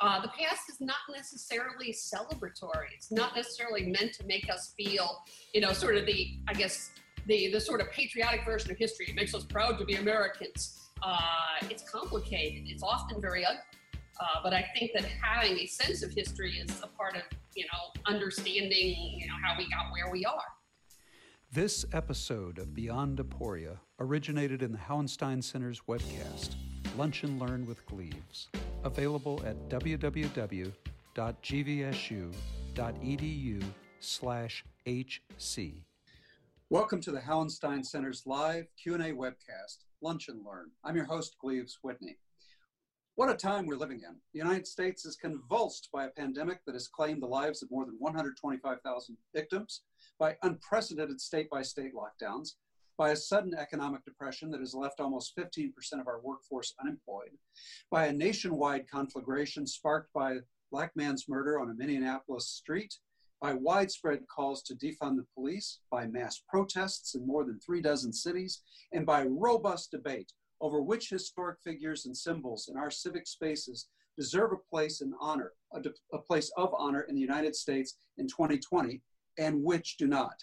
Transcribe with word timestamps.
Uh, 0.00 0.20
the 0.20 0.28
past 0.28 0.62
is 0.70 0.80
not 0.80 0.96
necessarily 1.12 1.92
celebratory. 1.92 2.86
It's 2.94 3.10
not 3.10 3.34
necessarily 3.34 3.86
meant 3.86 4.12
to 4.14 4.26
make 4.26 4.48
us 4.48 4.72
feel, 4.76 5.22
you 5.52 5.60
know, 5.60 5.72
sort 5.72 5.96
of 5.96 6.06
the, 6.06 6.38
I 6.46 6.52
guess, 6.54 6.90
the, 7.26 7.50
the 7.50 7.60
sort 7.60 7.80
of 7.80 7.90
patriotic 7.90 8.44
version 8.44 8.70
of 8.70 8.76
history. 8.76 9.06
It 9.08 9.16
makes 9.16 9.34
us 9.34 9.44
proud 9.44 9.78
to 9.78 9.84
be 9.84 9.96
Americans. 9.96 10.88
Uh, 11.02 11.18
it's 11.62 11.88
complicated. 11.90 12.64
It's 12.66 12.82
often 12.82 13.20
very 13.20 13.44
ugly. 13.44 13.60
Uh, 14.20 14.40
but 14.42 14.52
I 14.52 14.66
think 14.76 14.92
that 14.94 15.04
having 15.04 15.58
a 15.58 15.66
sense 15.66 16.02
of 16.02 16.12
history 16.12 16.52
is 16.58 16.80
a 16.82 16.88
part 16.88 17.16
of, 17.16 17.22
you 17.54 17.64
know, 17.64 18.02
understanding, 18.06 18.96
you 19.16 19.26
know, 19.26 19.34
how 19.44 19.56
we 19.56 19.68
got 19.70 19.92
where 19.92 20.10
we 20.12 20.24
are. 20.24 20.42
This 21.52 21.84
episode 21.92 22.58
of 22.58 22.74
Beyond 22.74 23.18
Aporia 23.18 23.78
originated 23.98 24.62
in 24.62 24.72
the 24.72 24.78
Hauenstein 24.78 25.42
Center's 25.42 25.82
webcast, 25.88 26.50
Lunch 26.96 27.22
and 27.22 27.40
Learn 27.40 27.64
with 27.66 27.86
Gleaves, 27.86 28.48
available 28.88 29.40
at 29.44 29.56
www.gvsu.edu 29.68 30.72
slash 34.00 34.64
hc. 34.86 35.82
Welcome 36.70 37.00
to 37.02 37.10
the 37.10 37.20
Hauenstein 37.20 37.84
Center's 37.84 38.22
live 38.24 38.64
Q&A 38.82 39.12
webcast, 39.12 39.84
Lunch 40.00 40.28
and 40.28 40.44
Learn. 40.44 40.70
I'm 40.84 40.96
your 40.96 41.04
host, 41.04 41.36
Gleaves 41.38 41.78
Whitney. 41.82 42.16
What 43.16 43.28
a 43.28 43.34
time 43.34 43.66
we're 43.66 43.76
living 43.76 44.00
in. 44.08 44.16
The 44.32 44.38
United 44.38 44.66
States 44.66 45.04
is 45.04 45.16
convulsed 45.16 45.90
by 45.92 46.06
a 46.06 46.10
pandemic 46.10 46.64
that 46.64 46.74
has 46.74 46.88
claimed 46.88 47.20
the 47.20 47.26
lives 47.26 47.62
of 47.62 47.70
more 47.70 47.84
than 47.84 47.96
125,000 47.98 49.16
victims, 49.34 49.82
by 50.18 50.36
unprecedented 50.42 51.20
state 51.20 51.50
by 51.50 51.60
state 51.60 51.92
lockdowns, 51.94 52.52
by 52.98 53.10
a 53.10 53.16
sudden 53.16 53.54
economic 53.54 54.04
depression 54.04 54.50
that 54.50 54.60
has 54.60 54.74
left 54.74 55.00
almost 55.00 55.36
15% 55.36 55.70
of 56.00 56.08
our 56.08 56.20
workforce 56.20 56.74
unemployed, 56.80 57.30
by 57.90 58.06
a 58.06 58.12
nationwide 58.12 58.90
conflagration 58.90 59.66
sparked 59.66 60.12
by 60.12 60.32
a 60.32 60.40
black 60.72 60.90
man's 60.96 61.28
murder 61.28 61.60
on 61.60 61.70
a 61.70 61.74
Minneapolis 61.74 62.48
street, 62.48 62.92
by 63.40 63.54
widespread 63.54 64.26
calls 64.26 64.62
to 64.64 64.74
defund 64.74 65.16
the 65.16 65.26
police, 65.32 65.78
by 65.92 66.06
mass 66.06 66.42
protests 66.48 67.14
in 67.14 67.24
more 67.24 67.44
than 67.44 67.60
three 67.60 67.80
dozen 67.80 68.12
cities, 68.12 68.62
and 68.92 69.06
by 69.06 69.24
robust 69.24 69.92
debate 69.92 70.32
over 70.60 70.82
which 70.82 71.10
historic 71.10 71.58
figures 71.62 72.06
and 72.06 72.16
symbols 72.16 72.68
in 72.68 72.76
our 72.76 72.90
civic 72.90 73.28
spaces 73.28 73.86
deserve 74.18 74.50
a 74.50 74.70
place 74.70 75.00
in 75.00 75.12
honor, 75.20 75.52
a, 75.72 75.80
a, 76.12 76.18
place 76.18 76.50
of 76.56 76.74
honor 76.76 77.02
in 77.02 77.14
the 77.14 77.20
United 77.20 77.54
States 77.54 77.96
in 78.16 78.26
2020, 78.26 79.00
and 79.38 79.62
which 79.62 79.96
do 79.96 80.08
not. 80.08 80.34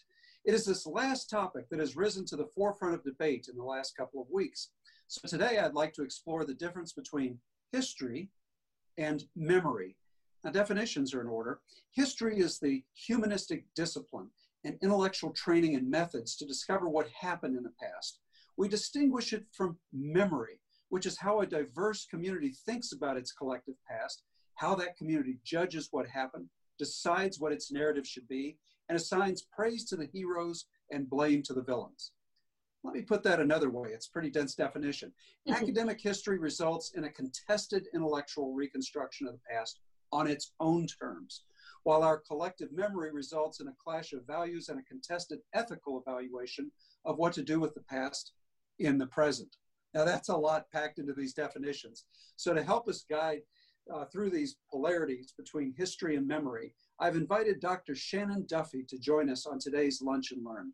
It 0.45 0.53
is 0.53 0.65
this 0.65 0.85
last 0.85 1.29
topic 1.29 1.69
that 1.69 1.79
has 1.79 1.95
risen 1.95 2.25
to 2.25 2.35
the 2.35 2.49
forefront 2.55 2.95
of 2.95 3.03
debate 3.03 3.47
in 3.49 3.57
the 3.57 3.63
last 3.63 3.97
couple 3.97 4.21
of 4.21 4.27
weeks. 4.29 4.69
So 5.07 5.27
today 5.27 5.59
I'd 5.59 5.73
like 5.73 5.93
to 5.93 6.03
explore 6.03 6.45
the 6.45 6.53
difference 6.53 6.93
between 6.93 7.39
history 7.71 8.29
and 8.97 9.23
memory. 9.35 9.97
Now, 10.43 10.51
definitions 10.51 11.13
are 11.13 11.21
in 11.21 11.27
order. 11.27 11.59
History 11.91 12.39
is 12.39 12.59
the 12.59 12.83
humanistic 12.93 13.65
discipline 13.75 14.29
and 14.63 14.77
intellectual 14.83 15.31
training 15.31 15.75
and 15.75 15.89
methods 15.89 16.35
to 16.37 16.45
discover 16.45 16.87
what 16.87 17.07
happened 17.09 17.57
in 17.57 17.63
the 17.63 17.73
past 17.81 18.19
we 18.57 18.67
distinguish 18.67 19.33
it 19.33 19.45
from 19.51 19.77
memory, 19.91 20.59
which 20.89 21.05
is 21.05 21.17
how 21.17 21.41
a 21.41 21.45
diverse 21.45 22.05
community 22.05 22.53
thinks 22.65 22.93
about 22.93 23.17
its 23.17 23.31
collective 23.31 23.75
past, 23.89 24.23
how 24.55 24.75
that 24.75 24.97
community 24.97 25.37
judges 25.43 25.89
what 25.91 26.07
happened, 26.07 26.47
decides 26.79 27.39
what 27.39 27.51
its 27.51 27.71
narrative 27.71 28.07
should 28.07 28.27
be, 28.27 28.57
and 28.89 28.95
assigns 28.95 29.47
praise 29.55 29.85
to 29.85 29.95
the 29.95 30.05
heroes 30.05 30.65
and 30.91 31.09
blame 31.09 31.41
to 31.43 31.53
the 31.53 31.63
villains. 31.63 32.11
Let 32.83 32.93
me 32.93 33.01
put 33.01 33.23
that 33.23 33.39
another 33.39 33.71
way. 33.71 33.89
It's 33.89 34.07
a 34.07 34.11
pretty 34.11 34.29
dense 34.29 34.53
definition. 34.53 35.11
Mm-hmm. 35.47 35.53
Academic 35.63 35.99
history 35.99 36.37
results 36.37 36.91
in 36.95 37.05
a 37.05 37.09
contested 37.09 37.87
intellectual 37.93 38.53
reconstruction 38.53 39.27
of 39.27 39.33
the 39.33 39.39
past 39.49 39.79
on 40.11 40.27
its 40.27 40.53
own 40.59 40.85
terms, 40.87 41.43
while 41.83 42.03
our 42.03 42.19
collective 42.19 42.71
memory 42.71 43.11
results 43.11 43.59
in 43.59 43.67
a 43.67 43.75
clash 43.83 44.13
of 44.13 44.25
values 44.27 44.69
and 44.69 44.79
a 44.79 44.83
contested 44.83 45.39
ethical 45.53 46.01
evaluation 46.05 46.71
of 47.05 47.17
what 47.17 47.33
to 47.33 47.43
do 47.43 47.59
with 47.59 47.73
the 47.73 47.81
past 47.81 48.33
in 48.79 48.97
the 48.97 49.07
present. 49.07 49.55
Now, 49.93 50.05
that's 50.05 50.29
a 50.29 50.35
lot 50.35 50.69
packed 50.71 50.99
into 50.99 51.13
these 51.13 51.33
definitions. 51.33 52.05
So, 52.35 52.53
to 52.53 52.63
help 52.63 52.87
us 52.87 53.05
guide 53.09 53.41
uh, 53.91 54.05
through 54.05 54.29
these 54.29 54.57
polarities 54.69 55.33
between 55.37 55.73
history 55.75 56.17
and 56.17 56.27
memory, 56.27 56.73
I've 56.99 57.17
invited 57.17 57.59
Dr. 57.59 57.93
Shannon 57.93 58.45
Duffy 58.47 58.83
to 58.83 58.97
join 58.97 59.29
us 59.29 59.45
on 59.45 59.59
today's 59.59 60.01
Lunch 60.01 60.31
and 60.31 60.45
Learn. 60.45 60.71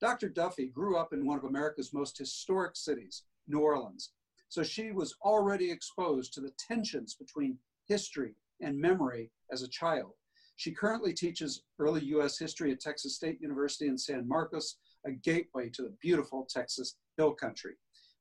Dr. 0.00 0.28
Duffy 0.28 0.66
grew 0.68 0.96
up 0.96 1.12
in 1.12 1.26
one 1.26 1.36
of 1.36 1.44
America's 1.44 1.92
most 1.92 2.16
historic 2.16 2.76
cities, 2.76 3.24
New 3.48 3.58
Orleans. 3.58 4.12
So 4.48 4.62
she 4.62 4.92
was 4.92 5.16
already 5.22 5.70
exposed 5.70 6.32
to 6.34 6.40
the 6.40 6.52
tensions 6.58 7.16
between 7.16 7.58
history 7.88 8.36
and 8.60 8.78
memory 8.78 9.30
as 9.50 9.62
a 9.62 9.68
child. 9.68 10.12
She 10.56 10.70
currently 10.70 11.12
teaches 11.12 11.64
early 11.80 12.04
U.S. 12.04 12.38
history 12.38 12.70
at 12.70 12.80
Texas 12.80 13.16
State 13.16 13.40
University 13.40 13.88
in 13.88 13.98
San 13.98 14.28
Marcos, 14.28 14.76
a 15.04 15.10
gateway 15.10 15.70
to 15.70 15.82
the 15.82 15.94
beautiful 16.00 16.46
Texas 16.48 16.96
hill 17.16 17.34
country. 17.34 17.74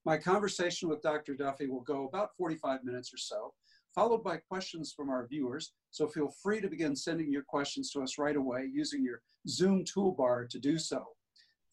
My 0.06 0.18
conversation 0.18 0.90
with 0.90 1.04
Dr. 1.04 1.36
Duffy 1.36 1.68
will 1.68 1.82
go 1.82 2.08
about 2.08 2.36
45 2.36 2.84
minutes 2.84 3.14
or 3.14 3.18
so, 3.18 3.54
followed 3.94 4.24
by 4.24 4.38
questions 4.38 4.94
from 4.96 5.10
our 5.10 5.28
viewers. 5.28 5.74
So 5.92 6.08
feel 6.08 6.30
free 6.42 6.62
to 6.62 6.68
begin 6.68 6.96
sending 6.96 7.32
your 7.32 7.44
questions 7.44 7.92
to 7.92 8.02
us 8.02 8.18
right 8.18 8.36
away 8.36 8.70
using 8.72 9.04
your 9.04 9.22
Zoom 9.48 9.84
toolbar 9.84 10.50
to 10.50 10.60
do 10.60 10.78
so. 10.78 11.04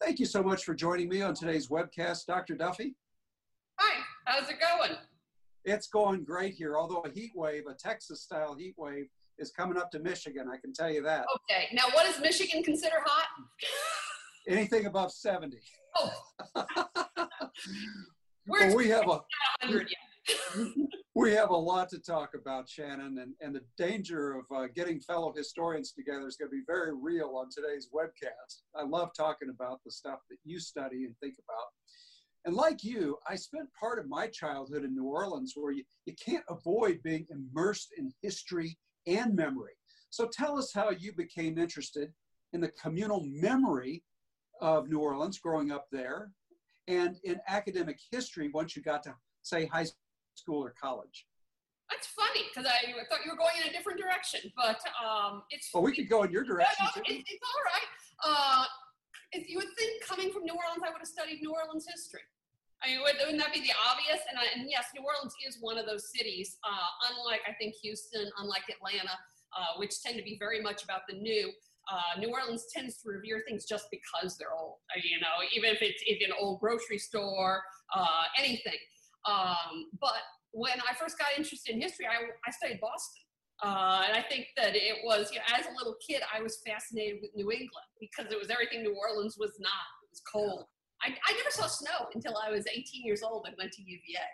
Thank 0.00 0.18
you 0.18 0.26
so 0.26 0.42
much 0.42 0.64
for 0.64 0.74
joining 0.74 1.08
me 1.08 1.22
on 1.22 1.34
today's 1.34 1.68
webcast, 1.68 2.26
Dr. 2.26 2.54
Duffy. 2.54 2.94
Hi, 3.78 4.02
how's 4.26 4.48
it 4.48 4.56
going? 4.60 4.96
It's 5.64 5.88
going 5.88 6.24
great 6.24 6.54
here, 6.54 6.76
although 6.76 7.02
a 7.02 7.10
heat 7.10 7.32
wave, 7.34 7.64
a 7.70 7.74
Texas 7.74 8.22
style 8.22 8.54
heat 8.54 8.74
wave, 8.78 9.06
is 9.38 9.50
coming 9.50 9.76
up 9.76 9.90
to 9.90 9.98
Michigan, 9.98 10.46
I 10.52 10.58
can 10.58 10.72
tell 10.72 10.90
you 10.90 11.02
that. 11.02 11.24
Okay, 11.50 11.68
now 11.72 11.84
what 11.92 12.06
does 12.06 12.20
Michigan 12.20 12.62
consider 12.62 12.96
hot? 13.04 13.26
Anything 14.48 14.86
above 14.86 15.12
70. 15.12 15.58
Oh. 15.96 16.12
well, 18.46 18.76
we 18.76 18.88
have 18.88 19.08
a 19.08 19.20
we 21.20 21.32
have 21.32 21.50
a 21.50 21.56
lot 21.56 21.90
to 21.90 21.98
talk 21.98 22.30
about, 22.34 22.66
Shannon, 22.66 23.18
and, 23.18 23.34
and 23.42 23.54
the 23.54 23.60
danger 23.76 24.38
of 24.38 24.44
uh, 24.56 24.68
getting 24.74 24.98
fellow 25.00 25.34
historians 25.36 25.92
together 25.92 26.26
is 26.26 26.36
going 26.36 26.50
to 26.50 26.56
be 26.56 26.62
very 26.66 26.92
real 26.94 27.36
on 27.36 27.48
today's 27.50 27.90
webcast. 27.94 28.62
I 28.74 28.84
love 28.84 29.10
talking 29.14 29.50
about 29.50 29.80
the 29.84 29.90
stuff 29.90 30.20
that 30.30 30.38
you 30.44 30.58
study 30.58 31.04
and 31.04 31.14
think 31.18 31.34
about. 31.44 31.66
And 32.46 32.56
like 32.56 32.82
you, 32.82 33.18
I 33.28 33.36
spent 33.36 33.68
part 33.78 33.98
of 33.98 34.08
my 34.08 34.28
childhood 34.28 34.82
in 34.82 34.94
New 34.94 35.04
Orleans 35.04 35.52
where 35.54 35.72
you, 35.72 35.84
you 36.06 36.14
can't 36.14 36.44
avoid 36.48 37.02
being 37.02 37.26
immersed 37.30 37.92
in 37.98 38.14
history 38.22 38.78
and 39.06 39.36
memory. 39.36 39.74
So 40.08 40.26
tell 40.26 40.56
us 40.56 40.72
how 40.72 40.88
you 40.88 41.12
became 41.12 41.58
interested 41.58 42.14
in 42.54 42.62
the 42.62 42.72
communal 42.82 43.26
memory 43.26 44.02
of 44.62 44.88
New 44.88 45.00
Orleans 45.00 45.38
growing 45.38 45.70
up 45.70 45.84
there 45.92 46.30
and 46.88 47.18
in 47.24 47.38
academic 47.46 47.98
history 48.10 48.48
once 48.54 48.74
you 48.74 48.80
got 48.80 49.02
to, 49.02 49.14
say, 49.42 49.66
high 49.66 49.84
school 50.34 50.64
or 50.64 50.74
college? 50.80 51.26
That's 51.90 52.06
funny 52.06 52.46
because 52.46 52.70
I 52.70 52.86
thought 53.10 53.24
you 53.24 53.30
were 53.30 53.36
going 53.36 53.58
in 53.60 53.68
a 53.68 53.72
different 53.72 53.98
direction, 53.98 54.40
but 54.54 54.78
um, 55.02 55.42
it's. 55.50 55.70
Well, 55.74 55.82
we 55.82 55.94
could 55.94 56.08
go 56.08 56.22
in 56.22 56.30
your 56.30 56.44
direction. 56.44 56.86
No, 56.86 57.02
no, 57.02 57.14
it, 57.14 57.24
it's 57.26 57.42
all 57.42 57.62
right. 57.66 57.88
Uh, 58.22 58.64
if 59.32 59.50
you 59.50 59.58
would 59.58 59.74
think 59.76 60.02
coming 60.06 60.30
from 60.30 60.44
New 60.44 60.54
Orleans, 60.54 60.82
I 60.86 60.90
would 60.90 61.02
have 61.02 61.10
studied 61.10 61.42
New 61.42 61.52
Orleans 61.52 61.86
history. 61.90 62.22
I 62.82 62.88
mean, 62.88 63.00
wouldn't 63.02 63.38
that 63.38 63.52
be 63.52 63.60
the 63.60 63.74
obvious? 63.90 64.24
And, 64.30 64.38
I, 64.38 64.44
and 64.56 64.70
yes, 64.70 64.86
New 64.94 65.04
Orleans 65.04 65.34
is 65.46 65.58
one 65.60 65.76
of 65.76 65.84
those 65.84 66.10
cities, 66.10 66.56
uh, 66.64 67.12
unlike 67.12 67.40
I 67.46 67.52
think 67.60 67.74
Houston, 67.82 68.30
unlike 68.38 68.64
Atlanta, 68.70 69.12
uh, 69.52 69.76
which 69.76 70.00
tend 70.00 70.16
to 70.16 70.24
be 70.24 70.36
very 70.38 70.62
much 70.62 70.84
about 70.84 71.02
the 71.08 71.16
new. 71.16 71.50
Uh, 71.90 72.20
New 72.20 72.30
Orleans 72.30 72.66
tends 72.72 73.02
to 73.02 73.08
revere 73.08 73.42
things 73.46 73.66
just 73.66 73.86
because 73.90 74.38
they're 74.38 74.54
old. 74.54 74.78
You 74.96 75.18
know, 75.18 75.42
even 75.54 75.70
if 75.70 75.82
it's 75.82 76.02
if 76.06 76.22
an 76.26 76.32
old 76.38 76.60
grocery 76.60 76.98
store, 76.98 77.62
uh, 77.94 78.24
anything. 78.38 78.78
Um, 79.26 79.90
but 80.00 80.22
when 80.52 80.80
I 80.88 80.94
first 80.94 81.18
got 81.18 81.28
interested 81.36 81.74
in 81.74 81.80
history, 81.80 82.06
I, 82.06 82.30
I 82.46 82.50
studied 82.50 82.80
Boston. 82.80 83.22
Uh, 83.62 84.08
and 84.08 84.16
I 84.16 84.24
think 84.28 84.46
that 84.56 84.74
it 84.74 85.04
was, 85.04 85.30
you 85.32 85.38
know, 85.38 85.44
as 85.52 85.66
a 85.66 85.76
little 85.76 85.96
kid, 86.00 86.22
I 86.32 86.40
was 86.40 86.60
fascinated 86.66 87.18
with 87.20 87.30
New 87.36 87.52
England 87.52 87.88
because 88.00 88.32
it 88.32 88.38
was 88.38 88.48
everything 88.48 88.82
New 88.82 88.96
Orleans 88.96 89.36
was 89.38 89.52
not. 89.60 89.84
It 90.02 90.08
was 90.10 90.22
cold. 90.24 90.64
I, 91.02 91.08
I 91.08 91.32
never 91.36 91.50
saw 91.50 91.66
snow 91.66 92.08
until 92.14 92.36
I 92.36 92.50
was 92.50 92.66
18 92.66 93.04
years 93.04 93.22
old 93.22 93.46
and 93.46 93.54
went 93.58 93.72
to 93.72 93.82
UVA 93.82 94.24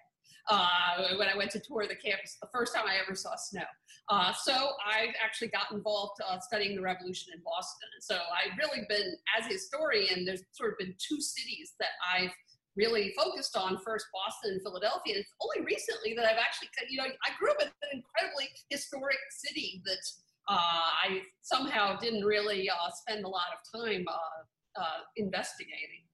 uh, 0.49 1.16
when 1.19 1.28
I 1.28 1.37
went 1.37 1.50
to 1.52 1.60
tour 1.60 1.87
the 1.87 1.96
campus, 1.96 2.37
the 2.40 2.49
first 2.52 2.75
time 2.75 2.84
I 2.87 2.96
ever 3.02 3.14
saw 3.14 3.34
snow. 3.37 3.66
Uh, 4.08 4.32
so 4.32 4.52
I 4.84 5.08
actually 5.22 5.49
got 5.49 5.72
involved 5.72 6.20
uh, 6.28 6.38
studying 6.38 6.76
the 6.76 6.82
revolution 6.82 7.32
in 7.34 7.43
Boston. 7.44 7.88
So 8.00 8.14
I've 8.14 8.56
really 8.58 8.87
been, 8.88 9.14
as 9.38 9.46
a 9.46 9.55
historian, 9.55 10.25
there's 10.25 10.43
sort 10.52 10.72
of 10.72 10.78
been 10.78 10.94
two 10.99 11.20
cities 11.20 11.75
that 11.81 11.90
I've 12.14 12.31
really 12.76 13.12
focused 13.17 13.56
on 13.56 13.78
first 13.84 14.06
Boston 14.12 14.52
and 14.52 14.62
Philadelphia. 14.62 15.14
And 15.14 15.25
it's 15.25 15.32
only 15.40 15.67
recently 15.67 16.14
that 16.14 16.25
I've 16.25 16.38
actually, 16.38 16.69
you 16.88 16.99
know, 16.99 17.05
I 17.05 17.31
grew 17.38 17.50
up 17.50 17.61
in 17.61 17.69
an 17.69 18.02
incredibly 18.05 18.49
historic 18.70 19.19
city 19.31 19.82
that 19.84 20.05
uh, 20.49 20.88
I 21.08 21.23
somehow 21.43 21.99
didn't 21.99 22.25
really 22.25 22.69
uh, 22.69 22.90
spend 22.93 23.25
a 23.25 23.28
lot 23.28 23.49
of 23.52 23.81
time 23.81 24.05
uh, 24.08 24.81
uh 24.81 25.00
investigating. 25.17 26.05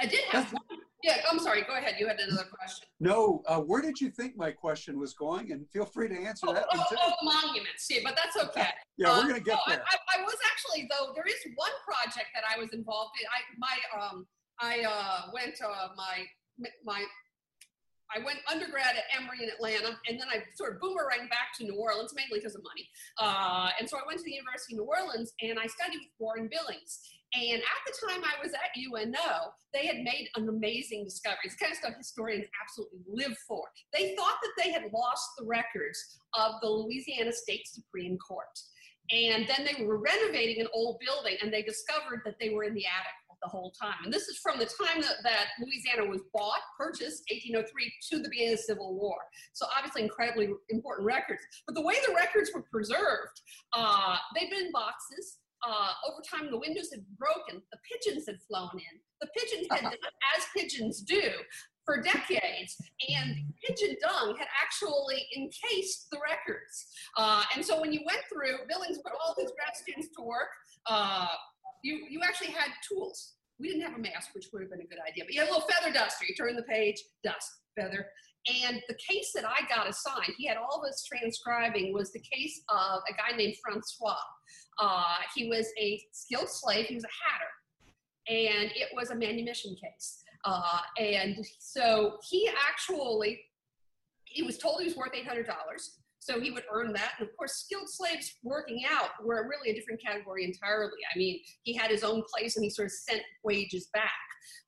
I 0.00 0.06
did 0.06 0.24
have 0.30 0.52
one 0.52 0.62
Yeah, 1.02 1.22
I'm 1.30 1.38
sorry. 1.38 1.62
Go 1.62 1.74
ahead. 1.74 1.94
You 1.98 2.06
had 2.08 2.18
another 2.18 2.48
question. 2.50 2.88
No, 2.98 3.42
uh, 3.46 3.60
where 3.60 3.80
did 3.80 4.00
you 4.00 4.10
think 4.10 4.36
my 4.36 4.50
question 4.50 4.98
was 4.98 5.14
going? 5.14 5.52
And 5.52 5.68
feel 5.70 5.84
free 5.84 6.08
to 6.08 6.14
answer 6.14 6.46
oh, 6.48 6.54
that 6.54 6.66
oh, 6.72 6.84
oh, 6.96 7.12
monuments. 7.22 7.86
Yeah, 7.88 8.00
but 8.04 8.16
that's 8.16 8.36
okay. 8.48 8.68
yeah, 8.98 9.16
we're 9.16 9.28
gonna 9.28 9.40
get 9.40 9.58
no, 9.66 9.74
there. 9.74 9.82
I, 9.86 10.18
I, 10.18 10.22
was 10.22 10.36
actually 10.50 10.88
though. 10.90 11.12
There 11.14 11.26
is 11.26 11.38
one 11.54 11.70
project 11.86 12.26
that 12.34 12.42
I 12.44 12.58
was 12.58 12.70
involved 12.72 13.12
in. 13.20 13.26
I 13.30 13.40
my 13.58 13.76
um 13.94 14.26
I 14.60 14.84
uh, 14.86 15.30
went 15.32 15.54
uh, 15.62 15.88
my 15.96 16.26
my 16.84 17.04
I 18.14 18.24
went 18.24 18.38
undergrad 18.50 18.96
at 18.96 19.04
Emory 19.12 19.44
in 19.44 19.50
Atlanta, 19.50 19.98
and 20.08 20.18
then 20.18 20.28
I 20.32 20.42
sort 20.54 20.74
of 20.74 20.80
boomeranged 20.80 21.28
back 21.28 21.52
to 21.58 21.64
New 21.64 21.76
Orleans, 21.76 22.14
mainly 22.16 22.40
because 22.40 22.54
of 22.54 22.62
money. 22.64 22.88
Uh, 23.18 23.68
and 23.78 23.88
so 23.88 23.98
I 23.98 24.02
went 24.06 24.18
to 24.18 24.24
the 24.24 24.32
University 24.32 24.74
of 24.74 24.80
New 24.80 24.88
Orleans, 24.88 25.32
and 25.42 25.58
I 25.58 25.66
studied 25.66 26.00
with 26.00 26.16
Warren 26.18 26.48
Billings. 26.48 27.00
And 27.34 27.60
at 27.60 27.80
the 27.84 27.92
time 28.08 28.24
I 28.24 28.42
was 28.42 28.54
at 28.54 28.72
UNO, 28.72 29.52
they 29.74 29.84
had 29.86 29.98
made 29.98 30.30
an 30.36 30.48
amazing 30.48 31.04
discovery. 31.04 31.44
It's 31.44 31.56
kind 31.56 31.72
of 31.72 31.78
stuff 31.78 31.92
historians 31.98 32.46
absolutely 32.62 33.00
live 33.06 33.36
for. 33.46 33.64
They 33.92 34.16
thought 34.16 34.38
that 34.40 34.56
they 34.56 34.72
had 34.72 34.90
lost 34.90 35.28
the 35.36 35.44
records 35.44 35.98
of 36.32 36.52
the 36.62 36.68
Louisiana 36.68 37.32
State 37.32 37.68
Supreme 37.68 38.16
Court. 38.16 38.56
And 39.10 39.46
then 39.46 39.68
they 39.68 39.84
were 39.84 39.98
renovating 39.98 40.62
an 40.62 40.68
old 40.72 41.00
building, 41.04 41.36
and 41.42 41.52
they 41.52 41.62
discovered 41.62 42.22
that 42.24 42.36
they 42.40 42.50
were 42.50 42.64
in 42.64 42.72
the 42.72 42.86
attic 42.86 43.17
the 43.42 43.48
whole 43.48 43.72
time. 43.80 44.04
And 44.04 44.12
this 44.12 44.28
is 44.28 44.38
from 44.38 44.58
the 44.58 44.66
time 44.66 45.00
that, 45.00 45.16
that 45.22 45.46
Louisiana 45.60 46.08
was 46.08 46.20
bought, 46.32 46.60
purchased, 46.78 47.24
1803, 47.30 47.92
to 48.10 48.18
the 48.22 48.28
beginning 48.28 48.54
of 48.54 48.58
the 48.58 48.62
Civil 48.64 48.94
War. 48.94 49.16
So 49.52 49.66
obviously 49.76 50.02
incredibly 50.02 50.50
important 50.70 51.06
records. 51.06 51.42
But 51.66 51.74
the 51.74 51.82
way 51.82 51.94
the 52.06 52.14
records 52.14 52.50
were 52.54 52.64
preserved, 52.70 53.40
uh, 53.72 54.16
they've 54.34 54.50
been 54.50 54.66
in 54.66 54.72
boxes. 54.72 55.38
Uh, 55.66 55.90
over 56.06 56.22
time, 56.22 56.50
the 56.50 56.58
windows 56.58 56.90
had 56.92 57.02
broken. 57.18 57.60
The 57.72 57.78
pigeons 57.90 58.26
had 58.26 58.36
flown 58.46 58.70
in. 58.74 58.94
The 59.20 59.28
pigeons 59.36 59.66
had 59.70 59.82
done 59.90 60.14
as 60.36 60.44
pigeons 60.54 61.00
do 61.02 61.30
for 61.88 62.02
decades, 62.02 62.76
and 63.08 63.34
pigeon 63.64 63.96
dung 64.02 64.36
had 64.38 64.46
actually 64.62 65.26
encased 65.34 66.08
the 66.12 66.18
records. 66.20 66.86
Uh, 67.16 67.42
and 67.56 67.64
so 67.64 67.80
when 67.80 67.94
you 67.94 68.00
went 68.04 68.20
through, 68.30 68.58
Billings 68.68 68.98
put 68.98 69.12
all 69.24 69.34
his 69.38 69.50
grad 69.56 69.74
students 69.74 70.08
to 70.14 70.22
work. 70.22 70.52
Uh, 70.86 71.28
you, 71.82 72.06
you 72.08 72.20
actually 72.22 72.52
had 72.52 72.70
tools. 72.86 73.34
We 73.58 73.68
didn't 73.68 73.82
have 73.82 73.98
a 73.98 74.00
mask, 74.00 74.30
which 74.34 74.46
would 74.52 74.62
have 74.62 74.70
been 74.70 74.80
a 74.80 74.86
good 74.86 75.00
idea, 75.06 75.24
but 75.24 75.34
you 75.34 75.40
had 75.40 75.48
a 75.48 75.52
little 75.52 75.68
feather 75.68 75.92
duster. 75.92 76.24
You 76.28 76.34
turn 76.34 76.54
the 76.54 76.62
page, 76.62 76.96
dust, 77.24 77.50
feather. 77.78 78.06
And 78.64 78.80
the 78.88 78.94
case 78.94 79.32
that 79.34 79.44
I 79.44 79.66
got 79.68 79.88
assigned, 79.88 80.34
he 80.38 80.46
had 80.46 80.56
all 80.56 80.82
this 80.84 81.04
transcribing, 81.04 81.92
was 81.92 82.12
the 82.12 82.20
case 82.20 82.62
of 82.68 83.00
a 83.08 83.12
guy 83.12 83.36
named 83.36 83.54
Francois. 83.62 84.16
Uh, 84.80 85.16
he 85.34 85.48
was 85.48 85.66
a 85.78 86.00
skilled 86.12 86.48
slave, 86.48 86.86
he 86.86 86.94
was 86.94 87.04
a 87.04 87.16
hatter, 87.28 87.50
and 88.28 88.70
it 88.74 88.88
was 88.94 89.10
a 89.10 89.14
manumission 89.14 89.74
case. 89.74 90.22
Uh, 90.44 90.78
and 90.98 91.44
so 91.58 92.16
he 92.30 92.48
actually, 92.68 93.40
he 94.24 94.42
was 94.42 94.56
told 94.56 94.80
he 94.80 94.86
was 94.86 94.96
worth 94.96 95.12
$800. 95.12 95.44
So 96.20 96.40
he 96.40 96.50
would 96.50 96.64
earn 96.72 96.92
that. 96.94 97.12
And 97.18 97.28
of 97.28 97.36
course, 97.36 97.54
skilled 97.54 97.88
slaves 97.88 98.34
working 98.42 98.82
out 98.90 99.10
were 99.24 99.48
really 99.48 99.70
a 99.70 99.74
different 99.74 100.02
category 100.02 100.44
entirely. 100.44 100.98
I 101.14 101.18
mean, 101.18 101.40
he 101.62 101.74
had 101.74 101.90
his 101.90 102.02
own 102.02 102.22
place 102.32 102.56
and 102.56 102.64
he 102.64 102.70
sort 102.70 102.86
of 102.86 102.92
sent 102.92 103.22
wages 103.44 103.88
back. 103.94 104.10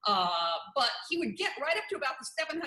Uh, 0.07 0.29
but 0.75 0.91
he 1.09 1.19
would 1.19 1.37
get 1.37 1.53
right 1.61 1.77
up 1.77 1.85
to 1.91 1.97
about 1.97 2.15
the 2.19 2.27
$700 2.43 2.61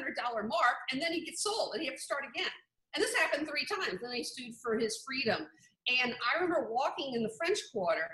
mark 0.48 0.76
and 0.92 1.02
then 1.02 1.14
he'd 1.14 1.26
get 1.26 1.38
sold 1.38 1.72
and 1.74 1.82
he'd 1.82 1.90
have 1.90 1.98
to 1.98 2.04
start 2.04 2.24
again. 2.34 2.52
And 2.96 3.04
this 3.04 3.16
happened 3.16 3.48
three 3.48 3.66
times. 3.66 4.00
Then 4.02 4.12
he 4.14 4.24
sued 4.24 4.56
for 4.62 4.78
his 4.78 5.04
freedom. 5.06 5.48
And 6.02 6.14
I 6.14 6.42
remember 6.42 6.68
walking 6.70 7.14
in 7.16 7.24
the 7.24 7.34
French 7.38 7.60
Quarter 7.72 8.10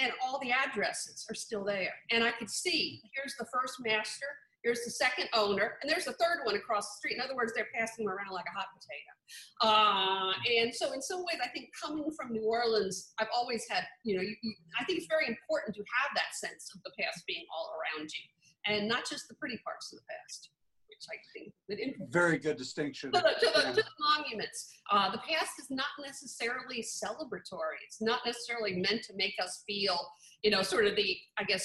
and 0.00 0.12
all 0.22 0.40
the 0.40 0.50
addresses 0.50 1.24
are 1.30 1.34
still 1.34 1.64
there. 1.64 1.94
And 2.10 2.24
I 2.24 2.32
could 2.32 2.50
see 2.50 3.00
here's 3.14 3.34
the 3.38 3.46
first 3.52 3.76
master, 3.80 4.26
Here's 4.64 4.82
the 4.82 4.90
second 4.90 5.28
owner, 5.34 5.76
and 5.82 5.92
there's 5.92 6.06
the 6.06 6.16
third 6.16 6.40
one 6.44 6.56
across 6.56 6.88
the 6.88 6.96
street. 6.96 7.16
In 7.16 7.20
other 7.20 7.36
words, 7.36 7.52
they're 7.54 7.68
passing 7.74 8.06
them 8.06 8.14
around 8.14 8.32
like 8.32 8.46
a 8.48 8.56
hot 8.56 8.68
potato. 8.72 9.12
Uh, 9.60 10.32
and 10.58 10.74
so, 10.74 10.92
in 10.92 11.02
some 11.02 11.20
ways, 11.20 11.36
I 11.44 11.48
think 11.48 11.68
coming 11.76 12.10
from 12.16 12.32
New 12.32 12.48
Orleans, 12.48 13.12
I've 13.18 13.28
always 13.34 13.66
had, 13.68 13.84
you 14.04 14.16
know, 14.16 14.22
you, 14.22 14.34
you, 14.42 14.54
I 14.80 14.84
think 14.84 14.98
it's 14.98 15.06
very 15.06 15.28
important 15.28 15.76
to 15.76 15.84
have 16.00 16.10
that 16.16 16.32
sense 16.32 16.70
of 16.74 16.80
the 16.82 16.92
past 16.98 17.22
being 17.26 17.44
all 17.54 17.76
around 17.76 18.08
you, 18.08 18.24
and 18.64 18.88
not 18.88 19.04
just 19.04 19.28
the 19.28 19.34
pretty 19.34 19.58
parts 19.62 19.92
of 19.92 19.98
the 19.98 20.04
past. 20.08 20.48
Which 20.88 21.06
I 21.10 21.18
think 21.34 21.96
very 22.10 22.38
good 22.38 22.56
distinction. 22.56 23.10
To 23.12 23.20
the, 23.20 23.34
to 23.40 23.52
the, 23.52 23.62
to 23.72 23.82
the 23.82 23.84
monuments, 23.98 24.76
uh, 24.92 25.10
the 25.10 25.18
past 25.18 25.50
is 25.58 25.66
not 25.68 25.86
necessarily 26.00 26.82
celebratory. 26.84 27.82
It's 27.84 28.00
not 28.00 28.20
necessarily 28.24 28.76
meant 28.76 29.02
to 29.04 29.14
make 29.16 29.34
us 29.42 29.64
feel, 29.66 29.98
you 30.42 30.50
know, 30.50 30.62
sort 30.62 30.86
of 30.86 30.94
the, 30.94 31.16
I 31.36 31.44
guess, 31.44 31.64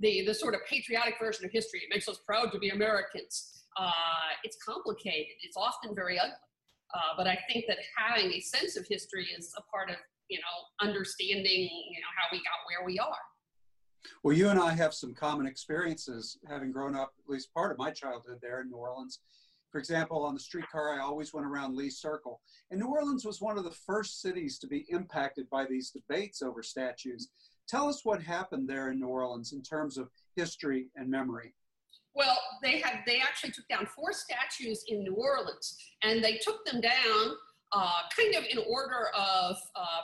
the, 0.00 0.24
the 0.26 0.34
sort 0.34 0.54
of 0.54 0.60
patriotic 0.68 1.14
version 1.20 1.44
of 1.44 1.50
history. 1.50 1.80
It 1.80 1.88
makes 1.92 2.08
us 2.08 2.18
proud 2.26 2.52
to 2.52 2.58
be 2.58 2.70
Americans. 2.70 3.64
Uh, 3.76 3.90
it's 4.44 4.56
complicated. 4.64 5.34
It's 5.42 5.56
often 5.56 5.94
very 5.94 6.18
ugly. 6.18 6.32
Uh, 6.94 7.14
but 7.16 7.26
I 7.26 7.38
think 7.50 7.66
that 7.68 7.78
having 7.96 8.32
a 8.32 8.40
sense 8.40 8.76
of 8.76 8.86
history 8.88 9.28
is 9.36 9.54
a 9.58 9.62
part 9.70 9.90
of, 9.90 9.96
you 10.28 10.38
know, 10.38 10.88
understanding, 10.88 11.44
you 11.44 12.00
know, 12.00 12.08
how 12.16 12.28
we 12.32 12.38
got 12.38 12.58
where 12.68 12.86
we 12.86 12.98
are. 12.98 13.22
Well, 14.22 14.36
you 14.36 14.48
and 14.48 14.58
I 14.58 14.72
have 14.72 14.94
some 14.94 15.14
common 15.14 15.46
experiences 15.46 16.38
having 16.48 16.72
grown 16.72 16.96
up, 16.96 17.12
at 17.22 17.30
least 17.30 17.52
part 17.52 17.72
of 17.72 17.78
my 17.78 17.90
childhood 17.90 18.38
there 18.40 18.60
in 18.60 18.70
New 18.70 18.76
Orleans. 18.76 19.20
For 19.70 19.78
example, 19.78 20.24
on 20.24 20.32
the 20.32 20.40
streetcar, 20.40 20.94
I 20.94 21.02
always 21.02 21.34
went 21.34 21.46
around 21.46 21.76
Lee 21.76 21.90
Circle. 21.90 22.40
And 22.70 22.80
New 22.80 22.86
Orleans 22.86 23.26
was 23.26 23.42
one 23.42 23.58
of 23.58 23.64
the 23.64 23.70
first 23.70 24.22
cities 24.22 24.58
to 24.60 24.66
be 24.66 24.86
impacted 24.88 25.48
by 25.50 25.66
these 25.66 25.90
debates 25.90 26.40
over 26.40 26.62
statues. 26.62 27.28
Tell 27.68 27.88
us 27.88 28.04
what 28.04 28.22
happened 28.22 28.68
there 28.68 28.90
in 28.90 28.98
New 28.98 29.08
Orleans 29.08 29.52
in 29.52 29.62
terms 29.62 29.98
of 29.98 30.08
history 30.36 30.86
and 30.96 31.10
memory. 31.10 31.54
Well, 32.14 32.38
they 32.62 32.80
have 32.80 33.00
they 33.06 33.20
actually 33.20 33.52
took 33.52 33.68
down 33.68 33.86
four 33.86 34.12
statues 34.12 34.84
in 34.88 35.02
New 35.02 35.14
Orleans, 35.14 35.76
and 36.02 36.24
they 36.24 36.38
took 36.38 36.64
them 36.64 36.80
down 36.80 37.36
uh, 37.72 38.00
kind 38.16 38.34
of 38.34 38.44
in 38.50 38.58
order 38.68 39.08
of 39.14 39.56
uh, 39.76 40.00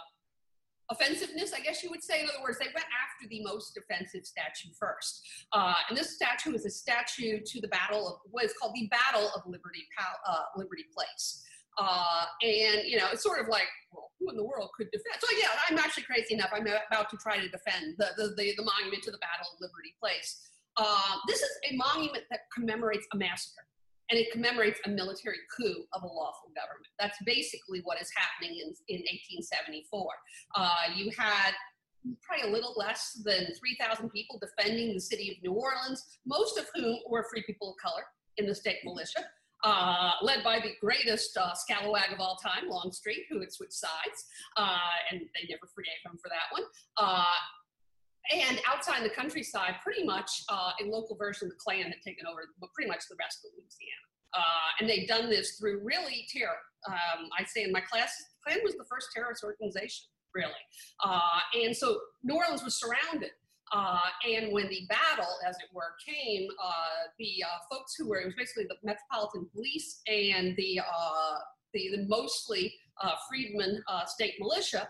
offensiveness, 0.91 1.53
I 1.55 1.61
guess 1.61 1.83
you 1.83 1.91
would 1.91 2.03
say. 2.03 2.21
In 2.21 2.29
other 2.29 2.43
words, 2.43 2.59
they 2.59 2.67
went 2.67 2.87
after 2.87 3.29
the 3.29 3.43
most 3.43 3.79
offensive 3.79 4.27
statue 4.27 4.69
first. 4.79 5.27
Uh, 5.53 5.75
and 5.89 5.97
this 5.97 6.15
statue 6.15 6.55
is 6.55 6.67
a 6.67 6.71
statue 6.71 7.41
to 7.45 7.61
the 7.61 7.69
battle 7.69 8.07
of 8.07 8.31
what 8.31 8.45
is 8.45 8.53
called 8.61 8.75
the 8.75 8.89
Battle 8.89 9.31
of 9.35 9.43
Liberty, 9.47 9.87
uh, 10.29 10.41
Liberty 10.57 10.85
Place. 10.95 11.43
Uh, 11.79 12.25
and 12.43 12.87
you 12.87 12.97
know, 12.97 13.07
it's 13.13 13.23
sort 13.23 13.41
of 13.41 13.49
like, 13.49 13.69
well, 13.93 14.11
who 14.19 14.31
in 14.31 14.37
the 14.37 14.45
world 14.45 14.71
could 14.77 14.91
defend? 14.91 15.17
So 15.19 15.29
yeah, 15.39 15.49
I'm 15.69 15.79
actually 15.79 16.05
crazy 16.05 16.35
enough. 16.35 16.51
I'm 16.53 16.67
about 16.67 17.11
to 17.11 17.17
try 17.17 17.37
to 17.37 17.49
defend 17.49 17.97
the 17.99 18.09
the, 18.17 18.35
the, 18.37 18.55
the 18.57 18.65
monument 18.65 19.03
to 19.05 19.11
the 19.11 19.19
Battle 19.19 19.47
of 19.53 19.61
Liberty 19.61 19.95
Place. 20.01 20.51
Uh, 20.77 21.17
this 21.29 21.41
is 21.41 21.51
a 21.71 21.77
monument 21.77 22.25
that 22.31 22.41
commemorates 22.55 23.07
a 23.13 23.17
massacre, 23.17 23.67
and 24.11 24.19
it 24.19 24.31
commemorates 24.33 24.81
a 24.87 24.89
military 24.89 25.39
coup 25.57 25.85
of 25.93 26.03
a 26.03 26.07
lawful 26.07 26.51
government. 26.55 26.91
That's 26.99 27.19
basically 27.25 27.81
what 27.85 28.01
is 28.01 28.11
happening 28.17 28.59
in 28.59 28.75
in 28.89 29.01
1874. 29.43 30.07
Uh, 30.57 30.71
you 30.95 31.11
had 31.17 31.53
probably 32.23 32.51
a 32.51 32.53
little 32.53 32.75
less 32.77 33.19
than 33.25 33.47
3,000 33.47 34.11
people 34.11 34.39
defending 34.39 34.93
the 34.93 35.01
city 35.01 35.31
of 35.31 35.43
New 35.43 35.53
Orleans, 35.57 36.05
most 36.27 36.59
of 36.59 36.67
whom 36.75 36.99
were 37.09 37.27
free 37.31 37.43
people 37.47 37.71
of 37.71 37.77
color 37.83 38.05
in 38.37 38.47
the 38.47 38.55
state 38.55 38.79
militia 38.85 39.25
uh, 39.65 40.13
led 40.23 40.45
by 40.45 40.61
the 40.61 40.73
greatest 40.81 41.37
uh, 41.37 41.53
scalawag 41.53 42.13
of 42.13 42.21
all 42.21 42.37
time, 42.37 42.69
Longstreet, 42.69 43.25
who 43.31 43.41
had 43.41 43.53
switched 43.53 43.73
sides, 43.73 44.27
uh, 44.57 44.77
and 45.11 45.21
they 45.21 45.49
never 45.49 45.67
forgave 45.75 46.01
him 46.05 46.19
for 46.23 46.29
that 46.29 46.53
one. 46.53 46.65
Uh, 46.97 47.25
and 48.33 48.61
outside 48.71 49.03
the 49.05 49.11
countryside, 49.11 49.77
pretty 49.83 50.05
much 50.05 50.45
uh, 50.51 50.73
a 50.83 50.85
local 50.85 51.17
version 51.17 51.47
of 51.47 51.53
the 51.53 51.59
Klan 51.59 51.85
had 51.85 52.03
taken 52.05 52.27
over 52.27 52.41
pretty 52.75 52.89
much 52.89 53.05
the 53.09 53.17
rest 53.19 53.45
of 53.45 53.51
Louisiana. 53.57 54.09
And 54.81 54.89
they'd 54.89 55.07
done 55.07 55.31
this 55.31 55.57
through 55.57 55.81
really 55.85 56.27
terror. 56.33 56.59
Um, 56.89 57.29
I 57.39 57.45
say 57.45 57.65
in 57.65 57.73
my 57.73 57.81
class, 57.81 58.13
Klan 58.45 58.59
was 58.65 58.75
the 58.75 58.85
first 58.91 59.09
terrorist 59.15 59.45
organization, 59.45 60.07
really. 60.35 60.53
and 61.55 61.77
so 61.77 62.01
New 62.23 62.35
Orleans 62.35 62.65
was 62.65 62.79
surrounded 62.81 63.31
uh, 63.75 63.99
and 64.29 64.53
when 64.53 64.69
the 64.69 64.87
battle, 64.89 65.35
as 65.47 65.57
it 65.57 65.69
were, 65.73 65.97
came, 66.07 66.49
uh, 66.63 67.11
the 67.19 67.43
uh, 67.43 67.59
folks 67.71 67.95
who 67.99 68.09
were, 68.09 68.21
it 68.21 68.27
was 68.27 68.35
basically 68.37 68.65
the 68.69 68.77
Metropolitan 68.85 69.49
Police 69.53 70.01
and 70.07 70.55
the, 70.57 70.79
uh, 70.81 71.35
the, 71.73 71.89
the, 71.97 72.07
mostly 72.07 72.73
uh, 73.03 73.15
freedmen 73.29 73.83
uh, 73.89 74.05
state 74.05 74.35
militia 74.39 74.89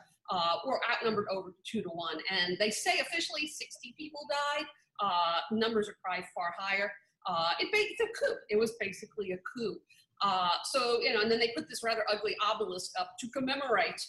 were 0.67 0.81
outnumbered 0.93 1.27
over 1.31 1.55
two 1.65 1.81
to 1.81 1.89
one. 1.89 2.19
And 2.31 2.59
they 2.59 2.71
say 2.71 2.99
officially 3.01 3.47
60 3.47 3.95
people 3.97 4.21
died. 4.29 4.67
numbers 5.51 5.89
are 5.89 5.97
probably 6.05 6.27
far 6.35 6.55
higher. 6.59 6.93
it, 7.61 7.69
it's 7.73 8.01
a 8.01 8.27
coup. 8.27 8.37
It 8.51 8.59
was 8.59 8.73
basically 8.79 9.33
a 9.33 9.39
coup. 9.57 9.79
so, 10.65 11.01
you 11.01 11.15
know, 11.15 11.23
and 11.23 11.31
then 11.31 11.39
they 11.39 11.53
put 11.57 11.71
this 11.71 11.83
rather 11.83 12.05
ugly 12.13 12.37
obelisk 12.45 12.93
up 13.01 13.13
to 13.21 13.29
commemorate, 13.31 14.07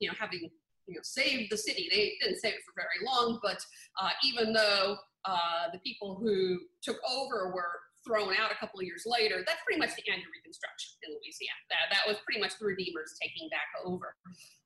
you 0.00 0.08
know, 0.08 0.14
having 0.18 0.50
you 0.88 0.94
know, 0.94 1.00
saved 1.02 1.50
the 1.50 1.56
city. 1.56 1.88
They 1.90 2.14
didn't 2.20 2.40
save 2.40 2.54
it 2.54 2.60
for 2.66 2.72
very 2.76 3.04
long, 3.04 3.38
but 3.42 3.58
uh, 4.00 4.10
even 4.24 4.52
though 4.52 4.96
uh, 5.24 5.70
the 5.72 5.78
people 5.80 6.18
who 6.20 6.58
took 6.82 6.96
over 7.08 7.52
were 7.54 7.80
thrown 8.06 8.32
out 8.40 8.50
a 8.50 8.56
couple 8.56 8.80
of 8.80 8.86
years 8.86 9.04
later. 9.04 9.44
That's 9.44 9.60
pretty 9.66 9.78
much 9.78 9.92
the 9.92 10.06
end 10.10 10.22
of 10.22 10.30
Reconstruction 10.32 10.96
in 11.04 11.12
Louisiana. 11.18 11.60
That, 11.68 11.92
that 11.92 12.04
was 12.08 12.16
pretty 12.24 12.40
much 12.40 12.56
the 12.58 12.64
Redeemers 12.64 13.12
taking 13.20 13.50
back 13.50 13.68
over. 13.84 14.14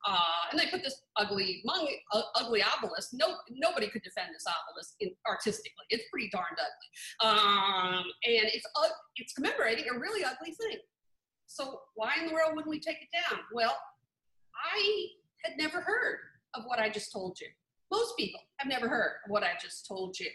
Uh, 0.06 0.50
and 0.50 0.60
they 0.60 0.70
put 0.70 0.82
this 0.82 1.02
ugly, 1.16 1.64
uh, 1.66 2.22
ugly 2.36 2.62
obelisk. 2.62 3.10
No, 3.12 3.34
nobody 3.50 3.88
could 3.88 4.02
defend 4.02 4.30
this 4.34 4.46
obelisk 4.46 4.94
in, 5.00 5.10
artistically. 5.26 5.86
It's 5.90 6.04
pretty 6.10 6.30
darned 6.30 6.58
ugly. 6.58 6.88
Um, 7.24 8.04
and 8.22 8.46
it's, 8.52 8.66
uh, 8.78 8.94
it's 9.16 9.32
commemorating 9.32 9.86
a 9.90 9.98
really 9.98 10.24
ugly 10.24 10.54
thing. 10.54 10.78
So 11.46 11.80
why 11.94 12.14
in 12.20 12.28
the 12.28 12.34
world 12.34 12.54
wouldn't 12.54 12.70
we 12.70 12.80
take 12.80 13.02
it 13.02 13.10
down? 13.12 13.40
Well, 13.52 13.76
I 14.54 15.08
had 15.44 15.58
never 15.58 15.80
heard 15.80 16.18
of 16.54 16.64
what 16.64 16.78
I 16.78 16.88
just 16.88 17.12
told 17.12 17.38
you. 17.40 17.48
Most 17.90 18.16
people 18.16 18.40
have 18.56 18.68
never 18.68 18.88
heard 18.88 19.12
of 19.24 19.30
what 19.30 19.42
I 19.42 19.50
just 19.60 19.86
told 19.86 20.18
you. 20.18 20.28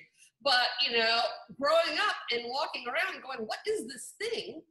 But, 0.44 0.68
you 0.88 0.98
know, 0.98 1.20
growing 1.60 1.98
up 2.00 2.16
and 2.32 2.44
walking 2.48 2.86
around 2.88 3.16
and 3.16 3.24
going, 3.24 3.40
what 3.40 3.60
is 3.66 3.88
this 3.88 4.14
thing? 4.20 4.62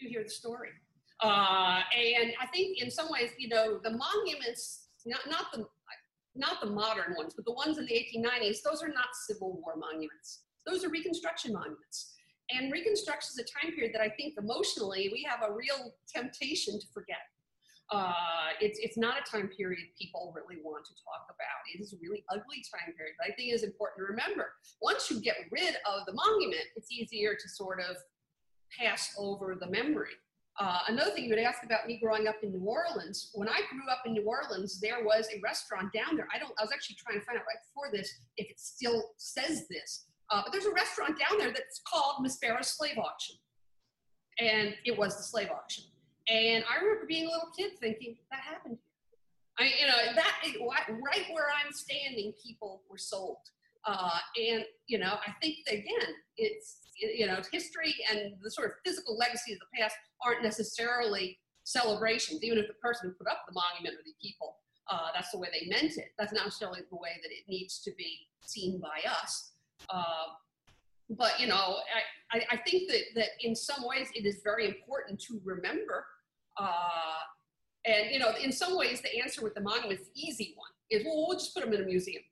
You 0.00 0.08
hear 0.08 0.24
the 0.24 0.30
story. 0.30 0.70
Uh, 1.22 1.80
and 1.96 2.32
I 2.40 2.46
think 2.52 2.82
in 2.82 2.90
some 2.90 3.08
ways, 3.10 3.30
you 3.38 3.48
know, 3.48 3.78
the 3.82 3.90
monuments, 3.90 4.88
not, 5.06 5.20
not 5.28 5.52
the 5.52 5.66
not 6.36 6.60
the 6.60 6.68
modern 6.68 7.14
ones, 7.16 7.34
but 7.34 7.44
the 7.44 7.52
ones 7.52 7.78
in 7.78 7.86
the 7.86 7.92
1890s, 7.92 8.58
those 8.62 8.82
are 8.82 8.88
not 8.88 9.14
Civil 9.26 9.60
War 9.62 9.76
monuments. 9.76 10.42
Those 10.66 10.84
are 10.84 10.88
Reconstruction 10.88 11.52
monuments. 11.52 12.14
And 12.50 12.72
Reconstruction 12.72 13.30
is 13.32 13.38
a 13.38 13.44
time 13.44 13.74
period 13.74 13.94
that 13.94 14.02
I 14.02 14.08
think 14.08 14.34
emotionally 14.36 15.10
we 15.12 15.24
have 15.28 15.48
a 15.48 15.52
real 15.52 15.94
temptation 16.12 16.78
to 16.80 16.86
forget. 16.92 17.18
Uh, 17.90 18.56
it's, 18.60 18.78
it's 18.80 18.96
not 18.96 19.16
a 19.20 19.30
time 19.30 19.48
period 19.48 19.84
people 20.00 20.34
really 20.34 20.60
want 20.64 20.84
to 20.84 20.92
talk 20.94 21.28
about. 21.28 21.60
It 21.74 21.82
is 21.82 21.92
a 21.92 21.96
really 22.00 22.24
ugly 22.30 22.64
time 22.72 22.94
period, 22.96 23.14
but 23.18 23.30
I 23.30 23.34
think 23.34 23.50
it 23.50 23.54
is 23.54 23.62
important 23.62 23.98
to 23.98 24.10
remember. 24.10 24.52
Once 24.80 25.10
you 25.10 25.20
get 25.20 25.36
rid 25.50 25.76
of 25.84 26.06
the 26.06 26.12
monument, 26.12 26.64
it's 26.76 26.90
easier 26.90 27.34
to 27.34 27.48
sort 27.48 27.80
of 27.80 27.96
pass 28.78 29.14
over 29.18 29.56
the 29.60 29.68
memory. 29.70 30.16
Uh, 30.58 30.78
another 30.88 31.10
thing 31.10 31.24
you 31.24 31.30
would 31.30 31.38
ask 31.38 31.64
about 31.64 31.86
me 31.86 31.98
growing 32.00 32.28
up 32.28 32.36
in 32.42 32.52
New 32.52 32.64
Orleans, 32.64 33.30
when 33.34 33.48
I 33.48 33.60
grew 33.70 33.90
up 33.90 34.02
in 34.06 34.12
New 34.12 34.24
Orleans, 34.24 34.80
there 34.80 35.04
was 35.04 35.28
a 35.34 35.40
restaurant 35.42 35.92
down 35.92 36.16
there. 36.16 36.28
I 36.32 36.38
don't, 36.38 36.52
I 36.58 36.62
was 36.62 36.70
actually 36.72 36.96
trying 36.96 37.18
to 37.18 37.26
find 37.26 37.38
out 37.38 37.44
right 37.44 37.58
before 37.66 37.90
this 37.92 38.08
if 38.36 38.48
it 38.48 38.60
still 38.60 39.10
says 39.16 39.66
this. 39.68 40.06
Uh, 40.30 40.42
but 40.44 40.52
there's 40.52 40.66
a 40.66 40.72
restaurant 40.72 41.18
down 41.18 41.38
there 41.38 41.50
that's 41.50 41.80
called 41.86 42.22
Miss 42.22 42.38
Farrah's 42.38 42.68
Slave 42.68 42.98
Auction. 42.98 43.36
And 44.38 44.74
it 44.84 44.96
was 44.96 45.16
the 45.16 45.22
slave 45.22 45.48
auction. 45.54 45.84
And 46.28 46.64
I 46.70 46.82
remember 46.82 47.06
being 47.06 47.26
a 47.26 47.30
little 47.30 47.50
kid 47.56 47.72
thinking, 47.80 48.16
that 48.30 48.40
happened 48.40 48.78
I, 49.58 49.70
you 49.80 49.86
know, 49.86 50.14
that 50.14 50.42
right 50.90 51.26
where 51.32 51.46
I'm 51.64 51.72
standing, 51.72 52.32
people 52.44 52.82
were 52.90 52.98
sold. 52.98 53.38
Uh, 53.86 54.18
and, 54.36 54.64
you 54.86 54.98
know, 54.98 55.16
I 55.26 55.32
think, 55.40 55.58
again, 55.68 56.14
it's, 56.36 56.78
you 56.96 57.26
know, 57.26 57.40
history 57.52 57.94
and 58.10 58.32
the 58.42 58.50
sort 58.50 58.68
of 58.68 58.74
physical 58.84 59.16
legacy 59.16 59.52
of 59.52 59.58
the 59.60 59.78
past 59.78 59.94
aren't 60.24 60.42
necessarily 60.42 61.38
celebrations, 61.64 62.42
even 62.42 62.58
if 62.58 62.66
the 62.66 62.74
person 62.74 63.08
who 63.08 63.14
put 63.14 63.30
up 63.30 63.42
the 63.46 63.54
monument 63.54 64.00
or 64.00 64.02
the 64.04 64.14
people, 64.20 64.56
uh, 64.90 65.08
that's 65.14 65.30
the 65.30 65.38
way 65.38 65.48
they 65.52 65.68
meant 65.68 65.96
it. 65.98 66.12
That's 66.18 66.32
not 66.32 66.44
necessarily 66.44 66.80
the 66.90 66.96
way 66.96 67.10
that 67.22 67.30
it 67.30 67.44
needs 67.48 67.80
to 67.82 67.92
be 67.96 68.26
seen 68.44 68.80
by 68.80 69.08
us. 69.08 69.52
Uh, 69.88 70.34
but, 71.10 71.38
you 71.38 71.46
know, 71.46 71.76
I, 72.32 72.38
I, 72.38 72.44
I 72.52 72.56
think 72.56 72.90
that, 72.90 73.02
that 73.14 73.28
in 73.40 73.54
some 73.54 73.86
ways 73.86 74.08
it 74.14 74.26
is 74.26 74.40
very 74.42 74.66
important 74.66 75.20
to 75.22 75.40
remember 75.44 76.06
uh, 76.58 77.22
and 77.86 78.10
you 78.10 78.18
know, 78.18 78.32
in 78.42 78.52
some 78.52 78.76
ways, 78.76 79.00
the 79.00 79.20
answer 79.20 79.42
with 79.42 79.54
the 79.54 79.60
monument's 79.60 80.04
the 80.04 80.20
easy 80.20 80.54
one 80.56 80.70
is, 80.90 81.04
well, 81.04 81.26
we'll 81.26 81.38
just 81.38 81.54
put 81.54 81.64
them 81.64 81.72
in 81.74 81.82
a 81.82 81.84
museum. 81.84 82.22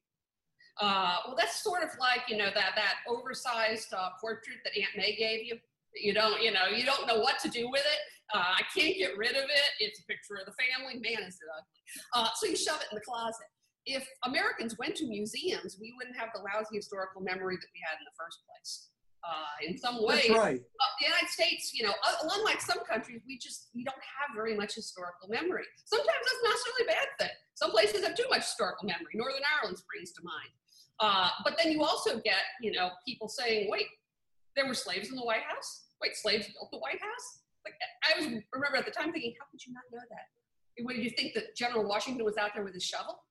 Uh, 0.81 1.17
well, 1.27 1.37
that's 1.37 1.63
sort 1.63 1.83
of 1.83 1.91
like 2.01 2.23
you 2.29 2.37
know 2.37 2.49
that 2.55 2.73
that 2.77 2.95
oversized 3.09 3.93
uh, 3.93 4.09
portrait 4.21 4.57
that 4.65 4.73
Aunt 4.77 4.97
May 4.97 5.15
gave 5.15 5.45
you. 5.45 5.59
You 5.95 6.15
don't, 6.15 6.41
you 6.41 6.53
know, 6.53 6.67
you 6.75 6.87
don't 6.87 7.07
know 7.07 7.21
what 7.21 7.39
to 7.41 7.51
do 7.51 7.69
with 7.71 7.83
it. 7.85 8.01
Uh, 8.35 8.57
I 8.57 8.63
can't 8.75 8.97
get 8.97 9.17
rid 9.19 9.37
of 9.37 9.45
it. 9.45 9.69
It's 9.79 10.01
a 10.01 10.05
picture 10.05 10.41
of 10.41 10.47
the 10.47 10.57
family. 10.57 10.95
Man, 10.95 11.29
is 11.29 11.37
it 11.37 11.49
ugly. 11.53 11.77
Uh, 12.15 12.29
so 12.35 12.47
you 12.47 12.57
shove 12.57 12.81
it 12.81 12.89
in 12.91 12.97
the 12.97 13.05
closet. 13.05 13.45
If 13.85 14.09
Americans 14.25 14.79
went 14.79 14.97
to 14.97 15.07
museums, 15.07 15.77
we 15.79 15.93
wouldn't 15.99 16.17
have 16.17 16.31
the 16.35 16.41
lousy 16.41 16.77
historical 16.77 17.21
memory 17.21 17.57
that 17.61 17.71
we 17.75 17.81
had 17.85 18.01
in 18.01 18.07
the 18.09 18.17
first 18.17 18.39
place 18.49 18.89
uh, 19.23 19.67
in 19.67 19.79
some 19.79 20.03
ways. 20.03 20.27
That's 20.27 20.39
right. 20.39 20.61
Uh, 20.61 20.91
the 21.01 21.07
United 21.07 21.29
States, 21.31 21.73
you 21.75 21.85
know, 21.85 21.95
unlike 22.35 22.61
some 22.61 22.85
countries, 22.85 23.23
we 23.27 23.39
just 23.39 23.69
we 23.75 23.85
don't 23.85 24.03
have 24.19 24.35
very 24.35 24.57
much 24.57 24.75
historical 24.75 25.29
memory. 25.29 25.65
Sometimes 25.85 26.09
that's 26.09 26.43
not 26.43 26.51
necessarily 26.51 26.83
a 26.83 26.91
bad 26.91 27.09
thing. 27.19 27.37
Some 27.55 27.71
places 27.71 28.05
have 28.05 28.17
too 28.17 28.27
much 28.31 28.43
historical 28.43 28.87
memory. 28.87 29.15
Northern 29.15 29.43
Ireland 29.59 29.79
springs 29.79 30.13
to 30.13 30.23
mind. 30.25 30.53
Uh, 31.01 31.31
but 31.45 31.55
then 31.59 31.73
you 31.73 31.83
also 31.83 32.21
get, 32.21 32.43
you 32.61 32.73
know, 32.73 32.91
people 33.07 33.29
saying, 33.29 33.71
"Wait, 33.71 33.87
there 34.57 34.67
were 34.67 34.75
slaves 34.75 35.11
in 35.11 35.17
the 35.17 35.25
White 35.25 35.43
House. 35.43 35.87
Wait, 36.01 36.17
slaves 36.17 36.47
built 36.47 36.71
the 36.71 36.79
White 36.79 37.01
House." 37.01 37.43
Like 37.65 37.75
I 38.03 38.19
was 38.19 38.27
remember 38.53 38.77
at 38.77 38.85
the 38.85 38.91
time 38.91 39.13
thinking, 39.13 39.35
"How 39.39 39.47
could 39.51 39.65
you 39.65 39.73
not 39.73 39.85
know 39.93 40.03
that? 40.11 40.85
What 40.85 40.97
did 40.97 41.05
you 41.05 41.11
think 41.11 41.35
that 41.35 41.55
General 41.57 41.87
Washington 41.87 42.25
was 42.25 42.37
out 42.37 42.51
there 42.55 42.65
with 42.65 42.75
his 42.75 42.85
shovel?" 42.85 43.23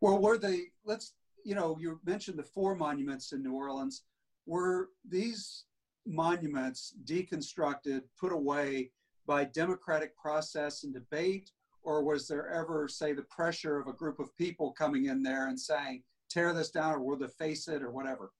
well, 0.00 0.18
were 0.18 0.36
they? 0.36 0.72
Let's 0.84 1.14
you 1.48 1.54
know, 1.54 1.78
you 1.80 1.98
mentioned 2.04 2.38
the 2.38 2.42
four 2.42 2.74
monuments 2.74 3.32
in 3.32 3.42
New 3.42 3.54
Orleans. 3.54 4.02
Were 4.44 4.90
these 5.08 5.64
monuments 6.06 6.92
deconstructed, 7.06 8.02
put 8.20 8.32
away 8.32 8.90
by 9.26 9.44
democratic 9.44 10.14
process 10.14 10.84
and 10.84 10.92
debate, 10.92 11.50
or 11.82 12.04
was 12.04 12.28
there 12.28 12.50
ever, 12.50 12.86
say, 12.86 13.14
the 13.14 13.22
pressure 13.22 13.78
of 13.78 13.86
a 13.86 13.94
group 13.94 14.18
of 14.20 14.36
people 14.36 14.72
coming 14.72 15.06
in 15.06 15.22
there 15.22 15.48
and 15.48 15.58
saying, 15.58 16.02
tear 16.28 16.52
this 16.52 16.70
down 16.70 16.92
or 16.92 17.00
we'll 17.00 17.16
deface 17.16 17.66
it 17.66 17.82
or 17.82 17.90
whatever? 17.90 18.30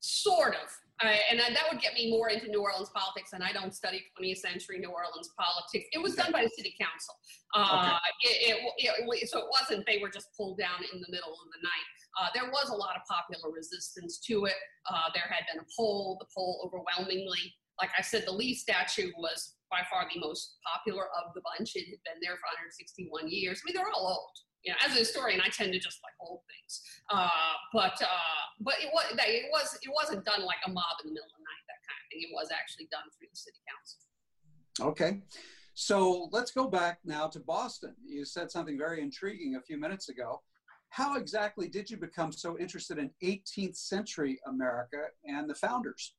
Sort 0.00 0.56
of. 0.56 0.68
Uh, 1.02 1.12
and 1.30 1.38
that 1.40 1.64
would 1.70 1.80
get 1.80 1.94
me 1.94 2.10
more 2.10 2.28
into 2.28 2.48
New 2.48 2.60
Orleans 2.60 2.90
politics, 2.94 3.32
and 3.34 3.44
I 3.44 3.52
don't 3.52 3.74
study 3.74 4.02
20th 4.18 4.38
century 4.38 4.78
New 4.78 4.88
Orleans 4.88 5.30
politics. 5.38 5.88
It 5.92 6.00
was 6.02 6.14
done 6.14 6.32
by 6.32 6.42
the 6.42 6.50
city 6.50 6.74
council. 6.80 7.14
Uh, 7.54 7.98
okay. 8.22 8.32
it, 8.32 8.56
it, 8.78 9.04
it, 9.04 9.28
so 9.28 9.40
it 9.40 9.44
wasn't 9.50 9.84
they 9.86 9.98
were 10.00 10.08
just 10.08 10.28
pulled 10.36 10.58
down 10.58 10.80
in 10.92 11.00
the 11.00 11.08
middle 11.10 11.32
of 11.32 11.48
the 11.52 11.60
night. 11.62 11.84
Uh, 12.18 12.28
there 12.34 12.50
was 12.50 12.70
a 12.70 12.74
lot 12.74 12.96
of 12.96 13.02
popular 13.04 13.52
resistance 13.52 14.18
to 14.26 14.46
it. 14.46 14.56
Uh, 14.88 15.12
there 15.14 15.28
had 15.28 15.44
been 15.52 15.60
a 15.60 15.68
poll, 15.76 16.16
the 16.18 16.26
poll 16.34 16.64
overwhelmingly, 16.64 17.54
like 17.80 17.90
I 17.96 18.02
said, 18.02 18.24
the 18.26 18.32
Lee 18.32 18.54
statue 18.54 19.12
was 19.18 19.54
by 19.70 19.80
far 19.90 20.08
the 20.08 20.20
most 20.20 20.56
popular 20.64 21.04
of 21.20 21.34
the 21.34 21.42
bunch. 21.44 21.76
It 21.76 21.88
had 21.92 22.00
been 22.08 22.20
there 22.22 22.36
for 22.40 22.48
161 22.56 23.28
years. 23.28 23.60
I 23.60 23.62
mean, 23.66 23.76
they're 23.76 23.92
all 23.92 24.08
old. 24.08 24.36
You 24.64 24.72
know, 24.72 24.78
as 24.82 24.96
a 24.96 25.00
historian, 25.00 25.40
I 25.40 25.48
tend 25.48 25.72
to 25.72 25.78
just 25.78 26.00
like 26.02 26.16
old 26.18 26.40
things. 26.50 26.82
Uh, 27.10 27.54
but 27.72 27.94
uh, 28.02 28.42
but 28.60 28.74
it 28.80 28.90
was 28.92 29.06
it 29.14 29.46
was 29.52 29.78
it 29.80 29.92
wasn't 29.94 30.24
done 30.24 30.42
like 30.42 30.58
a 30.66 30.70
mob 30.70 30.98
in 31.04 31.10
the 31.10 31.14
middle 31.14 31.28
of 31.28 31.38
the 31.38 31.44
night, 31.44 31.64
that 31.70 31.80
kind 31.86 31.98
of 32.02 32.06
thing. 32.10 32.20
It 32.26 32.34
was 32.34 32.48
actually 32.50 32.88
done 32.90 33.06
through 33.14 33.28
the 33.30 33.38
city 33.38 33.60
council. 33.68 34.00
Okay. 34.90 35.22
So 35.74 36.28
let's 36.32 36.50
go 36.50 36.66
back 36.66 36.98
now 37.04 37.28
to 37.28 37.38
Boston. 37.38 37.94
You 38.04 38.24
said 38.24 38.50
something 38.50 38.78
very 38.78 39.02
intriguing 39.02 39.56
a 39.56 39.62
few 39.62 39.78
minutes 39.78 40.08
ago 40.08 40.40
how 40.96 41.16
exactly 41.16 41.68
did 41.68 41.90
you 41.90 41.98
become 41.98 42.32
so 42.32 42.58
interested 42.58 42.96
in 42.96 43.10
18th 43.22 43.76
century 43.76 44.40
America 44.46 44.96
and 45.26 45.48
the 45.48 45.54
founders? 45.54 46.14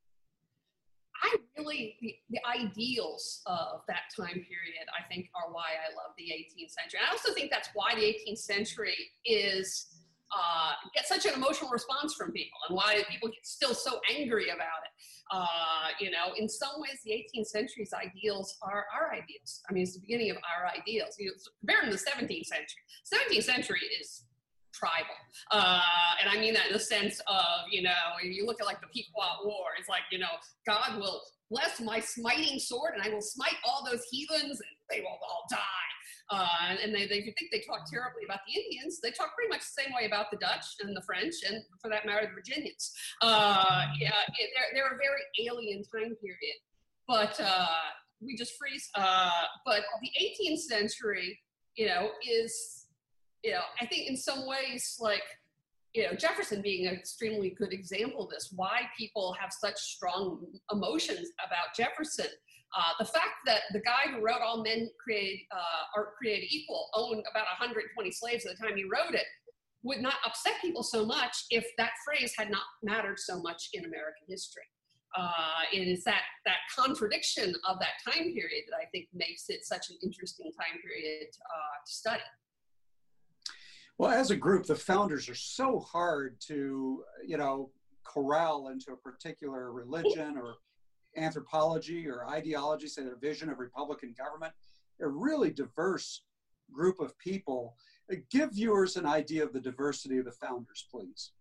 I 1.24 1.36
really, 1.58 1.96
the, 2.00 2.14
the, 2.30 2.40
ideals 2.46 3.42
of 3.48 3.82
that 3.88 4.02
time 4.16 4.36
period, 4.36 4.86
I 4.94 5.02
think, 5.12 5.30
are 5.34 5.52
why 5.52 5.64
I 5.82 5.90
love 5.96 6.14
the 6.16 6.26
18th 6.26 6.70
century. 6.70 7.00
I 7.04 7.12
also 7.12 7.34
think 7.34 7.50
that's 7.50 7.70
why 7.74 7.96
the 7.96 8.04
18th 8.04 8.38
century 8.38 8.96
is 9.26 9.88
uh, 10.32 10.74
gets 10.94 11.10
such 11.10 11.26
an 11.26 11.34
emotional 11.34 11.72
response 11.72 12.14
from 12.14 12.32
people 12.32 12.60
and 12.70 12.76
why 12.76 13.02
people 13.10 13.30
get 13.30 13.48
still 13.48 13.74
so 13.74 14.00
angry 14.16 14.50
about 14.50 14.84
it. 14.86 14.92
Uh, 15.32 15.88
you 16.00 16.12
know, 16.12 16.34
in 16.38 16.48
some 16.48 16.80
ways, 16.80 17.00
the 17.04 17.12
18th 17.12 17.48
century's 17.48 17.94
ideals 17.94 18.56
are 18.62 18.86
our 18.94 19.12
ideals. 19.12 19.64
I 19.68 19.74
mean, 19.74 19.84
it's 19.84 19.96
the 19.96 20.02
beginning 20.02 20.30
of 20.30 20.38
our 20.38 20.70
ideals. 20.70 21.16
You 21.18 21.28
know, 21.28 21.34
compared 21.62 21.86
to 21.86 21.92
the 21.92 21.98
17th 21.98 22.46
century, 22.46 22.84
17th 23.12 23.44
century 23.44 23.82
is 24.00 24.26
tribal. 24.78 25.18
Uh, 25.52 25.82
and 26.22 26.30
I 26.30 26.40
mean 26.40 26.54
that 26.54 26.68
in 26.68 26.74
the 26.74 26.80
sense 26.80 27.20
of, 27.28 27.68
you 27.70 27.82
know, 27.82 27.92
you 28.24 28.46
look 28.46 28.62
at 28.62 28.66
like 28.66 28.82
the 28.82 28.88
Pequot 28.88 29.46
War, 29.46 29.74
it's 29.80 29.90
like, 29.90 30.04
you 30.12 30.20
know, 30.20 30.32
God 30.68 31.00
will 31.00 31.22
bless 31.50 31.80
my 31.80 32.00
smiting 32.00 32.60
sword 32.60 32.94
and 32.96 33.02
I 33.02 33.14
will 33.14 33.22
smite 33.22 33.56
all 33.66 33.86
those 33.90 34.04
heathens 34.12 34.60
and 34.60 34.76
they 34.90 35.00
will 35.02 35.18
all 35.22 35.46
die. 35.50 35.88
Uh, 36.30 36.76
and 36.84 36.94
they, 36.94 37.08
they, 37.08 37.20
if 37.20 37.26
you 37.26 37.34
think 37.40 37.52
they 37.52 37.62
talk 37.62 37.90
terribly 37.90 38.24
about 38.26 38.40
the 38.46 38.60
Indians, 38.60 39.00
they 39.02 39.12
talk 39.12 39.34
pretty 39.34 39.50
much 39.50 39.62
the 39.62 39.82
same 39.82 39.94
way 39.96 40.06
about 40.06 40.30
the 40.30 40.38
Dutch 40.38 40.66
and 40.82 40.96
the 40.96 41.02
French, 41.04 41.36
and 41.48 41.64
for 41.82 41.90
that 41.90 42.06
matter, 42.06 42.28
the 42.28 42.34
Virginians. 42.34 42.92
Uh, 43.22 43.86
yeah, 43.98 44.12
it, 44.38 44.50
they're, 44.54 44.72
they're 44.74 44.94
a 44.94 45.00
very 45.00 45.24
alien 45.48 45.84
time 45.84 46.16
period. 46.20 46.58
But 47.08 47.40
uh, 47.42 47.68
we 48.22 48.36
just 48.36 48.58
freeze. 48.58 48.90
Uh, 48.96 49.30
but 49.66 49.84
the 50.02 50.12
18th 50.22 50.60
century, 50.60 51.40
you 51.78 51.88
know, 51.88 52.10
is 52.30 52.87
you 53.44 53.52
know, 53.52 53.62
I 53.82 53.86
think 53.86 54.08
in 54.08 54.18
some 54.18 54.48
ways, 54.48 54.98
like, 55.00 55.24
you 55.94 56.04
know, 56.04 56.14
Jefferson 56.14 56.62
being 56.62 56.88
an 56.88 56.94
extremely 56.94 57.52
good 57.52 57.74
example 57.74 58.26
of 58.26 58.30
this, 58.30 58.54
why 58.56 58.82
people 58.98 59.36
have 59.40 59.52
such 59.52 59.78
strong 59.78 60.46
emotions 60.72 61.30
about 61.46 61.76
Jefferson. 61.76 62.28
Uh, 62.78 62.92
the 63.00 63.06
fact 63.06 63.40
that 63.46 63.62
the 63.72 63.80
guy 63.80 64.12
who 64.12 64.24
wrote 64.24 64.42
All 64.44 64.62
Men 64.62 64.90
Create, 65.02 65.48
uh, 65.52 66.00
Are 66.00 66.14
Created 66.18 66.48
Equal 66.50 66.90
owned 66.94 67.24
about 67.32 67.46
120 67.60 68.12
slaves 68.12 68.46
at 68.46 68.58
the 68.58 68.64
time 68.64 68.76
he 68.76 68.84
wrote 68.84 69.16
it 69.16 69.26
would 69.84 70.02
not 70.02 70.16
upset 70.26 70.54
people 70.62 70.84
so 70.84 71.06
much 71.06 71.46
if 71.50 71.66
that 71.78 71.92
phrase 72.06 72.34
had 72.38 72.52
not 72.52 72.64
mattered 72.84 73.18
so 73.20 73.42
much 73.42 73.70
in 73.74 73.86
American 73.86 74.28
history. 74.28 74.64
Uh, 75.18 75.64
it 75.74 75.88
is 75.88 76.04
that 76.04 76.24
that 76.46 76.58
contradiction 76.78 77.56
of 77.68 77.80
that 77.80 77.96
time 78.06 78.34
period 78.34 78.64
that 78.70 78.76
I 78.76 78.86
think 78.92 79.08
makes 79.14 79.50
it 79.50 79.66
such 79.66 79.90
an 79.90 79.98
interesting 80.04 80.52
time 80.52 80.80
period 80.82 81.28
uh, 81.30 81.76
to 81.86 81.92
study. 81.92 82.22
Well, 83.98 84.12
as 84.12 84.30
a 84.30 84.36
group, 84.36 84.66
the 84.66 84.76
founders 84.76 85.28
are 85.28 85.36
so 85.36 85.80
hard 85.80 86.40
to, 86.48 87.04
you 87.26 87.38
know, 87.38 87.72
corral 88.04 88.70
into 88.70 88.92
a 88.92 88.98
particular 88.98 89.72
religion 89.72 90.38
or 90.38 90.56
anthropology 91.18 92.08
or 92.08 92.28
ideology, 92.28 92.88
say 92.88 93.04
their 93.04 93.18
vision 93.18 93.50
of 93.50 93.60
Republican 93.60 94.14
government. 94.18 94.54
A 95.02 95.08
really 95.08 95.52
diverse 95.52 96.24
group 96.72 97.00
of 97.00 97.18
people. 97.20 97.76
Uh, 98.12 98.16
give 98.32 98.52
viewers 98.54 98.98
an 98.98 99.06
idea 99.06 99.44
of 99.44 99.54
the 99.54 99.60
diversity 99.60 100.18
of 100.18 100.26
the 100.26 100.32
founders, 100.32 100.86
please. 100.92 101.32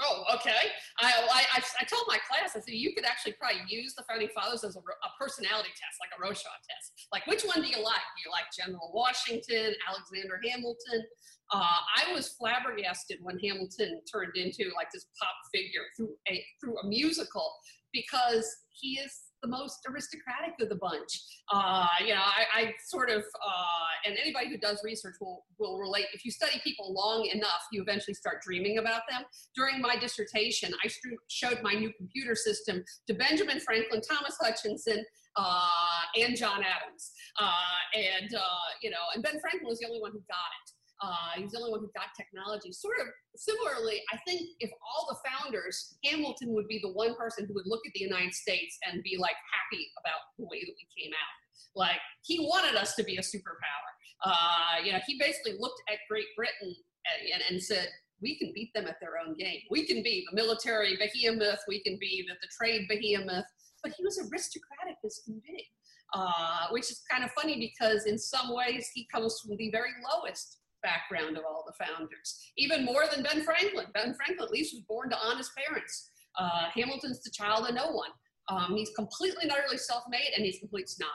Oh, 0.00 0.24
okay. 0.34 0.74
I, 0.98 1.12
I, 1.54 1.62
I 1.80 1.84
told 1.84 2.02
my 2.08 2.18
class, 2.26 2.56
I 2.56 2.60
said, 2.60 2.74
you 2.74 2.94
could 2.94 3.04
actually 3.04 3.34
probably 3.34 3.62
use 3.68 3.94
the 3.94 4.02
founding 4.08 4.28
fathers 4.34 4.64
as 4.64 4.74
a, 4.74 4.80
a, 4.80 5.10
personality 5.20 5.70
test, 5.70 6.02
like 6.02 6.10
a 6.18 6.20
Rorschach 6.20 6.50
test. 6.68 7.06
Like, 7.12 7.26
which 7.28 7.44
one 7.44 7.62
do 7.62 7.68
you 7.68 7.78
like? 7.78 8.02
Do 8.02 8.20
you 8.26 8.30
like 8.32 8.50
General 8.50 8.90
Washington, 8.92 9.72
Alexander 9.86 10.40
Hamilton? 10.42 11.06
Uh, 11.52 11.60
I 11.60 12.12
was 12.12 12.28
flabbergasted 12.30 13.18
when 13.22 13.38
Hamilton 13.38 14.00
turned 14.10 14.36
into 14.36 14.70
like 14.76 14.88
this 14.92 15.06
pop 15.20 15.34
figure 15.52 15.82
through 15.96 16.14
a, 16.28 16.42
through 16.60 16.78
a 16.78 16.86
musical 16.86 17.52
because 17.92 18.46
he 18.70 18.98
is 18.98 19.12
the 19.42 19.48
most 19.48 19.86
aristocratic 19.88 20.54
of 20.60 20.68
the 20.70 20.76
bunch. 20.76 21.22
Uh, 21.52 21.86
you 22.00 22.14
know, 22.14 22.20
I, 22.20 22.60
I 22.60 22.72
sort 22.88 23.10
of, 23.10 23.18
uh, 23.18 24.06
and 24.06 24.16
anybody 24.18 24.48
who 24.48 24.56
does 24.56 24.80
research 24.82 25.16
will, 25.20 25.44
will 25.58 25.78
relate. 25.78 26.06
If 26.14 26.24
you 26.24 26.30
study 26.30 26.60
people 26.64 26.94
long 26.94 27.26
enough, 27.32 27.60
you 27.70 27.82
eventually 27.82 28.14
start 28.14 28.42
dreaming 28.42 28.78
about 28.78 29.02
them. 29.10 29.22
During 29.54 29.80
my 29.80 29.96
dissertation, 29.96 30.72
I 30.82 30.88
showed 31.28 31.62
my 31.62 31.74
new 31.74 31.92
computer 31.98 32.34
system 32.34 32.82
to 33.06 33.14
Benjamin 33.14 33.60
Franklin, 33.60 34.00
Thomas 34.00 34.36
Hutchinson, 34.40 35.04
uh, 35.36 36.22
and 36.22 36.36
John 36.36 36.62
Adams. 36.62 37.12
Uh, 37.38 37.98
and, 37.98 38.34
uh, 38.34 38.66
you 38.82 38.90
know, 38.90 39.04
and 39.14 39.22
Ben 39.22 39.38
Franklin 39.40 39.68
was 39.68 39.78
the 39.78 39.86
only 39.86 40.00
one 40.00 40.12
who 40.12 40.22
got 40.28 40.50
it. 40.64 40.73
Uh, 41.04 41.36
he's 41.36 41.52
the 41.52 41.58
only 41.58 41.70
one 41.70 41.80
who 41.80 41.90
got 41.94 42.16
technology. 42.16 42.72
Sort 42.72 42.96
of 43.00 43.08
similarly, 43.36 44.00
I 44.12 44.16
think 44.26 44.48
if 44.60 44.70
all 44.80 45.06
the 45.08 45.20
founders, 45.28 45.96
Hamilton 46.04 46.54
would 46.54 46.66
be 46.66 46.80
the 46.82 46.92
one 46.92 47.14
person 47.14 47.44
who 47.46 47.52
would 47.54 47.66
look 47.66 47.82
at 47.86 47.92
the 47.92 48.00
United 48.00 48.32
States 48.32 48.78
and 48.88 49.02
be 49.02 49.18
like 49.18 49.36
happy 49.52 49.84
about 50.00 50.20
the 50.38 50.46
way 50.46 50.64
that 50.64 50.72
we 50.72 50.86
came 50.96 51.12
out. 51.12 51.34
Like 51.76 52.00
he 52.22 52.40
wanted 52.40 52.76
us 52.76 52.94
to 52.94 53.04
be 53.04 53.16
a 53.16 53.20
superpower. 53.20 53.90
Uh, 54.24 54.80
you 54.82 54.92
know, 54.92 55.00
he 55.06 55.18
basically 55.18 55.56
looked 55.58 55.82
at 55.92 55.98
Great 56.08 56.30
Britain 56.36 56.72
and, 56.72 57.32
and, 57.34 57.42
and 57.50 57.62
said, 57.62 57.88
we 58.22 58.38
can 58.38 58.52
beat 58.54 58.72
them 58.72 58.86
at 58.86 58.96
their 59.00 59.18
own 59.18 59.36
game. 59.36 59.60
We 59.70 59.86
can 59.86 60.02
be 60.02 60.24
the 60.30 60.36
military 60.36 60.96
behemoth. 60.96 61.58
We 61.68 61.82
can 61.82 61.98
be 62.00 62.24
the, 62.26 62.34
the 62.40 62.48
trade 62.58 62.86
behemoth. 62.88 63.44
But 63.82 63.92
he 63.98 64.04
was 64.04 64.18
aristocratic 64.18 64.96
as 65.04 65.20
can 65.26 65.42
be, 65.46 65.66
uh, 66.14 66.68
which 66.70 66.90
is 66.90 67.02
kind 67.10 67.22
of 67.22 67.30
funny 67.32 67.58
because 67.58 68.06
in 68.06 68.16
some 68.16 68.54
ways 68.54 68.88
he 68.94 69.06
comes 69.12 69.38
from 69.40 69.58
the 69.58 69.70
very 69.70 69.90
lowest 70.10 70.60
background 70.84 71.36
of 71.36 71.44
all 71.48 71.64
the 71.66 71.84
founders, 71.84 72.52
even 72.56 72.84
more 72.84 73.04
than 73.12 73.24
Ben 73.24 73.42
Franklin. 73.42 73.86
Ben 73.94 74.14
Franklin 74.14 74.46
at 74.46 74.52
least 74.52 74.74
was 74.74 74.82
born 74.82 75.10
to 75.10 75.16
honest 75.18 75.50
parents. 75.56 76.10
Uh, 76.38 76.68
Hamilton's 76.74 77.22
the 77.22 77.30
child 77.30 77.66
of 77.68 77.74
no 77.74 77.90
one. 77.90 78.10
Um, 78.48 78.76
he's 78.76 78.90
completely 78.94 79.44
and 79.44 79.52
utterly 79.52 79.78
self-made, 79.78 80.32
and 80.36 80.44
he's 80.44 80.58
complete 80.58 80.88
snob. 80.88 81.08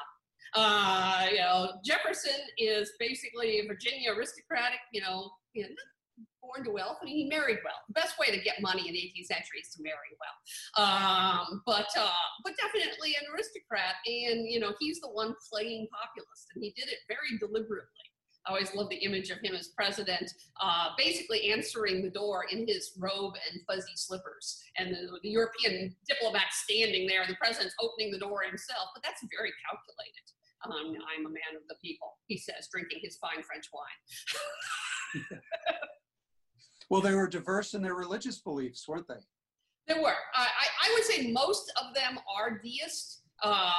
Uh, 0.56 1.28
you 1.30 1.38
know, 1.38 1.74
Jefferson 1.86 2.42
is 2.58 2.92
basically 3.00 3.60
a 3.60 3.68
Virginia 3.68 4.12
aristocratic, 4.12 4.80
you 4.92 5.02
know, 5.02 5.30
you 5.54 5.64
know 5.64 5.70
born 6.42 6.66
to 6.66 6.72
wealth. 6.72 6.98
Mean, 7.04 7.16
he 7.16 7.30
married 7.30 7.60
well. 7.64 7.80
The 7.88 7.94
best 7.94 8.18
way 8.18 8.28
to 8.28 8.42
get 8.42 8.62
money 8.62 8.88
in 8.88 8.94
the 8.94 9.00
18th 9.00 9.28
century 9.28 9.62
is 9.62 9.70
to 9.76 9.84
marry 9.84 10.12
well. 10.18 10.36
Um, 10.82 11.62
but 11.66 11.88
uh, 11.98 12.26
but 12.44 12.54
definitely 12.58 13.16
an 13.20 13.28
aristocrat, 13.34 13.96
and 14.06 14.48
you 14.50 14.60
know, 14.60 14.74
he's 14.80 15.00
the 15.00 15.10
one 15.10 15.36
playing 15.52 15.88
populist, 15.94 16.48
and 16.56 16.64
he 16.64 16.74
did 16.76 16.90
it 16.90 17.00
very 17.08 17.38
deliberately. 17.40 18.09
I 18.48 18.52
always 18.52 18.74
love 18.74 18.90
the 18.90 19.04
image 19.04 19.30
of 19.30 19.40
him 19.40 19.54
as 19.54 19.68
president, 19.70 20.32
uh, 20.62 20.90
basically 20.98 21.52
answering 21.52 22.02
the 22.02 22.10
door 22.10 22.46
in 22.52 22.66
his 22.68 22.94
robe 22.98 23.34
and 23.52 23.62
fuzzy 23.68 23.96
slippers, 23.96 24.64
and 24.78 24.94
the, 24.94 25.20
the 25.22 25.30
European 25.30 25.96
diplomat 26.08 26.52
standing 26.52 27.06
there, 27.08 27.26
the 27.28 27.36
president's 27.36 27.76
opening 27.82 28.12
the 28.12 28.20
door 28.20 28.42
himself. 28.48 28.90
But 28.96 29.04
that's 29.04 29.22
very 29.36 29.52
calculated. 29.68 30.26
Um, 30.66 30.96
I'm 31.16 31.26
a 31.26 31.30
man 31.30 31.56
of 31.56 31.68
the 31.70 31.76
people, 31.82 32.18
he 32.28 32.38
says, 32.38 32.68
drinking 32.72 33.00
his 33.02 33.18
fine 33.18 33.44
French 33.44 33.70
wine. 33.74 35.30
well, 36.90 37.02
they 37.02 37.16
were 37.16 37.28
diverse 37.28 37.74
in 37.74 37.82
their 37.82 37.96
religious 37.96 38.40
beliefs, 38.40 38.88
weren't 38.88 39.08
they? 39.08 39.24
They 39.88 40.00
were. 40.00 40.16
I, 40.36 40.48
I 40.84 40.94
would 40.94 41.04
say 41.04 41.32
most 41.32 41.72
of 41.82 41.96
them 41.96 42.20
are 42.38 42.60
deist. 42.60 43.22
Uh, 43.42 43.72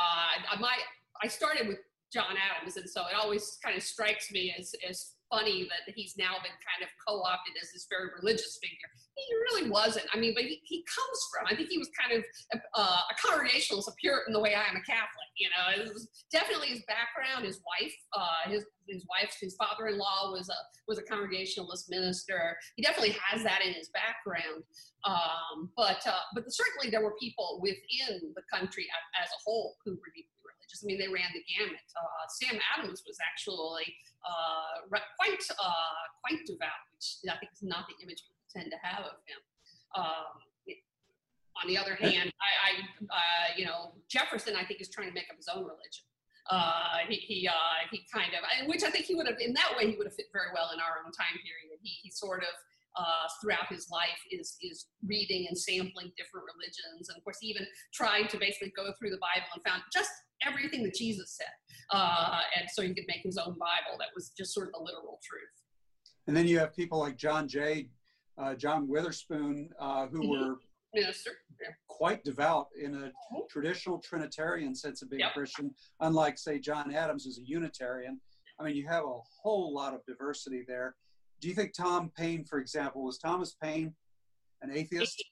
my, 0.59 0.75
I 1.23 1.29
started 1.29 1.69
with 1.69 1.79
John 2.13 2.35
Adams. 2.37 2.77
And 2.77 2.89
so 2.89 3.03
it 3.03 3.15
always 3.21 3.59
kind 3.65 3.77
of 3.77 3.83
strikes 3.83 4.31
me 4.33 4.55
as, 4.59 4.75
as 4.89 5.15
funny 5.31 5.63
that 5.71 5.95
he's 5.95 6.19
now 6.19 6.35
been 6.43 6.59
kind 6.59 6.83
of 6.83 6.91
co-opted 7.07 7.55
as 7.63 7.71
this 7.71 7.87
very 7.89 8.11
religious 8.19 8.59
figure. 8.61 8.91
He 9.15 9.35
really 9.47 9.71
wasn't. 9.71 10.07
I 10.13 10.19
mean, 10.19 10.35
but 10.35 10.43
he, 10.43 10.61
he 10.65 10.85
comes 10.91 11.19
from, 11.31 11.47
I 11.47 11.55
think 11.55 11.71
he 11.71 11.79
was 11.79 11.89
kind 11.95 12.19
of 12.19 12.25
a, 12.53 12.59
uh, 12.75 13.01
a 13.11 13.15
Congregationalist, 13.15 13.89
a 13.89 13.95
Puritan 13.95 14.35
the 14.35 14.41
way 14.41 14.55
I 14.55 14.67
am 14.67 14.77
a 14.77 14.83
Catholic, 14.83 15.31
you 15.39 15.49
know, 15.55 15.85
it 15.85 15.93
was 15.95 16.09
definitely 16.33 16.69
his 16.69 16.83
background, 16.91 17.47
his 17.47 17.63
wife, 17.63 17.95
uh, 18.13 18.51
his, 18.51 18.67
his 18.89 19.07
wife, 19.07 19.31
his 19.41 19.55
father-in-law 19.55 20.33
was 20.33 20.51
a, 20.51 20.59
was 20.89 20.99
a 20.99 21.03
Congregationalist 21.03 21.89
minister. 21.89 22.57
He 22.75 22.83
definitely 22.83 23.17
has 23.23 23.45
that 23.45 23.63
in 23.65 23.73
his 23.73 23.89
background. 23.95 24.65
Um, 25.07 25.71
but, 25.77 26.03
uh, 26.07 26.27
but 26.35 26.45
certainly 26.49 26.91
there 26.91 27.03
were 27.03 27.15
people 27.21 27.61
within 27.63 28.35
the 28.35 28.43
country 28.53 28.87
as 29.23 29.31
a 29.31 29.41
whole 29.47 29.77
who 29.85 29.93
were 29.93 30.13
religious. 30.71 30.85
I 30.85 30.87
mean, 30.87 30.99
they 30.99 31.13
ran 31.13 31.31
the 31.35 31.43
gamut. 31.47 31.81
Uh, 31.97 32.27
Sam 32.29 32.61
Adams 32.77 33.03
was 33.07 33.19
actually 33.21 33.85
uh, 34.25 34.87
quite 35.19 35.43
uh, 35.59 36.03
quite 36.23 36.47
devout, 36.47 36.85
which 36.95 37.19
I 37.29 37.39
think 37.39 37.53
is 37.53 37.63
not 37.63 37.87
the 37.89 37.97
image 38.03 38.23
people 38.23 38.47
tend 38.53 38.71
to 38.71 38.79
have 38.83 39.05
of 39.07 39.19
him. 39.27 39.41
Um, 39.95 40.31
on 41.61 41.69
the 41.69 41.77
other 41.77 41.95
hand, 41.95 42.33
I, 42.41 42.51
I 42.57 42.71
uh, 43.05 43.47
you 43.57 43.67
know, 43.67 43.93
Jefferson, 44.09 44.55
I 44.57 44.65
think, 44.65 44.81
is 44.81 44.89
trying 44.89 45.09
to 45.09 45.15
make 45.15 45.29
up 45.29 45.37
his 45.37 45.49
own 45.49 45.65
religion. 45.67 46.07
Uh, 46.49 47.05
he 47.09 47.17
he, 47.17 47.49
uh, 47.49 47.79
he 47.91 48.07
kind 48.13 48.33
of, 48.33 48.41
which 48.67 48.83
I 48.83 48.91
think 48.91 49.05
he 49.05 49.15
would 49.15 49.27
have, 49.27 49.39
in 49.39 49.53
that 49.55 49.77
way, 49.77 49.91
he 49.91 49.97
would 49.99 50.07
have 50.07 50.17
fit 50.17 50.33
very 50.33 50.51
well 50.55 50.71
in 50.73 50.81
our 50.81 51.05
own 51.05 51.13
time 51.13 51.37
period. 51.45 51.79
He, 51.83 52.01
he 52.03 52.11
sort 52.11 52.43
of 52.43 52.55
uh, 52.97 53.29
throughout 53.41 53.69
his 53.69 53.91
life 53.91 54.19
is 54.31 54.57
is 54.63 54.87
reading 55.07 55.47
and 55.49 55.57
sampling 55.57 56.13
different 56.17 56.47
religions, 56.49 57.09
and 57.09 57.19
of 57.19 57.23
course, 57.25 57.39
he 57.41 57.49
even 57.49 57.67
tried 57.93 58.31
to 58.31 58.39
basically 58.39 58.73
go 58.75 58.93
through 58.97 59.11
the 59.11 59.21
Bible 59.21 59.53
and 59.53 59.63
found 59.63 59.83
just 59.93 60.11
everything 60.47 60.83
that 60.85 60.95
Jesus 60.95 61.37
said, 61.37 61.53
uh, 61.93 62.41
and 62.59 62.69
so 62.71 62.83
he 62.83 62.95
could 62.95 63.05
make 63.09 63.23
his 63.23 63.39
own 63.39 63.57
Bible 63.59 63.99
that 63.99 64.09
was 64.15 64.31
just 64.37 64.55
sort 64.55 64.69
of 64.69 64.75
the 64.75 64.81
literal 64.81 65.19
truth. 65.23 65.49
And 66.27 66.37
then 66.37 66.47
you 66.47 66.59
have 66.59 66.75
people 66.75 66.99
like 66.99 67.17
John 67.17 67.49
Jay, 67.49 67.89
uh, 68.39 68.55
John 68.55 68.89
Witherspoon, 68.89 69.71
uh, 69.79 70.07
who 70.07 70.21
mm-hmm. 70.21 70.49
were 70.51 70.57
minister 70.95 71.31
yeah. 71.61 71.69
quite 71.89 72.25
devout 72.25 72.69
in 72.81 72.95
a 72.95 72.99
mm-hmm. 72.99 73.39
traditional 73.49 73.99
Trinitarian 73.99 74.75
sense 74.75 75.03
of 75.03 75.11
being 75.11 75.21
yep. 75.21 75.35
Christian, 75.35 75.75
unlike 76.01 76.39
say 76.39 76.59
John 76.59 76.93
Adams, 76.95 77.25
who's 77.25 77.39
a 77.39 77.45
Unitarian. 77.45 78.21
I 78.59 78.65
mean, 78.65 78.77
you 78.77 78.87
have 78.89 79.05
a 79.05 79.19
whole 79.43 79.73
lot 79.75 79.95
of 79.95 80.05
diversity 80.07 80.65
there. 80.67 80.97
Do 81.41 81.49
you 81.49 81.55
think 81.55 81.73
Tom 81.73 82.11
Paine, 82.17 82.45
for 82.45 82.59
example, 82.59 83.05
was 83.05 83.19
Thomas 83.19 83.57
Paine 83.63 83.95
an 84.63 84.71
atheist? 84.71 85.25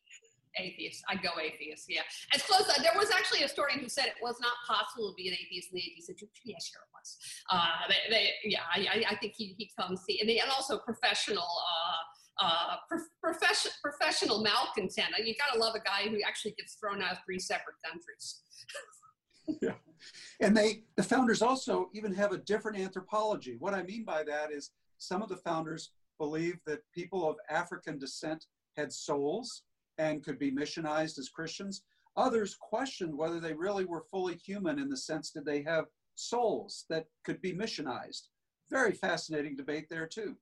Atheist. 0.57 1.05
I 1.09 1.17
go 1.17 1.31
atheist. 1.41 1.87
Yeah, 1.89 2.03
as 2.35 2.43
close. 2.43 2.69
Uh, 2.69 2.83
there 2.83 2.93
was 2.97 3.11
actually 3.11 3.41
a 3.41 3.43
historian 3.43 3.81
who 3.81 3.89
said 3.89 4.07
it 4.07 4.23
was 4.23 4.37
not 4.41 4.53
possible 4.67 5.11
to 5.11 5.15
be 5.17 5.29
an 5.29 5.35
atheist 5.35 5.69
in 5.73 5.77
the 5.77 5.83
18th 5.83 6.05
century. 6.05 6.29
Yeah, 6.45 6.57
sure 6.63 6.81
it 6.83 6.93
was. 6.95 7.19
Uh, 7.51 7.89
they, 7.89 8.11
they, 8.11 8.31
yeah, 8.45 8.63
I, 8.75 9.05
I, 9.11 9.17
think 9.17 9.35
he, 9.37 9.55
he 9.59 9.71
comes 9.79 10.03
see, 10.03 10.21
and, 10.21 10.31
and 10.31 10.51
also 10.51 10.79
professional. 10.79 11.45
Uh, 11.45 11.99
uh, 12.41 12.77
pro- 12.89 12.99
profession, 13.21 13.73
professional 13.83 14.41
malcontent. 14.43 15.09
You 15.25 15.35
gotta 15.45 15.59
love 15.59 15.75
a 15.75 15.81
guy 15.81 16.09
who 16.09 16.19
actually 16.25 16.53
gets 16.53 16.75
thrown 16.75 17.03
out 17.03 17.13
of 17.13 17.19
three 17.27 17.41
separate 17.41 17.75
countries. 17.85 18.43
yeah, 19.61 19.73
and 20.41 20.57
they 20.57 20.85
the 20.97 21.03
founders 21.03 21.43
also 21.43 21.91
even 21.95 22.15
have 22.15 22.31
a 22.33 22.39
different 22.39 22.79
anthropology. 22.79 23.57
What 23.59 23.75
I 23.75 23.83
mean 23.83 24.05
by 24.05 24.23
that 24.23 24.53
is 24.53 24.71
some 24.99 25.21
of 25.21 25.29
the 25.29 25.37
founders 25.37 25.91
believe 26.19 26.59
that 26.67 26.81
people 26.93 27.29
of 27.29 27.37
African 27.49 27.99
descent 27.99 28.47
had 28.77 28.93
souls 28.93 29.63
and 29.99 30.25
could 30.25 30.39
be 30.39 30.51
missionized 30.51 31.19
as 31.19 31.29
Christians. 31.29 31.83
Others 32.17 32.57
questioned 32.61 33.17
whether 33.17 33.41
they 33.41 33.55
really 33.55 33.85
were 33.85 34.07
fully 34.11 34.37
human 34.37 34.79
in 34.79 34.89
the 34.89 34.97
sense 34.97 35.31
that 35.33 35.45
they 35.45 35.63
have 35.63 35.87
souls 36.15 36.85
that 36.89 37.07
could 37.25 37.41
be 37.41 37.53
missionized. 37.53 38.29
Very 38.71 38.93
fascinating 38.93 39.57
debate 39.57 39.87
there 39.89 40.07
too. 40.07 40.37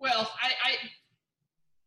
Well, 0.00 0.30
I, 0.40 0.52
I 0.64 0.76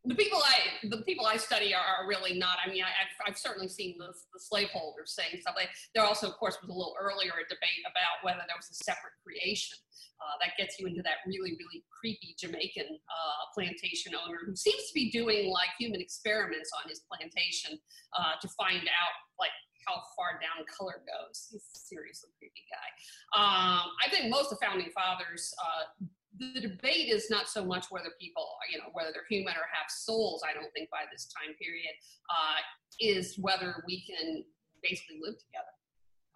the 0.05 0.15
people 0.15 0.41
I 0.41 0.87
the 0.89 1.03
people 1.05 1.25
I 1.25 1.37
study 1.37 1.75
are, 1.75 1.85
are 1.85 2.07
really 2.07 2.37
not. 2.37 2.57
I 2.65 2.69
mean, 2.69 2.83
I, 2.83 2.89
have 2.89 3.13
I've 3.27 3.37
certainly 3.37 3.69
seen 3.69 3.97
the, 3.99 4.09
the 4.33 4.39
slaveholders 4.39 5.13
saying 5.13 5.41
stuff. 5.41 5.53
Like, 5.55 5.69
there 5.93 6.03
also, 6.03 6.27
of 6.27 6.37
course, 6.37 6.57
was 6.61 6.69
a 6.69 6.73
little 6.73 6.95
earlier 6.99 7.37
a 7.37 7.45
debate 7.45 7.85
about 7.85 8.25
whether 8.25 8.41
there 8.49 8.57
was 8.57 8.69
a 8.71 8.77
separate 8.81 9.13
creation. 9.21 9.77
Uh, 10.21 10.37
that 10.37 10.53
gets 10.53 10.77
you 10.77 10.85
into 10.85 11.01
that 11.01 11.25
really, 11.25 11.57
really 11.57 11.81
creepy 11.89 12.37
Jamaican 12.37 12.85
uh, 12.85 13.41
plantation 13.57 14.13
owner 14.13 14.37
who 14.45 14.53
seems 14.53 14.85
to 14.85 14.93
be 14.93 15.09
doing 15.09 15.49
like 15.49 15.73
human 15.81 15.97
experiments 15.97 16.69
on 16.77 16.85
his 16.85 17.01
plantation 17.09 17.73
uh, 18.13 18.37
to 18.37 18.47
find 18.53 18.85
out 18.85 19.15
like 19.41 19.49
how 19.89 19.97
far 20.13 20.37
down 20.37 20.61
color 20.69 21.01
goes. 21.09 21.49
He's 21.49 21.65
a 21.73 21.79
seriously 21.89 22.29
creepy 22.37 22.61
guy. 22.69 22.89
Um, 23.33 23.89
I 23.97 24.13
think 24.13 24.29
most 24.29 24.53
of 24.53 24.61
the 24.61 24.65
founding 24.65 24.93
fathers, 24.93 25.53
uh, 25.57 26.05
the 26.41 26.59
debate 26.59 27.13
is 27.13 27.29
not 27.29 27.47
so 27.47 27.63
much 27.63 27.85
whether 27.91 28.09
people, 28.19 28.47
you 28.71 28.79
know, 28.79 28.89
whether 28.93 29.11
they're 29.13 29.29
human 29.29 29.53
or 29.53 29.69
have 29.69 29.89
souls. 29.89 30.41
I 30.41 30.53
don't 30.57 30.73
think 30.73 30.89
by 30.89 31.05
this 31.11 31.29
time 31.29 31.53
period 31.61 31.93
uh, 32.29 32.57
is 32.99 33.37
whether 33.37 33.83
we 33.85 34.01
can 34.01 34.43
basically 34.81 35.21
live 35.21 35.37
together. 35.37 35.69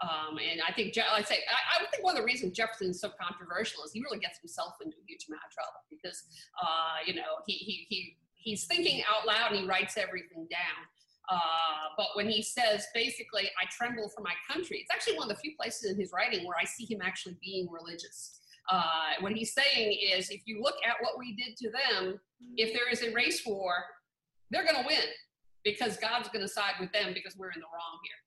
Um, 0.03 0.37
and 0.37 0.61
I 0.61 0.73
think, 0.73 0.93
I 0.99 1.17
would 1.17 1.27
say, 1.27 1.39
I, 1.49 1.81
I 1.81 1.85
think 1.89 2.03
one 2.03 2.15
of 2.15 2.21
the 2.21 2.25
reasons 2.25 2.53
Jefferson 2.53 2.91
is 2.91 3.01
so 3.01 3.09
controversial 3.19 3.83
is 3.83 3.93
he 3.93 4.01
really 4.01 4.19
gets 4.19 4.37
himself 4.39 4.75
into 4.83 4.97
a 4.97 5.05
huge 5.07 5.25
amount 5.27 5.41
of 5.47 5.51
trouble 5.55 5.81
because, 5.89 6.21
uh, 6.61 7.01
you 7.07 7.15
know, 7.15 7.41
he, 7.47 7.53
he, 7.53 7.87
he, 7.89 8.17
he's 8.35 8.65
thinking 8.65 9.01
out 9.09 9.25
loud 9.25 9.51
and 9.51 9.61
he 9.61 9.65
writes 9.65 9.97
everything 9.97 10.45
down. 10.51 10.81
Uh, 11.31 11.95
but 11.97 12.07
when 12.13 12.29
he 12.29 12.43
says 12.43 12.85
basically, 12.93 13.49
I 13.57 13.65
tremble 13.71 14.09
for 14.09 14.21
my 14.21 14.33
country, 14.51 14.77
it's 14.85 14.91
actually 14.93 15.17
one 15.17 15.31
of 15.31 15.35
the 15.35 15.41
few 15.41 15.55
places 15.57 15.89
in 15.91 15.97
his 15.97 16.11
writing 16.11 16.45
where 16.45 16.57
I 16.61 16.65
see 16.65 16.85
him 16.85 17.01
actually 17.01 17.37
being 17.41 17.67
religious. 17.71 18.41
Uh, 18.69 19.21
what 19.21 19.31
he's 19.31 19.53
saying 19.53 19.97
is, 20.13 20.29
if 20.29 20.41
you 20.45 20.61
look 20.61 20.75
at 20.87 20.95
what 21.01 21.17
we 21.19 21.35
did 21.35 21.55
to 21.57 21.69
them, 21.69 22.19
if 22.57 22.73
there 22.73 22.89
is 22.89 23.01
a 23.03 23.13
race 23.13 23.45
war, 23.45 23.73
they're 24.49 24.63
going 24.63 24.75
to 24.75 24.87
win 24.87 25.05
because 25.63 25.97
God's 25.97 26.29
going 26.29 26.41
to 26.41 26.47
side 26.47 26.73
with 26.79 26.91
them 26.91 27.13
because 27.13 27.35
we're 27.37 27.51
in 27.51 27.59
the 27.59 27.65
wrong 27.65 27.99
here. 28.03 28.21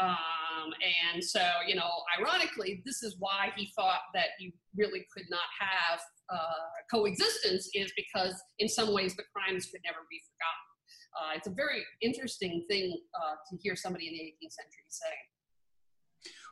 Um, 0.00 0.72
and 1.12 1.22
so, 1.22 1.40
you 1.66 1.74
know, 1.74 1.90
ironically, 2.18 2.82
this 2.86 3.02
is 3.02 3.16
why 3.18 3.52
he 3.56 3.70
thought 3.76 4.00
that 4.14 4.28
you 4.38 4.52
really 4.76 5.06
could 5.14 5.26
not 5.28 5.48
have 5.60 6.00
uh, 6.32 6.70
coexistence, 6.90 7.68
is 7.74 7.92
because 7.96 8.34
in 8.58 8.68
some 8.68 8.94
ways 8.94 9.16
the 9.16 9.24
crimes 9.34 9.66
could 9.66 9.80
never 9.84 9.98
be 10.10 10.20
forgotten. 10.30 10.70
Uh, 11.18 11.36
it's 11.36 11.48
a 11.48 11.50
very 11.50 11.84
interesting 12.00 12.64
thing 12.68 12.98
uh, 13.14 13.34
to 13.50 13.56
hear 13.60 13.76
somebody 13.76 14.06
in 14.08 14.14
the 14.14 14.46
18th 14.46 14.52
century 14.52 14.84
say. 14.88 15.06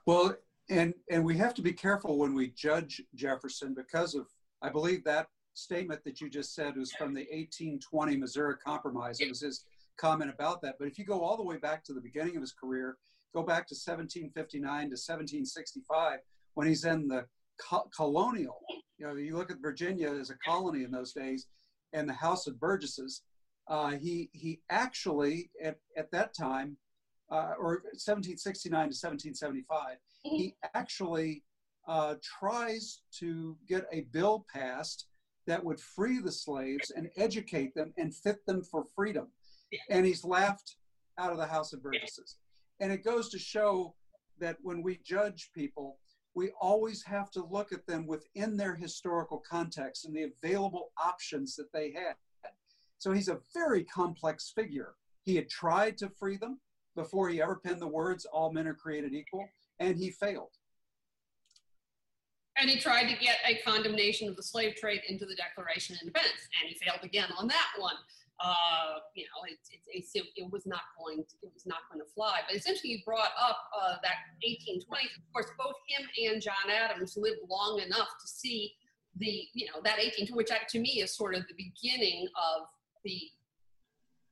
Well, 0.05 0.37
and 0.71 0.95
and 1.11 1.25
we 1.25 1.37
have 1.37 1.55
to 1.55 1.63
be 1.63 1.73
careful 1.73 2.19
when 2.19 2.35
we 2.35 2.49
judge 2.49 3.03
Jefferson 3.15 3.75
because 3.75 4.15
of 4.15 4.27
I 4.63 4.69
believe 4.69 5.05
that 5.05 5.29
statement 5.55 6.05
that 6.05 6.21
you 6.21 6.31
just 6.31 6.55
said 6.55 6.77
was 6.77 6.93
from 6.93 7.15
the 7.15 7.23
1820 7.23 8.17
Missouri 8.17 8.55
Compromise. 8.65 9.21
It 9.21 9.29
was 9.29 9.41
his 9.41 9.65
comment 9.99 10.31
about 10.31 10.63
that. 10.63 10.77
But 10.79 10.89
if 10.89 10.99
you 10.99 11.05
go 11.05 11.23
all 11.23 11.37
the 11.37 11.43
way 11.43 11.57
back 11.57 11.85
to 11.85 11.93
the 11.93 12.01
beginning 12.01 12.37
of 12.37 12.43
his 12.43 12.53
career, 12.53 12.97
go 13.35 13.43
back 13.43 13.67
to 13.69 13.75
1759 13.75 14.63
to 14.63 14.91
1765 14.91 16.21
when 16.55 16.67
he's 16.67 16.85
in 16.85 17.09
the 17.09 17.27
co- 17.61 17.89
colonial. 17.95 18.61
You 18.99 19.07
know, 19.07 19.15
you 19.15 19.37
look 19.37 19.51
at 19.51 19.59
Virginia 19.61 20.13
as 20.13 20.31
a 20.31 20.37
colony 20.37 20.85
in 20.85 20.91
those 20.91 21.13
days, 21.13 21.47
and 21.93 22.09
the 22.09 22.15
House 22.15 22.47
of 22.47 22.59
Burgesses. 22.61 23.23
Uh, 23.69 23.91
he 23.91 24.31
he 24.33 24.61
actually 24.71 25.51
at, 25.63 25.77
at 25.97 26.11
that 26.11 26.35
time, 26.35 26.77
uh, 27.31 27.55
or 27.59 27.83
1769 27.95 28.71
to 28.71 28.77
1775, 28.77 29.97
he 30.23 30.55
actually 30.75 31.43
uh, 31.87 32.15
tries 32.23 33.03
to 33.19 33.57
get 33.69 33.87
a 33.93 34.03
bill 34.13 34.47
passed 34.53 35.07
that 35.47 35.65
would 35.65 35.81
free 35.81 36.21
the 36.21 36.33
slaves 36.33 36.91
and 36.95 37.09
educate 37.17 37.75
them 37.75 37.93
and 37.97 38.15
fit 38.15 38.45
them 38.47 38.63
for 38.63 38.85
freedom. 38.95 39.29
And 39.91 40.05
he's 40.05 40.25
laughed 40.25 40.77
out 41.19 41.33
of 41.33 41.39
the 41.39 41.47
House 41.47 41.73
of 41.73 41.83
Burgesses. 41.83 42.37
And 42.81 42.93
it 42.93 43.05
goes 43.05 43.31
to 43.31 43.39
show 43.39 43.95
that 44.41 44.57
when 44.63 44.83
we 44.83 45.01
judge 45.05 45.51
people, 45.55 45.99
we 46.35 46.51
always 46.61 47.03
have 47.05 47.31
to 47.33 47.45
look 47.45 47.73
at 47.73 47.87
them 47.87 48.07
within 48.07 48.57
their 48.57 48.75
historical 48.75 49.43
context 49.51 50.05
and 50.05 50.15
the 50.15 50.31
available 50.45 50.93
options 51.03 51.57
that 51.57 51.73
they 51.73 51.93
had. 51.93 52.15
So 52.99 53.13
he's 53.13 53.29
a 53.29 53.41
very 53.55 53.85
complex 53.85 54.53
figure. 54.55 54.95
He 55.25 55.35
had 55.37 55.49
tried 55.49 55.99
to 55.99 56.11
free 56.11 56.37
them 56.37 56.61
before 56.99 57.29
he 57.29 57.41
ever 57.41 57.57
penned 57.57 57.81
the 57.81 57.87
words, 57.87 58.25
All 58.27 58.53
men 58.53 58.67
are 58.67 58.75
created 58.75 59.15
equal, 59.15 59.49
and 59.79 59.97
he 59.97 60.11
failed. 60.11 60.51
And 62.61 62.69
he 62.69 62.79
tried 62.79 63.09
to 63.09 63.17
get 63.17 63.37
a 63.47 63.57
condemnation 63.65 64.29
of 64.29 64.37
the 64.37 64.43
slave 64.43 64.75
trade 64.75 65.03
into 65.09 65.25
the 65.25 65.37
Declaration 65.37 65.95
of 65.95 66.03
Independence, 66.03 66.49
and 66.61 66.69
he 66.69 66.75
failed 66.85 67.05
again 67.05 67.29
on 67.39 67.47
that 67.49 67.69
one 67.79 67.95
uh, 68.41 69.03
you 69.15 69.25
know, 69.25 69.43
it, 69.51 69.59
it, 69.71 70.05
it, 70.15 70.27
it, 70.37 70.53
was 70.53 70.65
not 70.65 70.83
going 70.99 71.19
to, 71.19 71.35
it 71.43 71.51
was 71.53 71.67
not 71.67 71.79
going 71.91 72.01
to 72.01 72.07
fly. 72.15 72.41
But 72.47 72.57
essentially, 72.57 72.93
you 72.93 73.01
brought 73.05 73.35
up 73.41 73.59
uh, 73.75 73.97
that 74.03 74.31
1820s. 74.47 75.19
Of 75.19 75.33
course, 75.33 75.51
both 75.59 75.75
him 75.89 76.07
and 76.31 76.41
John 76.41 76.71
Adams 76.71 77.17
lived 77.17 77.41
long 77.51 77.81
enough 77.81 78.09
to 78.21 78.29
see 78.29 78.75
the, 79.17 79.43
you 79.55 79.67
know, 79.67 79.83
that 79.83 79.99
1820, 79.99 80.33
which 80.35 80.51
to 80.71 80.79
me 80.79 81.03
is 81.03 81.17
sort 81.17 81.35
of 81.35 81.43
the 81.49 81.55
beginning 81.59 82.29
of 82.37 82.69
the 83.05 83.21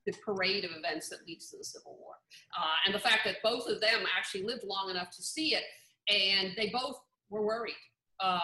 the 0.07 0.13
parade 0.25 0.63
of 0.63 0.71
events 0.71 1.09
that 1.09 1.19
leads 1.27 1.51
to 1.51 1.57
the 1.57 1.63
Civil 1.63 1.97
War. 1.99 2.13
Uh, 2.57 2.75
and 2.85 2.95
the 2.95 2.99
fact 2.99 3.19
that 3.25 3.35
both 3.43 3.67
of 3.67 3.79
them 3.81 4.05
actually 4.17 4.43
lived 4.43 4.63
long 4.63 4.89
enough 4.89 5.11
to 5.11 5.21
see 5.21 5.53
it, 5.53 5.63
and 6.09 6.53
they 6.57 6.69
both 6.69 6.95
were 7.29 7.45
worried. 7.45 7.75
Uh, 8.19 8.39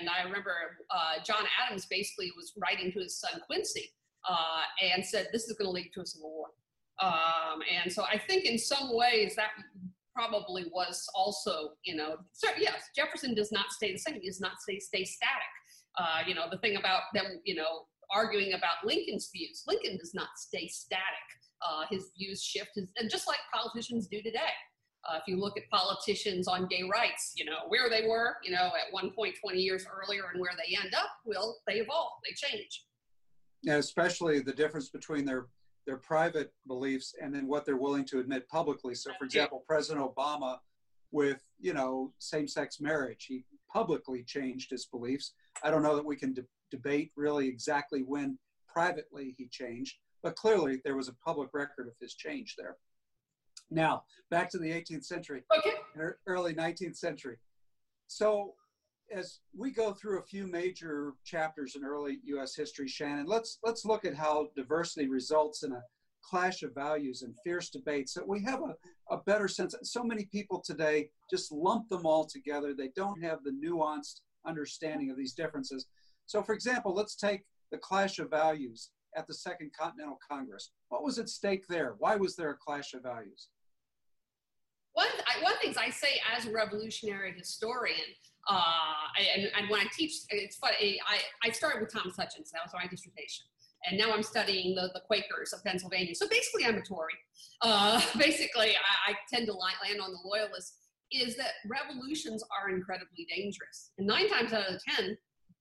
and 0.00 0.10
I 0.10 0.24
remember 0.24 0.52
uh, 0.90 1.22
John 1.24 1.44
Adams 1.64 1.86
basically 1.86 2.30
was 2.36 2.52
writing 2.60 2.92
to 2.92 2.98
his 2.98 3.18
son 3.18 3.40
Quincy 3.46 3.90
uh, 4.28 4.62
and 4.82 5.04
said 5.04 5.28
this 5.32 5.44
is 5.44 5.56
going 5.56 5.66
to 5.66 5.72
lead 5.72 5.90
to 5.94 6.02
a 6.02 6.06
civil 6.06 6.30
war. 6.30 6.48
Um, 7.00 7.60
and 7.72 7.90
so 7.90 8.02
I 8.02 8.18
think 8.18 8.44
in 8.44 8.58
some 8.58 8.94
ways 8.94 9.34
that 9.36 9.50
probably 10.14 10.66
was 10.74 11.06
also, 11.14 11.70
you 11.84 11.94
know, 11.94 12.16
so 12.32 12.48
yes, 12.58 12.90
Jefferson 12.94 13.34
does 13.34 13.52
not 13.52 13.70
stay 13.70 13.92
the 13.92 13.98
same. 13.98 14.20
He 14.20 14.28
does 14.28 14.40
not 14.40 14.60
stay, 14.60 14.78
stay 14.80 15.04
static. 15.04 15.54
Uh, 15.96 16.22
you 16.26 16.34
know, 16.34 16.46
the 16.50 16.58
thing 16.58 16.76
about 16.76 17.02
them, 17.14 17.40
you 17.44 17.54
know, 17.54 17.86
arguing 18.10 18.52
about 18.52 18.84
Lincoln's 18.84 19.30
views, 19.32 19.64
Lincoln 19.66 19.96
does 19.98 20.14
not 20.14 20.28
stay 20.36 20.68
static. 20.68 21.02
Uh, 21.60 21.84
his 21.90 22.10
views 22.16 22.40
shift, 22.42 22.70
his, 22.76 22.88
and 22.98 23.10
just 23.10 23.26
like 23.26 23.38
politicians 23.52 24.06
do 24.06 24.22
today. 24.22 24.54
Uh, 25.08 25.16
if 25.16 25.22
you 25.26 25.36
look 25.40 25.56
at 25.56 25.68
politicians 25.70 26.46
on 26.46 26.66
gay 26.66 26.84
rights, 26.92 27.32
you 27.36 27.44
know, 27.44 27.58
where 27.68 27.88
they 27.88 28.06
were, 28.06 28.36
you 28.44 28.52
know, 28.52 28.66
at 28.66 28.92
one 28.92 29.10
point 29.10 29.34
20 29.40 29.58
years 29.58 29.84
earlier 29.90 30.24
and 30.32 30.40
where 30.40 30.52
they 30.56 30.76
end 30.76 30.94
up, 30.94 31.08
well, 31.24 31.58
they 31.66 31.74
evolve, 31.74 32.12
they 32.24 32.34
change 32.34 32.84
And 33.66 33.76
especially 33.76 34.40
the 34.40 34.52
difference 34.52 34.88
between 34.88 35.24
their 35.24 35.46
their 35.86 35.96
private 35.96 36.52
beliefs 36.66 37.14
and 37.20 37.34
then 37.34 37.48
what 37.48 37.64
they're 37.64 37.78
willing 37.78 38.04
to 38.04 38.20
admit 38.20 38.46
publicly. 38.50 38.94
So, 38.94 39.10
for 39.18 39.24
example, 39.24 39.64
President 39.66 40.04
Obama, 40.04 40.58
with 41.12 41.42
you 41.58 41.72
know 41.72 42.12
same-sex 42.18 42.78
marriage, 42.78 43.24
he 43.26 43.46
publicly 43.72 44.22
changed 44.22 44.70
his 44.70 44.84
beliefs. 44.84 45.32
I 45.64 45.70
don't 45.70 45.82
know 45.82 45.96
that 45.96 46.04
we 46.04 46.16
can 46.16 46.34
de- 46.34 46.44
debate 46.70 47.10
really 47.16 47.48
exactly 47.48 48.02
when 48.02 48.38
privately 48.66 49.34
he 49.36 49.48
changed, 49.48 49.96
but 50.22 50.36
clearly 50.36 50.80
there 50.84 50.96
was 50.96 51.08
a 51.08 51.14
public 51.24 51.50
record 51.52 51.88
of 51.88 51.94
his 52.00 52.14
change 52.14 52.54
there. 52.56 52.76
Now, 53.70 54.04
back 54.30 54.50
to 54.50 54.58
the 54.58 54.70
18th 54.70 55.04
century, 55.04 55.42
okay. 55.56 55.74
Er, 55.96 56.18
early 56.26 56.54
19th 56.54 56.96
century. 56.96 57.36
So 58.06 58.54
as 59.12 59.40
we 59.56 59.70
go 59.70 59.92
through 59.92 60.18
a 60.18 60.24
few 60.24 60.46
major 60.46 61.14
chapters 61.24 61.76
in 61.76 61.84
early 61.84 62.18
U.S. 62.24 62.54
history, 62.54 62.88
Shannon, 62.88 63.26
let's 63.26 63.58
let's 63.62 63.84
look 63.84 64.04
at 64.04 64.14
how 64.14 64.48
diversity 64.56 65.08
results 65.08 65.62
in 65.62 65.72
a 65.72 65.82
clash 66.22 66.62
of 66.62 66.74
values 66.74 67.22
and 67.22 67.34
fierce 67.42 67.70
debates. 67.70 68.14
So 68.14 68.24
we 68.26 68.42
have 68.44 68.60
a, 68.60 69.14
a 69.14 69.18
better 69.24 69.48
sense. 69.48 69.74
So 69.82 70.02
many 70.02 70.26
people 70.26 70.62
today 70.64 71.08
just 71.30 71.52
lump 71.52 71.88
them 71.88 72.04
all 72.04 72.26
together. 72.26 72.74
They 72.74 72.90
don't 72.96 73.22
have 73.22 73.38
the 73.44 73.52
nuanced 73.52 74.20
understanding 74.46 75.10
of 75.10 75.16
these 75.16 75.34
differences. 75.34 75.86
So, 76.28 76.42
for 76.42 76.52
example, 76.52 76.94
let's 76.94 77.16
take 77.16 77.42
the 77.72 77.78
clash 77.78 78.18
of 78.18 78.30
values 78.30 78.90
at 79.16 79.26
the 79.26 79.32
Second 79.34 79.72
Continental 79.78 80.18
Congress. 80.30 80.70
What 80.90 81.02
was 81.02 81.18
at 81.18 81.30
stake 81.30 81.66
there? 81.68 81.96
Why 81.98 82.16
was 82.16 82.36
there 82.36 82.50
a 82.50 82.56
clash 82.56 82.92
of 82.92 83.02
values? 83.02 83.48
One, 84.92 85.08
I, 85.26 85.42
one 85.42 85.54
of 85.54 85.58
the 85.58 85.62
things 85.62 85.78
I 85.78 85.88
say 85.88 86.20
as 86.36 86.44
a 86.44 86.52
revolutionary 86.52 87.32
historian 87.32 88.14
uh, 88.48 88.62
and, 89.36 89.50
and, 89.58 89.68
when 89.68 89.80
I 89.80 89.86
teach, 89.96 90.12
it's 90.30 90.56
funny, 90.56 90.98
I, 91.06 91.48
I 91.48 91.50
started 91.50 91.82
with 91.82 91.92
Thomas 91.92 92.16
Hutchins, 92.16 92.50
that 92.52 92.62
was 92.64 92.72
my 92.72 92.86
dissertation. 92.88 93.44
And 93.84 93.98
now 93.98 94.12
I'm 94.12 94.22
studying 94.22 94.74
the, 94.74 94.90
the 94.94 95.00
Quakers 95.06 95.52
of 95.52 95.62
Pennsylvania. 95.64 96.14
So 96.14 96.26
basically, 96.28 96.64
I'm 96.64 96.76
a 96.76 96.82
Tory. 96.82 97.12
Uh, 97.62 98.00
basically, 98.18 98.70
I, 98.70 99.12
I 99.12 99.14
tend 99.32 99.46
to 99.46 99.52
land 99.52 100.00
on 100.02 100.12
the 100.12 100.18
Loyalists, 100.24 100.78
is 101.12 101.36
that 101.36 101.52
revolutions 101.66 102.42
are 102.50 102.70
incredibly 102.70 103.26
dangerous. 103.34 103.90
And 103.98 104.06
nine 104.06 104.28
times 104.28 104.52
out 104.52 104.68
of 104.68 104.82
10, 104.96 105.16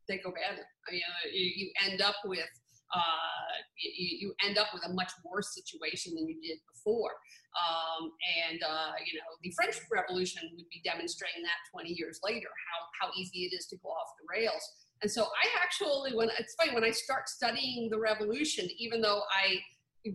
they 0.07 0.17
go 0.17 0.31
badly. 0.31 0.63
I 0.87 0.91
mean, 0.91 1.01
you, 1.33 1.51
you 1.55 1.71
end 1.85 2.01
up 2.01 2.15
with 2.25 2.47
uh, 2.93 3.55
you, 3.83 4.31
you, 4.31 4.33
end 4.47 4.57
up 4.57 4.67
with 4.73 4.83
a 4.85 4.93
much 4.93 5.11
worse 5.23 5.53
situation 5.53 6.15
than 6.15 6.27
you 6.27 6.39
did 6.41 6.57
before. 6.71 7.11
Um, 7.57 8.11
and, 8.47 8.63
uh, 8.63 8.95
you 9.03 9.19
know, 9.19 9.27
the 9.43 9.51
French 9.51 9.75
Revolution 9.91 10.43
would 10.55 10.69
be 10.69 10.81
demonstrating 10.85 11.43
that 11.43 11.59
20 11.71 11.89
years 11.89 12.19
later, 12.23 12.47
how, 12.47 13.07
how 13.07 13.13
easy 13.19 13.43
it 13.43 13.55
is 13.55 13.65
to 13.67 13.77
go 13.83 13.89
off 13.89 14.07
the 14.19 14.27
rails. 14.31 14.63
And 15.01 15.11
so 15.11 15.23
I 15.23 15.45
actually, 15.61 16.15
when 16.15 16.29
it's 16.39 16.55
funny, 16.55 16.73
when 16.73 16.83
I 16.83 16.91
start 16.91 17.29
studying 17.29 17.89
the 17.89 17.99
revolution, 17.99 18.67
even 18.79 19.01
though 19.01 19.21
I 19.31 19.59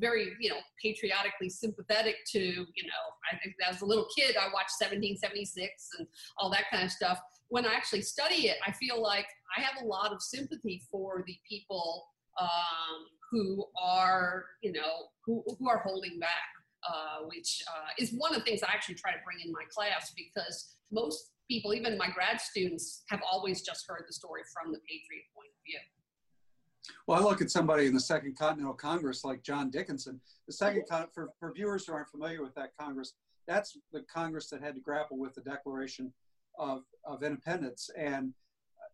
very, 0.01 0.33
you 0.41 0.49
know, 0.49 0.57
patriotically 0.81 1.51
sympathetic 1.51 2.17
to, 2.33 2.39
you 2.41 2.85
know, 2.87 3.05
I 3.31 3.37
think 3.37 3.55
as 3.69 3.83
a 3.83 3.85
little 3.85 4.07
kid, 4.17 4.37
I 4.37 4.47
watched 4.47 4.81
1776 4.81 5.89
and 5.99 6.07
all 6.39 6.51
that 6.51 6.65
kind 6.71 6.85
of 6.85 6.91
stuff. 6.91 7.19
When 7.53 7.67
I 7.67 7.75
actually 7.75 8.01
study 8.01 8.49
it, 8.49 8.57
I 8.67 8.73
feel 8.73 9.03
like 9.03 9.27
I 9.55 9.61
have 9.61 9.75
a 9.83 9.87
lot 9.87 10.11
of 10.11 10.23
sympathy 10.23 10.81
for 10.91 11.23
the 11.27 11.37
people 11.47 12.07
um, 12.41 13.05
who 13.31 13.67
are, 13.79 14.47
you 14.63 14.73
know, 14.73 15.09
who, 15.27 15.45
who 15.59 15.69
are 15.69 15.83
holding 15.85 16.19
back, 16.19 16.49
uh, 16.89 17.27
which 17.27 17.63
uh, 17.69 17.91
is 17.99 18.15
one 18.17 18.35
of 18.35 18.39
the 18.39 18.45
things 18.45 18.63
I 18.63 18.73
actually 18.73 18.95
try 18.95 19.13
to 19.13 19.19
bring 19.23 19.47
in 19.47 19.53
my 19.53 19.65
class 19.71 20.15
because 20.17 20.77
most 20.91 21.33
people, 21.47 21.75
even 21.75 21.99
my 21.99 22.09
grad 22.09 22.41
students, 22.41 23.03
have 23.11 23.21
always 23.31 23.61
just 23.61 23.85
heard 23.87 24.05
the 24.09 24.15
story 24.15 24.41
from 24.51 24.73
the 24.73 24.79
Patriot 24.89 25.25
point 25.37 25.49
of 25.49 25.63
view. 25.67 26.95
Well, 27.07 27.21
I 27.21 27.23
look 27.23 27.43
at 27.43 27.51
somebody 27.51 27.85
in 27.85 27.93
the 27.93 28.01
Second 28.01 28.39
Continental 28.39 28.73
Congress 28.73 29.25
like 29.25 29.43
John 29.43 29.69
Dickinson. 29.69 30.23
The 30.47 30.55
Second 30.55 30.85
Con- 30.89 31.09
for, 31.13 31.29
for 31.39 31.53
viewers 31.53 31.87
who 31.87 31.93
aren't 31.93 32.09
familiar 32.09 32.43
with 32.43 32.55
that 32.55 32.71
Congress, 32.81 33.13
that's 33.47 33.77
the 33.93 34.05
Congress 34.11 34.49
that 34.49 34.63
had 34.63 34.75
to 34.75 34.81
grapple 34.81 35.19
with 35.19 35.35
the 35.35 35.43
Declaration 35.43 36.15
of, 36.59 36.83
of 37.05 37.23
Independence. 37.23 37.91
And 37.97 38.33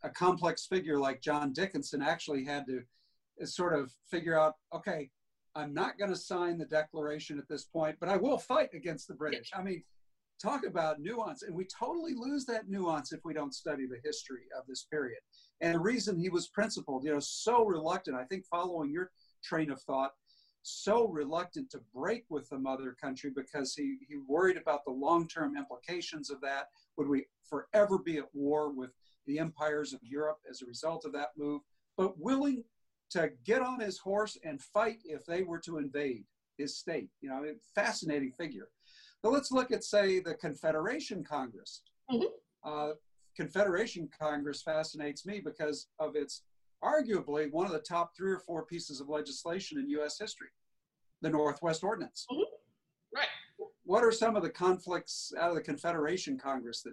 a 0.03 0.11
complex 0.11 0.67
figure 0.67 0.99
like 0.99 1.21
John 1.21 1.53
Dickinson 1.53 2.03
actually 2.03 2.45
had 2.45 2.67
to 2.67 2.83
uh, 3.43 3.47
sort 3.47 3.79
of 3.79 3.93
figure 4.11 4.39
out, 4.39 4.55
okay, 4.75 5.11
I'm 5.55 5.75
not 5.75 5.99
going 5.99 6.11
to 6.11 6.17
sign 6.17 6.59
the 6.59 6.67
Declaration 6.67 7.39
at 7.39 7.49
this 7.49 7.65
point, 7.65 7.97
but 8.01 8.09
I 8.09 8.17
will 8.17 8.39
fight 8.39 8.71
against 8.75 9.09
the 9.09 9.15
British. 9.15 9.51
I 9.55 9.63
mean, 9.63 9.83
talk 10.41 10.65
about 10.65 11.01
nuance. 11.01 11.43
And 11.43 11.55
we 11.55 11.67
totally 11.67 12.15
lose 12.15 12.45
that 12.47 12.69
nuance 12.69 13.13
if 13.13 13.21
we 13.25 13.35
don't 13.35 13.55
study 13.55 13.87
the 13.87 13.99
history 14.05 14.43
of 14.57 14.67
this 14.67 14.85
period. 14.85 15.19
And 15.61 15.75
the 15.75 15.81
reason 15.81 16.17
he 16.17 16.29
was 16.29 16.49
principled, 16.49 17.05
you 17.05 17.13
know, 17.13 17.21
so 17.21 17.65
reluctant, 17.65 18.17
I 18.17 18.25
think 18.25 18.45
following 18.47 18.93
your 18.93 19.11
train 19.43 19.71
of 19.71 19.81
thought, 19.83 20.13
so 20.63 21.09
reluctant 21.09 21.71
to 21.71 21.81
break 21.95 22.25
with 22.29 22.49
the 22.51 22.59
mother 22.59 22.95
country 23.01 23.31
because 23.35 23.75
he, 23.75 23.97
he 24.09 24.17
worried 24.29 24.57
about 24.57 24.85
the 24.85 24.93
long-term 24.93 25.57
implications 25.57 26.31
of 26.31 26.41
that. 26.43 26.69
Would 26.99 27.09
we 27.09 27.27
forever 27.49 27.99
be 27.99 28.19
at 28.19 28.35
war 28.35 28.71
with 28.71 28.91
the 29.27 29.39
empires 29.39 29.93
of 29.95 30.01
Europe 30.03 30.41
as 30.51 30.61
a 30.61 30.67
result 30.67 31.05
of 31.05 31.13
that 31.13 31.29
move? 31.39 31.63
But 31.97 32.19
willing 32.19 32.65
to 33.11 33.31
get 33.45 33.63
on 33.63 33.81
his 33.81 33.99
horse 33.99 34.37
and 34.45 34.61
fight 34.61 34.99
if 35.05 35.25
they 35.25 35.43
were 35.45 35.61
to 35.61 35.79
invade 35.79 36.25
his 36.59 36.77
state. 36.77 37.09
You 37.21 37.31
know, 37.31 37.45
fascinating 37.75 38.33
figure. 38.33 38.69
But 39.23 39.33
let's 39.33 39.53
look 39.53 39.73
at, 39.73 39.85
say, 39.85 40.21
the 40.21 40.35
Confederation 40.35 41.25
Congress. 41.25 41.83
Mm-hmm. 42.11 42.27
Uh, 42.65 42.93
Confederation 43.37 44.09
Congress 44.21 44.63
fascinates 44.63 45.25
me 45.25 45.41
because 45.43 45.89
of 46.01 46.17
its 46.17 46.43
arguably 46.83 47.51
one 47.51 47.67
of 47.67 47.73
the 47.73 47.79
top 47.79 48.17
three 48.17 48.33
or 48.33 48.41
four 48.41 48.65
pieces 48.65 49.01
of 49.01 49.09
legislation 49.09 49.79
in 49.79 49.89
U.S. 49.91 50.19
history, 50.19 50.49
the 51.23 51.31
Northwest 51.31 51.85
Ordinance. 51.85 52.27
Mm-hmm. 52.31 52.43
What 53.89 54.05
are 54.05 54.13
some 54.13 54.37
of 54.37 54.43
the 54.43 54.51
conflicts 54.51 55.33
out 55.41 55.49
of 55.49 55.55
the 55.55 55.63
Confederation 55.63 56.37
Congress 56.37 56.83
that 56.83 56.93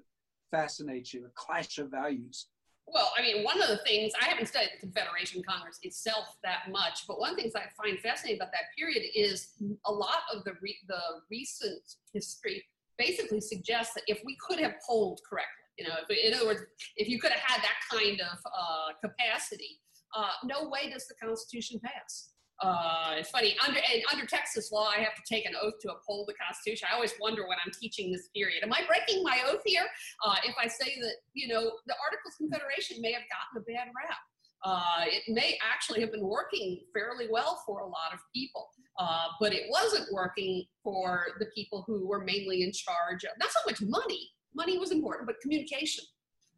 fascinate 0.50 1.12
you? 1.12 1.26
A 1.26 1.30
clash 1.36 1.78
of 1.78 1.92
values. 1.92 2.48
Well, 2.88 3.12
I 3.18 3.22
mean, 3.22 3.44
one 3.44 3.62
of 3.62 3.68
the 3.68 3.80
things 3.86 4.14
I 4.22 4.24
haven't 4.24 4.46
studied 4.46 4.70
the 4.78 4.80
Confederation 4.80 5.44
Congress 5.46 5.78
itself 5.84 6.38
that 6.46 6.72
much, 6.72 7.06
but 7.06 7.20
one 7.20 7.32
of 7.32 7.36
the 7.36 7.42
things 7.42 7.54
I 7.54 7.64
find 7.76 8.00
fascinating 8.00 8.40
about 8.40 8.54
that 8.54 8.72
period 8.78 9.04
is 9.14 9.50
a 9.86 9.92
lot 9.92 10.24
of 10.34 10.46
the 10.46 10.54
re- 10.62 10.80
the 10.88 11.02
recent 11.30 11.82
history 12.14 12.64
basically 12.98 13.42
suggests 13.42 13.94
that 13.96 14.04
if 14.08 14.22
we 14.26 14.38
could 14.48 14.60
have 14.60 14.76
polled 14.88 15.20
correctly, 15.30 15.66
you 15.78 15.86
know, 15.86 15.96
if, 16.08 16.18
in 16.18 16.34
other 16.34 16.46
words, 16.46 16.62
if 16.96 17.10
you 17.10 17.20
could 17.20 17.34
have 17.34 17.42
had 17.42 17.62
that 17.62 17.76
kind 17.92 18.22
of 18.22 18.38
uh, 18.46 18.94
capacity, 19.04 19.82
uh, 20.16 20.32
no 20.46 20.70
way 20.70 20.90
does 20.90 21.08
the 21.08 21.16
Constitution 21.16 21.78
pass. 21.84 22.30
Uh, 22.62 23.16
it's 23.18 23.30
funny 23.30 23.56
under 23.68 23.80
under 24.12 24.26
Texas 24.26 24.72
law, 24.72 24.88
I 24.88 25.00
have 25.02 25.14
to 25.16 25.22
take 25.28 25.46
an 25.46 25.54
oath 25.62 25.74
to 25.82 25.92
uphold 25.92 26.28
the 26.28 26.34
Constitution. 26.34 26.88
I 26.90 26.96
always 26.96 27.14
wonder 27.20 27.48
when 27.48 27.58
I'm 27.66 27.72
teaching 27.78 28.12
this 28.12 28.30
period, 28.34 28.64
am 28.64 28.72
I 28.72 28.82
breaking 28.88 29.24
my 29.24 29.40
oath 29.46 29.62
here? 29.66 29.86
Uh, 30.26 30.36
if 30.46 30.56
I 30.62 30.68
say 30.68 30.98
that 31.02 31.16
you 31.34 31.50
know 31.50 31.64
the 31.86 31.96
Articles 32.04 32.34
of 32.40 32.50
Confederation 32.50 33.02
may 33.02 33.12
have 33.12 33.24
gotten 33.28 33.58
a 33.58 33.64
bad 33.68 33.92
rap, 33.92 34.18
uh, 34.64 35.04
it 35.06 35.24
may 35.28 35.58
actually 35.62 36.00
have 36.00 36.12
been 36.12 36.26
working 36.26 36.80
fairly 36.94 37.28
well 37.30 37.62
for 37.66 37.82
a 37.82 37.86
lot 37.86 38.14
of 38.14 38.20
people, 38.34 38.68
uh, 39.00 39.28
but 39.40 39.54
it 39.54 39.64
wasn't 39.70 40.08
working 40.14 40.66
for 40.82 41.26
the 41.40 41.48
people 41.48 41.84
who 41.86 42.08
were 42.08 42.24
mainly 42.24 42.64
in 42.64 42.72
charge 42.72 43.26
of 43.26 43.32
not 43.38 43.50
so 43.52 43.60
much 43.68 43.82
money, 43.82 44.30
money 44.56 44.78
was 44.78 44.92
important, 44.92 45.28
but 45.28 45.36
communication. 45.42 46.06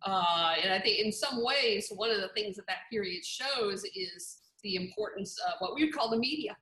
Uh, 0.06 0.54
and 0.64 0.72
I 0.72 0.80
think 0.80 1.04
in 1.04 1.12
some 1.12 1.44
ways, 1.44 1.92
one 1.94 2.12
of 2.12 2.22
the 2.22 2.30
things 2.30 2.56
that 2.58 2.68
that 2.68 2.86
period 2.92 3.26
shows 3.26 3.84
is 3.96 4.38
the 4.64 4.76
importance 4.76 5.38
of 5.48 5.54
what 5.60 5.76
we 5.76 5.84
would 5.84 5.94
call 5.94 6.10
the 6.10 6.18
media. 6.18 6.56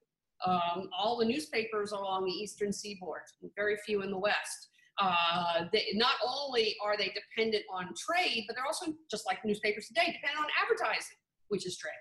Um, 0.45 0.89
all 0.97 1.17
the 1.17 1.25
newspapers 1.25 1.91
along 1.91 2.25
the 2.25 2.31
eastern 2.31 2.71
seaboard, 2.71 3.21
very 3.55 3.77
few 3.85 4.01
in 4.03 4.11
the 4.11 4.17
west. 4.17 4.69
Uh, 4.99 5.65
they, 5.73 5.87
not 5.93 6.15
only 6.25 6.75
are 6.83 6.97
they 6.97 7.13
dependent 7.13 7.63
on 7.71 7.93
trade, 7.97 8.43
but 8.47 8.55
they're 8.55 8.65
also, 8.65 8.93
just 9.09 9.25
like 9.25 9.43
newspapers 9.43 9.87
today, 9.87 10.05
dependent 10.13 10.39
on 10.39 10.47
advertising, 10.61 11.17
which 11.47 11.65
is 11.65 11.77
trade. 11.77 11.93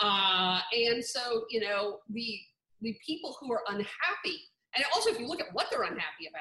Uh, 0.00 0.60
and 0.72 1.04
so, 1.04 1.44
you 1.50 1.60
know, 1.60 1.98
the, 2.10 2.38
the 2.80 2.96
people 3.06 3.36
who 3.40 3.52
are 3.52 3.62
unhappy, 3.68 4.38
and 4.74 4.84
also 4.94 5.10
if 5.10 5.20
you 5.20 5.26
look 5.26 5.40
at 5.40 5.52
what 5.52 5.68
they're 5.70 5.82
unhappy 5.82 6.26
about, 6.28 6.40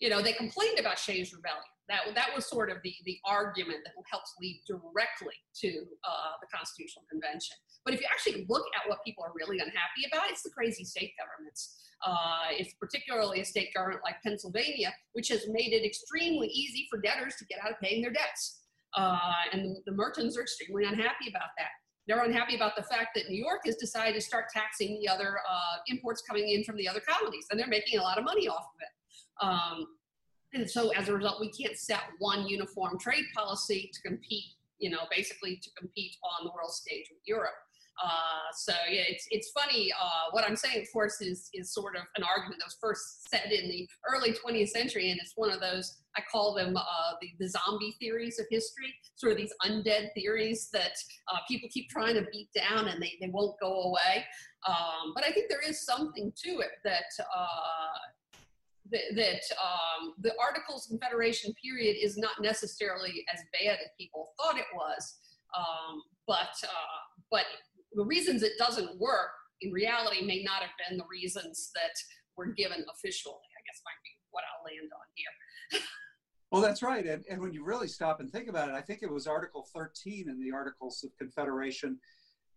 you 0.00 0.08
know, 0.08 0.22
they 0.22 0.32
complained 0.32 0.78
about 0.78 0.98
Shays' 0.98 1.32
Rebellion. 1.34 1.62
That, 1.88 2.14
that 2.14 2.28
was 2.34 2.44
sort 2.46 2.70
of 2.70 2.78
the, 2.84 2.92
the 3.04 3.16
argument 3.24 3.80
that 3.84 3.94
helps 4.10 4.34
lead 4.40 4.60
directly 4.66 5.32
to 5.64 5.68
uh, 6.04 6.36
the 6.40 6.48
Constitutional 6.52 7.04
Convention. 7.10 7.56
But 7.84 7.94
if 7.94 8.00
you 8.00 8.06
actually 8.12 8.44
look 8.48 8.66
at 8.76 8.88
what 8.88 8.98
people 9.04 9.24
are 9.24 9.32
really 9.34 9.58
unhappy 9.58 10.04
about, 10.12 10.28
it's 10.28 10.42
the 10.42 10.50
crazy 10.50 10.84
state 10.84 11.12
governments. 11.16 11.80
Uh, 12.04 12.52
it's 12.52 12.74
particularly 12.74 13.40
a 13.40 13.44
state 13.44 13.72
government 13.74 14.02
like 14.04 14.16
Pennsylvania, 14.22 14.92
which 15.14 15.28
has 15.28 15.48
made 15.48 15.72
it 15.72 15.84
extremely 15.84 16.48
easy 16.48 16.86
for 16.90 17.00
debtors 17.00 17.36
to 17.38 17.46
get 17.46 17.58
out 17.64 17.72
of 17.72 17.80
paying 17.80 18.02
their 18.02 18.12
debts. 18.12 18.60
Uh, 18.96 19.18
and 19.52 19.64
the, 19.64 19.90
the 19.90 19.92
Mertons 19.92 20.36
are 20.36 20.42
extremely 20.42 20.84
unhappy 20.84 21.28
about 21.28 21.50
that. 21.56 21.72
They're 22.06 22.24
unhappy 22.24 22.56
about 22.56 22.74
the 22.74 22.82
fact 22.84 23.10
that 23.16 23.28
New 23.28 23.36
York 23.36 23.60
has 23.66 23.76
decided 23.76 24.14
to 24.14 24.20
start 24.20 24.46
taxing 24.52 24.98
the 25.00 25.08
other 25.08 25.38
uh, 25.38 25.76
imports 25.88 26.22
coming 26.22 26.48
in 26.48 26.64
from 26.64 26.76
the 26.76 26.88
other 26.88 27.00
colonies, 27.00 27.46
and 27.50 27.60
they're 27.60 27.66
making 27.66 27.98
a 27.98 28.02
lot 28.02 28.16
of 28.16 28.24
money 28.24 28.48
off 28.48 28.64
of 28.64 28.80
it. 28.80 28.92
Um, 29.40 29.86
and 30.54 30.68
so 30.68 30.90
as 30.90 31.08
a 31.08 31.14
result, 31.14 31.40
we 31.40 31.50
can't 31.50 31.76
set 31.76 32.00
one 32.18 32.46
uniform 32.46 32.98
trade 32.98 33.24
policy 33.36 33.90
to 33.92 34.08
compete, 34.08 34.44
you 34.78 34.90
know, 34.90 35.00
basically 35.14 35.60
to 35.62 35.70
compete 35.78 36.16
on 36.22 36.46
the 36.46 36.52
world 36.52 36.72
stage 36.72 37.06
with 37.10 37.20
Europe. 37.26 37.54
Uh, 38.02 38.52
so 38.54 38.72
yeah, 38.88 39.02
it's 39.08 39.26
it's 39.30 39.50
funny. 39.50 39.92
Uh, 39.92 40.30
what 40.30 40.44
I'm 40.44 40.54
saying, 40.54 40.80
of 40.80 40.86
course, 40.92 41.20
is 41.20 41.50
is 41.52 41.74
sort 41.74 41.96
of 41.96 42.02
an 42.16 42.22
argument 42.22 42.60
that 42.60 42.66
was 42.66 42.76
first 42.80 43.28
said 43.28 43.50
in 43.50 43.68
the 43.68 43.88
early 44.08 44.32
20th 44.32 44.68
century, 44.68 45.10
and 45.10 45.18
it's 45.20 45.32
one 45.34 45.50
of 45.50 45.60
those 45.60 45.98
I 46.16 46.22
call 46.30 46.54
them 46.54 46.76
uh, 46.76 46.82
the, 47.20 47.28
the 47.38 47.48
zombie 47.48 47.94
theories 48.00 48.38
of 48.38 48.46
history, 48.50 48.94
sort 49.16 49.32
of 49.32 49.38
these 49.38 49.52
undead 49.64 50.12
theories 50.14 50.68
that 50.72 50.92
uh, 51.32 51.38
people 51.46 51.68
keep 51.72 51.88
trying 51.88 52.14
to 52.14 52.26
beat 52.32 52.48
down 52.54 52.88
and 52.88 53.00
they, 53.00 53.12
they 53.20 53.28
won't 53.28 53.58
go 53.60 53.82
away. 53.82 54.24
Um, 54.66 55.12
but 55.14 55.24
I 55.24 55.30
think 55.30 55.48
there 55.48 55.62
is 55.66 55.84
something 55.84 56.32
to 56.44 56.50
it 56.58 56.72
that 56.84 57.04
uh, 57.20 57.98
that, 58.90 59.40
um, 59.62 60.14
the 60.20 60.32
Articles 60.40 60.86
Confederation 60.86 61.52
period 61.62 61.96
is 62.00 62.16
not 62.16 62.40
necessarily 62.40 63.24
as 63.32 63.40
bad 63.52 63.78
as 63.80 63.90
people 63.98 64.32
thought 64.38 64.58
it 64.58 64.66
was, 64.74 65.18
um, 65.56 66.02
but 66.26 66.54
uh, 66.62 67.00
but 67.30 67.44
the 67.92 68.04
reasons 68.04 68.42
it 68.42 68.52
doesn't 68.58 68.98
work 68.98 69.30
in 69.60 69.72
reality 69.72 70.24
may 70.24 70.42
not 70.42 70.60
have 70.62 70.70
been 70.88 70.98
the 70.98 71.04
reasons 71.10 71.70
that 71.74 71.92
were 72.36 72.46
given 72.46 72.84
officially. 72.92 73.34
I 73.34 73.60
guess 73.66 73.82
might 73.84 74.02
be 74.04 74.10
what 74.30 74.44
I'll 74.44 74.64
land 74.64 74.90
on 74.92 75.06
here. 75.14 75.82
well, 76.50 76.62
that's 76.62 76.82
right, 76.82 77.06
and 77.06 77.24
and 77.30 77.40
when 77.40 77.52
you 77.52 77.64
really 77.64 77.88
stop 77.88 78.20
and 78.20 78.30
think 78.30 78.48
about 78.48 78.68
it, 78.68 78.74
I 78.74 78.80
think 78.80 79.02
it 79.02 79.10
was 79.10 79.26
Article 79.26 79.66
13 79.74 80.28
in 80.28 80.38
the 80.38 80.52
Articles 80.52 81.04
of 81.04 81.10
Confederation 81.18 81.98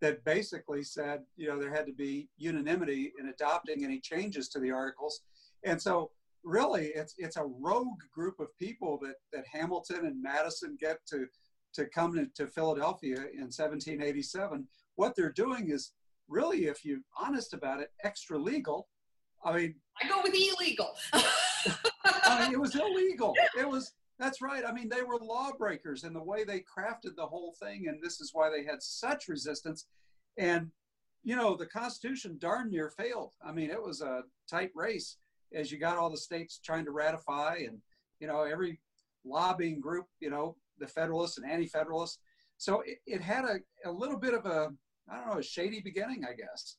that 0.02 0.24
basically 0.24 0.82
said, 0.82 1.20
you 1.36 1.46
know, 1.46 1.58
there 1.58 1.72
had 1.72 1.86
to 1.86 1.92
be 1.92 2.28
unanimity 2.36 3.12
in 3.18 3.28
adopting 3.28 3.84
any 3.84 4.00
changes 4.00 4.48
to 4.48 4.58
the 4.58 4.70
articles. 4.70 5.20
And 5.64 5.80
so 5.80 6.10
really 6.44 6.86
it's 6.94 7.14
it's 7.18 7.36
a 7.36 7.44
rogue 7.44 8.00
group 8.14 8.40
of 8.40 8.48
people 8.58 8.98
that 9.02 9.14
that 9.32 9.44
Hamilton 9.52 10.06
and 10.06 10.22
Madison 10.22 10.76
get 10.80 10.98
to 11.10 11.26
to 11.74 11.86
come 11.86 12.14
to, 12.14 12.26
to 12.36 12.50
Philadelphia 12.50 13.16
in 13.16 13.48
1787. 13.48 14.66
What 14.96 15.14
they're 15.16 15.32
doing 15.32 15.70
is 15.70 15.92
really, 16.28 16.66
if 16.66 16.84
you're 16.84 16.98
honest 17.18 17.54
about 17.54 17.80
it, 17.80 17.90
extra 18.04 18.38
legal. 18.38 18.88
I 19.44 19.56
mean, 19.56 19.74
I 20.02 20.08
go 20.08 20.20
with 20.22 20.34
illegal. 20.34 20.94
I 21.12 22.44
mean, 22.44 22.52
it 22.52 22.60
was 22.60 22.76
illegal. 22.76 23.34
It 23.58 23.68
was 23.68 23.92
that's 24.18 24.40
right. 24.40 24.64
I 24.66 24.72
mean, 24.72 24.88
they 24.88 25.02
were 25.02 25.18
lawbreakers 25.20 26.04
in 26.04 26.12
the 26.12 26.22
way 26.22 26.44
they 26.44 26.60
crafted 26.60 27.16
the 27.16 27.26
whole 27.26 27.54
thing, 27.60 27.88
and 27.88 27.98
this 28.02 28.20
is 28.20 28.30
why 28.32 28.50
they 28.50 28.64
had 28.64 28.82
such 28.82 29.28
resistance. 29.28 29.86
And 30.38 30.70
you 31.24 31.36
know, 31.36 31.56
the 31.56 31.66
Constitution 31.66 32.36
darn 32.38 32.70
near 32.70 32.90
failed. 32.90 33.32
I 33.44 33.52
mean, 33.52 33.70
it 33.70 33.82
was 33.82 34.00
a 34.00 34.22
tight 34.50 34.70
race 34.74 35.16
as 35.54 35.70
you 35.70 35.78
got 35.78 35.96
all 35.96 36.10
the 36.10 36.16
states 36.16 36.60
trying 36.62 36.84
to 36.84 36.90
ratify 36.90 37.56
and 37.66 37.78
you 38.20 38.26
know 38.26 38.42
every 38.42 38.78
lobbying 39.24 39.80
group 39.80 40.06
you 40.20 40.30
know 40.30 40.56
the 40.78 40.86
federalists 40.86 41.38
and 41.38 41.50
anti-federalists 41.50 42.18
so 42.58 42.82
it, 42.86 42.98
it 43.06 43.20
had 43.20 43.44
a, 43.44 43.58
a 43.88 43.90
little 43.90 44.18
bit 44.18 44.34
of 44.34 44.46
a 44.46 44.68
i 45.10 45.16
don't 45.16 45.28
know 45.28 45.38
a 45.38 45.42
shady 45.42 45.80
beginning 45.80 46.24
i 46.24 46.32
guess 46.32 46.76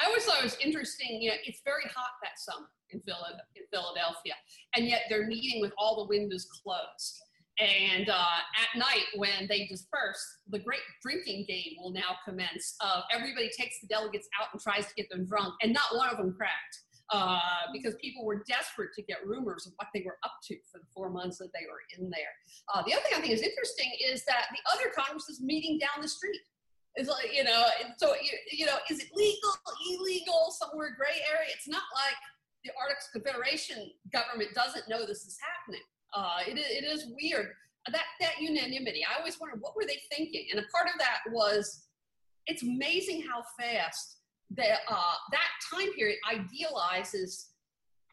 i 0.00 0.06
always 0.06 0.24
thought 0.24 0.38
it 0.38 0.44
was 0.44 0.56
interesting 0.62 1.20
you 1.20 1.30
know 1.30 1.36
it's 1.44 1.62
very 1.64 1.84
hot 1.84 2.10
that 2.22 2.38
summer 2.38 2.68
in 2.90 3.00
philadelphia 3.00 4.34
and 4.76 4.86
yet 4.86 5.02
they're 5.08 5.26
meeting 5.26 5.60
with 5.60 5.72
all 5.78 5.96
the 5.96 6.08
windows 6.08 6.46
closed 6.62 7.22
and 7.58 8.10
uh, 8.10 8.14
at 8.14 8.78
night 8.78 9.06
when 9.14 9.46
they 9.48 9.66
disperse, 9.66 10.22
the 10.50 10.58
great 10.58 10.80
drinking 11.02 11.46
game 11.48 11.76
will 11.78 11.90
now 11.90 12.16
commence. 12.24 12.76
Of 12.82 13.04
everybody 13.10 13.48
takes 13.48 13.80
the 13.80 13.86
delegates 13.86 14.28
out 14.38 14.48
and 14.52 14.60
tries 14.60 14.86
to 14.86 14.94
get 14.94 15.08
them 15.08 15.24
drunk, 15.24 15.54
and 15.62 15.72
not 15.72 15.96
one 15.96 16.10
of 16.10 16.18
them 16.18 16.34
cracked. 16.36 16.80
Uh, 17.10 17.38
because 17.72 17.94
people 18.02 18.24
were 18.24 18.42
desperate 18.48 18.90
to 18.92 19.00
get 19.02 19.24
rumors 19.24 19.64
of 19.64 19.72
what 19.76 19.86
they 19.94 20.02
were 20.02 20.18
up 20.24 20.32
to 20.42 20.56
for 20.70 20.78
the 20.78 20.86
four 20.92 21.08
months 21.08 21.38
that 21.38 21.50
they 21.54 21.62
were 21.70 21.78
in 21.96 22.10
there. 22.10 22.34
Uh, 22.74 22.82
the 22.82 22.92
other 22.92 23.02
thing 23.06 23.14
I 23.14 23.20
think 23.20 23.32
is 23.32 23.42
interesting 23.42 23.92
is 24.10 24.24
that 24.24 24.46
the 24.50 24.58
other 24.74 24.90
Congress 24.90 25.28
is 25.28 25.40
meeting 25.40 25.78
down 25.78 26.02
the 26.02 26.08
street. 26.08 26.40
It's 26.96 27.08
like, 27.08 27.30
you 27.32 27.44
know, 27.44 27.66
so, 27.98 28.14
you, 28.50 28.66
know, 28.66 28.78
is 28.90 28.98
it 28.98 29.10
legal, 29.14 29.52
illegal, 29.92 30.50
somewhere 30.50 30.96
gray 30.98 31.22
area? 31.30 31.46
It's 31.54 31.68
not 31.68 31.84
like 31.94 32.16
the 32.64 32.72
Articles 32.80 33.08
Confederation 33.12 33.90
government 34.12 34.50
doesn't 34.54 34.88
know 34.88 35.06
this 35.06 35.26
is 35.26 35.38
happening. 35.38 35.86
Uh, 36.12 36.42
it, 36.48 36.58
it 36.58 36.84
is 36.84 37.06
weird. 37.20 37.52
That, 37.92 38.02
that 38.20 38.40
unanimity, 38.40 39.04
I 39.06 39.18
always 39.18 39.38
wondered 39.38 39.60
what 39.60 39.76
were 39.76 39.86
they 39.86 40.00
thinking? 40.10 40.46
And 40.50 40.58
a 40.58 40.64
part 40.74 40.88
of 40.88 40.98
that 40.98 41.20
was 41.30 41.86
it's 42.46 42.62
amazing 42.62 43.22
how 43.22 43.44
fast 43.60 44.16
the, 44.50 44.64
uh, 44.64 45.14
that 45.32 45.48
time 45.72 45.92
period 45.94 46.18
idealizes 46.30 47.50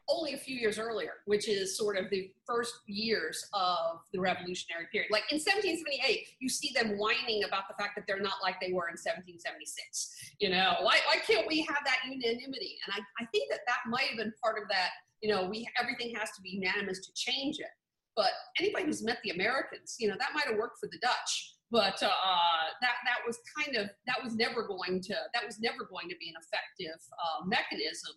only 0.08 0.34
a 0.34 0.36
few 0.36 0.56
years 0.56 0.78
earlier, 0.78 1.12
which 1.26 1.48
is 1.48 1.76
sort 1.76 1.96
of 1.96 2.10
the 2.10 2.30
first 2.46 2.74
years 2.86 3.48
of 3.54 4.00
the 4.12 4.20
revolutionary 4.20 4.86
period. 4.92 5.10
Like 5.10 5.24
in 5.30 5.36
1778, 5.36 6.26
you 6.40 6.48
see 6.48 6.70
them 6.74 6.98
whining 6.98 7.44
about 7.44 7.64
the 7.68 7.74
fact 7.82 7.94
that 7.96 8.04
they're 8.06 8.20
not 8.20 8.34
like 8.42 8.60
they 8.60 8.72
were 8.72 8.88
in 8.88 9.00
1776. 9.00 10.34
You 10.40 10.50
know, 10.50 10.76
why, 10.80 10.98
why 11.06 11.18
can't 11.26 11.46
we 11.46 11.62
have 11.62 11.80
that 11.84 11.98
unanimity? 12.04 12.76
And 12.86 12.94
I, 12.94 13.22
I 13.22 13.26
think 13.32 13.50
that 13.50 13.60
that 13.66 13.88
might 13.88 14.04
have 14.12 14.18
been 14.18 14.32
part 14.42 14.60
of 14.60 14.68
that, 14.68 14.90
you 15.22 15.30
know, 15.30 15.48
we 15.48 15.66
everything 15.80 16.14
has 16.16 16.30
to 16.32 16.42
be 16.42 16.50
unanimous 16.50 17.00
to 17.06 17.12
change 17.14 17.58
it. 17.58 17.72
But 18.16 18.30
anybody 18.60 18.84
who's 18.84 19.02
met 19.02 19.18
the 19.24 19.30
Americans, 19.30 19.96
you 19.98 20.08
know, 20.08 20.14
that 20.18 20.30
might 20.34 20.44
have 20.44 20.56
worked 20.56 20.78
for 20.78 20.88
the 20.92 20.98
Dutch 20.98 21.54
but 21.74 21.98
uh, 21.98 22.64
that 22.78 23.02
that 23.02 23.20
was 23.26 23.42
kind 23.58 23.74
of 23.74 23.90
that 24.06 24.22
was 24.22 24.38
never 24.38 24.62
going 24.62 25.02
to 25.02 25.14
that 25.34 25.42
was 25.44 25.58
never 25.58 25.82
going 25.90 26.06
to 26.06 26.14
be 26.22 26.30
an 26.30 26.38
effective 26.38 27.00
uh, 27.18 27.42
mechanism 27.44 28.14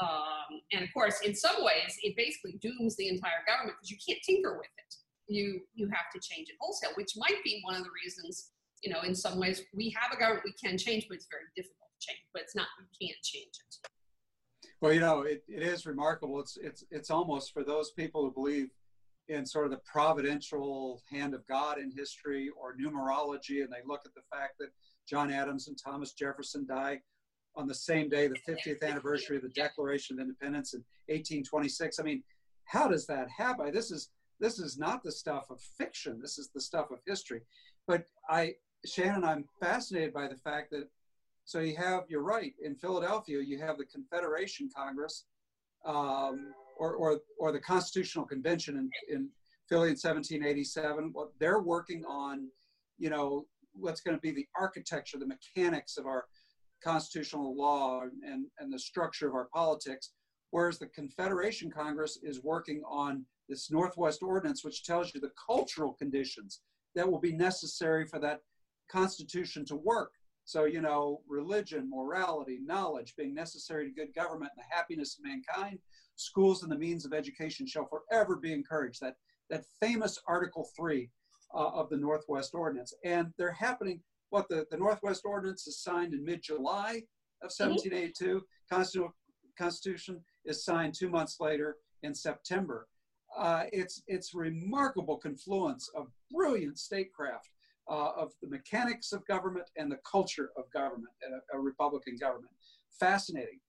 um, 0.00 0.62
and 0.72 0.82
of 0.82 0.88
course, 0.94 1.20
in 1.24 1.34
some 1.34 1.56
ways, 1.62 1.98
it 2.02 2.16
basically 2.16 2.58
dooms 2.62 2.96
the 2.96 3.08
entire 3.08 3.44
government 3.46 3.76
because 3.78 3.90
you 3.90 3.98
can't 4.06 4.22
tinker 4.24 4.56
with 4.56 4.70
it. 4.78 4.94
You 5.28 5.60
you 5.74 5.88
have 5.88 6.10
to 6.14 6.20
change 6.20 6.48
it 6.48 6.56
wholesale, 6.60 6.92
which 6.94 7.12
might 7.16 7.42
be 7.44 7.60
one 7.64 7.74
of 7.74 7.84
the 7.84 7.90
reasons. 8.02 8.52
You 8.82 8.92
know, 8.92 9.02
in 9.02 9.14
some 9.14 9.38
ways, 9.38 9.62
we 9.74 9.94
have 10.00 10.16
a 10.16 10.18
government 10.18 10.44
we 10.44 10.52
can 10.52 10.78
change, 10.78 11.06
but 11.08 11.16
it's 11.16 11.26
very 11.30 11.44
difficult 11.54 11.90
to 12.00 12.06
change. 12.06 12.20
But 12.32 12.42
it's 12.42 12.56
not 12.56 12.66
we 12.78 13.06
can't 13.06 13.22
change 13.22 13.52
it. 13.52 13.90
Well, 14.80 14.94
you 14.94 15.00
know, 15.00 15.22
it, 15.22 15.42
it 15.48 15.62
is 15.62 15.84
remarkable. 15.84 16.40
It's 16.40 16.56
it's 16.56 16.84
it's 16.90 17.10
almost 17.10 17.52
for 17.52 17.62
those 17.62 17.90
people 17.90 18.22
who 18.22 18.32
believe 18.32 18.68
in 19.30 19.46
sort 19.46 19.64
of 19.64 19.70
the 19.70 19.80
providential 19.90 21.02
hand 21.08 21.34
of 21.34 21.46
God 21.46 21.78
in 21.78 21.90
history 21.90 22.50
or 22.60 22.74
numerology, 22.76 23.62
and 23.62 23.72
they 23.72 23.86
look 23.86 24.02
at 24.04 24.14
the 24.14 24.22
fact 24.30 24.54
that 24.58 24.70
John 25.08 25.30
Adams 25.30 25.68
and 25.68 25.78
Thomas 25.82 26.12
Jefferson 26.12 26.66
die 26.66 27.00
on 27.54 27.66
the 27.66 27.74
same 27.74 28.08
day, 28.08 28.26
the 28.26 28.52
50th 28.52 28.82
anniversary 28.82 29.36
of 29.36 29.42
the 29.42 29.48
Declaration 29.50 30.16
of 30.16 30.22
Independence 30.22 30.74
in 30.74 30.80
1826. 31.06 31.98
I 31.98 32.02
mean, 32.02 32.22
how 32.64 32.88
does 32.88 33.06
that 33.06 33.28
happen? 33.30 33.72
This 33.72 33.90
is 33.90 34.10
this 34.40 34.58
is 34.58 34.78
not 34.78 35.02
the 35.02 35.12
stuff 35.12 35.50
of 35.50 35.60
fiction. 35.60 36.18
This 36.20 36.38
is 36.38 36.48
the 36.54 36.60
stuff 36.60 36.90
of 36.90 36.98
history. 37.06 37.42
But 37.86 38.04
I, 38.28 38.54
Shannon, 38.86 39.22
I'm 39.22 39.44
fascinated 39.60 40.14
by 40.14 40.28
the 40.28 40.36
fact 40.36 40.70
that. 40.72 40.88
So 41.44 41.58
you 41.58 41.74
have, 41.76 42.04
you're 42.08 42.22
right. 42.22 42.52
In 42.62 42.76
Philadelphia, 42.76 43.40
you 43.40 43.58
have 43.58 43.76
the 43.76 43.84
Confederation 43.84 44.70
Congress, 44.74 45.24
um, 45.84 46.52
or, 46.80 46.94
or 46.94 47.20
or 47.38 47.52
the 47.52 47.60
Constitutional 47.60 48.24
Convention 48.24 48.76
in, 48.76 49.14
in 49.14 49.28
Philly 49.68 49.88
in 49.88 49.96
1787. 49.96 51.12
Well, 51.14 51.32
they're 51.38 51.60
working 51.60 52.04
on, 52.06 52.48
you 52.98 53.10
know, 53.10 53.46
what's 53.74 54.00
going 54.00 54.16
to 54.16 54.20
be 54.20 54.32
the 54.32 54.46
architecture, 54.58 55.18
the 55.18 55.26
mechanics 55.26 55.96
of 55.96 56.06
our 56.06 56.24
constitutional 56.82 57.54
law 57.54 58.00
and, 58.02 58.46
and 58.58 58.72
the 58.72 58.78
structure 58.78 59.28
of 59.28 59.34
our 59.34 59.48
politics, 59.52 60.12
whereas 60.50 60.78
the 60.78 60.86
Confederation 60.86 61.70
Congress 61.70 62.18
is 62.22 62.42
working 62.42 62.82
on 62.88 63.24
this 63.48 63.70
Northwest 63.70 64.22
Ordinance, 64.22 64.64
which 64.64 64.82
tells 64.84 65.14
you 65.14 65.20
the 65.20 65.32
cultural 65.46 65.92
conditions 65.92 66.60
that 66.94 67.08
will 67.08 67.20
be 67.20 67.32
necessary 67.32 68.06
for 68.06 68.18
that 68.20 68.40
Constitution 68.90 69.64
to 69.66 69.76
work. 69.76 70.12
So, 70.46 70.64
you 70.64 70.80
know, 70.80 71.20
religion, 71.28 71.88
morality, 71.88 72.58
knowledge 72.64 73.14
being 73.16 73.34
necessary 73.34 73.86
to 73.86 73.94
good 73.94 74.14
government 74.14 74.50
and 74.56 74.64
the 74.64 74.74
happiness 74.74 75.16
of 75.16 75.24
mankind, 75.24 75.78
schools 76.20 76.62
and 76.62 76.70
the 76.70 76.78
means 76.78 77.04
of 77.04 77.12
education 77.12 77.66
shall 77.66 77.88
forever 77.88 78.36
be 78.36 78.52
encouraged. 78.52 79.00
That, 79.00 79.16
that 79.48 79.64
famous 79.80 80.18
Article 80.26 80.68
3 80.76 81.08
uh, 81.54 81.58
of 81.58 81.88
the 81.88 81.96
Northwest 81.96 82.54
Ordinance. 82.54 82.94
And 83.04 83.32
they're 83.38 83.52
happening 83.52 84.00
what 84.30 84.48
the, 84.48 84.66
the 84.70 84.76
Northwest 84.76 85.22
Ordinance 85.24 85.66
is 85.66 85.82
signed 85.82 86.14
in 86.14 86.24
mid-July 86.24 87.02
of 87.42 87.50
1782. 87.50 88.24
Mm-hmm. 88.24 88.84
Constitution 89.58 90.20
is 90.44 90.64
signed 90.64 90.94
two 90.94 91.10
months 91.10 91.36
later 91.40 91.76
in 92.02 92.14
September. 92.14 92.88
Uh, 93.36 93.64
it's 93.72 94.02
it's 94.08 94.34
remarkable 94.34 95.16
confluence 95.16 95.90
of 95.94 96.08
brilliant 96.32 96.78
statecraft, 96.78 97.48
uh, 97.88 98.12
of 98.16 98.32
the 98.42 98.48
mechanics 98.48 99.12
of 99.12 99.24
government 99.26 99.66
and 99.76 99.90
the 99.90 99.98
culture 100.10 100.50
of 100.56 100.64
government, 100.72 101.12
a, 101.52 101.56
a 101.56 101.60
Republican 101.60 102.16
government. 102.16 102.52
Fascinating. 102.98 103.60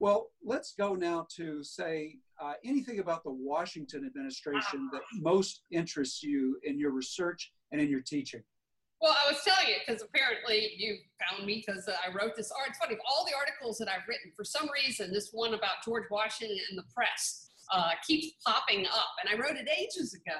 Well, 0.00 0.30
let's 0.44 0.74
go 0.78 0.94
now 0.94 1.26
to 1.36 1.62
say 1.62 2.16
uh, 2.40 2.54
anything 2.64 2.98
about 2.98 3.24
the 3.24 3.32
Washington 3.32 4.04
administration 4.06 4.90
that 4.92 5.02
most 5.14 5.62
interests 5.70 6.22
you 6.22 6.58
in 6.64 6.78
your 6.78 6.90
research 6.90 7.52
and 7.72 7.80
in 7.80 7.88
your 7.88 8.02
teaching. 8.02 8.42
Well, 9.00 9.14
I 9.26 9.30
was 9.30 9.40
telling 9.44 9.68
you 9.68 9.76
because 9.86 10.02
apparently 10.02 10.72
you 10.76 10.96
found 11.20 11.46
me 11.46 11.64
because 11.66 11.86
uh, 11.86 11.92
I 12.04 12.08
wrote 12.14 12.34
this 12.36 12.50
art. 12.50 12.70
It's 12.70 12.78
funny, 12.78 12.94
of 12.94 13.00
all 13.06 13.26
the 13.26 13.36
articles 13.36 13.76
that 13.78 13.88
I've 13.88 14.08
written, 14.08 14.32
for 14.34 14.44
some 14.44 14.68
reason, 14.72 15.12
this 15.12 15.30
one 15.32 15.54
about 15.54 15.84
George 15.84 16.04
Washington 16.10 16.56
and 16.70 16.78
the 16.78 16.84
press 16.94 17.50
uh, 17.72 17.90
keeps 18.06 18.36
popping 18.46 18.86
up. 18.86 19.12
And 19.20 19.28
I 19.34 19.40
wrote 19.40 19.56
it 19.56 19.68
ages 19.68 20.14
ago. 20.14 20.38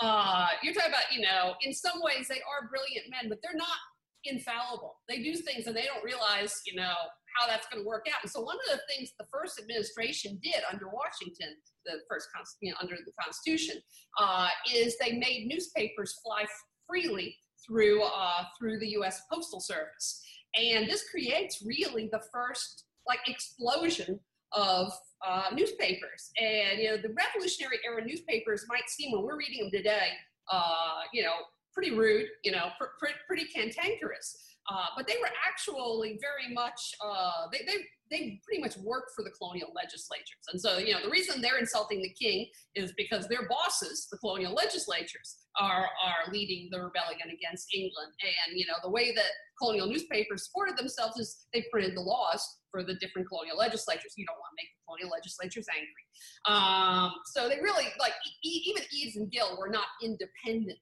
Uh, 0.00 0.46
you're 0.62 0.72
talking 0.72 0.90
about, 0.90 1.12
you 1.12 1.20
know, 1.20 1.54
in 1.62 1.74
some 1.74 2.00
ways 2.02 2.28
they 2.28 2.40
are 2.40 2.68
brilliant 2.68 3.10
men, 3.10 3.28
but 3.28 3.38
they're 3.42 3.58
not 3.58 3.76
infallible. 4.24 4.96
They 5.08 5.22
do 5.22 5.34
things 5.34 5.66
and 5.66 5.76
they 5.76 5.84
don't 5.84 6.04
realize, 6.04 6.62
you 6.66 6.76
know, 6.76 6.94
how 7.36 7.46
that's 7.46 7.66
going 7.68 7.82
to 7.82 7.86
work 7.86 8.06
out. 8.08 8.22
And 8.22 8.30
so 8.30 8.40
one 8.40 8.56
of 8.56 8.78
the 8.78 8.80
things 8.88 9.12
the 9.18 9.26
first 9.32 9.58
administration 9.60 10.38
did 10.42 10.62
under 10.70 10.86
Washington, 10.88 11.56
the 11.84 12.00
first, 12.08 12.28
you 12.60 12.70
know, 12.70 12.76
under 12.80 12.96
the 12.96 13.12
Constitution, 13.20 13.76
uh, 14.20 14.48
is 14.74 14.96
they 14.98 15.12
made 15.12 15.46
newspapers 15.46 16.18
fly 16.24 16.44
freely 16.88 17.36
through 17.66 18.02
uh, 18.02 18.44
through 18.58 18.78
the 18.78 18.88
U.S. 18.90 19.22
Postal 19.30 19.60
Service, 19.60 20.22
and 20.58 20.88
this 20.88 21.04
creates 21.10 21.62
really 21.64 22.08
the 22.12 22.22
first 22.32 22.84
like 23.06 23.20
explosion 23.26 24.20
of 24.52 24.92
uh, 25.26 25.44
newspapers. 25.54 26.30
And 26.40 26.80
you 26.80 26.90
know, 26.90 26.96
the 26.96 27.14
Revolutionary 27.14 27.78
era 27.84 28.04
newspapers 28.04 28.64
might 28.68 28.88
seem 28.88 29.12
when 29.12 29.22
we're 29.22 29.36
reading 29.36 29.62
them 29.62 29.70
today, 29.70 30.10
uh, 30.50 31.00
you 31.12 31.22
know, 31.22 31.34
pretty 31.74 31.94
rude, 31.94 32.26
you 32.44 32.52
know, 32.52 32.68
pr- 32.78 32.86
pr- 32.98 33.20
pretty 33.26 33.44
cantankerous. 33.46 34.36
Uh, 34.70 34.86
but 34.96 35.06
they 35.06 35.16
were 35.20 35.30
actually 35.48 36.18
very 36.20 36.52
much 36.52 36.94
uh, 37.04 37.46
they, 37.52 37.60
they 37.66 37.78
they 38.10 38.40
pretty 38.44 38.60
much 38.60 38.76
work 38.78 39.04
for 39.14 39.22
the 39.22 39.30
colonial 39.30 39.68
legislatures. 39.74 40.44
And 40.52 40.60
so, 40.60 40.78
you 40.78 40.92
know, 40.92 41.02
the 41.02 41.10
reason 41.10 41.40
they're 41.40 41.58
insulting 41.58 42.02
the 42.02 42.14
king 42.18 42.46
is 42.74 42.92
because 42.96 43.28
their 43.28 43.48
bosses, 43.48 44.08
the 44.10 44.18
colonial 44.18 44.54
legislatures, 44.54 45.36
are, 45.60 45.84
are 45.84 46.32
leading 46.32 46.68
the 46.70 46.80
rebellion 46.80 47.28
against 47.28 47.68
England. 47.74 48.12
And, 48.22 48.58
you 48.58 48.66
know, 48.66 48.74
the 48.82 48.90
way 48.90 49.14
that 49.14 49.30
colonial 49.60 49.86
newspapers 49.86 50.46
supported 50.46 50.76
themselves 50.78 51.18
is 51.18 51.46
they 51.52 51.66
printed 51.70 51.96
the 51.96 52.00
laws 52.00 52.42
for 52.70 52.82
the 52.82 52.94
different 52.94 53.28
colonial 53.28 53.56
legislatures. 53.56 54.14
You 54.16 54.26
don't 54.26 54.38
want 54.38 54.52
to 54.52 54.62
make 54.62 54.70
the 54.72 54.82
colonial 54.86 55.10
legislatures 55.10 55.66
angry. 55.68 56.04
Um, 56.46 57.12
so 57.26 57.48
they 57.48 57.60
really, 57.60 57.86
like, 57.98 58.12
e- 58.44 58.64
even 58.66 58.82
Edes 58.94 59.16
and 59.16 59.30
Gill 59.30 59.58
were 59.58 59.68
not 59.68 59.86
independent 60.02 60.78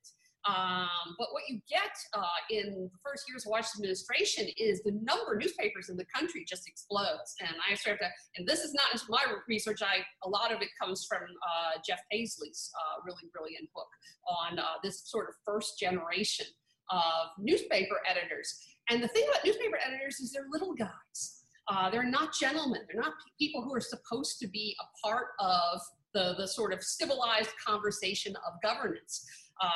um, 0.46 1.16
but 1.18 1.28
what 1.32 1.42
you 1.48 1.60
get 1.68 1.90
uh, 2.14 2.38
in 2.50 2.88
the 2.92 2.98
first 3.04 3.24
years 3.28 3.44
of 3.46 3.50
Washington 3.50 3.84
administration 3.84 4.46
is 4.56 4.82
the 4.82 4.92
number 5.02 5.34
of 5.34 5.40
newspapers 5.40 5.88
in 5.88 5.96
the 5.96 6.06
country 6.14 6.44
just 6.46 6.68
explodes. 6.68 7.34
And 7.40 7.54
I 7.68 7.74
started 7.74 8.04
to, 8.04 8.10
and 8.36 8.46
this 8.46 8.60
is 8.60 8.72
not 8.72 8.86
my 9.08 9.24
research. 9.48 9.82
I 9.82 10.04
a 10.24 10.28
lot 10.28 10.52
of 10.52 10.62
it 10.62 10.68
comes 10.80 11.04
from 11.08 11.22
uh, 11.22 11.78
Jeff 11.86 12.00
Pasley's 12.12 12.70
uh, 12.74 13.02
really 13.04 13.28
brilliant 13.32 13.68
book 13.74 13.88
on 14.28 14.58
uh, 14.58 14.64
this 14.82 15.02
sort 15.06 15.28
of 15.28 15.34
first 15.44 15.78
generation 15.78 16.46
of 16.90 17.30
newspaper 17.38 17.96
editors. 18.08 18.60
And 18.88 19.02
the 19.02 19.08
thing 19.08 19.26
about 19.28 19.44
newspaper 19.44 19.78
editors 19.84 20.20
is 20.20 20.32
they're 20.32 20.46
little 20.52 20.74
guys. 20.74 21.42
Uh, 21.68 21.90
they're 21.90 22.08
not 22.08 22.32
gentlemen. 22.32 22.82
They're 22.86 23.00
not 23.00 23.14
people 23.40 23.62
who 23.62 23.74
are 23.74 23.80
supposed 23.80 24.38
to 24.38 24.46
be 24.46 24.76
a 24.80 25.06
part 25.06 25.28
of 25.40 25.80
the, 26.14 26.34
the 26.38 26.46
sort 26.46 26.72
of 26.72 26.82
civilized 26.82 27.50
conversation 27.66 28.36
of 28.46 28.54
governance. 28.62 29.26
Uh, 29.62 29.68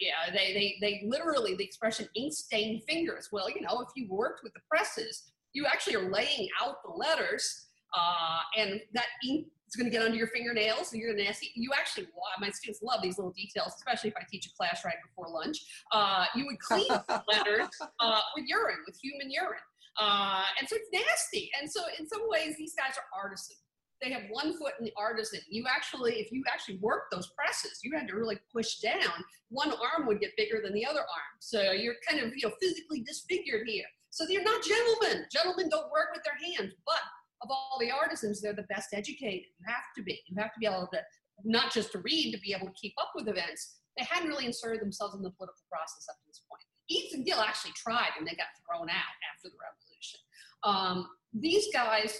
yeah, 0.00 0.32
they, 0.32 0.52
they, 0.52 0.76
they 0.80 1.06
literally, 1.06 1.54
the 1.54 1.64
expression 1.64 2.08
ink 2.14 2.32
stained 2.32 2.82
fingers. 2.88 3.28
Well, 3.30 3.48
you 3.48 3.60
know, 3.60 3.80
if 3.80 3.88
you 3.94 4.08
worked 4.08 4.42
with 4.42 4.52
the 4.54 4.60
presses, 4.68 5.30
you 5.52 5.66
actually 5.66 5.96
are 5.96 6.10
laying 6.10 6.48
out 6.60 6.76
the 6.84 6.92
letters 6.92 7.66
uh, 7.94 8.40
and 8.56 8.80
that 8.94 9.06
ink 9.28 9.46
is 9.68 9.76
going 9.76 9.90
to 9.90 9.96
get 9.96 10.04
under 10.04 10.16
your 10.16 10.28
fingernails, 10.28 10.92
and 10.92 11.00
you're 11.00 11.14
going 11.14 11.24
to 11.24 11.34
see. 11.34 11.50
You 11.54 11.70
actually, 11.78 12.08
my 12.40 12.50
students 12.50 12.82
love 12.82 13.02
these 13.02 13.18
little 13.18 13.32
details, 13.32 13.72
especially 13.76 14.10
if 14.10 14.16
I 14.16 14.22
teach 14.30 14.46
a 14.46 14.50
class 14.56 14.84
right 14.84 14.96
before 15.06 15.32
lunch. 15.32 15.58
Uh, 15.92 16.26
you 16.34 16.46
would 16.46 16.58
clean 16.58 16.88
the 16.88 17.22
letters 17.28 17.68
uh, 18.00 18.20
with 18.36 18.46
urine, 18.46 18.78
with 18.86 18.98
human 19.00 19.30
urine. 19.30 19.58
Uh, 20.00 20.44
and 20.58 20.68
so 20.68 20.76
it's 20.76 20.88
nasty. 20.92 21.50
And 21.60 21.70
so 21.70 21.82
in 21.98 22.08
some 22.08 22.22
ways, 22.28 22.54
these 22.56 22.74
guys 22.74 22.96
are 22.96 23.20
artisans 23.20 23.58
they 24.02 24.10
have 24.10 24.22
one 24.30 24.56
foot 24.58 24.72
in 24.78 24.84
the 24.84 24.92
artisan. 24.96 25.40
You 25.48 25.64
actually, 25.68 26.14
if 26.14 26.32
you 26.32 26.42
actually 26.52 26.78
work 26.78 27.04
those 27.10 27.30
presses, 27.36 27.80
you 27.82 27.92
had 27.96 28.08
to 28.08 28.14
really 28.14 28.38
push 28.52 28.76
down. 28.76 29.12
One 29.50 29.72
arm 29.72 30.06
would 30.06 30.20
get 30.20 30.36
bigger 30.36 30.60
than 30.62 30.72
the 30.72 30.86
other 30.86 31.00
arm. 31.00 31.34
So 31.38 31.72
you're 31.72 31.96
kind 32.08 32.22
of, 32.22 32.32
you 32.34 32.48
know, 32.48 32.54
physically 32.60 33.02
disfigured 33.02 33.68
here. 33.68 33.84
So 34.10 34.24
they're 34.26 34.42
not 34.42 34.62
gentlemen. 34.62 35.26
Gentlemen 35.30 35.68
don't 35.68 35.92
work 35.92 36.08
with 36.14 36.22
their 36.24 36.38
hands, 36.54 36.74
but 36.86 37.00
of 37.42 37.50
all 37.50 37.78
the 37.80 37.90
artisans, 37.90 38.40
they're 38.40 38.54
the 38.54 38.68
best 38.68 38.88
educated. 38.92 39.46
You 39.58 39.66
have 39.66 39.84
to 39.96 40.02
be. 40.02 40.20
You 40.26 40.36
have 40.38 40.52
to 40.54 40.60
be 40.60 40.66
able 40.66 40.88
to, 40.92 41.00
not 41.44 41.72
just 41.72 41.92
to 41.92 41.98
read, 41.98 42.32
to 42.32 42.40
be 42.40 42.54
able 42.54 42.66
to 42.66 42.72
keep 42.80 42.94
up 43.00 43.12
with 43.14 43.28
events. 43.28 43.76
They 43.98 44.04
hadn't 44.04 44.28
really 44.28 44.46
inserted 44.46 44.80
themselves 44.80 45.14
in 45.14 45.22
the 45.22 45.30
political 45.30 45.62
process 45.70 46.06
up 46.08 46.16
to 46.16 46.26
this 46.26 46.42
point. 46.48 46.62
And 47.14 47.24
Gill 47.24 47.40
actually 47.40 47.72
tried 47.76 48.10
and 48.18 48.26
they 48.26 48.34
got 48.34 48.48
thrown 48.66 48.90
out 48.90 49.14
after 49.30 49.48
the 49.48 49.56
revolution. 49.60 50.20
Um, 50.64 51.08
these 51.32 51.68
guys 51.72 52.18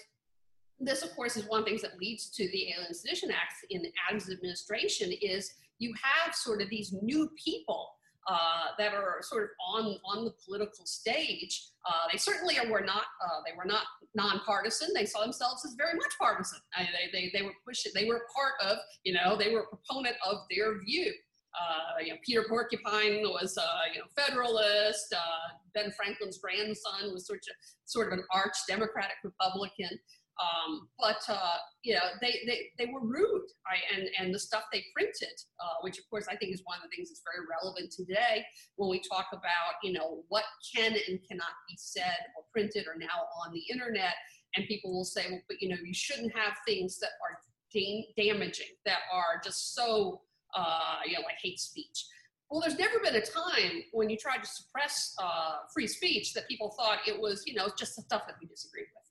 this, 0.81 1.03
of 1.03 1.15
course, 1.15 1.37
is 1.37 1.47
one 1.47 1.61
of 1.61 1.65
the 1.65 1.71
things 1.71 1.83
that 1.83 1.99
leads 1.99 2.31
to 2.31 2.49
the 2.49 2.73
Alien 2.73 2.95
Sedition 2.95 3.31
Act 3.31 3.55
in 3.69 3.85
Adams' 4.09 4.31
administration 4.31 5.13
is 5.21 5.53
you 5.79 5.95
have 6.03 6.35
sort 6.35 6.63
of 6.63 6.71
these 6.71 6.95
new 7.03 7.31
people 7.43 7.91
uh, 8.29 8.67
that 8.79 8.95
are 8.95 9.19
sort 9.23 9.45
of 9.45 9.49
on 9.67 9.99
on 10.05 10.25
the 10.25 10.33
political 10.45 10.85
stage. 10.87 11.69
Uh, 11.87 12.07
they 12.13 12.19
certainly 12.19 12.57
were 12.71 12.81
not 12.81 13.05
uh, 13.25 13.41
they 13.47 13.57
were 13.57 13.65
not 13.65 13.85
nonpartisan. 14.15 14.89
They 14.95 15.07
saw 15.07 15.21
themselves 15.23 15.65
as 15.65 15.75
very 15.75 15.95
much 15.95 16.13
partisan. 16.19 16.59
I 16.77 16.87
they, 16.93 17.11
they 17.13 17.31
they 17.39 17.43
were 17.45 17.55
pushing. 17.67 17.93
They 17.95 18.07
were 18.07 18.23
part 18.35 18.55
of 18.63 18.79
you 19.05 19.15
know 19.15 19.37
they 19.37 19.53
were 19.53 19.61
a 19.61 19.67
proponent 19.67 20.17
of 20.25 20.39
their 20.51 20.79
view. 20.81 21.13
Uh, 21.59 21.99
you 22.05 22.13
know, 22.13 22.19
Peter 22.25 22.45
Porcupine 22.49 23.23
was 23.23 23.59
uh, 23.59 23.65
you 23.93 24.01
know 24.01 24.07
Federalist. 24.17 25.13
Uh, 25.13 25.55
ben 25.75 25.91
Franklin's 25.93 26.39
grandson 26.39 27.13
was 27.13 27.27
sort 27.27 27.39
of 27.39 27.55
sort 27.85 28.13
of 28.13 28.19
an 28.19 28.25
arch 28.33 28.57
Democratic 28.69 29.17
Republican. 29.25 29.99
Um, 30.41 30.89
but 30.99 31.21
uh, 31.29 31.57
you 31.83 31.95
know, 31.95 32.01
they, 32.21 32.41
they, 32.47 32.71
they 32.79 32.91
were 32.91 33.01
rude, 33.01 33.47
right? 33.67 33.83
and 33.95 34.09
and 34.19 34.35
the 34.35 34.39
stuff 34.39 34.65
they 34.73 34.85
printed, 34.95 35.37
uh, 35.61 35.75
which 35.83 35.99
of 35.99 36.09
course 36.09 36.27
I 36.29 36.37
think 36.37 36.55
is 36.55 36.63
one 36.65 36.79
of 36.79 36.89
the 36.89 36.97
things 36.97 37.11
that's 37.11 37.23
very 37.25 37.47
relevant 37.47 37.93
today 37.93 38.45
when 38.77 38.89
we 38.89 39.01
talk 39.01 39.27
about 39.33 39.77
you 39.83 39.93
know 39.93 40.23
what 40.29 40.45
can 40.75 40.93
and 40.93 41.19
cannot 41.29 41.53
be 41.69 41.77
said 41.77 42.17
or 42.37 42.45
printed 42.53 42.87
or 42.87 42.99
now 42.99 43.29
on 43.45 43.53
the 43.53 43.63
internet, 43.71 44.15
and 44.57 44.67
people 44.67 44.93
will 44.93 45.05
say, 45.05 45.27
well, 45.31 45.41
but 45.49 45.61
you 45.61 45.69
know, 45.69 45.77
you 45.85 45.95
shouldn't 45.95 46.35
have 46.35 46.55
things 46.67 46.99
that 46.99 47.11
are 47.23 47.39
da- 47.73 48.09
damaging, 48.17 48.75
that 48.87 49.01
are 49.13 49.41
just 49.45 49.75
so 49.75 50.23
uh, 50.57 51.01
you 51.05 51.15
know 51.15 51.21
like 51.21 51.37
hate 51.43 51.61
speech. 51.61 52.07
Well, 52.51 52.61
there's 52.61 52.79
never 52.79 52.99
been 52.99 53.15
a 53.15 53.21
time 53.21 53.83
when 53.93 54.11
you 54.11 54.17
tried 54.17 54.43
to 54.43 54.49
suppress 54.49 55.15
uh, 55.23 55.59
free 55.73 55.87
speech 55.87 56.33
that 56.33 56.49
people 56.49 56.75
thought 56.77 56.99
it 57.07 57.21
was, 57.21 57.45
you 57.47 57.55
know, 57.55 57.69
just 57.79 57.95
the 57.95 58.03
stuff 58.03 58.23
that 58.27 58.35
we 58.41 58.49
disagree 58.49 58.83
with 58.93 59.10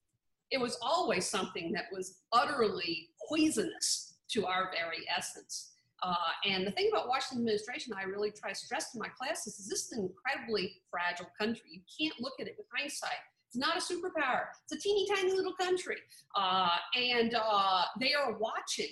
it 0.51 0.59
was 0.59 0.77
always 0.81 1.25
something 1.27 1.71
that 1.73 1.85
was 1.91 2.19
utterly 2.33 3.09
poisonous 3.27 4.15
to 4.29 4.45
our 4.45 4.71
very 4.71 5.05
essence. 5.15 5.71
Uh, 6.01 6.15
and 6.45 6.65
the 6.65 6.71
thing 6.71 6.89
about 6.91 7.07
Washington 7.07 7.39
administration, 7.39 7.93
I 7.97 8.03
really 8.03 8.31
try 8.31 8.51
to 8.51 8.55
stress 8.55 8.91
to 8.91 8.99
my 8.99 9.09
classes, 9.09 9.59
is 9.59 9.67
this 9.67 9.85
is 9.85 9.91
an 9.91 10.09
incredibly 10.09 10.81
fragile 10.89 11.27
country. 11.39 11.69
You 11.71 11.81
can't 11.99 12.19
look 12.21 12.33
at 12.39 12.47
it 12.47 12.55
with 12.57 12.67
hindsight. 12.75 13.19
It's 13.47 13.57
not 13.57 13.77
a 13.77 13.79
superpower. 13.79 14.45
It's 14.63 14.73
a 14.73 14.79
teeny 14.79 15.07
tiny 15.13 15.33
little 15.33 15.53
country. 15.53 15.97
Uh, 16.35 16.69
and 16.95 17.35
uh, 17.35 17.83
they 17.99 18.13
are 18.13 18.37
watching 18.37 18.91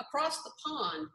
across 0.00 0.42
the 0.42 0.50
pond 0.64 1.08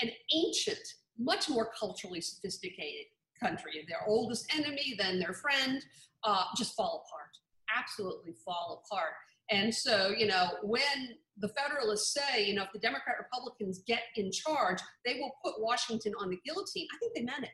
an 0.00 0.10
ancient, 0.34 0.78
much 1.18 1.48
more 1.48 1.70
culturally 1.78 2.20
sophisticated 2.20 3.06
country. 3.42 3.84
Their 3.88 4.06
oldest 4.06 4.54
enemy, 4.54 4.94
then 4.98 5.18
their 5.18 5.34
friend, 5.34 5.84
uh, 6.24 6.44
just 6.56 6.74
fall 6.74 7.04
apart, 7.06 7.30
absolutely 7.76 8.32
fall 8.44 8.82
apart. 8.84 9.12
And 9.50 9.74
so, 9.74 10.12
you 10.16 10.26
know, 10.26 10.50
when 10.62 10.82
the 11.38 11.48
Federalists 11.48 12.14
say, 12.14 12.46
you 12.46 12.54
know, 12.54 12.62
if 12.62 12.72
the 12.72 12.78
Democrat 12.78 13.16
Republicans 13.18 13.82
get 13.86 14.02
in 14.16 14.30
charge, 14.32 14.80
they 15.04 15.14
will 15.20 15.32
put 15.44 15.54
Washington 15.60 16.12
on 16.20 16.30
the 16.30 16.38
guillotine, 16.44 16.86
I 16.94 16.98
think 16.98 17.14
they 17.14 17.22
meant 17.22 17.44
it. 17.44 17.50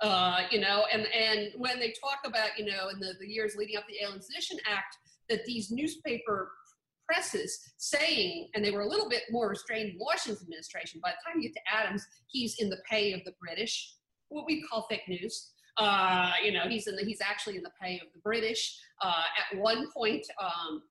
Uh, 0.00 0.42
you 0.50 0.60
know, 0.60 0.84
and, 0.92 1.06
and 1.06 1.50
when 1.56 1.78
they 1.78 1.92
talk 2.00 2.20
about, 2.24 2.50
you 2.56 2.64
know, 2.64 2.88
in 2.88 3.00
the, 3.00 3.14
the 3.20 3.26
years 3.26 3.56
leading 3.56 3.76
up 3.76 3.84
the 3.88 4.02
Alien 4.02 4.22
Sedition 4.22 4.58
Act, 4.66 4.96
that 5.28 5.44
these 5.44 5.70
newspaper 5.70 6.52
presses 7.06 7.58
saying, 7.78 8.48
and 8.54 8.64
they 8.64 8.70
were 8.70 8.82
a 8.82 8.88
little 8.88 9.08
bit 9.08 9.22
more 9.30 9.48
restrained 9.48 9.90
in 9.90 9.98
Washington's 9.98 10.42
administration. 10.42 11.00
By 11.02 11.10
the 11.10 11.30
time 11.30 11.40
you 11.40 11.48
get 11.48 11.54
to 11.54 11.76
Adams, 11.76 12.06
he's 12.28 12.56
in 12.60 12.70
the 12.70 12.78
pay 12.88 13.12
of 13.12 13.20
the 13.24 13.32
British, 13.40 13.94
what 14.28 14.46
we 14.46 14.62
call 14.62 14.86
fake 14.88 15.08
news. 15.08 15.50
Uh, 15.78 16.32
you 16.44 16.52
know, 16.52 16.62
he's 16.68 16.86
in 16.86 16.96
the, 16.96 17.04
he's 17.04 17.20
actually 17.20 17.56
in 17.56 17.62
the 17.62 17.70
pay 17.80 17.94
of 17.94 18.12
the 18.12 18.20
British. 18.20 18.78
Uh, 19.02 19.22
at 19.52 19.58
one 19.58 19.90
point, 19.92 20.26
um, 20.40 20.82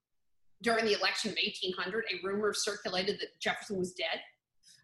during 0.62 0.86
the 0.86 0.98
election 0.98 1.32
of 1.32 1.38
1800, 1.44 2.06
a 2.12 2.28
rumor 2.28 2.54
circulated 2.54 3.20
that 3.20 3.40
Jefferson 3.40 3.78
was 3.78 3.94
dead. 3.94 4.20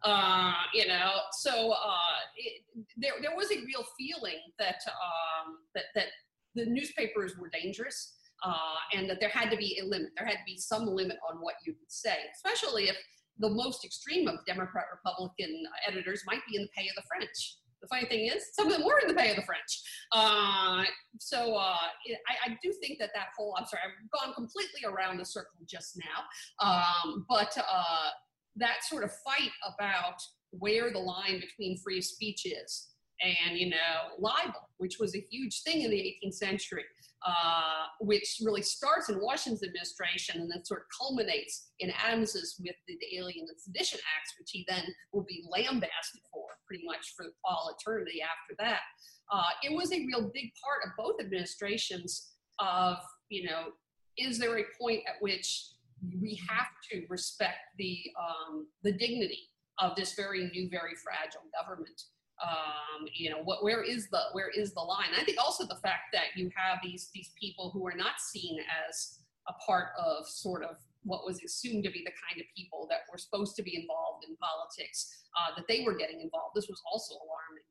Uh, 0.04 0.54
you 0.74 0.88
know, 0.88 1.12
so 1.32 1.72
uh, 1.72 2.20
it, 2.36 2.62
there, 2.98 3.14
there 3.22 3.36
was 3.36 3.52
a 3.52 3.56
real 3.66 3.86
feeling 3.98 4.40
that, 4.60 4.82
um, 4.88 5.60
that, 5.74 5.86
that 5.96 6.08
the 6.56 6.66
newspapers 6.66 7.38
were 7.38 7.50
dangerous 7.50 8.16
uh, 8.46 8.98
and 8.98 9.10
that 9.10 9.20
there 9.20 9.30
had 9.30 9.50
to 9.50 9.58
be 9.58 9.80
a 9.82 9.86
limit. 9.86 10.10
There 10.18 10.28
had 10.28 10.34
to 10.34 10.46
be 10.46 10.58
some 10.58 10.86
limit 10.86 11.18
on 11.32 11.38
what 11.40 11.56
you 11.66 11.74
could 11.74 11.92
say, 11.92 12.18
especially 12.36 12.90
if 12.90 12.98
the 13.40 13.50
most 13.50 13.86
extreme 13.86 14.28
of 14.28 14.36
Democrat 14.46 14.86
Republican 14.92 15.64
editors 15.88 16.24
might 16.28 16.42
be 16.50 16.58
in 16.58 16.64
the 16.64 16.70
pay 16.76 16.88
of 16.90 16.96
the 16.96 17.04
French. 17.08 17.58
The 17.84 17.90
funny 17.90 18.08
thing 18.08 18.28
is, 18.28 18.46
some 18.54 18.68
of 18.68 18.74
them 18.74 18.86
were 18.86 18.98
in 19.00 19.10
the 19.10 19.14
pay 19.14 19.30
of 19.30 19.36
the 19.36 19.42
French. 19.42 19.82
Uh, 20.14 20.86
so 21.20 21.54
uh, 21.56 21.76
I, 22.30 22.52
I, 22.52 22.58
do 22.64 22.72
think 22.82 22.98
that 23.00 23.10
that 23.14 23.28
whole, 23.38 23.54
I'm 23.60 23.66
sorry, 23.66 23.82
I've 23.84 24.22
gone 24.22 24.34
completely 24.34 24.86
around 24.86 25.18
the 25.18 25.26
circle 25.26 25.60
just 25.70 26.00
now, 26.00 26.66
um, 26.66 27.26
but 27.28 27.56
uh, 27.58 28.10
that 28.56 28.86
sort 28.86 29.04
of 29.04 29.12
fight 29.26 29.52
about 29.68 30.16
where 30.52 30.92
the 30.92 31.00
line 31.00 31.42
between 31.42 31.78
free 31.84 32.02
speech 32.02 32.46
is 32.46 32.88
and, 33.22 33.58
you 33.58 33.70
know, 33.70 34.16
libel, 34.18 34.70
which 34.78 34.98
was 34.98 35.14
a 35.16 35.26
huge 35.30 35.62
thing 35.64 35.82
in 35.82 35.92
the 35.92 36.18
18th 36.26 36.36
century. 36.36 36.84
Uh, 37.26 37.86
which 38.02 38.42
really 38.44 38.62
starts 38.62 39.08
in 39.08 39.22
Washington's 39.22 39.64
administration 39.64 40.42
and 40.42 40.52
then 40.52 40.66
sort 40.66 40.82
of 40.82 40.88
culminates 41.00 41.70
in 41.80 41.90
Adams's 41.92 42.60
with 42.60 42.76
the, 42.86 42.98
the 43.00 43.18
Alien 43.18 43.46
and 43.48 43.58
Sedition 43.58 43.98
Acts, 44.18 44.34
which 44.38 44.50
he 44.52 44.66
then 44.68 44.84
will 45.14 45.24
be 45.24 45.42
lambasted 45.50 46.20
for 46.34 46.48
pretty 46.68 46.84
much 46.86 47.14
for 47.16 47.28
all 47.46 47.74
eternity 47.80 48.20
after 48.22 48.56
that. 48.60 48.82
Uh, 49.32 49.52
it 49.64 49.74
was 49.74 49.94
a 49.94 50.06
real 50.06 50.32
big 50.34 50.52
part 50.62 50.82
of 50.86 50.92
both 50.98 51.22
administrations 51.22 52.34
of, 52.60 52.98
you 53.30 53.46
know, 53.48 53.68
is 54.18 54.38
there 54.38 54.58
a 54.58 54.64
point 54.78 55.00
at 55.08 55.22
which 55.22 55.70
we 56.22 56.38
have 56.50 56.68
to 56.92 57.06
respect 57.08 57.72
the, 57.78 58.00
um, 58.20 58.68
the 58.84 58.92
dignity 58.92 59.50
of 59.80 59.96
this 59.96 60.14
very 60.16 60.50
new, 60.54 60.70
very 60.70 60.92
fragile 61.02 61.48
government? 61.58 62.02
Um, 62.42 63.08
you 63.14 63.30
know 63.30 63.42
what 63.44 63.64
where 63.64 63.84
is 63.84 64.10
the 64.10 64.20
where 64.32 64.50
is 64.50 64.74
the 64.74 64.82
line 64.82 65.14
i 65.18 65.24
think 65.24 65.38
also 65.38 65.66
the 65.66 65.80
fact 65.84 66.10
that 66.14 66.36
you 66.36 66.50
have 66.56 66.80
these 66.82 67.10
these 67.14 67.30
people 67.40 67.70
who 67.72 67.86
are 67.88 67.96
not 67.96 68.20
seen 68.20 68.58
as 68.88 69.20
a 69.48 69.54
part 69.66 69.90
of 70.00 70.28
sort 70.28 70.64
of 70.64 70.78
what 71.04 71.26
was 71.26 71.42
assumed 71.44 71.84
to 71.84 71.92
be 71.92 72.00
the 72.00 72.12
kind 72.28 72.42
of 72.42 72.48
people 72.58 72.88
that 72.90 73.02
were 73.12 73.18
supposed 73.18 73.56
to 73.56 73.64
be 73.64 73.76
involved 73.76 74.26
in 74.28 74.36
politics 74.38 75.24
uh, 75.38 75.56
that 75.56 75.68
they 75.68 75.84
were 75.86 75.96
getting 75.96 76.22
involved 76.22 76.56
this 76.56 76.68
was 76.68 76.82
also 76.92 77.14
alarming 77.14 77.64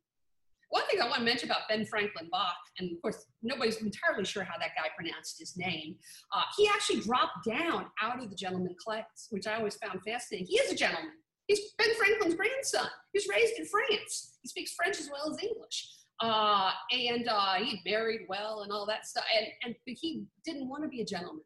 one 0.73 0.87
thing 0.87 1.03
I 1.03 1.05
want 1.05 1.19
to 1.19 1.25
mention 1.25 1.51
about 1.51 1.69
Ben 1.69 1.85
Franklin 1.85 2.31
Bache, 2.33 2.57
and 2.79 2.91
of 2.93 3.03
course, 3.03 3.27
nobody's 3.43 3.77
entirely 3.77 4.25
sure 4.25 4.43
how 4.43 4.57
that 4.59 4.71
guy 4.75 4.89
pronounced 4.97 5.39
his 5.39 5.55
name. 5.55 5.97
Uh, 6.35 6.45
he 6.57 6.67
actually 6.67 7.01
dropped 7.01 7.45
down 7.47 7.89
out 8.01 8.23
of 8.23 8.31
the 8.31 8.37
gentleman 8.37 8.75
class, 8.83 9.27
which 9.29 9.47
I 9.47 9.57
always 9.57 9.77
found 9.77 10.01
fascinating. 10.03 10.47
He 10.47 10.57
is 10.57 10.73
a 10.73 10.75
gentleman. 10.75 11.13
He's 11.47 11.73
Ben 11.79 11.95
Franklin's 11.97 12.35
grandson. 12.35 12.87
He 13.13 13.19
was 13.19 13.29
raised 13.29 13.59
in 13.59 13.67
France. 13.67 14.39
He 14.43 14.49
speaks 14.49 14.75
French 14.75 14.99
as 15.01 15.11
well 15.11 15.31
as 15.33 15.43
English. 15.43 15.89
Uh, 16.21 16.71
and 16.93 17.29
uh, 17.29 17.55
he 17.55 17.81
married 17.85 18.23
well 18.29 18.63
and 18.63 18.71
all 18.71 18.87
that 18.87 19.07
stuff. 19.07 19.25
And, 19.37 19.47
and 19.65 19.75
but 19.87 19.97
he 20.01 20.25
didn't 20.45 20.69
want 20.69 20.83
to 20.85 20.89
be 20.89 21.01
a 21.01 21.05
gentleman. 21.05 21.45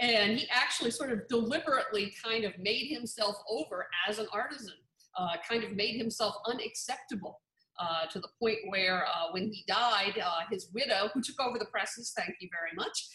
And 0.00 0.38
he 0.38 0.48
actually 0.50 0.90
sort 0.90 1.12
of 1.12 1.26
deliberately 1.28 2.12
kind 2.22 2.44
of 2.44 2.52
made 2.58 2.88
himself 2.88 3.36
over 3.48 3.86
as 4.08 4.18
an 4.18 4.26
artisan, 4.32 4.74
uh, 5.18 5.36
kind 5.48 5.64
of 5.64 5.74
made 5.74 5.96
himself 5.96 6.34
unacceptable. 6.46 7.40
Uh, 7.80 8.06
to 8.10 8.18
the 8.18 8.26
point 8.40 8.58
where 8.66 9.06
uh, 9.06 9.30
when 9.30 9.44
he 9.52 9.62
died, 9.68 10.20
uh, 10.20 10.40
his 10.50 10.68
widow, 10.74 11.08
who 11.14 11.22
took 11.22 11.38
over 11.40 11.60
the 11.60 11.64
presses, 11.66 12.12
thank 12.16 12.34
you 12.40 12.48
very 12.50 12.74
much, 12.74 13.08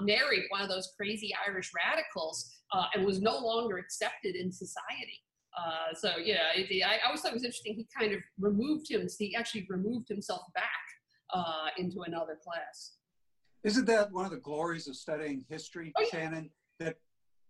married 0.00 0.44
one 0.50 0.60
of 0.60 0.68
those 0.68 0.92
crazy 0.96 1.32
Irish 1.48 1.72
radicals 1.74 2.48
and 2.94 3.04
was 3.04 3.20
no 3.20 3.36
longer 3.36 3.78
accepted 3.78 4.36
in 4.36 4.52
society. 4.52 5.20
Uh, 5.56 5.94
so 5.94 6.12
yeah, 6.22 6.52
it, 6.54 6.82
I, 6.84 6.96
I 6.96 7.06
always 7.06 7.20
thought 7.20 7.32
it 7.32 7.34
was 7.34 7.44
interesting. 7.44 7.74
He 7.74 7.86
kind 7.98 8.12
of 8.12 8.20
removed 8.38 8.90
him. 8.90 9.06
He 9.18 9.34
actually 9.34 9.66
removed 9.68 10.08
himself 10.08 10.42
back 10.54 10.64
uh, 11.34 11.66
into 11.76 12.02
another 12.02 12.38
class. 12.42 12.96
Isn't 13.64 13.86
that 13.86 14.10
one 14.12 14.24
of 14.24 14.30
the 14.30 14.38
glories 14.38 14.88
of 14.88 14.96
studying 14.96 15.44
history, 15.48 15.92
oh, 15.96 16.02
yeah. 16.02 16.08
Shannon? 16.10 16.50
That 16.78 16.96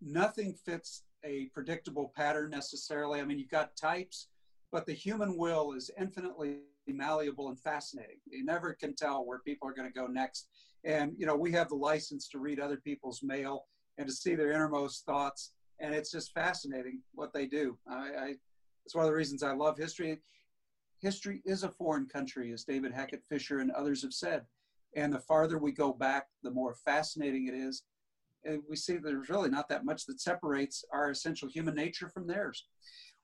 nothing 0.00 0.54
fits 0.64 1.04
a 1.24 1.46
predictable 1.54 2.12
pattern 2.16 2.50
necessarily. 2.50 3.20
I 3.20 3.24
mean, 3.24 3.38
you've 3.38 3.50
got 3.50 3.76
types, 3.76 4.28
but 4.72 4.86
the 4.86 4.92
human 4.92 5.36
will 5.36 5.72
is 5.72 5.90
infinitely 5.98 6.60
malleable 6.88 7.48
and 7.48 7.60
fascinating. 7.60 8.16
You 8.26 8.44
never 8.44 8.72
can 8.72 8.94
tell 8.96 9.24
where 9.24 9.38
people 9.40 9.68
are 9.68 9.74
going 9.74 9.88
to 9.88 9.94
go 9.94 10.06
next. 10.06 10.48
And, 10.84 11.12
you 11.16 11.26
know, 11.26 11.36
we 11.36 11.52
have 11.52 11.68
the 11.68 11.76
license 11.76 12.26
to 12.30 12.38
read 12.38 12.58
other 12.58 12.78
people's 12.78 13.22
mail 13.22 13.66
and 13.98 14.08
to 14.08 14.12
see 14.12 14.34
their 14.34 14.50
innermost 14.50 15.04
thoughts. 15.04 15.52
And 15.80 15.94
it's 15.94 16.10
just 16.10 16.34
fascinating 16.34 17.00
what 17.14 17.32
they 17.32 17.46
do. 17.46 17.78
I, 17.88 17.94
I 17.94 18.34
it's 18.84 18.94
one 18.94 19.04
of 19.04 19.10
the 19.10 19.16
reasons 19.16 19.42
I 19.42 19.52
love 19.52 19.78
history. 19.78 20.18
History 21.00 21.42
is 21.44 21.62
a 21.62 21.70
foreign 21.70 22.06
country, 22.06 22.52
as 22.52 22.64
David 22.64 22.92
Hackett 22.92 23.22
Fischer 23.28 23.60
and 23.60 23.70
others 23.70 24.02
have 24.02 24.12
said. 24.12 24.42
And 24.96 25.12
the 25.12 25.20
farther 25.20 25.58
we 25.58 25.72
go 25.72 25.92
back, 25.92 26.26
the 26.42 26.50
more 26.50 26.74
fascinating 26.84 27.46
it 27.46 27.54
is. 27.54 27.84
And 28.44 28.62
we 28.68 28.76
see 28.76 28.96
there's 28.96 29.28
really 29.28 29.50
not 29.50 29.68
that 29.68 29.84
much 29.84 30.06
that 30.06 30.20
separates 30.20 30.84
our 30.92 31.10
essential 31.10 31.48
human 31.48 31.74
nature 31.74 32.08
from 32.08 32.26
theirs. 32.26 32.66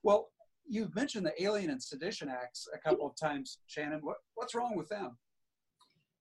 Well, 0.03 0.29
you've 0.69 0.95
mentioned 0.95 1.27
the 1.27 1.43
Alien 1.43 1.71
and 1.71 1.83
Sedition 1.83 2.29
Acts 2.29 2.69
a 2.75 2.79
couple 2.79 3.07
of 3.07 3.17
times, 3.17 3.59
Shannon. 3.67 4.01
What, 4.03 4.17
what's 4.35 4.55
wrong 4.55 4.77
with 4.77 4.89
them? 4.89 5.17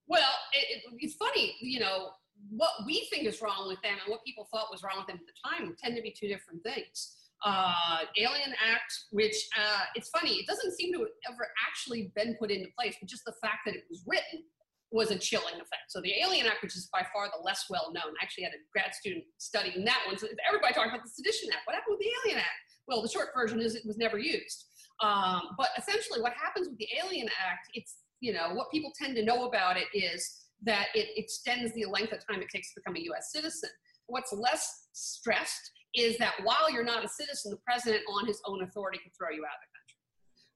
Well, 0.08 0.32
it, 0.54 0.78
it, 0.78 0.94
it's 1.00 1.16
funny, 1.16 1.56
you 1.62 1.80
know, 1.80 2.12
what 2.50 2.72
we 2.86 3.08
think 3.10 3.26
is 3.28 3.42
wrong 3.42 3.68
with 3.68 3.82
them 3.82 3.98
and 4.04 4.12
what 4.12 4.24
people 4.24 4.48
thought 4.52 4.68
was 4.72 4.84
wrong 4.84 4.98
with 4.98 5.08
them 5.08 5.20
at 5.20 5.28
the 5.28 5.38
time 5.44 5.76
tend 5.82 5.96
to 5.96 6.02
be 6.02 6.12
two 6.12 6.28
different 6.28 6.64
things. 6.64 7.18
Uh, 7.44 8.08
Alien 8.18 8.54
Act, 8.64 8.92
which 9.12 9.36
uh, 9.58 9.84
it's 9.94 10.10
funny, 10.10 10.36
it 10.36 10.48
doesn't 10.48 10.74
seem 10.74 10.94
to 10.94 11.00
have 11.00 11.34
ever 11.34 11.48
actually 11.68 12.12
been 12.16 12.36
put 12.40 12.50
into 12.50 12.70
place, 12.78 12.96
but 13.00 13.10
just 13.10 13.26
the 13.26 13.36
fact 13.42 13.60
that 13.66 13.76
it 13.76 13.84
was 13.90 14.04
written 14.08 14.44
was 14.92 15.12
a 15.12 15.18
chilling 15.18 15.56
effect. 15.56 15.90
So 15.90 16.00
the 16.02 16.14
Alien 16.24 16.48
Act, 16.48 16.64
which 16.64 16.76
is 16.76 16.88
by 16.92 17.06
far 17.14 17.28
the 17.28 17.44
less 17.44 17.66
well 17.70 17.92
known, 17.92 18.16
I 18.20 18.24
actually 18.24 18.46
had 18.46 18.54
a 18.54 18.62
grad 18.72 18.96
student 18.96 19.26
studying 19.38 19.84
that 19.86 20.00
one. 20.08 20.18
So 20.18 20.28
everybody 20.48 20.74
talking 20.74 20.92
about 20.92 21.04
the 21.04 21.10
Sedition 21.10 21.50
Act. 21.52 21.66
What 21.66 21.76
happened 21.76 21.98
with 22.00 22.06
the 22.06 22.12
Alien 22.24 22.40
Act? 22.40 22.62
Well, 22.88 23.02
the 23.02 23.10
short 23.10 23.30
version 23.36 23.60
is 23.60 23.76
it 23.76 23.86
was 23.86 23.98
never 23.98 24.18
used. 24.18 24.66
Um, 25.04 25.42
but 25.58 25.70
essentially, 25.78 26.22
what 26.22 26.34
happens 26.34 26.70
with 26.70 26.78
the 26.78 26.88
Alien 27.04 27.28
Act, 27.28 27.68
it's 27.74 27.96
you 28.22 28.32
know 28.32 28.54
what 28.54 28.72
people 28.72 28.92
tend 28.98 29.16
to 29.18 29.24
know 29.24 29.46
about 29.46 29.76
it 29.78 29.88
is 29.94 30.45
that 30.64 30.88
it 30.94 31.10
extends 31.18 31.74
the 31.74 31.86
length 31.86 32.14
of 32.14 32.20
time 32.26 32.42
it 32.42 32.50
takes 32.50 32.74
to 32.74 32.82
become 32.82 32.96
a 32.96 33.06
U.S. 33.12 33.32
citizen. 33.32 33.70
What's 34.08 34.34
less 34.34 34.88
stressed 34.94 35.72
is 35.94 36.18
that 36.18 36.34
while 36.44 36.72
you're 36.72 36.84
not 36.84 37.04
a 37.04 37.08
citizen, 37.08 37.52
the 37.52 37.58
president, 37.58 38.04
on 38.10 38.28
his 38.28 38.42
own 38.46 38.64
authority, 38.64 39.00
can 39.00 39.12
throw 39.18 39.30
you 39.30 39.44
out 39.44 39.56
of 39.56 39.64
the 39.64 39.72
country. 39.76 39.96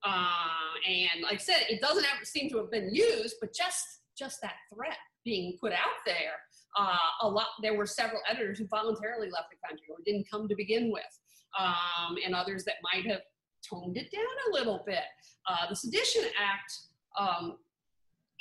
Uh, 0.06 1.14
and 1.16 1.24
like 1.24 1.34
I 1.34 1.38
said, 1.38 1.66
it 1.70 1.82
doesn't 1.82 2.06
seem 2.24 2.50
to 2.52 2.58
have 2.58 2.72
been 2.72 2.94
used, 2.94 3.36
but 3.42 3.54
just 3.54 3.86
just 4.18 4.42
that 4.42 4.56
threat 4.74 4.98
being 5.24 5.58
put 5.62 5.72
out 5.72 6.00
there, 6.06 6.36
uh, 6.78 6.98
a 7.22 7.30
lot. 7.30 7.48
There 7.64 7.76
were 7.76 7.86
several 7.86 8.22
editors 8.30 8.60
who 8.60 8.68
voluntarily 8.68 9.30
left 9.30 9.48
the 9.50 9.68
country 9.68 9.88
or 9.90 9.98
didn't 10.06 10.28
come 10.30 10.48
to 10.48 10.56
begin 10.56 10.92
with, 10.92 11.20
um, 11.58 12.18
and 12.26 12.36
others 12.36 12.66
that 12.66 12.76
might 12.84 13.06
have 13.08 13.22
toned 13.68 13.98
it 13.98 14.12
down 14.12 14.24
a 14.50 14.54
little 14.54 14.84
bit. 14.86 15.08
Uh, 15.48 15.70
the 15.70 15.76
Sedition 15.76 16.24
Act 16.40 16.72
um, 17.18 17.58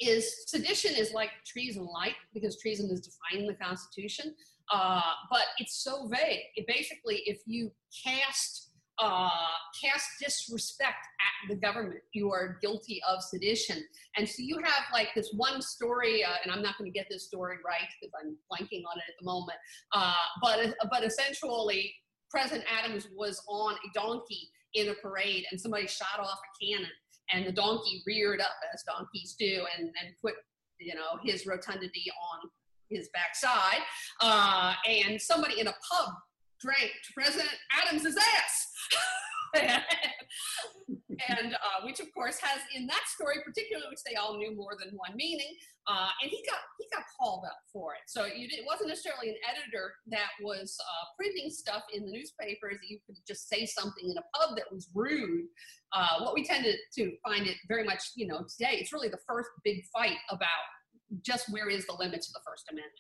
is 0.00 0.44
sedition 0.46 0.94
is 0.94 1.12
like 1.12 1.30
treason 1.46 1.86
light 1.86 2.14
because 2.32 2.60
treason 2.60 2.90
is 2.90 3.00
defined 3.00 3.42
in 3.42 3.46
the 3.46 3.54
Constitution, 3.54 4.34
uh, 4.72 5.00
but 5.30 5.42
it's 5.58 5.82
so 5.82 6.08
vague. 6.08 6.40
It 6.56 6.66
basically, 6.66 7.22
if 7.26 7.40
you 7.46 7.70
cast 8.04 8.68
uh, 9.00 9.30
cast 9.80 10.08
disrespect 10.20 11.06
at 11.20 11.48
the 11.48 11.54
government, 11.54 12.00
you 12.12 12.32
are 12.32 12.58
guilty 12.60 13.00
of 13.08 13.22
sedition. 13.22 13.82
And 14.16 14.28
so 14.28 14.36
you 14.38 14.58
have 14.58 14.84
like 14.92 15.08
this 15.14 15.32
one 15.36 15.62
story, 15.62 16.24
uh, 16.24 16.30
and 16.42 16.52
I'm 16.52 16.62
not 16.62 16.76
going 16.78 16.90
to 16.90 16.98
get 16.98 17.06
this 17.08 17.26
story 17.26 17.56
right 17.64 17.88
because 18.00 18.12
I'm 18.20 18.36
blanking 18.50 18.82
on 18.90 18.98
it 18.98 19.04
at 19.08 19.14
the 19.20 19.24
moment. 19.24 19.58
Uh, 19.92 20.14
but 20.42 20.74
but 20.90 21.04
essentially, 21.04 21.94
President 22.30 22.64
Adams 22.70 23.08
was 23.16 23.40
on 23.48 23.74
a 23.74 23.98
donkey 23.98 24.50
in 24.74 24.88
a 24.88 24.94
parade, 24.94 25.44
and 25.50 25.60
somebody 25.60 25.86
shot 25.86 26.18
off 26.18 26.38
a 26.38 26.64
cannon, 26.64 26.90
and 27.32 27.46
the 27.46 27.52
donkey 27.52 28.02
reared 28.06 28.40
up 28.40 28.56
as 28.74 28.82
donkeys 28.82 29.34
do, 29.38 29.64
and 29.76 29.86
and 29.86 30.14
put 30.22 30.34
you 30.78 30.94
know 30.94 31.18
his 31.24 31.46
rotundity 31.46 32.04
on 32.32 32.48
his 32.90 33.08
backside, 33.12 33.82
uh, 34.20 34.74
and 34.88 35.20
somebody 35.20 35.60
in 35.60 35.66
a 35.66 35.74
pub 35.90 36.14
drank 36.60 36.92
President 37.14 37.50
Adams's 37.82 38.16
ass. 38.16 38.72
and 41.28 41.54
uh, 41.54 41.84
which 41.84 42.00
of 42.00 42.12
course 42.14 42.38
has 42.40 42.60
in 42.74 42.86
that 42.86 43.02
story 43.06 43.36
particularly 43.44 43.86
which 43.90 44.02
they 44.08 44.14
all 44.14 44.36
knew 44.36 44.54
more 44.54 44.76
than 44.78 44.96
one 44.96 45.14
meaning 45.16 45.54
uh, 45.88 46.08
and 46.22 46.30
he 46.30 46.44
got 46.44 46.60
he 46.78 46.84
got 46.92 47.02
called 47.18 47.44
up 47.46 47.56
for 47.72 47.94
it. 47.94 48.04
So 48.06 48.24
it 48.24 48.64
wasn't 48.66 48.90
necessarily 48.90 49.30
an 49.30 49.36
editor 49.48 49.94
that 50.08 50.28
was 50.42 50.76
uh, 50.78 51.04
printing 51.16 51.48
stuff 51.50 51.82
in 51.94 52.04
the 52.04 52.12
newspapers. 52.12 52.76
You 52.86 52.98
could 53.06 53.16
just 53.26 53.48
say 53.48 53.64
something 53.64 54.04
in 54.04 54.16
a 54.18 54.24
pub 54.36 54.56
that 54.56 54.70
was 54.70 54.88
rude. 54.94 55.46
Uh, 55.94 56.20
what 56.20 56.34
we 56.34 56.44
tended 56.44 56.76
to 56.96 57.12
find 57.26 57.46
it 57.46 57.56
very 57.68 57.84
much 57.84 58.12
you 58.16 58.26
know 58.26 58.44
today 58.44 58.76
it's 58.78 58.92
really 58.92 59.08
the 59.08 59.24
first 59.26 59.48
big 59.64 59.82
fight 59.90 60.18
about 60.28 60.68
just 61.24 61.50
where 61.50 61.70
is 61.70 61.86
the 61.86 61.96
limits 61.98 62.28
of 62.28 62.34
the 62.34 62.40
first 62.46 62.64
amendment. 62.70 62.92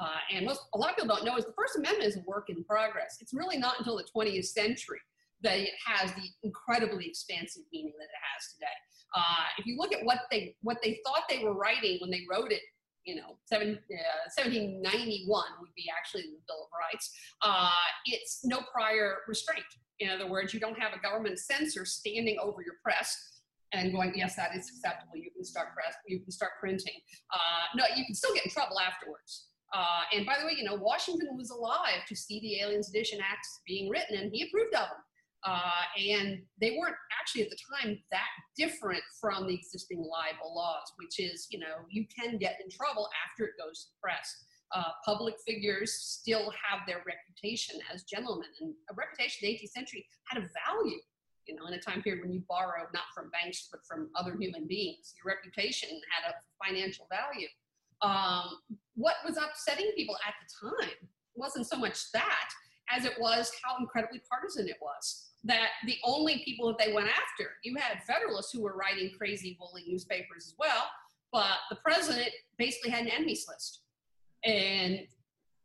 Uh, 0.00 0.18
and 0.32 0.46
most, 0.46 0.60
a 0.74 0.78
lot 0.78 0.90
of 0.90 0.96
people 0.96 1.16
don't 1.16 1.24
know 1.24 1.36
is 1.36 1.44
the 1.44 1.52
First 1.58 1.74
Amendment 1.76 2.06
is 2.06 2.16
a 2.16 2.20
work 2.24 2.50
in 2.50 2.62
progress. 2.62 3.16
It's 3.20 3.34
really 3.34 3.58
not 3.58 3.80
until 3.80 3.96
the 3.96 4.04
20th 4.14 4.44
century 4.44 5.00
that 5.42 5.58
it 5.58 5.74
has 5.86 6.12
the 6.12 6.28
incredibly 6.42 7.06
expansive 7.06 7.62
meaning 7.72 7.92
that 7.98 8.04
it 8.04 8.22
has 8.34 8.52
today. 8.54 8.78
Uh, 9.14 9.44
if 9.58 9.66
you 9.66 9.76
look 9.78 9.92
at 9.92 10.04
what 10.04 10.20
they 10.30 10.54
what 10.62 10.78
they 10.82 11.00
thought 11.06 11.22
they 11.28 11.42
were 11.42 11.54
writing 11.54 11.98
when 12.00 12.10
they 12.10 12.22
wrote 12.30 12.52
it, 12.52 12.60
you 13.04 13.16
know, 13.16 13.38
seven, 13.46 13.70
uh, 13.70 14.28
1791 14.36 15.44
would 15.60 15.74
be 15.74 15.86
actually 15.88 16.22
the 16.22 16.40
Bill 16.46 16.68
of 16.68 16.70
Rights. 16.76 17.10
Uh, 17.40 17.70
it's 18.04 18.44
no 18.44 18.60
prior 18.72 19.18
restraint. 19.26 19.64
In 20.00 20.10
other 20.10 20.28
words, 20.28 20.52
you 20.52 20.60
don't 20.60 20.78
have 20.78 20.92
a 20.92 21.00
government 21.00 21.38
censor 21.38 21.84
standing 21.84 22.36
over 22.40 22.62
your 22.62 22.74
press 22.84 23.40
and 23.72 23.92
going, 23.92 24.12
yes, 24.14 24.36
that 24.36 24.54
is 24.54 24.68
acceptable. 24.68 25.16
You 25.16 25.30
can 25.34 25.44
start 25.44 25.74
press. 25.74 25.94
You 26.06 26.20
can 26.20 26.30
start 26.30 26.52
printing. 26.60 27.00
Uh, 27.32 27.76
no, 27.76 27.84
you 27.96 28.04
can 28.04 28.14
still 28.14 28.34
get 28.34 28.44
in 28.44 28.50
trouble 28.50 28.78
afterwards. 28.78 29.48
Uh, 29.74 30.02
and 30.14 30.24
by 30.24 30.36
the 30.40 30.46
way, 30.46 30.52
you 30.56 30.64
know, 30.64 30.74
Washington 30.74 31.36
was 31.36 31.50
alive 31.50 32.04
to 32.08 32.16
see 32.16 32.40
the 32.40 32.60
Alien 32.60 32.82
Sedition 32.82 33.18
Acts 33.20 33.60
being 33.66 33.88
written, 33.90 34.16
and 34.16 34.30
he 34.32 34.46
approved 34.48 34.74
of 34.74 34.88
them. 34.88 35.02
Uh, 35.46 35.82
and 35.96 36.42
they 36.60 36.76
weren't 36.78 36.96
actually 37.18 37.42
at 37.42 37.50
the 37.50 37.58
time 37.76 37.98
that 38.10 38.26
different 38.56 39.02
from 39.20 39.46
the 39.46 39.54
existing 39.54 39.98
libel 39.98 40.54
laws, 40.54 40.92
which 40.96 41.20
is, 41.20 41.46
you 41.50 41.58
know, 41.58 41.86
you 41.90 42.06
can 42.06 42.38
get 42.38 42.58
in 42.62 42.70
trouble 42.70 43.08
after 43.24 43.44
it 43.44 43.52
goes 43.58 43.84
to 43.84 43.90
press. 44.02 44.44
Uh, 44.74 44.90
public 45.04 45.34
figures 45.46 45.94
still 45.94 46.50
have 46.50 46.80
their 46.86 47.02
reputation 47.06 47.78
as 47.92 48.02
gentlemen, 48.02 48.48
and 48.60 48.74
a 48.90 48.94
reputation 48.94 49.46
in 49.46 49.54
the 49.54 49.58
18th 49.60 49.70
century 49.70 50.06
had 50.28 50.42
a 50.42 50.48
value. 50.66 50.98
You 51.46 51.54
know, 51.54 51.66
in 51.66 51.72
a 51.72 51.80
time 51.80 52.02
period 52.02 52.22
when 52.22 52.32
you 52.32 52.42
borrowed 52.46 52.92
not 52.92 53.08
from 53.14 53.30
banks 53.30 53.68
but 53.70 53.80
from 53.88 54.10
other 54.16 54.36
human 54.38 54.66
beings, 54.66 55.14
your 55.16 55.32
reputation 55.32 55.88
had 56.12 56.30
a 56.30 56.34
financial 56.62 57.06
value. 57.08 57.48
Um, 58.02 58.58
what 58.94 59.16
was 59.24 59.38
upsetting 59.38 59.92
people 59.96 60.16
at 60.26 60.34
the 60.42 60.68
time 60.68 61.08
wasn't 61.34 61.66
so 61.66 61.78
much 61.78 62.12
that 62.12 62.50
as 62.90 63.04
it 63.04 63.14
was 63.18 63.50
how 63.62 63.76
incredibly 63.78 64.20
partisan 64.28 64.68
it 64.68 64.76
was. 64.80 65.27
That 65.44 65.68
the 65.86 65.96
only 66.04 66.42
people 66.44 66.66
that 66.68 66.84
they 66.84 66.92
went 66.92 67.08
after, 67.08 67.50
you 67.62 67.76
had 67.76 68.02
Federalists 68.02 68.52
who 68.52 68.62
were 68.62 68.76
writing 68.76 69.12
crazy, 69.16 69.56
woolly 69.60 69.84
newspapers 69.86 70.46
as 70.46 70.54
well, 70.58 70.84
but 71.32 71.58
the 71.70 71.76
president 71.76 72.30
basically 72.58 72.90
had 72.90 73.04
an 73.04 73.10
enemies 73.10 73.46
list 73.48 73.82
and 74.44 75.00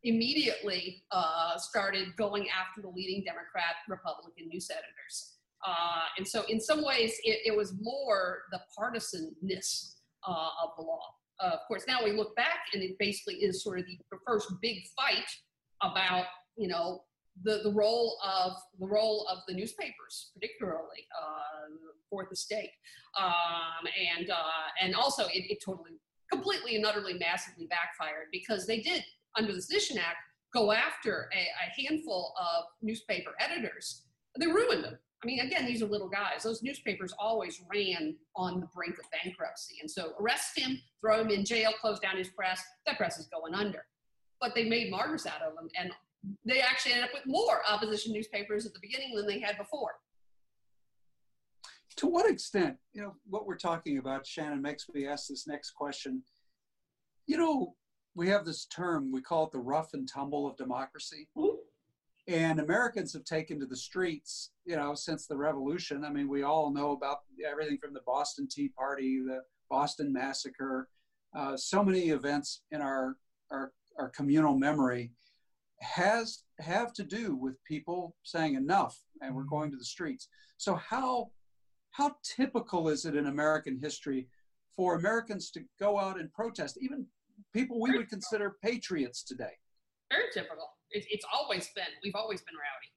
immediately 0.04 1.04
uh, 1.12 1.58
started 1.58 2.16
going 2.18 2.48
after 2.50 2.82
the 2.82 2.90
leading 2.90 3.24
Democrat, 3.24 3.76
Republican 3.90 4.48
news 4.48 4.70
editors. 4.70 5.38
Uh, 5.66 6.04
and 6.18 6.28
so, 6.28 6.44
in 6.50 6.60
some 6.60 6.84
ways, 6.84 7.14
it, 7.24 7.40
it 7.46 7.58
was 7.58 7.74
more 7.82 8.44
the 8.52 8.60
partisanness 8.78 9.96
uh, 10.28 10.50
of 10.64 10.72
the 10.78 10.84
law 10.84 11.08
uh, 11.40 11.52
of 11.54 11.60
course, 11.68 11.84
now 11.88 12.04
we 12.04 12.12
look 12.12 12.36
back 12.36 12.68
and 12.74 12.82
it 12.82 12.98
basically 13.00 13.36
is 13.36 13.64
sort 13.64 13.80
of 13.80 13.86
the 13.86 13.98
first 14.26 14.48
big 14.62 14.84
fight 14.96 15.26
about, 15.82 16.26
you 16.58 16.68
know, 16.68 17.04
the, 17.42 17.62
the 17.64 17.72
role 17.72 18.18
of 18.24 18.54
the 18.80 18.88
role 18.88 19.28
of 19.32 19.40
the 19.48 19.54
newspapers, 19.54 20.32
particularly 20.36 21.08
uh, 21.20 21.54
the 22.30 22.36
state 22.36 22.70
um, 23.20 23.88
and 24.18 24.30
uh, 24.30 24.68
and 24.82 24.96
also 24.96 25.24
it, 25.28 25.50
it 25.50 25.64
totally, 25.64 25.92
completely 26.32 26.76
and 26.76 26.86
utterly, 26.86 27.14
massively 27.16 27.68
backfired 27.68 28.28
because 28.32 28.68
they 28.68 28.80
did 28.80 29.04
under 29.38 29.54
the 29.54 29.62
Sedition 29.62 29.98
Act 29.98 30.18
go 30.54 30.72
after 30.72 31.30
a, 31.34 31.40
a 31.40 31.82
handful 31.82 32.34
of 32.40 32.66
newspaper 32.82 33.32
editors. 33.40 34.04
They 34.40 34.48
ruined 34.48 34.84
them. 34.84 34.98
I 35.24 35.26
mean, 35.26 35.40
again, 35.40 35.66
these 35.66 35.82
are 35.82 35.88
little 35.88 36.10
guys. 36.10 36.44
Those 36.44 36.62
newspapers 36.62 37.14
always 37.18 37.62
ran 37.74 38.16
on 38.36 38.60
the 38.60 38.68
brink 38.76 38.96
of 39.00 39.06
bankruptcy. 39.10 39.76
And 39.82 39.90
so 39.90 40.14
arrest 40.20 40.60
him, 40.60 40.80
throw 41.02 41.22
him 41.22 41.30
in 41.30 41.46
jail, 41.46 41.72
close 41.80 42.00
down 42.00 42.18
his 42.18 42.28
press. 42.30 42.62
That 42.86 42.98
press 42.98 43.18
is 43.18 43.28
going 43.28 43.56
under. 43.56 43.86
But 44.42 44.54
they 44.54 44.66
made 44.66 44.92
martyrs 44.92 45.26
out 45.26 45.42
of 45.42 45.56
them. 45.56 45.70
And 45.80 45.92
they 46.46 46.62
actually 46.62 46.94
ended 46.94 47.10
up 47.10 47.14
with 47.14 47.26
more 47.26 47.62
opposition 47.70 48.14
newspapers 48.14 48.66
at 48.66 48.74
the 48.74 48.80
beginning 48.80 49.16
than 49.16 49.28
they 49.28 49.40
had 49.40 49.58
before. 49.58 49.92
To 51.98 52.08
what 52.08 52.30
extent, 52.30 52.78
you 52.94 53.02
know, 53.02 53.16
what 53.30 53.46
we're 53.46 53.58
talking 53.58 53.98
about, 53.98 54.26
Shannon, 54.26 54.62
makes 54.62 54.88
me 54.94 55.06
ask 55.06 55.28
this 55.28 55.48
next 55.48 55.72
question. 55.72 56.24
You 57.28 57.38
know, 57.38 57.76
we 58.16 58.28
have 58.30 58.46
this 58.46 58.66
term, 58.66 59.12
we 59.12 59.22
call 59.22 59.46
it 59.46 59.52
the 59.52 59.60
rough 59.60 59.94
and 59.94 60.08
tumble 60.08 60.48
of 60.48 60.58
democracy. 60.58 61.28
Mm-hmm 61.38 61.58
And 62.28 62.60
Americans 62.60 63.14
have 63.14 63.26
taken 63.26 63.60
to 63.60 63.66
the 63.66 63.76
streets, 63.76 64.52
you 64.66 64.76
know, 64.76 64.96
since 64.96 65.28
the 65.28 65.36
revolution. 65.36 66.06
I 66.06 66.10
mean, 66.10 66.30
we 66.30 66.44
all 66.44 66.72
know 66.72 66.92
about 66.92 67.20
everything 67.46 67.78
from 67.78 67.94
the 67.94 68.02
Boston 68.06 68.48
Tea 68.50 68.70
Party, 68.70 69.22
the 69.26 69.42
Boston 69.70 70.12
Massacre, 70.14 70.88
uh, 71.36 71.58
so 71.58 71.84
many 71.84 72.10
events 72.10 72.62
in 72.72 72.82
our, 72.82 73.18
our, 73.52 73.74
our 74.00 74.10
communal 74.10 74.58
memory 74.58 75.12
has 75.84 76.44
have 76.60 76.94
to 76.94 77.04
do 77.04 77.36
with 77.36 77.64
people 77.66 78.16
saying 78.24 78.56
enough 78.56 78.98
and 79.22 79.36
we're 79.36 79.42
mm-hmm. 79.42 79.50
going 79.50 79.72
to 79.72 79.78
the 79.78 79.86
streets. 79.86 80.28
So 80.58 80.76
how 80.76 81.32
how 81.92 82.16
typical 82.24 82.90
is 82.90 83.06
it 83.06 83.16
in 83.16 83.28
American 83.28 83.80
history 83.80 84.28
for 84.76 84.96
Americans 84.96 85.52
to 85.52 85.62
go 85.80 86.00
out 86.00 86.20
and 86.20 86.34
protest, 86.34 86.80
even 86.82 87.06
people 87.54 87.80
we 87.80 87.96
would 87.96 88.10
consider 88.10 88.58
patriots 88.64 89.24
today? 89.24 89.54
Very 90.12 90.26
typical. 90.34 90.70
It, 90.90 91.06
it's 91.10 91.26
always 91.32 91.70
been, 91.76 91.86
we've 92.04 92.16
always 92.16 92.42
been 92.42 92.56
rowdy. 92.56 92.93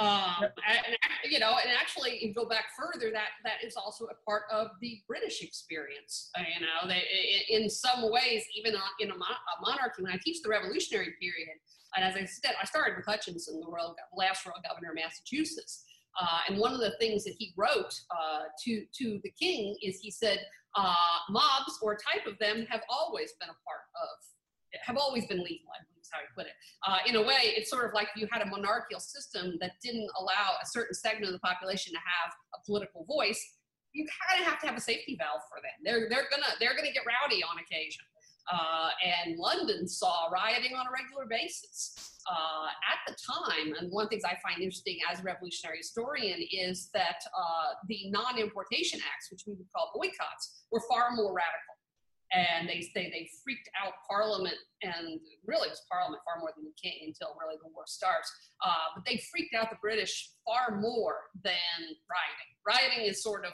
Um, 0.00 0.48
and, 0.66 0.96
you 1.30 1.38
know, 1.38 1.58
and 1.62 1.70
actually, 1.78 2.24
you 2.24 2.32
go 2.32 2.46
back 2.46 2.66
further, 2.78 3.10
that 3.12 3.36
that 3.44 3.62
is 3.64 3.76
also 3.76 4.06
a 4.06 4.14
part 4.24 4.44
of 4.50 4.68
the 4.80 5.00
British 5.06 5.42
experience. 5.42 6.30
Uh, 6.36 6.42
you 6.54 6.60
know, 6.64 6.88
they, 6.88 7.02
in 7.50 7.68
some 7.68 8.10
ways, 8.10 8.42
even 8.56 8.74
on, 8.74 8.88
in 9.00 9.10
a, 9.10 9.14
monarchy, 9.14 10.02
when 10.02 10.12
I 10.12 10.18
teach 10.24 10.42
the 10.42 10.48
Revolutionary 10.48 11.14
period, 11.20 11.48
and 11.94 12.04
as 12.04 12.16
I 12.16 12.24
said, 12.24 12.54
I 12.60 12.64
started 12.64 12.96
with 12.96 13.04
Hutchinson, 13.04 13.60
the 13.60 13.66
royal, 13.66 13.94
last 14.16 14.46
royal 14.46 14.56
governor 14.66 14.90
of 14.90 14.96
Massachusetts. 14.96 15.84
Uh, 16.20 16.38
and 16.48 16.58
one 16.58 16.72
of 16.72 16.80
the 16.80 16.94
things 16.98 17.24
that 17.24 17.34
he 17.38 17.52
wrote 17.56 17.94
uh, 18.10 18.42
to 18.64 18.84
to 18.98 19.20
the 19.24 19.30
king 19.30 19.76
is 19.82 19.98
he 20.00 20.10
said, 20.10 20.38
uh, 20.74 20.94
"Mobs 21.30 21.78
or 21.82 21.96
type 21.96 22.26
of 22.26 22.38
them 22.38 22.66
have 22.70 22.82
always 22.88 23.32
been 23.40 23.48
a 23.48 23.58
part 23.64 23.84
of, 23.96 24.80
have 24.82 24.96
always 24.96 25.26
been 25.26 25.42
legal, 25.42 25.68
I 25.72 25.84
how 26.12 26.20
he 26.20 26.28
put 26.36 26.46
it. 26.46 26.56
Uh, 26.86 26.98
in 27.08 27.16
a 27.16 27.22
way, 27.22 27.56
it's 27.56 27.70
sort 27.70 27.86
of 27.86 27.94
like 27.94 28.08
you 28.16 28.28
had 28.30 28.42
a 28.42 28.46
monarchical 28.46 29.00
system 29.00 29.56
that 29.60 29.72
didn't 29.82 30.08
allow 30.20 30.60
a 30.62 30.66
certain 30.66 30.94
segment 30.94 31.26
of 31.26 31.32
the 31.32 31.40
population 31.40 31.92
to 31.92 31.98
have 31.98 32.32
a 32.54 32.58
political 32.64 33.04
voice. 33.04 33.40
You 33.92 34.06
kind 34.28 34.40
of 34.40 34.48
have 34.48 34.60
to 34.60 34.66
have 34.66 34.76
a 34.76 34.80
safety 34.80 35.16
valve 35.18 35.42
for 35.48 35.60
them. 35.60 35.76
They're 35.84 36.08
they're 36.08 36.28
gonna 36.30 36.52
they're 36.60 36.76
gonna 36.76 36.92
get 36.92 37.04
rowdy 37.04 37.42
on 37.42 37.58
occasion. 37.58 38.04
Uh, 38.50 38.90
and 39.04 39.38
London 39.38 39.86
saw 39.86 40.28
rioting 40.32 40.74
on 40.74 40.86
a 40.86 40.90
regular 40.90 41.26
basis. 41.28 42.18
Uh, 42.30 42.70
at 42.86 43.02
the 43.06 43.16
time, 43.18 43.74
and 43.78 43.90
one 43.90 44.04
of 44.04 44.10
the 44.10 44.14
things 44.14 44.22
I 44.24 44.38
find 44.46 44.62
interesting 44.62 44.98
as 45.10 45.18
a 45.18 45.22
revolutionary 45.22 45.78
historian 45.78 46.38
is 46.52 46.88
that 46.94 47.18
uh, 47.36 47.74
the 47.88 48.10
non 48.10 48.38
importation 48.38 49.00
acts, 49.12 49.30
which 49.30 49.42
we 49.46 49.54
would 49.54 49.66
call 49.74 49.90
boycotts, 49.94 50.62
were 50.70 50.82
far 50.88 51.10
more 51.16 51.34
radical. 51.34 51.71
And 52.32 52.66
they 52.66 52.80
say 52.80 53.12
they 53.12 53.28
freaked 53.44 53.68
out 53.76 53.92
Parliament, 54.08 54.56
and 54.80 55.20
really 55.44 55.68
it 55.68 55.76
was 55.76 55.84
Parliament 55.92 56.22
far 56.24 56.40
more 56.40 56.48
than 56.56 56.64
the 56.64 56.72
King 56.80 57.12
until 57.12 57.36
really 57.36 57.60
the 57.60 57.68
war 57.68 57.84
starts. 57.84 58.32
Uh, 58.64 58.96
but 58.96 59.04
they 59.04 59.20
freaked 59.30 59.52
out 59.52 59.68
the 59.68 59.76
British 59.82 60.30
far 60.46 60.80
more 60.80 61.28
than 61.44 61.78
rioting. 62.08 62.50
Rioting 62.64 63.04
is 63.04 63.22
sort 63.22 63.44
of, 63.44 63.52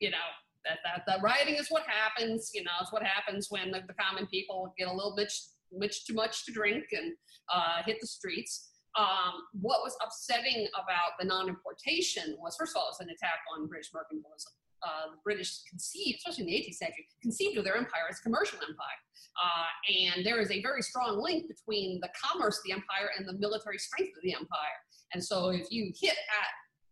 you 0.00 0.10
know, 0.10 0.28
that, 0.66 0.78
that 0.82 1.06
the 1.06 1.22
rioting 1.22 1.54
is 1.54 1.68
what 1.68 1.84
happens. 1.86 2.50
You 2.52 2.64
know, 2.64 2.74
it's 2.80 2.92
what 2.92 3.04
happens 3.06 3.46
when 3.50 3.70
the, 3.70 3.82
the 3.86 3.94
common 3.94 4.26
people 4.26 4.74
get 4.76 4.88
a 4.88 4.92
little 4.92 5.14
bit, 5.14 5.32
bit 5.78 5.94
too 6.04 6.14
much 6.14 6.44
to 6.46 6.52
drink 6.52 6.86
and 6.90 7.14
uh, 7.54 7.86
hit 7.86 7.98
the 8.00 8.06
streets. 8.08 8.66
Um, 8.98 9.46
what 9.52 9.86
was 9.86 9.94
upsetting 10.02 10.66
about 10.74 11.14
the 11.20 11.26
non-importation 11.26 12.34
was, 12.40 12.56
first 12.58 12.74
of 12.74 12.80
all, 12.80 12.90
it 12.90 12.98
was 12.98 13.00
an 13.06 13.14
attack 13.14 13.46
on 13.54 13.68
British 13.68 13.92
mercantilism. 13.94 14.57
Uh, 14.82 15.10
the 15.12 15.18
British 15.24 15.62
conceived, 15.68 16.18
especially 16.18 16.44
in 16.44 16.50
the 16.50 16.56
18th 16.70 16.74
century, 16.74 17.06
conceived 17.22 17.58
of 17.58 17.64
their 17.64 17.76
empire 17.76 18.06
as 18.10 18.18
a 18.18 18.22
commercial 18.22 18.58
empire. 18.58 19.00
Uh, 19.38 20.14
and 20.14 20.26
there 20.26 20.40
is 20.40 20.50
a 20.50 20.62
very 20.62 20.82
strong 20.82 21.20
link 21.22 21.46
between 21.48 22.00
the 22.00 22.08
commerce 22.14 22.58
of 22.58 22.64
the 22.64 22.72
empire 22.72 23.10
and 23.16 23.26
the 23.26 23.34
military 23.38 23.78
strength 23.78 24.16
of 24.16 24.22
the 24.22 24.34
empire. 24.34 24.78
And 25.14 25.24
so 25.24 25.48
if 25.48 25.66
you 25.70 25.92
hit 26.00 26.16
at 26.16 26.50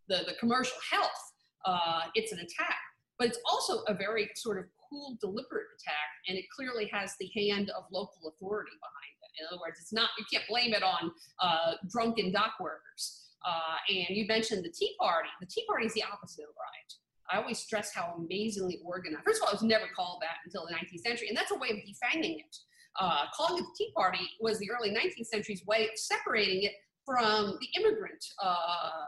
the, 0.09 0.25
the 0.31 0.35
commercial 0.39 0.79
health, 0.91 1.33
uh, 1.65 2.03
it's 2.15 2.33
an 2.33 2.39
attack 2.39 2.79
but 3.19 3.29
it's 3.29 3.39
also 3.51 3.83
a 3.89 3.95
very 3.95 4.31
sort 4.35 4.59
of 4.59 4.65
cool, 4.89 5.17
deliberate 5.21 5.67
attack, 5.81 6.09
and 6.29 6.39
it 6.39 6.45
clearly 6.55 6.89
has 6.93 7.15
the 7.19 7.31
hand 7.35 7.71
of 7.71 7.85
local 7.91 8.29
authority 8.29 8.73
behind 8.81 9.15
it. 9.25 9.41
In 9.41 9.47
other 9.49 9.61
words, 9.61 9.81
it's 9.81 9.93
not 9.93 10.11
you 10.19 10.25
can't 10.31 10.45
blame 10.49 10.75
it 10.75 10.83
on 10.83 11.11
uh, 11.41 11.75
drunken 11.91 12.33
dock 12.33 12.55
workers. 12.61 13.23
Uh, 13.47 13.77
and 13.89 14.17
you 14.17 14.27
mentioned 14.27 14.65
the 14.65 14.71
Tea 14.71 14.95
Party. 14.99 15.29
The 15.41 15.47
Tea 15.47 15.65
Party 15.69 15.87
is 15.87 15.95
the 15.95 16.03
opposite 16.03 16.43
of 16.43 16.55
riot. 16.57 16.93
I 17.31 17.39
always 17.39 17.59
stress 17.59 17.93
how 17.95 18.15
amazingly 18.19 18.81
organized. 18.85 19.25
First 19.25 19.43
of 19.43 19.45
all, 19.45 19.51
it 19.51 19.57
was 19.57 19.63
never 19.63 19.87
called 19.95 20.23
that 20.23 20.37
until 20.45 20.67
the 20.67 20.75
19th 20.75 21.01
century, 21.01 21.29
and 21.29 21.37
that's 21.37 21.51
a 21.51 21.57
way 21.57 21.71
of 21.71 21.77
defanging 21.77 22.39
it. 22.39 22.57
Uh, 22.99 23.25
calling 23.35 23.63
it 23.63 23.67
the 23.67 23.85
Tea 23.85 23.93
Party 23.95 24.29
was 24.41 24.59
the 24.59 24.71
early 24.71 24.91
19th 24.91 25.27
century's 25.27 25.65
way 25.67 25.85
of 25.85 25.91
separating 25.97 26.63
it 26.63 26.73
from 27.05 27.59
the 27.61 27.81
immigrant 27.81 28.25
uh, 28.43 29.07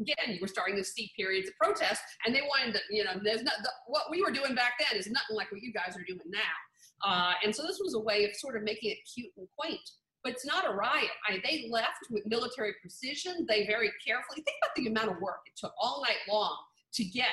again, 0.00 0.34
you 0.34 0.38
were 0.40 0.48
starting 0.48 0.76
to 0.76 0.84
see 0.84 1.10
periods 1.16 1.48
of 1.48 1.56
protest, 1.56 2.02
and 2.24 2.34
they 2.34 2.42
wanted 2.42 2.72
to, 2.74 2.80
you 2.90 3.04
know, 3.04 3.12
there's 3.22 3.42
not 3.42 3.54
the, 3.62 3.70
what 3.86 4.04
we 4.10 4.22
were 4.22 4.30
doing 4.30 4.54
back 4.54 4.74
then 4.78 4.98
is 4.98 5.08
nothing 5.08 5.36
like 5.36 5.50
what 5.50 5.62
you 5.62 5.72
guys 5.72 5.96
are 5.96 6.04
doing 6.06 6.20
now. 6.26 7.04
Uh, 7.04 7.32
and 7.44 7.54
so 7.54 7.62
this 7.62 7.78
was 7.82 7.94
a 7.94 8.00
way 8.00 8.24
of 8.24 8.34
sort 8.34 8.56
of 8.56 8.62
making 8.62 8.90
it 8.90 8.98
cute 9.12 9.30
and 9.36 9.46
quaint. 9.56 9.80
But 10.24 10.32
it's 10.32 10.46
not 10.46 10.68
a 10.68 10.74
riot. 10.74 11.10
I, 11.28 11.40
they 11.44 11.68
left 11.70 12.10
with 12.10 12.26
military 12.26 12.74
precision. 12.80 13.46
They 13.48 13.66
very 13.66 13.90
carefully 14.04 14.42
think 14.42 14.56
about 14.62 14.74
the 14.74 14.88
amount 14.88 15.16
of 15.16 15.22
work 15.22 15.40
it 15.46 15.52
took 15.56 15.72
all 15.80 16.02
night 16.02 16.18
long 16.28 16.56
to 16.94 17.04
get 17.04 17.28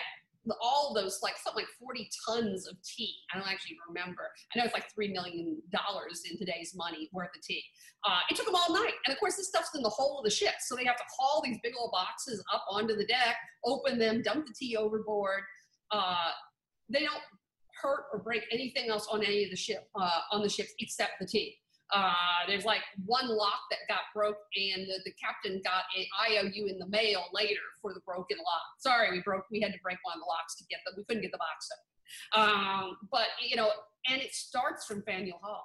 all 0.62 0.94
those 0.94 1.20
like 1.24 1.36
something 1.38 1.64
like 1.64 1.72
40 1.80 2.10
tons 2.28 2.68
of 2.68 2.76
tea. 2.84 3.16
I 3.34 3.40
don't 3.40 3.48
actually 3.48 3.78
remember. 3.88 4.24
I 4.54 4.60
know 4.60 4.66
it's 4.66 4.74
like 4.74 4.94
three 4.94 5.12
million 5.12 5.62
dollars 5.72 6.24
in 6.30 6.38
today's 6.38 6.74
money 6.76 7.10
worth 7.14 7.30
of 7.36 7.42
tea. 7.42 7.64
Uh, 8.08 8.20
it 8.30 8.36
took 8.36 8.46
them 8.46 8.56
all 8.56 8.74
night, 8.74 8.94
and 9.06 9.14
of 9.14 9.20
course 9.20 9.36
this 9.36 9.48
stuff's 9.48 9.74
in 9.76 9.82
the 9.82 9.90
hull 9.90 10.20
of 10.20 10.24
the 10.24 10.30
ship, 10.30 10.54
so 10.60 10.76
they 10.76 10.86
have 10.86 10.98
to 10.98 11.04
haul 11.18 11.42
these 11.44 11.58
big 11.64 11.74
old 11.80 11.92
boxes 11.92 12.44
up 12.54 12.64
onto 12.70 12.96
the 12.96 13.06
deck, 13.06 13.36
open 13.64 13.98
them, 13.98 14.22
dump 14.22 14.46
the 14.46 14.54
tea 14.54 14.78
overboard. 14.78 15.42
Uh, 15.92 16.32
they 16.90 17.00
don't 17.00 17.22
hurt 17.82 18.06
or 18.14 18.20
break 18.20 18.44
anything 18.52 18.90
else 18.90 19.08
on 19.12 19.24
any 19.24 19.44
of 19.44 19.50
the 19.50 19.56
ship 19.56 19.88
uh, 20.00 20.20
on 20.32 20.42
the 20.42 20.50
ships 20.50 20.74
except 20.80 21.14
the 21.20 21.26
tea. 21.26 21.58
Uh, 21.94 22.14
there's 22.48 22.66
like 22.66 22.82
one 23.06 23.28
lock 23.28 23.60
that 23.70 23.80
got 23.88 24.02
broke, 24.14 24.38
and 24.56 24.88
the, 24.88 25.00
the, 25.06 25.14
captain 25.22 25.62
got 25.64 25.84
a 25.96 26.08
IOU 26.32 26.66
in 26.66 26.80
the 26.80 26.88
mail 26.88 27.26
later 27.32 27.62
for 27.82 27.94
the 27.94 28.00
broken 28.06 28.38
lock. 28.38 28.64
Sorry, 28.80 29.12
we 29.12 29.22
broke. 29.22 29.46
We 29.52 29.62
had 29.62 29.72
to 29.74 29.80
break 29.84 29.98
one 30.02 30.16
of 30.16 30.22
the 30.22 30.26
locks 30.26 30.56
to 30.56 30.64
get 30.70 30.80
them. 30.86 30.96
We 30.98 31.04
couldn't 31.04 31.22
get 31.22 31.32
the 31.32 31.38
box 31.38 31.70
open. 31.72 32.50
Um, 32.50 32.98
but 33.12 33.28
you 33.48 33.56
know, 33.56 33.70
and 34.10 34.22
it 34.22 34.34
starts 34.34 34.86
from 34.86 35.04
Faneuil 35.04 35.40
Hall. 35.42 35.64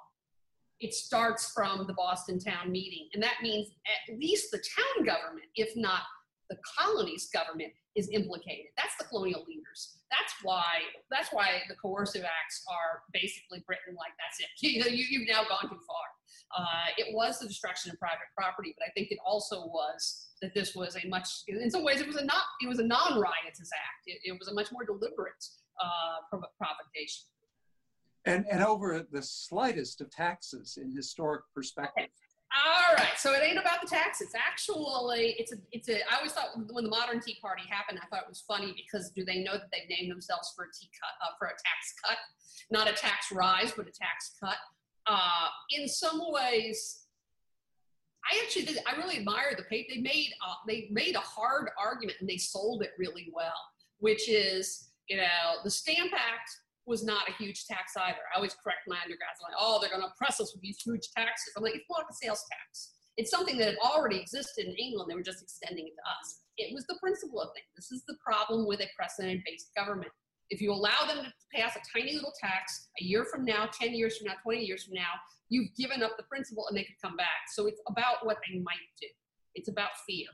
It 0.79 0.93
starts 0.93 1.51
from 1.51 1.85
the 1.87 1.93
Boston 1.93 2.39
town 2.39 2.71
meeting, 2.71 3.07
and 3.13 3.23
that 3.23 3.35
means 3.41 3.69
at 3.85 4.19
least 4.19 4.51
the 4.51 4.61
town 4.77 5.05
government, 5.05 5.47
if 5.55 5.75
not 5.75 6.01
the 6.51 6.59
colony's 6.77 7.29
government, 7.31 7.71
is 7.95 8.09
implicated. 8.11 8.71
That's 8.77 8.95
the 8.97 9.05
colonial 9.05 9.43
leaders. 9.47 9.99
That's 10.11 10.33
why 10.43 10.83
that's 11.09 11.29
why 11.31 11.63
the 11.67 11.75
coercive 11.75 12.23
acts 12.23 12.63
are 12.69 13.03
basically 13.13 13.63
Britain 13.65 13.95
like 13.95 14.11
that's 14.19 14.39
it. 14.39 14.51
You, 14.61 14.83
you, 14.83 15.19
have 15.19 15.43
now 15.43 15.49
gone 15.49 15.69
too 15.69 15.79
far. 15.87 16.07
Uh, 16.57 16.87
it 16.97 17.15
was 17.15 17.39
the 17.39 17.47
destruction 17.47 17.91
of 17.91 17.99
private 17.99 18.27
property, 18.37 18.75
but 18.77 18.85
I 18.85 18.91
think 18.91 19.11
it 19.11 19.19
also 19.25 19.67
was 19.67 20.27
that 20.41 20.53
this 20.53 20.75
was 20.75 20.97
a 21.01 21.07
much, 21.07 21.27
in 21.47 21.69
some 21.71 21.83
ways, 21.83 22.01
it 22.01 22.07
was 22.07 22.17
a 22.17 22.25
not, 22.25 22.43
it 22.61 22.67
was 22.67 22.79
a 22.79 22.83
non-riotous 22.83 23.69
act. 23.73 24.03
It, 24.05 24.19
it 24.23 24.37
was 24.37 24.49
a 24.49 24.53
much 24.53 24.71
more 24.71 24.83
deliberate 24.83 25.43
uh, 25.81 26.37
provocation. 26.57 27.23
And, 28.25 28.45
and 28.51 28.63
over 28.63 29.05
the 29.11 29.21
slightest 29.21 30.01
of 30.01 30.11
taxes 30.11 30.77
in 30.81 30.93
historic 30.95 31.43
perspective. 31.55 32.09
All 32.53 32.95
right, 32.95 33.17
so 33.17 33.33
it 33.33 33.41
ain't 33.43 33.57
about 33.57 33.81
the 33.81 33.87
tax. 33.87 34.19
It's 34.19 34.35
Actually, 34.35 35.35
it's 35.39 35.53
a, 35.53 35.55
it's 35.71 35.87
a. 35.87 36.01
I 36.11 36.17
always 36.17 36.33
thought 36.33 36.49
when 36.69 36.83
the 36.83 36.89
modern 36.89 37.21
Tea 37.21 37.37
Party 37.41 37.63
happened, 37.69 37.97
I 38.01 38.07
thought 38.07 38.23
it 38.23 38.29
was 38.29 38.43
funny 38.45 38.75
because 38.75 39.09
do 39.11 39.23
they 39.23 39.41
know 39.41 39.53
that 39.53 39.69
they've 39.71 39.87
named 39.89 40.11
themselves 40.11 40.51
for 40.53 40.65
a 40.65 40.67
tea 40.67 40.89
cut, 40.99 41.13
uh, 41.25 41.31
for 41.39 41.47
a 41.47 41.51
tax 41.51 41.93
cut, 42.05 42.17
not 42.69 42.89
a 42.89 42.93
tax 42.93 43.31
rise, 43.31 43.71
but 43.75 43.87
a 43.87 43.91
tax 43.91 44.35
cut. 44.37 44.57
Uh, 45.07 45.47
in 45.79 45.87
some 45.87 46.19
ways, 46.27 47.05
I 48.29 48.43
actually 48.43 48.65
did. 48.65 48.79
I 48.85 48.97
really 48.97 49.17
admire 49.17 49.53
the 49.55 49.63
paper. 49.63 49.93
They 49.95 50.01
made 50.01 50.33
uh, 50.45 50.55
they 50.67 50.89
made 50.91 51.15
a 51.15 51.19
hard 51.19 51.69
argument 51.81 52.17
and 52.19 52.29
they 52.29 52.37
sold 52.37 52.83
it 52.83 52.91
really 52.97 53.31
well, 53.33 53.53
which 53.99 54.27
is 54.27 54.89
you 55.07 55.17
know 55.17 55.61
the 55.63 55.71
Stamp 55.71 56.11
Act 56.13 56.51
was 56.91 57.03
not 57.03 57.29
a 57.29 57.33
huge 57.39 57.65
tax 57.65 57.95
either. 57.95 58.19
I 58.27 58.35
always 58.35 58.53
correct 58.59 58.83
my 58.85 58.99
undergrads, 58.99 59.39
like, 59.41 59.55
oh, 59.57 59.79
they're 59.79 59.89
going 59.89 60.03
to 60.03 60.11
oppress 60.11 60.43
us 60.43 60.51
with 60.53 60.61
these 60.61 60.83
huge 60.83 61.07
taxes. 61.15 61.55
I'm 61.55 61.63
like, 61.63 61.75
it's 61.75 61.87
not 61.89 62.03
a 62.03 62.13
sales 62.13 62.43
tax. 62.51 62.91
It's 63.15 63.31
something 63.31 63.57
that 63.57 63.79
had 63.79 63.81
already 63.83 64.19
existed 64.19 64.67
in 64.67 64.75
England. 64.75 65.09
They 65.09 65.15
were 65.15 65.23
just 65.23 65.41
extending 65.41 65.87
it 65.87 65.95
to 65.95 66.03
us. 66.03 66.43
It 66.57 66.75
was 66.75 66.85
the 66.87 66.99
principle 67.01 67.41
of 67.41 67.49
things. 67.55 67.71
This 67.75 67.91
is 67.91 68.03
the 68.07 68.19
problem 68.23 68.67
with 68.67 68.81
a 68.81 68.91
precedent-based 68.95 69.71
government. 69.75 70.11
If 70.51 70.59
you 70.59 70.71
allow 70.73 71.07
them 71.07 71.23
to 71.23 71.31
pass 71.55 71.77
a 71.79 71.83
tiny 71.97 72.13
little 72.13 72.33
tax 72.39 72.89
a 72.99 73.03
year 73.03 73.23
from 73.23 73.45
now, 73.45 73.69
10 73.71 73.93
years 73.95 74.17
from 74.17 74.27
now, 74.27 74.35
20 74.43 74.59
years 74.59 74.83
from 74.83 74.95
now, 74.95 75.15
you've 75.47 75.73
given 75.77 76.03
up 76.03 76.17
the 76.17 76.23
principle 76.23 76.67
and 76.67 76.77
they 76.77 76.83
could 76.83 76.99
come 77.01 77.15
back. 77.15 77.47
So 77.55 77.67
it's 77.67 77.79
about 77.87 78.25
what 78.25 78.37
they 78.47 78.59
might 78.59 78.91
do. 78.99 79.07
It's 79.55 79.69
about 79.69 79.91
fear. 80.05 80.27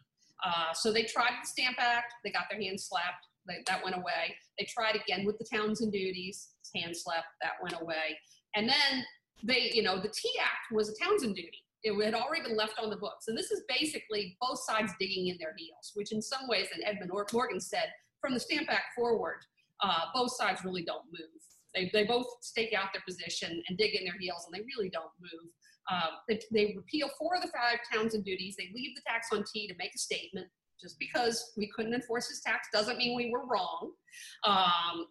Uh, 0.46 0.74
so 0.74 0.92
they 0.92 1.04
tried 1.04 1.34
the 1.42 1.48
Stamp 1.48 1.78
Act. 1.80 2.14
They 2.24 2.32
got 2.32 2.46
their 2.50 2.62
hands 2.62 2.86
slapped. 2.90 3.26
They, 3.48 3.64
that 3.68 3.84
went 3.84 3.96
away. 3.96 4.36
They 4.60 4.66
tried 4.66 4.96
again 4.96 5.26
with 5.26 5.38
the 5.38 5.46
Townshend 5.52 5.92
duties, 5.92 6.50
hand 6.76 6.96
slept, 6.96 7.28
that 7.42 7.54
went 7.62 7.82
away. 7.82 8.18
And 8.56 8.68
then 8.68 9.06
they, 9.44 9.72
you 9.74 9.84
know, 9.84 9.98
the 9.98 10.10
Tea 10.10 10.34
Act 10.42 10.72
was 10.72 10.90
a 10.90 11.04
Townshend 11.04 11.36
duty. 11.36 11.64
It 11.84 11.94
had 12.04 12.16
already 12.16 12.42
been 12.42 12.58
left 12.58 12.80
on 12.82 12.90
the 12.90 12.98
books. 12.98 13.28
And 13.28 13.38
this 13.38 13.52
is 13.52 13.64
basically 13.70 14.36
both 14.42 14.60
sides 14.60 14.92
digging 15.00 15.28
in 15.28 15.38
their 15.40 15.54
heels, 15.58 15.92
which 15.94 16.12
in 16.12 16.22
some 16.22 16.48
ways, 16.48 16.68
and 16.74 16.84
Edmund 16.86 17.12
Morgan 17.32 17.60
said, 17.60 17.90
from 18.20 18.34
the 18.34 18.40
Stamp 18.40 18.68
Act 18.70 18.96
forward, 18.96 19.38
uh, 19.84 20.06
both 20.14 20.36
sides 20.36 20.66
really 20.66 20.84
don't 20.84 21.06
move. 21.12 21.30
They, 21.76 21.92
they 21.94 22.06
both 22.06 22.26
stake 22.42 22.74
out 22.74 22.90
their 22.94 23.04
position 23.08 23.62
and 23.68 23.78
dig 23.78 23.94
in 23.94 24.04
their 24.04 24.18
heels, 24.20 24.46
and 24.46 24.54
they 24.54 24.66
really 24.66 24.90
don't 24.90 25.12
move. 25.22 25.52
Um, 25.92 26.18
they, 26.28 26.40
they, 26.52 26.74
repeal 26.76 27.10
four 27.18 27.36
of 27.36 27.42
the 27.42 27.50
five 27.50 27.80
Townshend 27.94 28.26
duties. 28.26 28.56
They 28.58 28.72
leave 28.74 28.96
the 28.96 29.02
tax 29.08 29.28
on 29.32 29.44
tea 29.54 29.68
to 29.68 29.76
make 29.78 29.94
a 29.96 30.00
statement. 30.00 30.48
Just 30.82 31.00
because 31.00 31.54
we 31.58 31.70
couldn't 31.76 31.94
enforce 31.94 32.30
his 32.30 32.42
tax 32.42 32.68
doesn't 32.72 32.98
mean 32.98 33.16
we 33.16 33.32
were 33.32 33.46
wrong. 33.46 33.92
Um, 34.44 35.08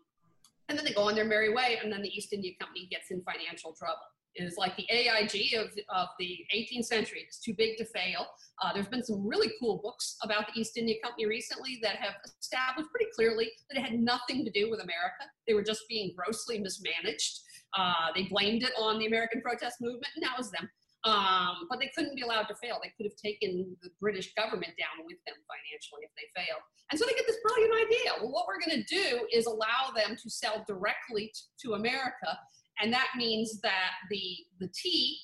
and 0.68 0.78
then 0.78 0.84
they 0.84 0.92
go 0.92 1.08
on 1.08 1.14
their 1.14 1.24
merry 1.24 1.54
way, 1.54 1.78
and 1.82 1.92
then 1.92 2.02
the 2.02 2.08
East 2.08 2.32
India 2.32 2.52
Company 2.60 2.88
gets 2.90 3.10
in 3.10 3.22
financial 3.22 3.72
trouble. 3.72 4.00
It 4.36 4.44
is 4.44 4.56
like 4.58 4.76
the 4.76 4.86
AIG 4.90 5.54
of, 5.54 5.68
of 5.88 6.08
the 6.18 6.38
18th 6.54 6.84
century. 6.84 7.24
It's 7.26 7.40
too 7.40 7.54
big 7.56 7.78
to 7.78 7.86
fail. 7.86 8.26
Uh, 8.62 8.72
there's 8.74 8.88
been 8.88 9.02
some 9.02 9.26
really 9.26 9.50
cool 9.58 9.80
books 9.82 10.16
about 10.22 10.46
the 10.46 10.60
East 10.60 10.76
India 10.76 10.96
Company 11.02 11.26
recently 11.26 11.78
that 11.82 11.96
have 11.96 12.14
established 12.40 12.90
pretty 12.90 13.10
clearly 13.14 13.50
that 13.70 13.78
it 13.78 13.82
had 13.82 13.98
nothing 13.98 14.44
to 14.44 14.50
do 14.50 14.70
with 14.70 14.80
America. 14.80 15.24
They 15.46 15.54
were 15.54 15.62
just 15.62 15.82
being 15.88 16.14
grossly 16.14 16.58
mismanaged. 16.58 17.40
Uh, 17.76 18.12
they 18.14 18.24
blamed 18.24 18.62
it 18.62 18.72
on 18.78 18.98
the 18.98 19.06
American 19.06 19.40
protest 19.40 19.76
movement, 19.80 20.12
and 20.14 20.24
that 20.24 20.36
was 20.36 20.50
them. 20.50 20.68
Um, 21.06 21.70
but 21.70 21.78
they 21.78 21.90
couldn't 21.94 22.16
be 22.16 22.22
allowed 22.22 22.50
to 22.50 22.56
fail. 22.56 22.80
They 22.82 22.90
could 22.96 23.06
have 23.06 23.14
taken 23.14 23.76
the 23.80 23.90
British 24.00 24.34
government 24.34 24.74
down 24.74 25.06
with 25.06 25.18
them 25.24 25.38
financially 25.46 26.02
if 26.02 26.10
they 26.18 26.26
failed. 26.34 26.62
And 26.90 26.98
so 26.98 27.06
they 27.06 27.14
get 27.14 27.26
this 27.28 27.38
brilliant 27.46 27.74
idea. 27.86 28.10
Well, 28.20 28.32
what 28.32 28.46
we're 28.48 28.58
going 28.58 28.82
to 28.82 28.88
do 28.90 29.26
is 29.32 29.46
allow 29.46 29.94
them 29.94 30.16
to 30.20 30.28
sell 30.28 30.64
directly 30.66 31.32
to 31.62 31.74
America. 31.74 32.36
And 32.82 32.92
that 32.92 33.08
means 33.16 33.60
that 33.60 34.02
the, 34.10 34.36
the 34.58 34.68
tea, 34.74 35.18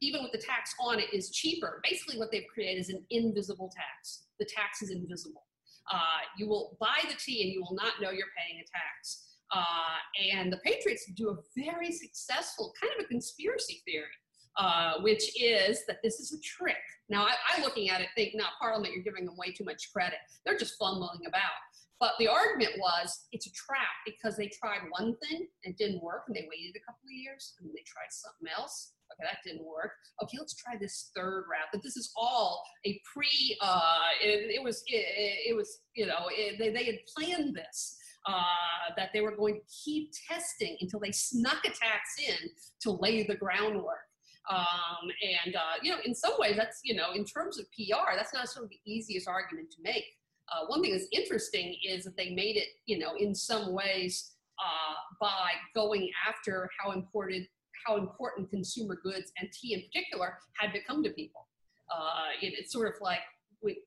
even 0.00 0.22
with 0.22 0.32
the 0.32 0.38
tax 0.38 0.74
on 0.80 0.98
it, 0.98 1.14
is 1.14 1.30
cheaper. 1.30 1.80
Basically, 1.88 2.18
what 2.18 2.32
they've 2.32 2.50
created 2.52 2.80
is 2.80 2.90
an 2.90 3.04
invisible 3.10 3.70
tax. 3.74 4.24
The 4.40 4.46
tax 4.46 4.82
is 4.82 4.90
invisible. 4.90 5.46
Uh, 5.92 6.26
you 6.38 6.48
will 6.48 6.76
buy 6.80 6.98
the 7.08 7.14
tea 7.24 7.42
and 7.42 7.52
you 7.52 7.60
will 7.62 7.76
not 7.76 8.00
know 8.00 8.10
you're 8.10 8.34
paying 8.36 8.60
a 8.60 8.66
tax. 8.66 9.26
Uh, 9.52 10.34
and 10.34 10.52
the 10.52 10.56
Patriots 10.58 11.06
do 11.14 11.30
a 11.30 11.36
very 11.56 11.92
successful 11.92 12.72
kind 12.80 12.92
of 12.98 13.04
a 13.04 13.08
conspiracy 13.08 13.82
theory, 13.84 14.06
uh, 14.56 14.94
which 15.00 15.40
is 15.40 15.84
that 15.86 15.98
this 16.02 16.20
is 16.20 16.32
a 16.32 16.40
trick. 16.40 16.76
Now, 17.08 17.26
I, 17.26 17.34
I 17.56 17.62
looking 17.62 17.90
at 17.90 18.00
it 18.00 18.08
think, 18.16 18.34
now 18.34 18.48
Parliament, 18.60 18.94
you're 18.94 19.04
giving 19.04 19.26
them 19.26 19.36
way 19.36 19.52
too 19.52 19.64
much 19.64 19.92
credit. 19.92 20.18
They're 20.44 20.58
just 20.58 20.78
fumbling 20.78 21.26
about. 21.26 21.58
But 22.00 22.12
the 22.18 22.28
argument 22.28 22.72
was 22.78 23.26
it's 23.32 23.46
a 23.46 23.52
trap 23.52 23.94
because 24.04 24.36
they 24.36 24.48
tried 24.48 24.80
one 24.90 25.16
thing 25.22 25.46
and 25.64 25.74
it 25.74 25.78
didn't 25.78 26.02
work, 26.02 26.24
and 26.26 26.36
they 26.36 26.46
waited 26.50 26.76
a 26.76 26.84
couple 26.84 27.06
of 27.06 27.12
years, 27.12 27.54
and 27.60 27.70
they 27.70 27.84
tried 27.86 28.10
something 28.10 28.48
else. 28.56 28.92
Okay, 29.12 29.28
that 29.30 29.38
didn't 29.44 29.64
work. 29.64 29.92
Okay, 30.22 30.36
let's 30.38 30.54
try 30.56 30.74
this 30.78 31.10
third 31.14 31.44
route. 31.50 31.68
But 31.72 31.82
this 31.82 31.96
is 31.96 32.10
all 32.16 32.64
a 32.84 33.00
pre. 33.12 33.56
Uh, 33.60 34.00
it, 34.20 34.50
it 34.56 34.62
was. 34.62 34.82
It, 34.86 35.50
it, 35.50 35.56
was. 35.56 35.80
You 35.94 36.06
know, 36.06 36.28
it, 36.30 36.58
they 36.58 36.70
they 36.70 36.84
had 36.84 36.98
planned 37.16 37.54
this 37.54 37.96
uh, 38.26 38.94
that 38.96 39.10
they 39.12 39.20
were 39.20 39.36
going 39.36 39.54
to 39.54 39.60
keep 39.84 40.10
testing 40.28 40.76
until 40.80 41.00
they 41.00 41.12
snuck 41.12 41.64
attacks 41.64 42.16
in 42.26 42.50
to 42.82 42.90
lay 42.90 43.22
the 43.24 43.36
groundwork. 43.36 44.08
Um, 44.50 45.10
and, 45.44 45.56
uh, 45.56 45.76
you 45.82 45.90
know, 45.90 45.98
in 46.04 46.14
some 46.14 46.32
ways, 46.38 46.56
that's, 46.56 46.80
you 46.84 46.94
know, 46.94 47.12
in 47.14 47.24
terms 47.24 47.58
of 47.58 47.66
PR, 47.72 48.14
that's 48.16 48.34
not 48.34 48.48
sort 48.48 48.64
of 48.64 48.70
the 48.70 48.80
easiest 48.84 49.26
argument 49.26 49.70
to 49.72 49.78
make. 49.82 50.04
Uh, 50.52 50.66
one 50.66 50.82
thing 50.82 50.92
that's 50.92 51.08
interesting 51.12 51.76
is 51.86 52.04
that 52.04 52.16
they 52.16 52.30
made 52.30 52.56
it, 52.56 52.68
you 52.84 52.98
know, 52.98 53.14
in 53.18 53.34
some 53.34 53.72
ways 53.72 54.32
uh, 54.58 54.94
by 55.20 55.52
going 55.74 56.10
after 56.28 56.68
how 56.78 56.92
important 56.92 57.46
how 57.86 57.96
important 57.96 58.48
consumer 58.48 58.98
goods 59.02 59.30
and 59.38 59.50
tea 59.52 59.74
in 59.74 59.82
particular 59.82 60.38
had 60.58 60.72
become 60.72 61.02
to 61.02 61.10
people. 61.10 61.46
Uh, 61.94 62.32
it, 62.40 62.54
it's 62.58 62.72
sort 62.72 62.88
of 62.88 62.94
like 63.02 63.20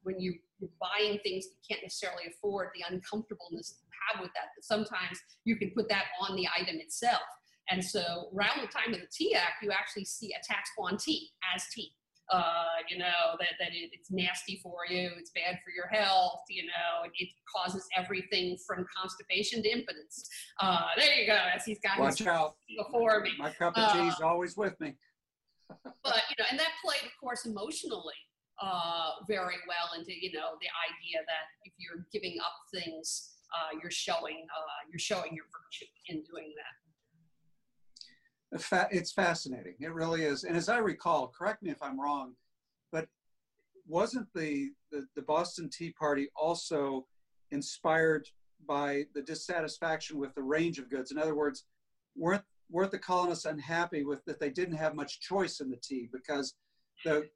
when 0.03 0.20
you, 0.20 0.36
are 0.62 0.68
buying 0.80 1.20
things 1.24 1.45
you 1.45 1.58
can't 1.68 1.82
necessarily 1.84 2.24
afford, 2.28 2.70
the 2.76 2.84
uncomfortableness 2.93 3.76
you 3.82 3.89
have 4.12 4.22
with 4.22 4.32
that, 4.34 4.49
that 4.55 4.64
sometimes 4.64 5.20
you 5.45 5.55
can 5.55 5.72
put 5.72 5.89
that 5.89 6.05
on 6.28 6.36
the 6.36 6.47
item 6.60 6.76
itself. 6.76 7.22
And 7.70 7.84
so 7.84 8.30
around 8.36 8.61
the 8.61 8.68
time 8.68 8.93
of 8.93 9.01
the 9.01 9.07
Tea 9.11 9.36
Act, 9.36 9.61
you 9.61 9.72
actually 9.72 10.05
see 10.05 10.34
a 10.34 10.43
tax 10.43 10.70
on 10.80 10.97
tea 10.97 11.30
as 11.55 11.63
tea. 11.74 11.91
Uh, 12.30 12.65
you 12.89 12.97
know, 12.97 13.38
that, 13.39 13.55
that 13.57 13.70
it, 13.72 13.89
it's 13.93 14.11
nasty 14.11 14.59
for 14.61 14.80
you, 14.89 15.09
it's 15.18 15.32
bad 15.32 15.57
for 15.63 15.72
your 15.72 15.88
health, 15.88 16.41
you 16.49 16.65
know, 16.65 17.05
it, 17.05 17.11
it 17.20 17.30
causes 17.55 17.88
everything 17.95 18.57
from 18.68 18.86
constipation 18.93 19.63
to 19.63 19.70
impotence. 19.70 20.28
Uh, 20.59 20.88
there 20.97 21.13
you 21.13 21.26
go, 21.26 21.39
as 21.55 21.63
he's 21.63 21.80
got 21.80 21.97
Watch 21.97 22.28
out. 22.28 22.55
before 22.78 23.22
me. 23.22 23.32
My 23.38 23.51
cup 23.51 23.78
of 23.78 23.93
tea 23.93 24.07
is 24.07 24.15
uh, 24.22 24.28
always 24.28 24.57
with 24.57 24.78
me. 24.82 24.95
but, 25.70 26.22
you 26.30 26.36
know, 26.38 26.45
and 26.51 26.59
that 26.59 26.72
played, 26.84 27.05
of 27.05 27.11
course, 27.18 27.45
emotionally 27.45 28.20
uh, 28.61 29.24
very 29.28 29.55
well 29.68 29.97
into, 29.97 30.11
you 30.11 30.32
know, 30.34 30.59
the 30.59 30.68
idea 30.84 31.24
that 31.26 31.47
if 31.63 31.74
you're 31.78 32.07
giving 32.11 32.38
up 32.43 32.55
things, 32.74 33.38
uh, 33.55 33.78
you're 33.82 33.91
showing 33.91 34.43
uh, 34.51 34.80
you're 34.91 34.99
showing 34.99 35.32
your 35.32 35.45
virtue 35.47 35.88
in 36.07 36.24
doing 36.24 36.51
that. 36.57 36.74
It's 38.52 39.12
fascinating. 39.12 39.76
It 39.80 39.93
really 39.93 40.24
is. 40.24 40.43
And 40.43 40.56
as 40.56 40.70
I 40.70 40.78
recall, 40.78 41.28
correct 41.38 41.62
me 41.64 41.72
if 41.72 41.82
I'm 41.82 42.00
wrong, 42.00 42.34
but 42.91 43.08
wasn't 43.88 44.28
the, 44.34 44.72
the, 44.91 45.06
the 45.16 45.22
Boston 45.22 45.70
Tea 45.70 45.91
Party 45.91 46.30
also 46.36 47.06
inspired 47.52 48.28
by 48.68 49.04
the 49.14 49.22
dissatisfaction 49.22 50.18
with 50.18 50.34
the 50.36 50.43
range 50.43 50.80
of 50.80 50.89
goods? 50.89 51.12
In 51.12 51.18
other 51.18 51.36
words, 51.36 51.66
weren't 52.16 52.43
weren't 52.70 52.91
the 52.91 53.00
colonists 53.00 53.45
unhappy 53.45 54.04
with 54.04 54.24
that 54.26 54.41
they 54.41 54.50
didn't 54.50 54.76
have 54.76 54.93
much 54.93 55.22
choice 55.22 55.62
in 55.62 55.70
the 55.70 55.78
tea 55.78 56.10
because 56.12 56.56
the 57.06 57.28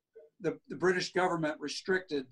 the, 0.41 0.57
the 0.70 0.76
British 0.76 1.14
government 1.14 1.55
restricted 1.59 2.26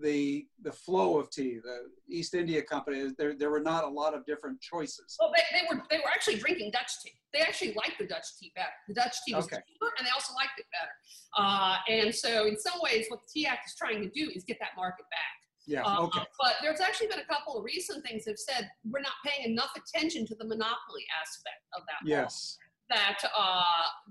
the 0.00 0.46
the 0.62 0.72
flow 0.72 1.18
of 1.18 1.30
tea. 1.30 1.58
The 1.62 1.90
East 2.08 2.34
India 2.34 2.62
Company, 2.62 3.10
there 3.18 3.34
there 3.36 3.50
were 3.50 3.60
not 3.60 3.84
a 3.84 3.88
lot 3.88 4.14
of 4.14 4.24
different 4.26 4.60
choices. 4.60 5.16
Well, 5.20 5.32
they, 5.34 5.58
they 5.58 5.64
were 5.68 5.82
they 5.90 5.98
were 5.98 6.10
actually 6.12 6.36
drinking 6.36 6.72
Dutch 6.72 6.92
tea. 7.02 7.12
They 7.32 7.40
actually 7.40 7.74
liked 7.74 7.98
the 7.98 8.06
Dutch 8.06 8.26
tea 8.38 8.52
better. 8.54 8.68
The 8.88 8.94
Dutch 8.94 9.16
tea 9.26 9.34
was 9.34 9.46
okay. 9.46 9.56
cheaper, 9.56 9.92
and 9.98 10.06
they 10.06 10.10
also 10.10 10.34
liked 10.34 10.58
it 10.58 10.66
better. 10.72 10.92
Uh, 11.36 11.76
and 11.88 12.14
so, 12.14 12.46
in 12.46 12.58
some 12.58 12.80
ways, 12.82 13.06
what 13.08 13.20
the 13.22 13.28
Tea 13.32 13.46
Act 13.46 13.66
is 13.66 13.74
trying 13.76 14.00
to 14.02 14.08
do 14.10 14.30
is 14.34 14.44
get 14.44 14.58
that 14.60 14.70
market 14.76 15.06
back. 15.10 15.44
Yeah. 15.66 15.82
Uh, 15.82 16.02
okay. 16.02 16.20
But 16.40 16.54
there's 16.62 16.80
actually 16.80 17.08
been 17.08 17.20
a 17.20 17.32
couple 17.32 17.56
of 17.56 17.64
recent 17.64 18.04
things 18.04 18.24
that 18.24 18.32
have 18.32 18.38
said 18.38 18.70
we're 18.90 19.00
not 19.00 19.14
paying 19.24 19.50
enough 19.50 19.72
attention 19.76 20.26
to 20.26 20.34
the 20.34 20.44
monopoly 20.44 21.04
aspect 21.22 21.64
of 21.76 21.82
that. 21.86 22.06
Yes. 22.08 22.58
That 22.90 23.18
uh, 23.36 23.62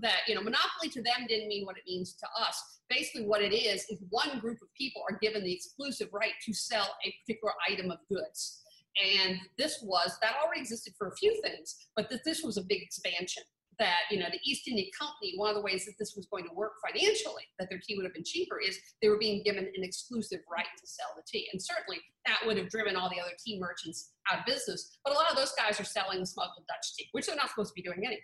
that 0.01 0.21
you 0.27 0.35
know 0.35 0.41
monopoly 0.41 0.89
to 0.93 1.01
them 1.01 1.27
didn't 1.27 1.47
mean 1.47 1.65
what 1.65 1.77
it 1.77 1.83
means 1.87 2.13
to 2.15 2.27
us. 2.41 2.79
Basically 2.89 3.25
what 3.25 3.41
it 3.41 3.53
is 3.53 3.85
is 3.89 3.99
one 4.09 4.39
group 4.39 4.57
of 4.61 4.67
people 4.77 5.03
are 5.09 5.17
given 5.21 5.43
the 5.43 5.53
exclusive 5.53 6.09
right 6.11 6.33
to 6.45 6.53
sell 6.53 6.95
a 7.05 7.15
particular 7.21 7.53
item 7.69 7.91
of 7.91 7.99
goods. 8.09 8.61
And 9.03 9.39
this 9.57 9.79
was 9.81 10.17
that 10.21 10.35
already 10.43 10.61
existed 10.61 10.93
for 10.97 11.07
a 11.07 11.15
few 11.15 11.41
things 11.41 11.87
but 11.95 12.11
that 12.11 12.23
this 12.23 12.43
was 12.43 12.57
a 12.57 12.61
big 12.61 12.83
expansion 12.83 13.41
that 13.79 14.09
you 14.11 14.19
know 14.19 14.27
the 14.31 14.39
East 14.43 14.67
India 14.67 14.85
Company, 14.97 15.33
one 15.35 15.49
of 15.49 15.55
the 15.55 15.61
ways 15.61 15.85
that 15.85 15.93
this 15.99 16.13
was 16.15 16.25
going 16.27 16.45
to 16.45 16.53
work 16.53 16.73
financially, 16.85 17.43
that 17.59 17.69
their 17.69 17.79
tea 17.79 17.95
would 17.95 18.05
have 18.05 18.13
been 18.13 18.23
cheaper, 18.23 18.59
is 18.59 18.77
they 19.01 19.09
were 19.09 19.17
being 19.17 19.43
given 19.43 19.65
an 19.65 19.83
exclusive 19.83 20.39
right 20.51 20.65
to 20.79 20.87
sell 20.87 21.07
the 21.15 21.23
tea, 21.25 21.47
and 21.51 21.61
certainly 21.61 21.99
that 22.25 22.39
would 22.45 22.57
have 22.57 22.69
driven 22.69 22.95
all 22.95 23.09
the 23.09 23.19
other 23.19 23.33
tea 23.43 23.59
merchants 23.59 24.11
out 24.31 24.39
of 24.39 24.45
business. 24.45 24.97
But 25.03 25.13
a 25.13 25.15
lot 25.15 25.29
of 25.29 25.35
those 25.35 25.53
guys 25.57 25.79
are 25.79 25.83
selling 25.85 26.25
smuggled 26.25 26.65
Dutch 26.67 26.95
tea, 26.97 27.09
which 27.11 27.27
they're 27.27 27.35
not 27.35 27.49
supposed 27.49 27.71
to 27.71 27.75
be 27.75 27.81
doing 27.81 28.05
anyway. 28.05 28.21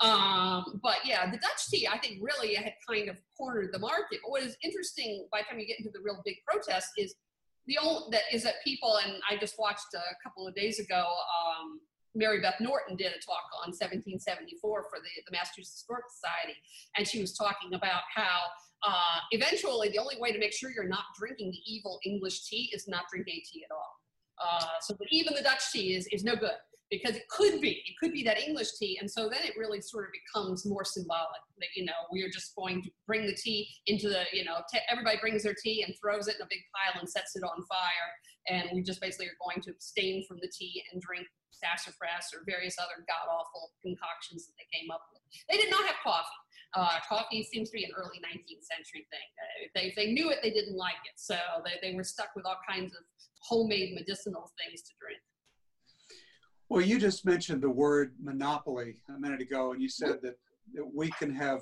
Um, 0.00 0.80
but 0.82 0.98
yeah, 1.04 1.30
the 1.30 1.38
Dutch 1.38 1.68
tea 1.70 1.88
I 1.88 1.98
think 1.98 2.18
really 2.20 2.54
had 2.54 2.72
kind 2.88 3.08
of 3.08 3.16
cornered 3.36 3.70
the 3.72 3.78
market. 3.78 4.20
But 4.22 4.30
what 4.30 4.42
is 4.42 4.56
interesting 4.62 5.26
by 5.30 5.40
the 5.40 5.44
time 5.50 5.60
you 5.60 5.66
get 5.66 5.78
into 5.78 5.90
the 5.92 6.00
real 6.02 6.22
big 6.24 6.36
protests 6.48 6.92
is 6.96 7.14
the 7.66 7.78
only 7.78 8.02
that 8.10 8.22
is 8.32 8.42
that 8.42 8.54
people 8.64 8.98
and 9.04 9.14
I 9.28 9.36
just 9.36 9.54
watched 9.58 9.94
a 9.94 10.00
couple 10.22 10.48
of 10.48 10.54
days 10.54 10.80
ago. 10.80 11.04
Um, 11.04 11.80
Mary 12.14 12.40
Beth 12.40 12.60
Norton 12.60 12.96
did 12.96 13.08
a 13.08 13.20
talk 13.20 13.48
on 13.64 13.72
1774 13.72 14.60
for 14.60 14.98
the, 14.98 15.12
the 15.24 15.32
Massachusetts 15.32 15.80
Historical 15.80 16.10
Society, 16.10 16.56
and 16.96 17.06
she 17.06 17.20
was 17.20 17.32
talking 17.34 17.74
about 17.74 18.02
how 18.14 18.48
uh, 18.84 19.18
eventually 19.30 19.88
the 19.88 19.98
only 19.98 20.16
way 20.18 20.32
to 20.32 20.38
make 20.38 20.52
sure 20.52 20.70
you're 20.70 20.88
not 20.88 21.04
drinking 21.18 21.50
the 21.52 21.62
evil 21.66 22.00
English 22.04 22.48
tea 22.48 22.70
is 22.74 22.88
not 22.88 23.04
drink 23.10 23.26
a 23.28 23.40
tea 23.48 23.64
at 23.64 23.72
all. 23.72 23.92
Uh, 24.42 24.66
so 24.80 24.96
even 25.10 25.34
the 25.34 25.42
Dutch 25.42 25.70
tea 25.72 25.94
is, 25.94 26.08
is 26.10 26.24
no 26.24 26.34
good 26.34 26.50
because 26.92 27.16
it 27.16 27.26
could 27.28 27.60
be 27.60 27.82
it 27.88 27.94
could 27.98 28.12
be 28.12 28.22
that 28.22 28.38
english 28.38 28.68
tea 28.78 28.98
and 29.00 29.10
so 29.10 29.22
then 29.22 29.40
it 29.42 29.56
really 29.56 29.80
sort 29.80 30.04
of 30.04 30.10
becomes 30.12 30.66
more 30.66 30.84
symbolic 30.84 31.40
that 31.58 31.72
you 31.74 31.84
know 31.84 31.96
we 32.12 32.22
are 32.22 32.28
just 32.28 32.54
going 32.54 32.82
to 32.82 32.90
bring 33.06 33.26
the 33.26 33.34
tea 33.34 33.66
into 33.86 34.08
the 34.08 34.22
you 34.32 34.44
know 34.44 34.60
t- 34.70 34.78
everybody 34.90 35.16
brings 35.20 35.42
their 35.42 35.56
tea 35.64 35.82
and 35.82 35.94
throws 35.98 36.28
it 36.28 36.36
in 36.36 36.42
a 36.42 36.50
big 36.50 36.60
pile 36.70 37.00
and 37.00 37.08
sets 37.08 37.34
it 37.34 37.42
on 37.42 37.64
fire 37.64 38.08
and 38.48 38.68
we 38.74 38.82
just 38.82 39.00
basically 39.00 39.26
are 39.26 39.40
going 39.40 39.60
to 39.62 39.70
abstain 39.70 40.22
from 40.28 40.36
the 40.42 40.50
tea 40.52 40.82
and 40.92 41.00
drink 41.00 41.26
sassafras 41.62 42.28
or 42.34 42.42
various 42.44 42.76
other 42.78 43.06
god 43.06 43.30
awful 43.30 43.70
concoctions 43.80 44.46
that 44.46 44.54
they 44.58 44.68
came 44.74 44.90
up 44.90 45.06
with. 45.14 45.22
They 45.48 45.56
did 45.56 45.70
not 45.70 45.86
have 45.86 45.96
coffee. 46.02 46.42
Uh, 46.74 46.98
coffee 47.06 47.44
seems 47.44 47.68
to 47.68 47.76
be 47.76 47.84
an 47.84 47.92
early 47.94 48.18
19th 48.24 48.64
century 48.64 49.06
thing. 49.12 49.28
Uh, 49.36 49.68
they, 49.76 49.92
if 49.92 49.94
they 49.94 50.12
knew 50.12 50.30
it, 50.30 50.40
they 50.42 50.50
didn't 50.50 50.76
like 50.76 51.00
it. 51.04 51.16
So 51.16 51.36
they, 51.64 51.76
they 51.84 51.94
were 51.94 52.04
stuck 52.04 52.32
with 52.34 52.46
all 52.46 52.56
kinds 52.66 52.96
of 52.96 53.04
homemade 53.44 53.94
medicinal 53.94 54.50
things 54.56 54.80
to 54.82 54.92
drink. 54.98 55.20
Well, 56.72 56.80
you 56.80 56.98
just 56.98 57.26
mentioned 57.26 57.60
the 57.60 57.68
word 57.68 58.14
monopoly 58.18 58.94
a 59.14 59.20
minute 59.20 59.42
ago, 59.42 59.72
and 59.72 59.82
you 59.82 59.90
said 59.90 60.22
that, 60.22 60.38
that 60.72 60.90
we 60.90 61.10
can 61.18 61.30
have 61.34 61.60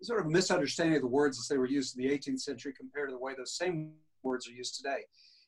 sort 0.00 0.20
of 0.20 0.26
a 0.26 0.30
misunderstanding 0.30 0.94
of 0.94 1.02
the 1.02 1.08
words 1.08 1.40
as 1.40 1.48
they 1.48 1.58
were 1.58 1.66
used 1.66 1.98
in 1.98 2.06
the 2.06 2.16
18th 2.16 2.38
century 2.38 2.72
compared 2.72 3.08
to 3.08 3.16
the 3.16 3.18
way 3.18 3.32
those 3.36 3.56
same 3.56 3.94
words 4.22 4.46
are 4.46 4.52
used 4.52 4.76
today. 4.76 5.00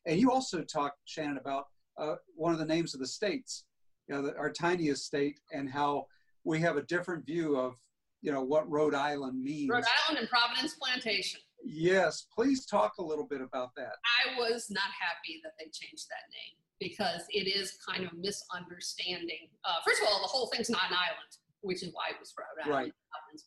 And 0.07 0.19
you 0.19 0.33
also 0.33 0.61
talked, 0.63 0.99
Shannon, 1.05 1.39
about 1.39 1.67
uh, 1.97 2.17
one 2.35 2.53
of 2.53 2.59
the 2.59 2.65
names 2.65 2.95
of 2.95 3.01
the 3.01 3.07
states, 3.07 3.63
you 4.09 4.17
know, 4.17 4.23
the, 4.23 4.37
our 4.37 4.51
tiniest 4.51 5.05
state, 5.05 5.39
and 5.53 5.71
how 5.71 6.07
we 6.43 6.59
have 6.59 6.77
a 6.77 6.83
different 6.83 7.25
view 7.25 7.57
of, 7.57 7.77
you 8.23 8.33
know, 8.33 8.43
what 8.43 8.69
Rhode 8.69 8.97
Island 8.97 9.41
means. 9.41 9.71
Rhode 9.71 9.85
Island 10.09 10.19
and 10.19 10.29
Providence 10.29 10.75
Plantation. 10.75 11.41
Yes, 11.65 12.27
please 12.35 12.67
talk 12.67 12.95
a 12.99 13.05
little 13.05 13.29
bit 13.29 13.41
about 13.41 13.71
that. 13.77 13.93
I 14.05 14.37
was 14.37 14.67
not 14.69 14.91
happy 15.01 15.41
that 15.45 15.53
they 15.61 15.67
changed 15.67 16.09
that 16.09 16.27
name 16.33 16.64
because 16.81 17.23
it 17.31 17.47
is 17.47 17.79
kind 17.87 18.05
of 18.05 18.13
misunderstanding. 18.15 19.49
Uh, 19.65 19.81
first 19.87 20.03
of 20.03 20.09
all, 20.09 20.21
the 20.21 20.29
whole 20.29 20.49
thing's 20.49 20.71
not 20.71 20.91
an 20.91 20.97
island, 20.97 21.33
which 21.63 21.83
is 21.83 21.91
why 21.93 22.11
it 22.11 22.17
was 22.21 22.35
Rhode 22.37 22.69
Island 22.69 22.93
right. 22.93 22.93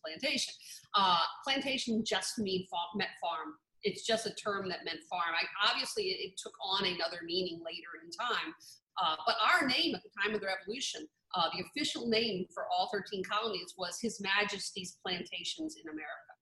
Plantation. 0.04 0.54
Uh, 0.96 1.22
plantation 1.46 2.04
just 2.04 2.38
mean 2.40 2.68
meant 2.96 3.12
farm 3.22 3.56
it's 3.84 4.06
just 4.06 4.26
a 4.26 4.34
term 4.36 4.68
that 4.70 4.84
meant 4.86 5.00
farm. 5.10 5.32
I, 5.32 5.46
obviously, 5.70 6.04
it, 6.06 6.30
it, 6.30 6.38
took 6.38 6.54
on 6.62 6.86
another 6.86 7.22
meaning 7.26 7.62
later 7.64 7.96
in 8.04 8.12
time. 8.12 8.54
Uh, 9.02 9.16
but 9.26 9.36
our 9.40 9.68
name 9.68 9.96
at 9.96 10.02
the 10.04 10.10
time 10.22 10.34
of 10.34 10.42
the 10.42 10.48
Revolution, 10.48 11.08
uh, 11.36 11.50
the 11.56 11.64
official 11.64 12.10
name 12.10 12.46
for 12.54 12.66
all 12.68 12.90
13 12.92 13.24
colonies 13.24 13.76
was 13.78 14.00
His 14.02 14.20
Majesty's 14.20 14.98
Plantations 15.06 15.76
in 15.82 15.90
America. 15.90 16.34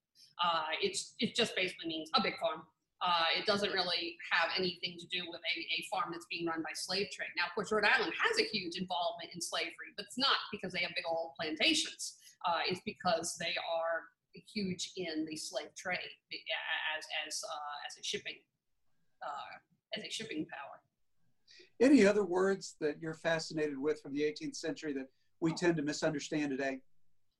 Uh, 0.43 0.63
it's, 0.81 1.15
it 1.19 1.35
just 1.35 1.55
basically 1.55 1.87
means 1.87 2.09
a 2.15 2.21
big 2.21 2.33
farm. 2.39 2.61
Uh, 3.05 3.37
it 3.37 3.45
doesn't 3.45 3.71
really 3.71 4.17
have 4.31 4.49
anything 4.57 4.97
to 4.97 5.05
do 5.13 5.21
with 5.29 5.37
a, 5.37 5.55
a 5.61 5.85
farm 5.91 6.09
that's 6.11 6.25
being 6.25 6.47
run 6.47 6.63
by 6.63 6.73
slave 6.73 7.05
trade. 7.13 7.29
Now, 7.37 7.45
of 7.45 7.53
course, 7.53 7.71
Rhode 7.71 7.85
Island 7.85 8.11
has 8.17 8.39
a 8.39 8.49
huge 8.49 8.77
involvement 8.81 9.29
in 9.33 9.39
slavery, 9.39 9.93
but 9.95 10.07
it's 10.07 10.17
not 10.17 10.41
because 10.51 10.73
they 10.73 10.79
have 10.79 10.89
big 10.95 11.05
old 11.07 11.33
plantations. 11.39 12.17
Uh, 12.47 12.65
it's 12.67 12.81
because 12.83 13.37
they 13.39 13.53
are 13.61 14.09
huge 14.53 14.91
in 14.97 15.25
the 15.29 15.37
slave 15.37 15.69
trade 15.77 16.11
as 16.97 17.05
as 17.27 17.41
uh, 17.43 17.87
as 17.87 17.97
a 17.99 18.03
shipping 18.03 18.41
uh, 19.21 19.97
as 19.97 20.03
a 20.03 20.09
shipping 20.09 20.45
power. 20.49 20.81
Any 21.79 22.05
other 22.07 22.25
words 22.25 22.75
that 22.81 22.95
you're 23.01 23.13
fascinated 23.13 23.77
with 23.77 24.01
from 24.01 24.13
the 24.13 24.21
18th 24.21 24.55
century 24.55 24.93
that 24.93 25.07
we 25.41 25.53
tend 25.53 25.77
to 25.77 25.83
misunderstand 25.83 26.51
today? 26.51 26.79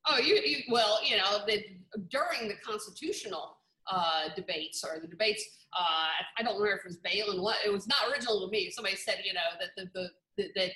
Oh, 0.08 0.18
you, 0.18 0.36
you 0.36 0.58
well, 0.70 1.00
you 1.04 1.16
know, 1.16 1.44
the, 1.46 1.64
during 2.10 2.48
the 2.48 2.54
constitutional 2.64 3.55
uh, 3.90 4.34
debates 4.34 4.84
or 4.84 5.00
the 5.00 5.06
debates, 5.06 5.44
uh, 5.78 6.08
I 6.38 6.42
don't 6.42 6.60
remember 6.60 6.78
if 6.78 6.84
it 6.84 6.88
was 6.88 6.98
Bailyn. 6.98 7.42
What 7.42 7.56
it 7.64 7.72
was 7.72 7.86
not 7.86 8.10
original 8.10 8.44
to 8.44 8.50
me. 8.50 8.70
Somebody 8.70 8.96
said, 8.96 9.22
you 9.24 9.34
know, 9.34 9.40
that 9.60 9.70
the, 9.76 9.90
the, 9.94 10.08
the 10.36 10.48
that 10.56 10.72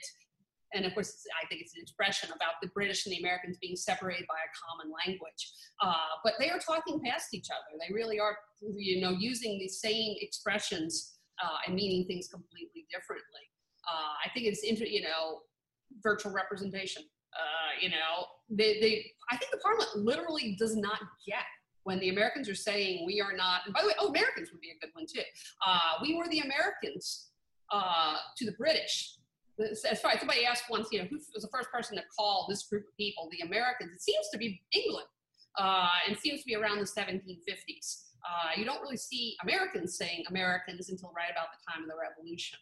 and 0.72 0.84
of 0.84 0.94
course, 0.94 1.26
I 1.42 1.46
think 1.48 1.62
it's 1.62 1.74
an 1.74 1.82
expression 1.82 2.30
about 2.30 2.54
the 2.62 2.68
British 2.68 3.06
and 3.06 3.12
the 3.12 3.18
Americans 3.18 3.58
being 3.60 3.76
separated 3.76 4.26
by 4.28 4.36
a 4.38 4.50
common 4.54 4.92
language. 5.04 5.52
Uh, 5.82 6.14
but 6.22 6.34
they 6.38 6.48
are 6.48 6.60
talking 6.60 7.00
past 7.04 7.34
each 7.34 7.48
other. 7.50 7.76
They 7.80 7.92
really 7.92 8.20
are, 8.20 8.36
you 8.76 9.00
know, 9.00 9.10
using 9.10 9.58
the 9.58 9.68
same 9.68 10.14
expressions 10.20 11.14
uh, 11.42 11.56
and 11.66 11.74
meaning 11.74 12.06
things 12.06 12.28
completely 12.28 12.86
differently. 12.92 13.50
Uh, 13.88 14.14
I 14.24 14.30
think 14.32 14.46
it's, 14.46 14.62
inter- 14.62 14.84
you 14.84 15.02
know, 15.02 15.40
virtual 16.02 16.32
representation. 16.32 17.02
Uh, 17.34 17.80
you 17.80 17.88
know, 17.88 18.26
they, 18.48 18.80
they, 18.80 19.10
I 19.30 19.36
think 19.36 19.50
the 19.50 19.58
Parliament 19.58 19.90
literally 19.96 20.56
does 20.58 20.76
not 20.76 21.00
get 21.26 21.46
when 21.84 21.98
the 22.00 22.10
Americans 22.10 22.48
are 22.48 22.54
saying 22.54 23.06
we 23.06 23.20
are 23.20 23.32
not, 23.32 23.62
and 23.64 23.74
by 23.74 23.82
the 23.82 23.88
way, 23.88 23.94
oh, 23.98 24.08
Americans 24.08 24.50
would 24.52 24.60
be 24.60 24.70
a 24.70 24.78
good 24.84 24.90
one 24.94 25.06
too. 25.06 25.22
Uh, 25.66 26.02
we 26.02 26.14
were 26.14 26.28
the 26.28 26.40
Americans 26.40 27.30
uh, 27.72 28.16
to 28.36 28.44
the 28.44 28.52
British 28.52 29.16
as 29.60 30.00
far 30.00 30.12
as 30.12 30.18
somebody 30.18 30.44
asked 30.44 30.64
once, 30.70 30.88
you 30.90 30.98
know, 30.98 31.06
who 31.10 31.16
was 31.34 31.42
the 31.42 31.48
first 31.52 31.70
person 31.70 31.96
to 31.96 32.02
call 32.16 32.46
this 32.48 32.64
group 32.64 32.84
of 32.86 32.96
people 32.96 33.28
the 33.30 33.46
Americans? 33.46 33.92
It 33.92 34.02
seems 34.02 34.28
to 34.32 34.38
be 34.38 34.60
England, 34.72 35.06
uh, 35.58 35.88
and 36.08 36.16
seems 36.18 36.40
to 36.40 36.46
be 36.46 36.56
around 36.56 36.78
the 36.78 36.84
1750s. 36.84 38.04
Uh, 38.20 38.50
you 38.56 38.64
don't 38.64 38.80
really 38.80 38.96
see 38.96 39.36
Americans 39.42 39.96
saying 39.96 40.24
Americans 40.28 40.90
until 40.90 41.12
right 41.16 41.30
about 41.30 41.48
the 41.52 41.72
time 41.72 41.82
of 41.82 41.88
the 41.88 41.96
Revolution. 41.96 42.58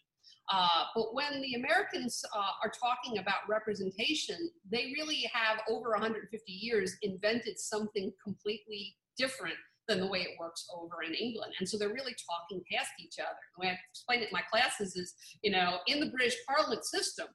Uh, 0.50 0.84
but 0.94 1.14
when 1.14 1.42
the 1.42 1.54
Americans 1.54 2.24
uh, 2.34 2.64
are 2.64 2.70
talking 2.70 3.18
about 3.18 3.46
representation, 3.48 4.50
they 4.70 4.92
really 4.96 5.30
have 5.32 5.58
over 5.68 5.90
150 5.90 6.52
years 6.52 6.96
invented 7.02 7.58
something 7.58 8.12
completely 8.24 8.96
different 9.18 9.56
than 9.88 10.00
the 10.00 10.06
way 10.06 10.20
it 10.20 10.38
works 10.38 10.68
over 10.72 11.02
in 11.02 11.14
England. 11.14 11.54
And 11.58 11.68
so 11.68 11.78
they're 11.78 11.92
really 11.92 12.14
talking 12.14 12.62
past 12.70 12.92
each 13.00 13.18
other. 13.18 13.40
The 13.56 13.66
way 13.66 13.72
I 13.72 13.78
explain 13.90 14.20
it 14.20 14.28
in 14.28 14.32
my 14.32 14.44
classes 14.52 14.96
is, 14.96 15.14
you 15.42 15.50
know, 15.50 15.78
in 15.86 15.98
the 15.98 16.10
British 16.10 16.36
Parliament 16.46 16.84
system, 16.84 17.26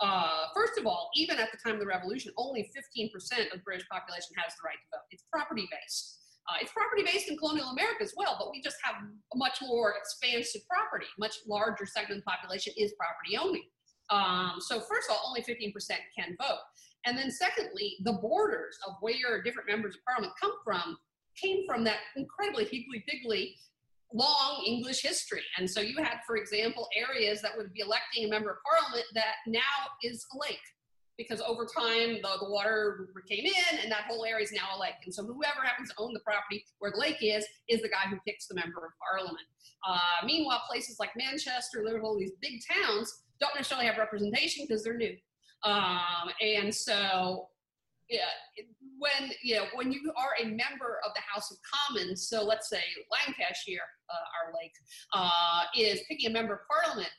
uh, 0.00 0.50
first 0.54 0.78
of 0.78 0.86
all, 0.86 1.10
even 1.16 1.38
at 1.38 1.50
the 1.52 1.58
time 1.58 1.74
of 1.74 1.80
the 1.80 1.86
revolution, 1.86 2.32
only 2.36 2.70
15% 2.74 3.12
of 3.46 3.52
the 3.52 3.64
British 3.64 3.88
population 3.88 4.34
has 4.36 4.52
the 4.54 4.64
right 4.64 4.76
to 4.76 4.88
vote. 4.92 5.06
It's 5.10 5.24
property 5.32 5.68
based. 5.70 6.18
Uh, 6.50 6.58
it's 6.60 6.72
property 6.72 7.04
based 7.06 7.30
in 7.30 7.38
colonial 7.38 7.70
America 7.70 8.02
as 8.02 8.12
well, 8.16 8.34
but 8.38 8.50
we 8.50 8.60
just 8.60 8.76
have 8.82 8.96
a 8.98 9.36
much 9.36 9.62
more 9.62 9.94
expansive 9.96 10.62
property. 10.68 11.06
Much 11.18 11.36
larger 11.46 11.86
segment 11.86 12.18
of 12.18 12.24
the 12.24 12.30
population 12.30 12.74
is 12.76 12.92
property 12.98 13.38
owning. 13.38 13.68
Um, 14.10 14.58
so 14.58 14.80
first 14.80 15.08
of 15.08 15.16
all, 15.16 15.22
only 15.28 15.40
15% 15.40 15.72
can 16.18 16.36
vote. 16.40 16.60
And 17.06 17.16
then 17.16 17.30
secondly, 17.30 17.96
the 18.02 18.14
borders 18.14 18.76
of 18.86 18.94
where 19.00 19.42
different 19.42 19.68
members 19.68 19.94
of 19.94 20.04
parliament 20.04 20.34
come 20.40 20.52
from 20.64 20.98
came 21.40 21.64
from 21.66 21.84
that 21.84 21.98
incredibly 22.16 22.64
higgledy-piggledy 22.64 23.56
long 24.14 24.62
English 24.66 25.02
history. 25.02 25.42
And 25.56 25.68
so 25.68 25.80
you 25.80 25.96
had, 25.96 26.18
for 26.26 26.36
example, 26.36 26.88
areas 26.94 27.40
that 27.42 27.52
would 27.56 27.72
be 27.72 27.80
electing 27.80 28.24
a 28.24 28.28
member 28.28 28.50
of 28.50 28.56
parliament 28.68 29.06
that 29.14 29.36
now 29.46 29.60
is 30.02 30.26
a 30.34 30.38
lake 30.38 30.58
because 31.18 31.40
over 31.40 31.66
time 31.66 32.18
the, 32.22 32.28
the 32.40 32.50
water 32.50 33.08
came 33.28 33.44
in 33.44 33.78
and 33.82 33.90
that 33.92 34.04
whole 34.08 34.24
area 34.24 34.44
is 34.44 34.52
now 34.52 34.76
a 34.76 34.78
lake. 34.78 34.94
And 35.04 35.14
so 35.14 35.24
whoever 35.24 35.60
happens 35.62 35.90
to 35.90 35.94
own 35.98 36.12
the 36.12 36.20
property 36.20 36.64
where 36.78 36.90
the 36.90 36.98
lake 36.98 37.18
is, 37.20 37.46
is 37.68 37.82
the 37.82 37.88
guy 37.88 38.08
who 38.08 38.16
picks 38.26 38.46
the 38.46 38.54
member 38.54 38.84
of 38.84 38.92
parliament. 39.10 39.46
Uh, 39.86 40.26
meanwhile, 40.26 40.62
places 40.68 40.96
like 40.98 41.10
Manchester, 41.16 41.82
Liverpool, 41.84 42.18
these 42.18 42.32
big 42.40 42.60
towns 42.66 43.24
don't 43.40 43.54
necessarily 43.54 43.86
have 43.86 43.98
representation 43.98 44.64
because 44.66 44.82
they're 44.84 44.96
new. 44.96 45.14
Um, 45.64 46.30
and 46.40 46.74
so 46.74 47.48
yeah, 48.08 48.28
when 49.02 49.32
you 49.42 49.56
know 49.56 49.64
when 49.74 49.92
you 49.92 50.12
are 50.16 50.30
a 50.40 50.44
member 50.46 51.00
of 51.04 51.12
the 51.14 51.20
House 51.26 51.50
of 51.50 51.58
Commons, 51.74 52.28
so 52.28 52.44
let's 52.44 52.68
say 52.68 52.82
Lancashire, 53.10 53.80
uh, 54.08 54.46
our 54.46 54.54
lake, 54.54 54.72
uh, 55.12 55.64
is 55.76 56.00
picking 56.08 56.30
a 56.30 56.32
member 56.32 56.54
of 56.54 56.60
Parliament. 56.70 57.10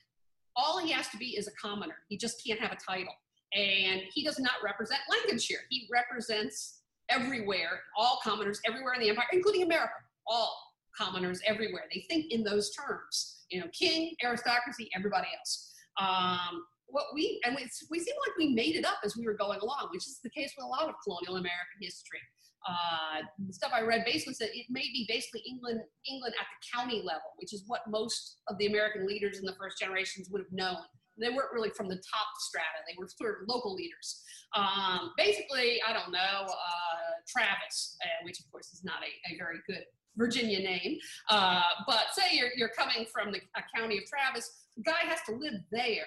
All 0.56 0.80
he 0.80 0.92
has 0.92 1.10
to 1.10 1.18
be 1.18 1.38
is 1.38 1.48
a 1.48 1.52
commoner. 1.52 1.98
He 2.08 2.18
just 2.18 2.42
can't 2.46 2.60
have 2.60 2.72
a 2.72 2.78
title, 2.78 3.14
and 3.54 4.02
he 4.14 4.24
does 4.24 4.40
not 4.40 4.54
represent 4.64 5.02
Lancashire. 5.10 5.60
He 5.70 5.90
represents 5.92 6.80
everywhere, 7.10 7.82
all 7.98 8.20
commoners 8.24 8.62
everywhere 8.66 8.94
in 8.94 9.02
the 9.02 9.10
empire, 9.10 9.26
including 9.34 9.64
America. 9.64 9.94
All 10.26 10.58
commoners 10.98 11.42
everywhere. 11.46 11.84
They 11.94 12.06
think 12.10 12.32
in 12.32 12.44
those 12.44 12.72
terms. 12.72 13.42
You 13.50 13.60
know, 13.60 13.68
king, 13.78 14.16
aristocracy, 14.24 14.90
everybody 14.96 15.28
else. 15.38 15.74
Um, 16.00 16.64
what 16.94 17.06
we 17.14 17.42
and 17.44 17.56
we, 17.56 17.68
we 17.90 18.00
seem 18.00 18.14
like 18.26 18.38
we 18.38 18.54
made 18.54 18.76
it 18.76 18.86
up 18.86 19.00
as 19.04 19.18
we 19.18 19.26
were 19.26 19.34
going 19.34 19.60
along, 19.60 19.90
which 19.92 20.06
is 20.06 20.20
the 20.24 20.30
case 20.30 20.54
with 20.56 20.64
a 20.64 20.70
lot 20.70 20.88
of 20.88 20.94
colonial 21.04 21.38
American 21.42 21.82
history. 21.82 22.22
Uh, 22.70 23.26
the 23.46 23.52
stuff 23.52 23.72
I 23.74 23.82
read 23.82 24.06
basically 24.06 24.36
said 24.36 24.50
it 24.54 24.68
may 24.70 24.88
be 24.94 25.06
basically 25.10 25.42
England, 25.42 25.82
England 26.08 26.36
at 26.40 26.46
the 26.48 26.60
county 26.72 27.02
level, 27.04 27.34
which 27.36 27.52
is 27.52 27.64
what 27.68 27.82
most 27.90 28.38
of 28.48 28.58
the 28.60 28.68
American 28.68 29.06
leaders 29.06 29.40
in 29.40 29.46
the 29.46 29.56
first 29.60 29.80
generations 29.80 30.30
would 30.30 30.40
have 30.40 30.54
known. 30.54 30.78
They 31.20 31.30
weren't 31.30 31.52
really 31.52 31.72
from 31.72 31.90
the 31.90 31.98
top 31.98 32.30
strata; 32.40 32.86
they 32.88 32.96
were 32.98 33.08
sort 33.10 33.42
of 33.42 33.48
local 33.50 33.74
leaders. 33.74 34.22
Um, 34.56 35.12
basically, 35.18 35.82
I 35.88 35.94
don't 35.94 36.12
know 36.12 36.46
uh, 36.46 37.10
Travis, 37.28 37.98
uh, 38.02 38.24
which 38.24 38.40
of 38.40 38.50
course 38.52 38.72
is 38.72 38.84
not 38.84 39.02
a, 39.02 39.34
a 39.34 39.38
very 39.38 39.58
good 39.68 39.84
Virginia 40.16 40.60
name. 40.60 40.98
Uh, 41.30 41.62
but 41.88 42.14
say 42.14 42.38
you're, 42.38 42.50
you're 42.56 42.72
coming 42.78 43.06
from 43.12 43.32
the 43.32 43.42
county 43.76 43.98
of 43.98 44.06
Travis, 44.06 44.50
the 44.78 44.84
guy 44.84 45.02
has 45.10 45.20
to 45.28 45.36
live 45.36 45.60
there 45.72 46.06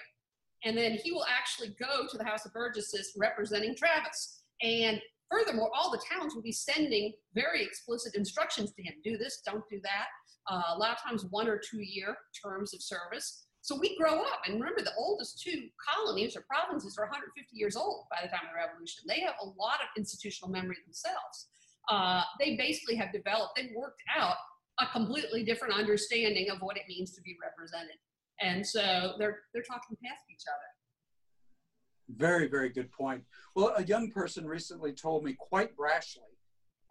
and 0.65 0.77
then 0.77 0.93
he 1.03 1.11
will 1.11 1.25
actually 1.25 1.75
go 1.79 2.07
to 2.09 2.17
the 2.17 2.23
House 2.23 2.45
of 2.45 2.53
Burgesses 2.53 3.13
representing 3.17 3.75
Travis. 3.75 4.41
And 4.61 4.99
furthermore, 5.31 5.69
all 5.75 5.91
the 5.91 6.01
towns 6.11 6.33
will 6.33 6.41
be 6.41 6.51
sending 6.51 7.13
very 7.33 7.63
explicit 7.63 8.15
instructions 8.15 8.73
to 8.73 8.83
him 8.83 8.93
do 9.03 9.17
this, 9.17 9.41
don't 9.45 9.63
do 9.69 9.79
that. 9.83 10.07
Uh, 10.49 10.75
a 10.75 10.77
lot 10.77 10.91
of 10.91 11.03
times, 11.03 11.25
one 11.29 11.47
or 11.47 11.59
two 11.59 11.81
year 11.81 12.15
terms 12.43 12.73
of 12.73 12.81
service. 12.81 13.45
So 13.61 13.77
we 13.77 13.97
grow 13.97 14.21
up, 14.21 14.41
and 14.45 14.55
remember, 14.55 14.81
the 14.81 14.95
oldest 14.97 15.41
two 15.41 15.67
colonies 15.93 16.37
or 16.37 16.45
provinces 16.47 16.97
are 16.97 17.03
150 17.03 17.49
years 17.51 17.75
old 17.75 18.05
by 18.09 18.19
the 18.23 18.29
time 18.29 18.47
of 18.47 18.51
the 18.53 18.65
Revolution. 18.65 19.03
They 19.07 19.19
have 19.21 19.35
a 19.41 19.45
lot 19.45 19.83
of 19.83 19.89
institutional 19.97 20.49
memory 20.49 20.77
themselves. 20.85 21.47
Uh, 21.89 22.23
they 22.39 22.55
basically 22.55 22.95
have 22.95 23.11
developed, 23.11 23.53
they've 23.57 23.75
worked 23.75 24.01
out 24.15 24.35
a 24.79 24.85
completely 24.93 25.43
different 25.43 25.73
understanding 25.73 26.49
of 26.49 26.59
what 26.59 26.77
it 26.77 26.83
means 26.87 27.11
to 27.11 27.21
be 27.21 27.35
represented. 27.43 27.97
And 28.41 28.65
so 28.65 29.13
they're 29.17 29.39
they're 29.53 29.63
talking 29.63 29.97
past 30.03 30.23
each 30.31 30.43
other. 30.47 32.17
Very, 32.17 32.47
very 32.47 32.69
good 32.69 32.91
point. 32.91 33.23
Well, 33.55 33.73
a 33.75 33.83
young 33.83 34.11
person 34.11 34.45
recently 34.45 34.93
told 34.93 35.23
me 35.23 35.35
quite 35.37 35.75
brashly 35.75 36.19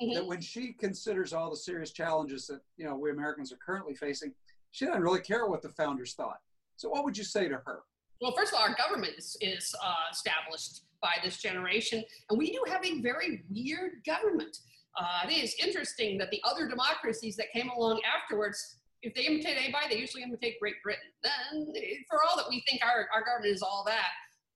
mm-hmm. 0.02 0.14
that 0.14 0.26
when 0.26 0.40
she 0.40 0.74
considers 0.74 1.32
all 1.32 1.50
the 1.50 1.56
serious 1.56 1.92
challenges 1.92 2.46
that 2.48 2.60
you 2.76 2.84
know 2.84 2.96
we 2.96 3.10
Americans 3.10 3.52
are 3.52 3.58
currently 3.64 3.94
facing, 3.94 4.32
she 4.72 4.84
doesn't 4.84 5.02
really 5.02 5.20
care 5.20 5.46
what 5.46 5.62
the 5.62 5.70
founders 5.70 6.14
thought. 6.14 6.38
So, 6.76 6.88
what 6.88 7.04
would 7.04 7.16
you 7.16 7.24
say 7.24 7.48
to 7.48 7.56
her? 7.64 7.80
Well, 8.20 8.32
first 8.36 8.52
of 8.52 8.58
all, 8.58 8.66
our 8.66 8.74
government 8.76 9.14
is, 9.18 9.36
is 9.40 9.74
uh, 9.82 9.94
established 10.10 10.82
by 11.02 11.16
this 11.22 11.38
generation, 11.38 12.02
and 12.30 12.38
we 12.38 12.50
do 12.50 12.62
have 12.68 12.84
a 12.84 13.00
very 13.00 13.44
weird 13.50 14.02
government. 14.06 14.56
Uh, 14.98 15.26
it's 15.28 15.62
interesting 15.62 16.16
that 16.18 16.30
the 16.30 16.40
other 16.44 16.68
democracies 16.68 17.36
that 17.36 17.46
came 17.52 17.68
along 17.68 18.00
afterwards, 18.04 18.78
if 19.02 19.14
they 19.14 19.22
imitate 19.22 19.56
anybody, 19.56 19.86
they 19.90 20.00
usually 20.00 20.22
imitate 20.22 20.60
Great 20.60 20.76
Britain. 20.82 21.10
Then, 21.22 21.72
for 22.08 22.18
all 22.28 22.36
that 22.36 22.46
we 22.48 22.62
think 22.68 22.82
our, 22.84 23.08
our 23.14 23.24
government 23.24 23.54
is 23.54 23.62
all 23.62 23.84
that, 23.86 24.10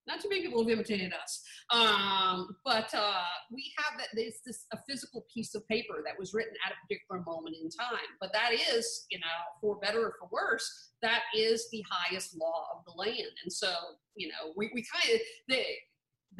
not 0.07 0.21
too 0.21 0.29
many 0.29 0.43
people 0.43 0.63
have 0.63 0.71
imitated 0.71 1.13
us. 1.13 1.43
Um, 1.71 2.49
but 2.65 2.93
uh, 2.95 3.23
we 3.53 3.73
have 3.79 3.99
that 3.99 4.09
this, 4.15 4.41
this 4.45 4.67
a 4.73 4.79
physical 4.89 5.25
piece 5.33 5.55
of 5.55 5.67
paper 5.69 6.03
that 6.05 6.19
was 6.19 6.35
written 6.35 6.55
at 6.67 6.73
a 6.73 6.77
particular 6.83 7.23
moment 7.25 7.57
in 7.63 7.69
time. 7.71 8.11
But 8.21 8.33
that 8.33 8.53
is, 8.53 9.07
you 9.11 9.19
know, 9.19 9.27
for 9.61 9.79
better 9.79 10.07
or 10.07 10.15
for 10.19 10.29
worse, 10.33 10.91
that 11.03 11.23
is 11.37 11.69
the 11.71 11.85
highest 11.91 12.37
law 12.37 12.67
of 12.77 12.85
the 12.87 12.93
land. 12.93 13.31
And 13.45 13.53
so, 13.53 13.73
you 14.17 14.29
know, 14.29 14.53
we, 14.57 14.71
we 14.75 14.85
kind 14.93 15.15
of 15.15 15.21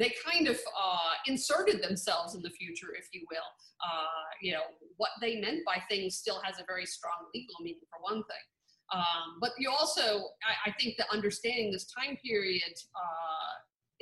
they 0.01 0.13
kind 0.25 0.47
of 0.47 0.55
uh, 0.55 1.13
inserted 1.27 1.83
themselves 1.83 2.35
in 2.35 2.41
the 2.41 2.49
future, 2.49 2.87
if 2.97 3.07
you 3.13 3.25
will. 3.29 3.49
Uh, 3.83 4.29
you 4.41 4.53
know, 4.53 4.63
what 4.97 5.11
they 5.21 5.39
meant 5.39 5.65
by 5.65 5.77
things 5.89 6.15
still 6.15 6.41
has 6.43 6.59
a 6.59 6.63
very 6.65 6.85
strong 6.85 7.27
legal 7.33 7.55
meaning, 7.61 7.81
for 7.89 8.01
one 8.01 8.23
thing. 8.23 8.45
Um, 8.93 9.39
but 9.39 9.51
you 9.57 9.69
also, 9.69 10.27
I, 10.43 10.69
I, 10.69 10.73
think 10.79 10.97
that 10.97 11.07
understanding 11.11 11.71
this 11.71 11.85
time 11.85 12.17
period 12.17 12.73
uh, 12.93 13.53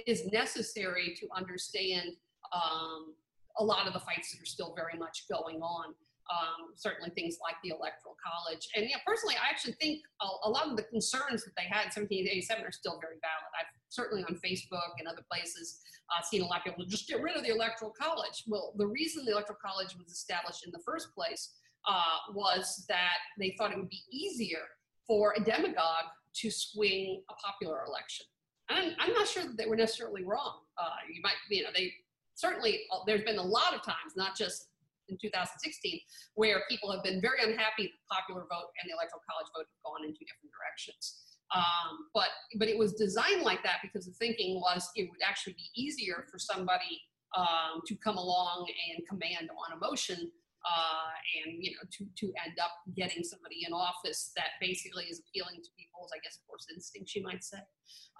is 0.07 0.25
necessary 0.31 1.15
to 1.19 1.27
understand 1.35 2.17
um, 2.51 3.13
a 3.59 3.63
lot 3.63 3.85
of 3.85 3.93
the 3.93 3.99
fights 3.99 4.31
that 4.31 4.41
are 4.41 4.49
still 4.49 4.73
very 4.75 4.97
much 4.97 5.25
going 5.29 5.61
on. 5.61 5.93
Um, 6.29 6.73
certainly 6.75 7.09
things 7.09 7.37
like 7.41 7.55
the 7.63 7.69
electoral 7.69 8.13
college. 8.21 8.69
And 8.75 8.85
yeah, 8.85 9.01
personally, 9.05 9.33
I 9.33 9.49
actually 9.49 9.73
think 9.81 10.01
a, 10.21 10.27
a, 10.45 10.49
lot 10.49 10.69
of 10.69 10.77
the 10.77 10.83
concerns 10.83 11.41
that 11.41 11.57
they 11.57 11.65
had 11.65 11.89
in 11.89 12.05
1787 12.05 12.61
are 12.61 12.71
still 12.71 13.01
very 13.01 13.17
valid. 13.17 13.49
I've 13.57 13.73
certainly 13.89 14.23
on 14.23 14.35
Facebook 14.35 14.93
and 14.99 15.07
other 15.07 15.23
places 15.29 15.81
uh, 16.09 16.23
seen 16.23 16.41
a 16.41 16.45
lot 16.45 16.59
of 16.59 16.63
people 16.65 16.85
just 16.85 17.07
get 17.07 17.21
rid 17.21 17.35
of 17.35 17.43
the 17.43 17.49
electoral 17.49 17.91
college. 17.91 18.43
Well, 18.47 18.73
the 18.77 18.87
reason 18.87 19.25
the 19.25 19.31
electoral 19.31 19.59
college 19.63 19.95
was 19.97 20.11
established 20.11 20.65
in 20.65 20.71
the 20.71 20.79
first 20.85 21.13
place 21.13 21.53
uh, 21.87 22.33
was 22.33 22.85
that 22.89 23.17
they 23.37 23.55
thought 23.57 23.71
it 23.71 23.77
would 23.77 23.89
be 23.89 24.03
easier 24.11 24.65
for 25.07 25.33
a 25.37 25.43
demagogue 25.43 26.09
to 26.35 26.51
swing 26.51 27.21
a 27.29 27.33
popular 27.33 27.83
election. 27.87 28.25
I'm, 28.69 28.93
I'm 28.99 29.13
not 29.13 29.27
sure 29.27 29.43
that 29.43 29.57
they 29.57 29.65
were 29.65 29.75
necessarily 29.75 30.23
wrong. 30.23 30.61
Uh, 30.77 31.01
you 31.11 31.21
might, 31.23 31.41
you 31.49 31.63
know, 31.63 31.69
they 31.73 31.91
certainly, 32.35 32.81
uh, 32.93 32.99
there's 33.07 33.23
been 33.23 33.37
a 33.37 33.43
lot 33.43 33.73
of 33.73 33.81
times, 33.81 34.13
not 34.15 34.37
just 34.37 34.69
in 35.09 35.17
2016, 35.17 35.99
where 36.35 36.61
people 36.69 36.91
have 36.91 37.03
been 37.03 37.19
very 37.19 37.41
unhappy 37.41 37.89
the 37.89 38.05
popular 38.13 38.45
vote 38.45 38.69
and 38.77 38.85
the 38.85 38.93
electoral 38.93 39.25
college 39.25 39.49
vote 39.57 39.65
have 39.65 39.81
gone 39.81 40.05
in 40.05 40.13
two 40.13 40.25
different 40.29 40.53
directions. 40.53 41.25
Um, 41.55 42.05
but 42.13 42.29
but 42.57 42.67
it 42.67 42.77
was 42.77 42.93
designed 42.93 43.41
like 43.41 43.63
that 43.63 43.77
because 43.81 44.05
the 44.05 44.13
thinking 44.13 44.55
was 44.55 44.87
it 44.95 45.09
would 45.09 45.19
actually 45.25 45.53
be 45.53 45.69
easier 45.75 46.25
for 46.31 46.37
somebody 46.37 47.01
um, 47.35 47.81
to 47.87 47.95
come 47.95 48.17
along 48.17 48.67
and 48.91 49.07
command 49.07 49.49
on 49.49 49.77
emotion 49.77 50.31
uh, 50.65 51.09
and 51.45 51.63
you 51.63 51.71
know 51.71 51.81
to 51.91 52.05
to 52.17 52.31
end 52.45 52.57
up 52.61 52.71
getting 52.95 53.23
somebody 53.23 53.65
in 53.65 53.73
office 53.73 54.31
that 54.35 54.59
basically 54.61 55.05
is 55.05 55.21
appealing 55.21 55.55
to 55.55 55.69
people's 55.77 56.11
I 56.15 56.19
guess 56.23 56.37
of 56.37 56.47
course 56.47 56.67
instincts 56.73 57.15
you 57.15 57.23
might 57.23 57.43
say, 57.43 57.59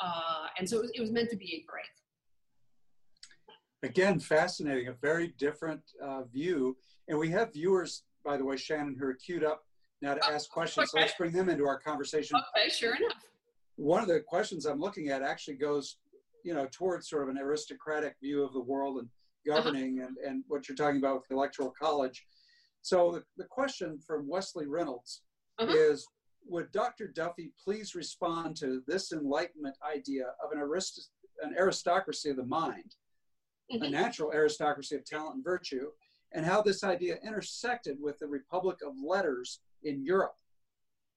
uh, 0.02 0.46
and 0.58 0.68
so 0.68 0.78
it 0.78 0.82
was, 0.82 0.92
it 0.96 1.02
was, 1.02 1.12
meant 1.12 1.30
to 1.30 1.38
be 1.38 1.54
a 1.54 1.66
brake. 1.72 1.86
Again, 3.84 4.20
fascinating, 4.20 4.88
a 4.88 4.94
very 4.94 5.34
different 5.38 5.82
uh, 6.04 6.24
view, 6.24 6.78
and 7.08 7.18
we 7.18 7.30
have 7.30 7.54
viewers 7.54 8.04
by 8.24 8.38
the 8.38 8.46
way, 8.46 8.58
Shannon, 8.58 8.96
who 9.00 9.06
are 9.06 9.14
queued 9.14 9.44
up 9.44 9.64
now 10.02 10.14
to 10.14 10.32
ask 10.32 10.50
questions. 10.50 10.90
Okay. 10.94 11.00
So 11.00 11.00
let's 11.00 11.18
bring 11.18 11.32
them 11.32 11.50
into 11.50 11.66
our 11.66 11.80
conversation. 11.80 12.40
Okay, 12.58 12.70
sure 12.70 12.96
enough. 12.96 13.18
One 13.76 14.02
of 14.02 14.08
the 14.08 14.20
questions 14.20 14.66
I'm 14.66 14.80
looking 14.80 15.10
at 15.10 15.22
actually 15.22 15.56
goes, 15.56 15.98
you 16.44 16.54
know, 16.54 16.68
towards 16.72 17.10
sort 17.10 17.24
of 17.24 17.30
an 17.30 17.38
aristocratic 17.38 18.16
view 18.22 18.44
of 18.44 18.54
the 18.54 18.62
world 18.62 18.98
and 18.98 19.08
uh-huh. 19.08 19.62
governing 19.62 20.00
uh-huh. 20.00 20.08
and, 20.08 20.18
and 20.18 20.44
what 20.48 20.68
you're 20.68 20.76
talking 20.76 21.00
about 21.00 21.16
with 21.16 21.28
the 21.28 21.36
electoral 21.36 21.74
college. 21.80 22.26
So 22.82 23.12
the, 23.12 23.24
the 23.38 23.48
question 23.50 24.00
from 24.06 24.28
Wesley 24.28 24.68
Reynolds 24.68 25.22
uh-huh. 25.60 25.72
is, 25.74 26.08
would 26.48 26.72
Dr. 26.72 27.08
Duffy 27.08 27.52
please 27.64 27.96
respond 27.96 28.56
to 28.58 28.82
this 28.88 29.12
enlightenment 29.12 29.76
idea 29.88 30.28
of 30.44 30.52
an, 30.52 30.60
arist- 30.60 31.10
an 31.44 31.54
aristocracy 31.58 32.30
of 32.30 32.38
the 32.38 32.46
mind, 32.46 32.96
mm-hmm. 33.72 33.84
a 33.84 33.90
natural 33.90 34.32
aristocracy 34.32 34.96
of 34.96 35.06
talent 35.06 35.36
and 35.36 35.44
virtue, 35.44 35.88
and 36.34 36.46
how 36.46 36.62
this 36.62 36.84
idea 36.84 37.18
intersected 37.26 37.98
with 38.00 38.18
the 38.20 38.28
Republic 38.28 38.78
of 38.86 38.94
Letters 39.04 39.60
in 39.84 40.04
Europe? 40.04 40.36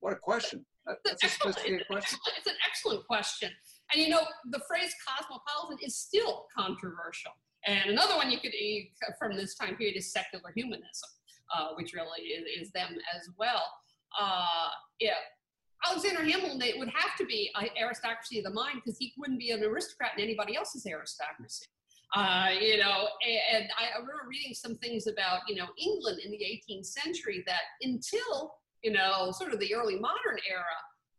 What 0.00 0.12
a 0.12 0.16
question. 0.16 0.64
That's 1.04 1.24
a 1.24 1.28
sophisticated 1.28 1.86
question. 1.86 2.18
It's 2.36 2.46
an 2.46 2.56
excellent 2.66 3.06
question. 3.06 3.50
And 3.92 4.02
you 4.02 4.08
know, 4.08 4.22
the 4.50 4.60
phrase 4.66 4.94
cosmopolitan 5.06 5.78
is 5.84 5.96
still 5.96 6.46
controversial. 6.56 7.32
And 7.66 7.90
another 7.90 8.16
one 8.16 8.30
you 8.30 8.40
could 8.40 8.54
eat 8.54 8.92
from 9.18 9.36
this 9.36 9.54
time 9.54 9.76
period 9.76 9.96
is 9.96 10.12
secular 10.12 10.50
humanism, 10.54 11.10
uh, 11.54 11.68
which 11.76 11.92
really 11.92 12.22
is, 12.22 12.66
is, 12.66 12.72
them 12.72 12.96
as 13.14 13.28
well. 13.38 13.62
Uh, 14.20 14.68
yeah, 14.98 15.14
Alexander 15.86 16.24
Hamilton, 16.24 16.60
it 16.62 16.78
would 16.78 16.90
have 16.94 17.16
to 17.18 17.24
be 17.24 17.50
an 17.54 17.68
aristocracy 17.80 18.38
of 18.38 18.44
the 18.44 18.50
mind 18.50 18.80
because 18.84 18.98
he 18.98 19.12
wouldn't 19.16 19.38
be 19.38 19.50
an 19.50 19.62
aristocrat 19.62 20.12
in 20.16 20.24
anybody 20.24 20.56
else's 20.56 20.86
aristocracy. 20.86 21.66
Uh, 22.14 22.48
you 22.60 22.76
know, 22.76 23.08
and, 23.52 23.68
I 23.78 23.98
remember 23.98 24.26
reading 24.28 24.52
some 24.54 24.76
things 24.76 25.06
about, 25.06 25.40
you 25.48 25.54
know, 25.54 25.66
England 25.78 26.20
in 26.22 26.30
the 26.30 26.38
18th 26.38 26.86
century 26.86 27.42
that 27.46 27.62
until, 27.80 28.54
you 28.82 28.92
know, 28.92 29.30
sort 29.30 29.52
of 29.52 29.60
the 29.60 29.74
early 29.74 29.98
modern 29.98 30.38
era, 30.50 30.62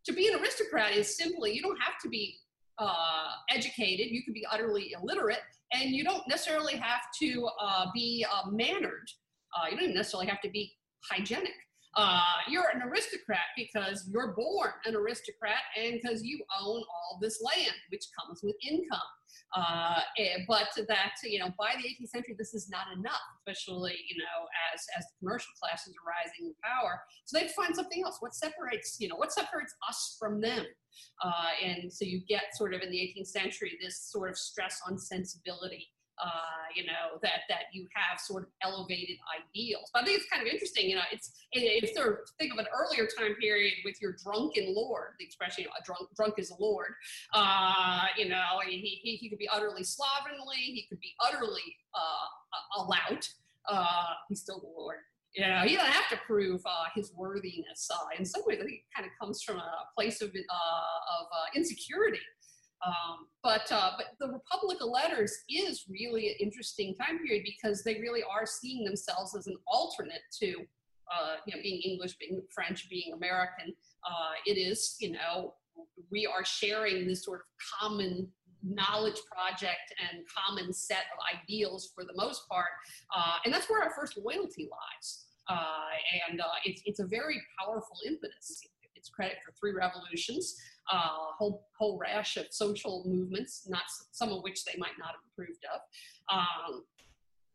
to 0.06 0.12
be 0.12 0.28
an 0.28 0.38
aristocrat 0.40 0.92
is 0.92 1.16
simply, 1.16 1.52
you 1.52 1.62
don't 1.62 1.80
have 1.80 1.94
to 2.02 2.08
be 2.08 2.36
uh, 2.78 3.26
educated, 3.50 4.10
you 4.10 4.22
could 4.22 4.34
be 4.34 4.46
utterly 4.50 4.94
illiterate, 5.00 5.40
and 5.72 5.90
you 5.90 6.04
don't 6.04 6.22
necessarily 6.28 6.76
have 6.76 7.02
to 7.20 7.48
uh, 7.60 7.86
be 7.92 8.24
uh, 8.30 8.50
mannered. 8.50 9.08
Uh, 9.56 9.70
you 9.70 9.76
don't 9.76 9.94
necessarily 9.94 10.28
have 10.28 10.40
to 10.42 10.50
be 10.50 10.72
hygienic. 11.10 11.52
Uh, 11.96 12.20
you're 12.48 12.68
an 12.74 12.82
aristocrat 12.82 13.46
because 13.56 14.08
you're 14.12 14.34
born 14.34 14.70
an 14.84 14.96
aristocrat 14.96 15.62
and 15.80 16.00
because 16.02 16.24
you 16.24 16.40
own 16.60 16.82
all 16.82 17.18
this 17.20 17.40
land, 17.40 17.74
which 17.90 18.06
comes 18.18 18.40
with 18.42 18.56
income. 18.68 18.98
Uh, 19.54 20.00
eh, 20.18 20.38
but 20.48 20.68
that 20.88 21.12
you 21.22 21.38
know 21.38 21.48
by 21.56 21.74
the 21.76 21.88
18th 21.88 22.08
century 22.08 22.34
this 22.36 22.54
is 22.54 22.68
not 22.68 22.86
enough 22.92 23.22
especially 23.38 23.94
you 24.10 24.16
know 24.18 24.48
as 24.74 24.80
as 24.98 25.04
the 25.04 25.18
commercial 25.20 25.52
classes 25.60 25.94
are 25.94 26.10
rising 26.10 26.46
in 26.46 26.54
power. 26.62 27.00
So 27.24 27.38
they 27.38 27.48
find 27.48 27.74
something 27.74 28.02
else. 28.04 28.16
What 28.20 28.34
separates 28.34 28.96
you 28.98 29.08
know 29.08 29.16
what 29.16 29.32
separates 29.32 29.74
us 29.88 30.16
from 30.18 30.40
them? 30.40 30.64
Uh, 31.24 31.50
and 31.64 31.92
so 31.92 32.04
you 32.04 32.20
get 32.28 32.54
sort 32.54 32.74
of 32.74 32.82
in 32.82 32.90
the 32.90 32.96
18th 32.96 33.26
century 33.26 33.76
this 33.80 34.10
sort 34.10 34.30
of 34.30 34.36
stress 34.38 34.80
on 34.86 34.98
sensibility 34.98 35.88
uh, 36.22 36.66
you 36.74 36.84
know, 36.84 37.18
that 37.22 37.42
that 37.48 37.72
you 37.72 37.86
have 37.94 38.20
sort 38.20 38.44
of 38.44 38.48
elevated 38.62 39.16
ideals. 39.32 39.90
But 39.92 40.02
I 40.02 40.06
think 40.06 40.20
it's 40.20 40.30
kind 40.30 40.46
of 40.46 40.52
interesting, 40.52 40.88
you 40.88 40.96
know, 40.96 41.02
it's 41.12 41.32
if 41.52 41.94
they're 41.94 42.20
think 42.38 42.52
of 42.52 42.58
an 42.58 42.66
earlier 42.74 43.08
time 43.18 43.34
period 43.36 43.74
with 43.84 44.00
your 44.00 44.16
drunken 44.22 44.74
lord, 44.74 45.14
the 45.18 45.24
expression, 45.24 45.64
you 45.64 45.68
know, 45.68 45.74
a 45.80 45.84
drunk 45.84 46.08
drunk 46.16 46.34
is 46.38 46.50
a 46.50 46.56
lord. 46.60 46.94
Uh, 47.32 48.06
you 48.16 48.28
know, 48.28 48.60
he, 48.66 48.78
he, 48.78 49.16
he 49.16 49.28
could 49.28 49.38
be 49.38 49.48
utterly 49.48 49.84
slovenly, 49.84 50.56
he 50.56 50.86
could 50.88 51.00
be 51.00 51.14
utterly 51.24 51.76
uh, 51.94 52.80
a 52.80 52.82
lout. 52.82 53.28
Uh, 53.68 54.14
he's 54.28 54.40
still 54.40 54.60
the 54.60 54.80
lord. 54.80 54.98
You 55.34 55.44
know, 55.44 55.62
he 55.62 55.74
doesn't 55.74 55.90
have 55.90 56.08
to 56.10 56.16
prove 56.26 56.60
uh, 56.64 56.84
his 56.94 57.12
worthiness. 57.16 57.90
Uh, 57.92 58.06
in 58.16 58.24
some 58.24 58.42
ways, 58.46 58.58
I 58.60 58.66
think 58.66 58.78
it 58.78 58.94
kind 58.94 59.04
of 59.04 59.12
comes 59.18 59.42
from 59.42 59.56
a 59.56 59.72
place 59.96 60.22
of, 60.22 60.28
uh, 60.28 60.32
of 60.32 61.26
uh, 61.32 61.46
insecurity 61.56 62.20
um, 62.86 63.26
but 63.42 63.70
uh, 63.70 63.92
but 63.96 64.06
the 64.20 64.26
Republic 64.32 64.78
of 64.80 64.88
Letters 64.88 65.32
is 65.48 65.84
really 65.88 66.28
an 66.28 66.34
interesting 66.40 66.94
time 66.94 67.18
period 67.24 67.44
because 67.44 67.82
they 67.82 67.94
really 68.00 68.22
are 68.22 68.46
seeing 68.46 68.84
themselves 68.84 69.34
as 69.36 69.46
an 69.46 69.56
alternate 69.66 70.22
to 70.40 70.52
uh, 71.12 71.36
you 71.46 71.54
know 71.54 71.62
being 71.62 71.80
English, 71.82 72.16
being 72.16 72.42
French, 72.54 72.88
being 72.88 73.12
American. 73.14 73.74
Uh, 74.06 74.32
it 74.46 74.58
is 74.58 74.96
you 75.00 75.12
know 75.12 75.54
we 76.10 76.26
are 76.26 76.44
sharing 76.44 77.06
this 77.06 77.24
sort 77.24 77.40
of 77.40 77.46
common 77.80 78.28
knowledge 78.62 79.20
project 79.30 79.92
and 80.00 80.22
common 80.34 80.72
set 80.72 81.04
of 81.12 81.38
ideals 81.38 81.90
for 81.94 82.04
the 82.04 82.14
most 82.16 82.48
part, 82.48 82.70
uh, 83.16 83.36
and 83.44 83.52
that's 83.52 83.68
where 83.68 83.82
our 83.82 83.90
first 83.90 84.18
loyalty 84.18 84.68
lies. 84.70 85.26
Uh, 85.48 85.92
and 86.30 86.40
uh, 86.40 86.44
it's 86.64 86.82
it's 86.86 87.00
a 87.00 87.06
very 87.06 87.40
powerful 87.58 87.96
impetus. 88.06 88.62
It's 88.94 89.10
credit 89.10 89.36
for 89.44 89.52
three 89.60 89.72
revolutions 89.72 90.56
a 90.92 90.96
uh, 90.96 91.32
whole 91.38 91.66
whole 91.78 91.98
rash 91.98 92.36
of 92.36 92.46
social 92.50 93.04
movements, 93.06 93.66
not 93.68 93.84
some 94.12 94.30
of 94.30 94.42
which 94.42 94.64
they 94.64 94.78
might 94.78 94.98
not 94.98 95.08
have 95.08 95.24
approved 95.32 95.64
of. 95.72 95.80
Um, 96.30 96.84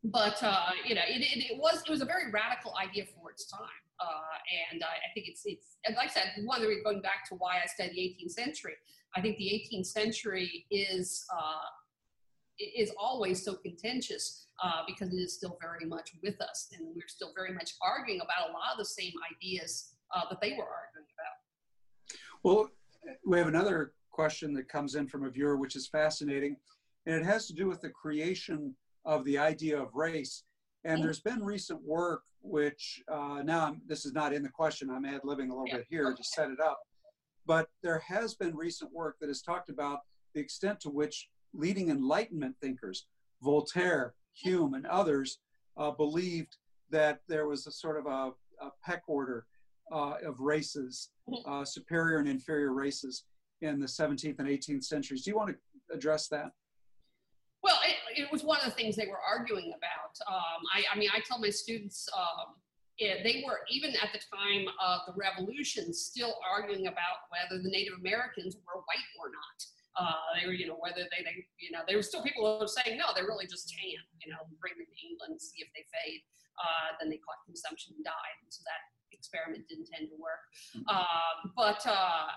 but 0.04 0.42
uh, 0.42 0.70
you 0.86 0.96
know, 0.96 1.02
it, 1.08 1.22
it, 1.22 1.52
it, 1.52 1.58
was 1.58 1.84
it 1.86 1.90
was 1.90 2.02
a 2.02 2.06
very 2.06 2.32
radical 2.32 2.74
idea 2.76 3.06
for 3.06 3.32
its 3.32 3.46
time, 3.50 3.84
uh, 4.00 4.72
and 4.72 4.84
I, 4.84 5.14
think 5.14 5.28
it's 5.28 5.42
it's 5.46 5.76
like 5.96 6.10
I 6.10 6.14
said, 6.14 6.32
one 6.46 6.62
of 6.62 6.68
the 6.68 6.76
going 6.84 7.02
back 7.02 7.28
to 7.30 7.36
why 7.36 7.58
I 7.64 7.68
studied 7.68 8.18
the 8.18 8.26
18th 8.26 8.32
century. 8.32 8.74
I 9.16 9.22
think 9.22 9.38
the 9.38 9.46
18th 9.74 9.88
century 9.88 10.66
is 10.72 11.26
uh, 11.34 11.68
is 12.60 12.92
always 12.98 13.44
so 13.44 13.56
contentious 13.56 14.48
uh, 14.64 14.84
because 14.88 15.14
it 15.14 15.18
is 15.18 15.34
still 15.34 15.58
very 15.62 15.86
much 15.86 16.12
with 16.24 16.40
us, 16.42 16.70
and 16.72 16.88
we're 16.96 17.08
still 17.08 17.34
very 17.36 17.54
much 17.54 17.74
arguing 17.82 18.22
about 18.22 18.50
a 18.50 18.54
lot 18.54 18.72
of 18.74 18.78
the 18.78 18.86
same 18.86 19.14
ideas 19.36 19.96
uh, 20.16 20.22
that 20.30 20.40
they 20.42 20.52
were 20.52 20.64
arguing 20.64 21.08
about. 21.14 21.36
Well, 22.44 22.72
we 23.26 23.38
have 23.38 23.48
another 23.48 23.94
question 24.12 24.54
that 24.54 24.70
comes 24.70 24.96
in 24.96 25.08
from 25.08 25.26
a 25.26 25.30
viewer, 25.30 25.58
which 25.58 25.76
is 25.76 25.88
fascinating, 25.88 26.58
and 27.06 27.16
it 27.16 27.26
has 27.26 27.48
to 27.48 27.54
do 27.54 27.68
with 27.68 27.82
the 27.82 27.90
creation 27.90 28.76
of 29.06 29.24
the 29.26 29.38
idea 29.38 29.82
of 29.82 29.96
race. 29.96 30.44
And 30.84 31.04
there's 31.04 31.20
been 31.20 31.44
recent 31.44 31.82
work, 31.84 32.24
which 32.42 33.02
uh, 33.12 33.42
now 33.44 33.66
I'm, 33.68 33.82
this 33.88 34.06
is 34.06 34.14
not 34.14 34.34
in 34.34 34.44
the 34.44 34.50
question, 34.50 34.90
I'm 34.90 35.06
ad 35.06 35.22
living 35.24 35.50
a 35.50 35.54
little 35.54 35.68
yeah. 35.68 35.78
bit 35.78 35.88
here 35.90 36.14
to 36.14 36.24
set 36.24 36.50
it 36.50 36.60
up. 36.60 36.80
But 37.46 37.70
there 37.82 38.00
has 38.00 38.36
been 38.36 38.56
recent 38.56 38.92
work 38.94 39.18
that 39.20 39.28
has 39.28 39.42
talked 39.42 39.70
about 39.70 40.00
the 40.34 40.40
extent 40.40 40.80
to 40.82 40.90
which 40.90 41.30
leading 41.54 41.90
Enlightenment 41.90 42.56
thinkers, 42.62 43.08
Voltaire, 43.42 44.14
Hume, 44.34 44.74
and 44.74 44.86
others, 44.86 45.40
uh, 45.78 45.92
believed 45.92 46.58
that 46.92 47.22
there 47.28 47.48
was 47.48 47.68
a 47.68 47.72
sort 47.72 47.98
of 47.98 48.06
a, 48.06 48.32
a 48.66 48.72
peck 48.84 49.04
order 49.08 49.46
uh, 49.92 50.16
of 50.26 50.40
races, 50.40 51.10
mm-hmm. 51.30 51.52
uh, 51.52 51.66
superior 51.66 52.18
and 52.18 52.28
inferior 52.28 52.74
races 52.74 53.24
in 53.62 53.80
the 53.80 53.86
17th 53.86 54.40
and 54.40 54.48
18th 54.48 54.84
centuries. 54.84 55.24
Do 55.24 55.32
you 55.32 55.38
want 55.38 55.50
to 55.50 55.96
address 55.96 56.28
that? 56.30 56.52
Well, 57.62 57.80
it, 57.84 58.24
it 58.24 58.32
was 58.32 58.44
one 58.44 58.60
of 58.60 58.66
the 58.66 58.72
things 58.72 58.96
they 58.96 59.08
were 59.08 59.20
arguing 59.20 59.74
about. 59.76 60.16
Um, 60.28 60.64
I, 60.72 60.96
I, 60.96 60.98
mean, 60.98 61.10
I 61.14 61.20
tell 61.20 61.40
my 61.40 61.50
students 61.50 62.08
um, 62.16 62.56
it, 63.00 63.24
they 63.24 63.44
were 63.44 63.68
even 63.72 63.92
at 64.00 64.16
the 64.16 64.20
time 64.20 64.68
of 64.80 65.08
the 65.08 65.16
revolution 65.20 65.92
still 65.94 66.36
arguing 66.44 66.88
about 66.88 67.28
whether 67.32 67.62
the 67.62 67.68
Native 67.68 68.00
Americans 68.00 68.56
were 68.64 68.80
white 68.88 69.10
or 69.20 69.28
not. 69.28 69.58
Uh, 70.00 70.40
they 70.40 70.48
were, 70.48 70.56
you 70.56 70.68
know, 70.68 70.80
whether 70.80 71.04
they, 71.12 71.22
they, 71.28 71.44
you 71.60 71.76
know, 71.76 71.84
there 71.84 72.00
were 72.00 72.06
still 72.06 72.24
people 72.24 72.48
who 72.48 72.64
were 72.64 72.72
saying 72.72 72.96
no, 72.96 73.12
they're 73.12 73.28
really 73.28 73.48
just 73.48 73.68
tan. 73.68 74.00
You 74.24 74.32
know, 74.32 74.40
bring 74.64 74.80
them 74.80 74.88
to 74.88 75.00
England, 75.04 75.36
see 75.44 75.60
if 75.60 75.68
they 75.76 75.84
fade. 75.92 76.24
Uh, 76.56 76.96
then 77.00 77.12
they 77.12 77.20
caught 77.20 77.40
consumption 77.44 77.96
and 77.96 78.04
died. 78.04 78.38
And 78.44 78.52
so 78.52 78.64
that 78.64 78.80
experiment 79.12 79.68
didn't 79.68 79.88
tend 79.92 80.10
to 80.10 80.18
work. 80.20 80.44
Mm-hmm. 80.76 80.90
Uh, 80.90 81.52
but 81.56 81.82
uh, 81.86 82.28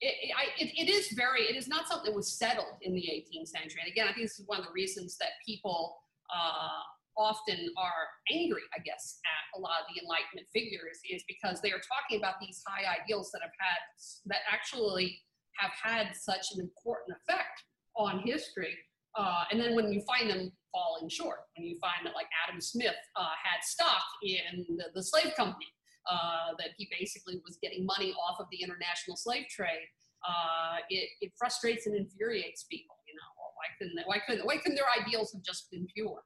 it, 0.00 0.32
I, 0.36 0.52
it, 0.60 0.72
it 0.76 0.90
is 0.90 1.12
very, 1.12 1.42
it 1.42 1.56
is 1.56 1.68
not 1.68 1.88
something 1.88 2.10
that 2.10 2.16
was 2.16 2.32
settled 2.32 2.80
in 2.82 2.94
the 2.94 3.02
18th 3.02 3.48
century. 3.48 3.80
And 3.84 3.90
again, 3.90 4.06
I 4.08 4.12
think 4.12 4.26
this 4.26 4.38
is 4.38 4.46
one 4.46 4.58
of 4.58 4.66
the 4.66 4.72
reasons 4.72 5.16
that 5.18 5.40
people 5.44 5.96
uh, 6.28 6.82
often 7.16 7.56
are 7.78 8.04
angry, 8.30 8.62
I 8.76 8.80
guess, 8.84 9.18
at 9.24 9.58
a 9.58 9.60
lot 9.60 9.80
of 9.80 9.86
the 9.88 10.02
Enlightenment 10.02 10.48
figures 10.52 11.00
is 11.08 11.24
because 11.26 11.60
they 11.60 11.72
are 11.72 11.80
talking 11.80 12.18
about 12.18 12.34
these 12.40 12.62
high 12.66 12.84
ideals 13.00 13.30
that 13.32 13.40
have 13.40 13.56
had, 13.58 13.80
that 14.26 14.44
actually 14.52 15.18
have 15.58 15.72
had 15.82 16.14
such 16.14 16.52
an 16.54 16.60
important 16.60 17.16
effect 17.16 17.64
on 17.96 18.20
history. 18.20 18.76
Uh, 19.16 19.44
and 19.50 19.58
then 19.58 19.74
when 19.74 19.90
you 19.90 20.02
find 20.02 20.28
them 20.28 20.52
falling 20.72 21.08
short, 21.08 21.38
when 21.56 21.66
you 21.66 21.78
find 21.80 22.04
that 22.04 22.14
like 22.14 22.28
Adam 22.46 22.60
Smith 22.60 23.00
uh, 23.16 23.32
had 23.42 23.64
stock 23.64 24.04
in 24.22 24.66
the, 24.76 24.84
the 24.94 25.02
slave 25.02 25.32
company, 25.34 25.66
uh, 26.10 26.54
that 26.58 26.70
he 26.76 26.88
basically 26.90 27.40
was 27.44 27.58
getting 27.62 27.84
money 27.84 28.14
off 28.14 28.40
of 28.40 28.46
the 28.50 28.62
international 28.62 29.16
slave 29.16 29.46
trade. 29.48 29.88
Uh, 30.26 30.78
it, 30.90 31.08
it, 31.20 31.32
frustrates 31.38 31.86
and 31.86 31.94
infuriates 31.94 32.64
people. 32.64 32.96
You 33.06 33.14
know, 33.14 33.30
why 33.54 33.66
couldn't 33.78 33.96
they, 33.96 34.02
why 34.06 34.18
couldn't 34.26 34.46
why 34.46 34.56
couldn't 34.56 34.76
their 34.76 35.04
ideals 35.04 35.32
have 35.32 35.42
just 35.42 35.70
been 35.70 35.86
pure? 35.94 36.22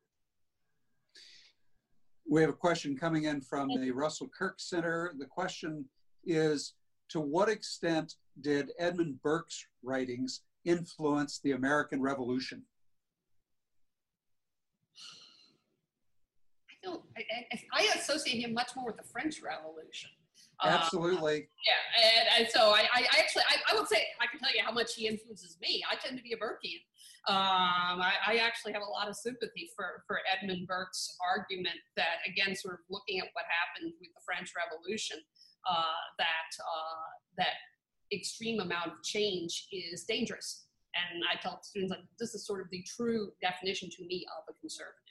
We 2.29 2.41
have 2.41 2.51
a 2.51 2.55
question 2.55 2.97
coming 2.97 3.25
in 3.25 3.41
from 3.41 3.69
the 3.69 3.91
Russell 3.91 4.31
Kirk 4.37 4.55
Center. 4.59 5.13
The 5.19 5.27
question 5.27 5.85
is, 6.25 6.75
to 7.11 7.21
what 7.21 7.49
extent 7.49 8.15
did 8.41 8.71
Edmund 8.79 9.21
Burke's 9.23 9.67
writings 9.83 10.43
influence 10.65 11.41
the 11.43 11.53
American 11.53 12.01
Revolution? 12.01 12.63
Don't, 16.83 17.03
I, 17.17 17.23
I, 17.73 17.99
associate 17.99 18.41
him 18.41 18.55
much 18.55 18.71
more 18.77 18.87
with 18.87 18.97
the 18.97 19.09
French 19.13 19.41
Revolution. 19.43 20.11
Absolutely. 20.63 21.49
Uh, 21.49 21.63
yeah, 21.65 22.21
and, 22.21 22.29
and, 22.39 22.49
so 22.53 22.73
I, 22.73 22.85
I 22.93 23.07
actually, 23.19 23.45
I, 23.49 23.73
I 23.73 23.79
would 23.79 23.89
say, 23.89 24.05
I 24.21 24.27
can 24.27 24.39
tell 24.41 24.53
you 24.55 24.63
how 24.65 24.73
much 24.73 24.95
he 24.95 25.07
influences 25.07 25.57
me. 25.61 25.83
I 25.91 25.97
tend 25.97 26.17
to 26.19 26.23
be 26.23 26.33
a 26.33 26.37
Burkean. 26.37 26.81
Um, 27.29 28.01
I, 28.01 28.13
I, 28.27 28.37
actually 28.37 28.73
have 28.73 28.83
a 28.83 28.91
lot 28.91 29.09
of 29.09 29.15
sympathy 29.15 29.69
for, 29.77 30.05
for 30.07 30.21
Edmund 30.25 30.67
Burke's 30.67 31.17
argument 31.21 31.77
that, 31.97 32.25
again, 32.27 32.57
sort 32.57 32.75
of 32.75 32.81
looking 32.89 33.21
at 33.21 33.27
what 33.33 33.45
happened 33.45 33.93
with 34.01 34.09
the 34.15 34.21
French 34.25 34.53
Revolution, 34.57 35.19
uh, 35.69 36.01
that 36.17 36.51
uh, 36.61 37.09
that 37.37 37.61
extreme 38.13 38.61
amount 38.61 38.89
of 38.89 39.03
change 39.03 39.69
is 39.71 40.05
dangerous. 40.05 40.67
And 40.97 41.23
I 41.31 41.41
tell 41.41 41.63
students 41.63 41.91
like 41.91 42.01
this 42.19 42.35
is 42.35 42.47
sort 42.47 42.63
of 42.63 42.71
the 42.71 42.83
true 42.83 43.31
definition 43.41 43.91
to 43.91 44.05
me 44.07 44.27
of 44.37 44.45
a 44.49 44.59
conservative 44.59 45.10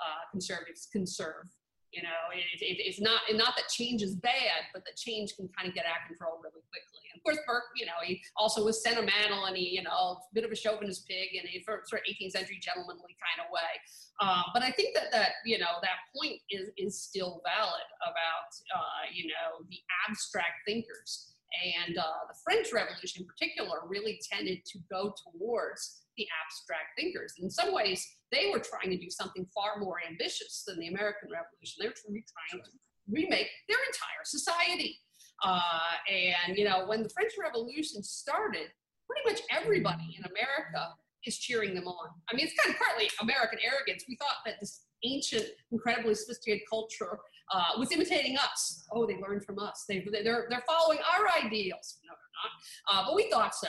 uh, 0.00 0.24
conservatives 0.30 0.88
conserve. 0.90 1.46
You 1.92 2.02
know, 2.02 2.30
it, 2.30 2.62
it, 2.62 2.78
it's 2.78 3.00
not 3.00 3.20
not 3.34 3.56
that 3.56 3.68
change 3.68 4.02
is 4.02 4.14
bad, 4.14 4.70
but 4.72 4.84
that 4.86 4.96
change 4.96 5.34
can 5.34 5.50
kind 5.58 5.68
of 5.68 5.74
get 5.74 5.86
out 5.86 6.02
of 6.02 6.06
control 6.06 6.38
really 6.38 6.62
quickly. 6.70 7.02
And 7.10 7.18
of 7.18 7.22
course, 7.26 7.42
Burke, 7.42 7.66
you 7.74 7.84
know, 7.84 7.98
he 8.06 8.22
also 8.36 8.64
was 8.64 8.78
sentimental 8.78 9.46
and 9.50 9.56
he, 9.56 9.74
you 9.74 9.82
know, 9.82 9.90
a 9.90 10.16
bit 10.32 10.44
of 10.44 10.52
a 10.52 10.56
chauvinist 10.56 11.08
pig 11.10 11.34
in 11.34 11.42
a 11.50 11.58
sort 11.66 11.82
of 11.82 12.06
18th 12.06 12.30
century 12.30 12.62
gentlemanly 12.62 13.18
kind 13.18 13.42
of 13.42 13.50
way. 13.50 13.74
Um, 14.22 14.44
but 14.54 14.62
I 14.62 14.70
think 14.70 14.94
that 14.94 15.10
that 15.10 15.42
you 15.44 15.58
know 15.58 15.82
that 15.82 16.06
point 16.14 16.38
is 16.50 16.70
is 16.76 17.00
still 17.02 17.42
valid 17.42 17.88
about 18.06 18.50
uh, 18.70 19.10
you 19.12 19.26
know 19.26 19.66
the 19.68 19.82
abstract 20.06 20.62
thinkers 20.66 21.30
and 21.50 21.98
uh, 21.98 22.22
the 22.28 22.36
French 22.44 22.72
Revolution 22.72 23.22
in 23.22 23.26
particular 23.26 23.82
really 23.86 24.20
tended 24.30 24.64
to 24.66 24.78
go 24.90 25.14
towards 25.18 25.99
the 26.16 26.26
abstract 26.44 26.98
thinkers. 26.98 27.34
In 27.38 27.50
some 27.50 27.72
ways, 27.72 28.06
they 28.32 28.50
were 28.52 28.60
trying 28.60 28.90
to 28.90 28.98
do 28.98 29.10
something 29.10 29.46
far 29.54 29.78
more 29.78 29.96
ambitious 30.08 30.64
than 30.66 30.78
the 30.78 30.88
American 30.88 31.28
Revolution. 31.30 31.78
They 31.80 31.88
were 31.88 31.94
trying 31.94 32.62
to 32.62 32.70
remake 33.08 33.48
their 33.68 33.78
entire 33.78 34.24
society. 34.24 34.98
Uh, 35.42 35.96
and, 36.08 36.56
you 36.58 36.64
know, 36.64 36.86
when 36.86 37.02
the 37.02 37.08
French 37.08 37.32
Revolution 37.40 38.02
started, 38.02 38.68
pretty 39.08 39.24
much 39.26 39.40
everybody 39.50 40.16
in 40.18 40.24
America 40.30 40.94
is 41.26 41.38
cheering 41.38 41.74
them 41.74 41.88
on. 41.88 42.10
I 42.30 42.36
mean, 42.36 42.46
it's 42.46 42.54
kind 42.62 42.74
of 42.74 42.80
partly 42.80 43.10
American 43.20 43.58
arrogance. 43.64 44.04
We 44.08 44.16
thought 44.16 44.36
that 44.46 44.60
this 44.60 44.82
ancient, 45.02 45.46
incredibly 45.72 46.14
sophisticated 46.14 46.62
culture 46.68 47.18
uh, 47.52 47.78
was 47.78 47.90
imitating 47.90 48.36
us. 48.36 48.84
Oh, 48.92 49.06
they 49.06 49.16
learned 49.16 49.44
from 49.44 49.58
us. 49.58 49.84
They, 49.88 50.06
they're, 50.12 50.46
they're 50.48 50.64
following 50.68 50.98
our 51.12 51.44
ideals. 51.44 51.98
No, 52.04 52.12
they're 52.14 52.36
not. 52.38 53.02
Uh, 53.02 53.06
but 53.06 53.16
we 53.16 53.30
thought 53.30 53.54
so. 53.54 53.68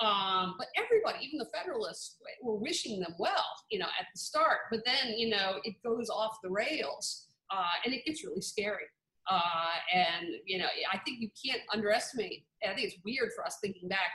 Um, 0.00 0.54
but 0.58 0.68
everybody, 0.76 1.24
even 1.24 1.38
the 1.38 1.50
Federalists, 1.54 2.16
were 2.42 2.56
wishing 2.56 3.00
them 3.00 3.14
well, 3.18 3.44
you 3.70 3.78
know, 3.78 3.86
at 4.00 4.06
the 4.12 4.18
start. 4.18 4.60
But 4.70 4.80
then, 4.84 5.16
you 5.16 5.28
know, 5.28 5.60
it 5.64 5.76
goes 5.84 6.08
off 6.08 6.38
the 6.42 6.50
rails, 6.50 7.26
uh, 7.50 7.84
and 7.84 7.94
it 7.94 8.04
gets 8.04 8.24
really 8.24 8.40
scary. 8.40 8.86
Uh, 9.30 9.78
and 9.94 10.28
you 10.46 10.58
know, 10.58 10.66
I 10.92 10.98
think 10.98 11.20
you 11.20 11.28
can't 11.44 11.62
underestimate. 11.72 12.44
I 12.64 12.74
think 12.74 12.88
it's 12.88 12.96
weird 13.04 13.30
for 13.36 13.46
us 13.46 13.58
thinking 13.62 13.88
back 13.88 14.10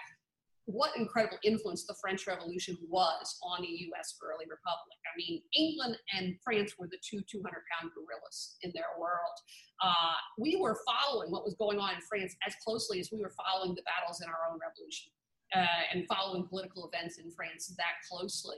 what 0.65 0.91
incredible 0.97 1.37
influence 1.45 1.85
the 1.85 1.95
French 2.01 2.27
Revolution 2.27 2.77
was 2.89 3.39
on 3.41 3.61
the 3.61 3.69
U.S. 3.87 4.15
early 4.21 4.43
republic. 4.49 4.99
I 5.07 5.15
mean, 5.15 5.41
England 5.55 5.97
and 6.13 6.35
France 6.43 6.73
were 6.77 6.87
the 6.87 6.99
two 6.99 7.19
200-pound 7.19 7.91
gorillas 7.95 8.57
in 8.63 8.73
their 8.75 8.91
world. 8.99 9.37
Uh, 9.81 10.19
we 10.37 10.59
were 10.59 10.77
following 10.83 11.31
what 11.31 11.45
was 11.45 11.55
going 11.55 11.79
on 11.79 11.95
in 11.95 12.01
France 12.01 12.35
as 12.45 12.53
closely 12.65 12.99
as 12.99 13.13
we 13.13 13.21
were 13.21 13.31
following 13.31 13.75
the 13.75 13.83
battles 13.83 14.19
in 14.19 14.27
our 14.27 14.51
own 14.51 14.59
revolution 14.59 15.13
uh, 15.55 15.83
and 15.93 16.05
following 16.07 16.45
political 16.47 16.89
events 16.91 17.17
in 17.17 17.31
France 17.31 17.73
that 17.77 17.95
closely. 18.09 18.57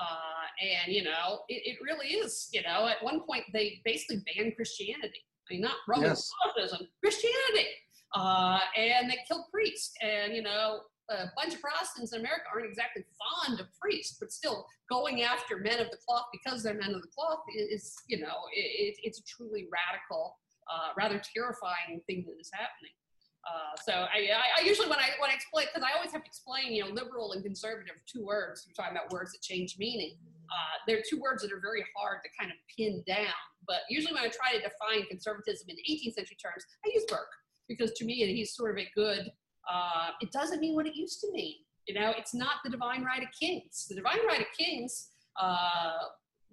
Uh, 0.00 0.46
and, 0.62 0.92
you 0.92 1.02
know, 1.02 1.40
it, 1.48 1.62
it, 1.66 1.78
really 1.82 2.14
is, 2.14 2.48
you 2.52 2.62
know, 2.62 2.86
at 2.86 3.02
one 3.02 3.20
point 3.20 3.44
they 3.52 3.80
basically 3.84 4.22
banned 4.24 4.56
Christianity. 4.56 5.24
I 5.50 5.54
mean, 5.54 5.62
not 5.62 5.74
Roman 5.88 6.10
yes. 6.10 6.30
Catholicism, 6.46 6.86
Christianity. 7.02 7.68
Uh, 8.14 8.60
and 8.76 9.10
they 9.10 9.18
killed 9.28 9.44
priests. 9.52 9.92
And, 10.00 10.34
you 10.34 10.42
know, 10.42 10.80
a 11.10 11.26
bunch 11.36 11.54
of 11.54 11.60
Protestants 11.60 12.12
in 12.12 12.20
America 12.20 12.44
aren't 12.52 12.66
exactly 12.66 13.02
fond 13.18 13.60
of 13.60 13.66
priests, 13.80 14.16
but 14.18 14.32
still 14.32 14.64
going 14.88 15.22
after 15.22 15.58
men 15.58 15.80
of 15.80 15.90
the 15.90 15.98
cloth 16.06 16.26
because 16.32 16.62
they're 16.62 16.74
men 16.74 16.94
of 16.94 17.02
the 17.02 17.08
cloth 17.08 17.40
is, 17.54 17.94
you 18.06 18.20
know, 18.20 18.46
it, 18.54 18.96
it's 19.02 19.18
a 19.18 19.22
truly 19.24 19.68
radical, 19.70 20.36
uh, 20.72 20.94
rather 20.96 21.20
terrifying 21.34 22.00
thing 22.06 22.24
that 22.26 22.40
is 22.40 22.50
happening. 22.54 22.94
Uh, 23.40 23.74
so 23.84 23.92
I, 23.92 24.28
I, 24.58 24.62
usually 24.62 24.88
when 24.88 24.98
I 24.98 25.16
when 25.18 25.30
I 25.30 25.34
explain 25.34 25.66
because 25.72 25.82
I 25.82 25.96
always 25.96 26.12
have 26.12 26.22
to 26.22 26.28
explain 26.28 26.72
you 26.72 26.84
know 26.84 26.90
liberal 26.90 27.32
and 27.32 27.42
conservative 27.42 27.96
two 28.06 28.24
words. 28.24 28.66
We're 28.66 28.74
talking 28.74 28.96
about 28.96 29.10
words 29.12 29.32
that 29.32 29.40
change 29.40 29.76
meaning. 29.78 30.16
Uh, 30.50 30.76
they're 30.86 31.02
two 31.08 31.18
words 31.20 31.42
that 31.42 31.52
are 31.52 31.60
very 31.60 31.84
hard 31.96 32.18
to 32.24 32.30
kind 32.38 32.50
of 32.50 32.58
pin 32.76 33.02
down. 33.06 33.32
But 33.66 33.80
usually 33.88 34.12
when 34.12 34.24
I 34.24 34.28
try 34.28 34.52
to 34.52 34.60
define 34.60 35.06
conservatism 35.08 35.68
in 35.68 35.76
18th 35.76 36.14
century 36.14 36.36
terms, 36.42 36.64
I 36.84 36.90
use 36.92 37.04
Burke 37.08 37.32
because 37.68 37.92
to 37.92 38.04
me 38.04 38.14
he's 38.14 38.54
sort 38.54 38.72
of 38.72 38.78
a 38.78 38.88
good. 38.94 39.30
Uh, 39.70 40.10
it 40.20 40.32
doesn't 40.32 40.60
mean 40.60 40.74
what 40.74 40.86
it 40.86 40.94
used 40.94 41.20
to 41.20 41.30
mean. 41.32 41.56
You 41.86 41.94
know, 41.94 42.12
it's 42.16 42.34
not 42.34 42.56
the 42.64 42.70
divine 42.70 43.04
right 43.04 43.22
of 43.22 43.28
kings. 43.38 43.86
The 43.88 43.94
divine 43.94 44.26
right 44.26 44.40
of 44.40 44.46
kings. 44.56 45.10
Uh, 45.40 45.98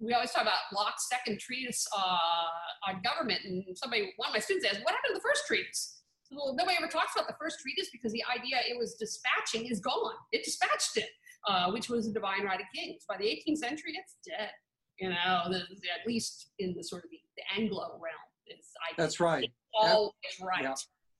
we 0.00 0.14
always 0.14 0.30
talk 0.30 0.42
about 0.42 0.58
Locke's 0.72 1.08
second 1.08 1.40
treatise 1.40 1.86
uh, 1.96 2.88
on 2.90 3.02
government, 3.02 3.40
and 3.44 3.64
somebody, 3.76 4.12
one 4.16 4.28
of 4.28 4.34
my 4.34 4.40
students 4.40 4.66
asked, 4.66 4.84
"What 4.84 4.94
happened 4.94 5.10
to 5.10 5.14
the 5.14 5.20
first 5.20 5.46
treatise?" 5.46 5.97
Well, 6.30 6.54
nobody 6.54 6.76
ever 6.76 6.88
talks 6.88 7.12
about 7.16 7.26
the 7.26 7.36
first 7.40 7.60
treatise 7.60 7.88
because 7.92 8.12
the 8.12 8.22
idea 8.24 8.56
it 8.68 8.78
was 8.78 8.94
dispatching 8.94 9.66
is 9.66 9.80
gone. 9.80 10.14
It 10.32 10.44
dispatched 10.44 10.96
it, 10.96 11.08
uh, 11.48 11.70
which 11.70 11.88
was 11.88 12.06
the 12.06 12.12
divine 12.12 12.44
right 12.44 12.60
of 12.60 12.66
kings. 12.74 13.04
By 13.08 13.16
the 13.16 13.24
18th 13.24 13.58
century, 13.58 13.92
it's 13.96 14.16
dead. 14.26 14.50
You 14.98 15.10
know, 15.10 15.42
the, 15.46 15.58
the, 15.58 15.88
at 16.00 16.06
least 16.06 16.50
in 16.58 16.74
the 16.76 16.82
sort 16.82 17.04
of 17.04 17.10
the, 17.10 17.20
the 17.36 17.60
Anglo 17.60 17.98
realm. 18.02 18.28
It's, 18.46 18.68
That's 18.96 19.20
right. 19.20 19.50
Always 19.74 20.12
yep. 20.38 20.48
right. 20.48 20.62
Yep. 20.62 20.76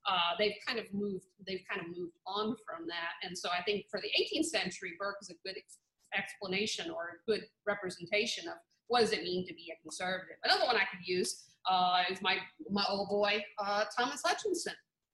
Uh, 0.09 0.33
they've 0.39 0.55
kind 0.67 0.79
of 0.79 0.87
moved. 0.93 1.27
They've 1.47 1.63
kind 1.71 1.83
of 1.83 1.97
moved 1.97 2.15
on 2.27 2.57
from 2.67 2.87
that, 2.89 3.21
and 3.23 3.37
so 3.37 3.51
I 3.51 3.63
think 3.63 3.85
for 3.91 4.01
the 4.01 4.09
18th 4.09 4.47
century, 4.47 4.95
Burke 4.99 5.17
is 5.21 5.29
a 5.29 5.35
good 5.45 5.57
ex- 5.59 5.79
explanation 6.17 6.91
or 6.91 7.11
a 7.21 7.31
good 7.31 7.45
representation 7.67 8.49
of 8.49 8.55
What 8.87 9.01
does 9.01 9.13
it 9.13 9.23
mean 9.23 9.47
to 9.47 9.53
be 9.53 9.71
a 9.71 9.83
conservative? 9.83 10.37
Another 10.45 10.65
one 10.65 10.77
I 10.77 10.87
could 10.91 11.07
use 11.07 11.45
uh, 11.71 12.05
is 12.11 12.23
my, 12.23 12.39
my 12.71 12.85
old 12.89 13.11
boy, 13.11 13.45
uh, 13.63 13.85
Thomas 13.97 14.23
Hutchinson. 14.25 14.73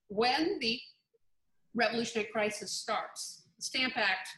When 0.08 0.58
the 0.60 0.78
revolutionary 1.74 2.28
crisis 2.32 2.72
starts, 2.72 3.42
the 3.56 3.62
Stamp 3.62 3.96
Act 3.96 4.28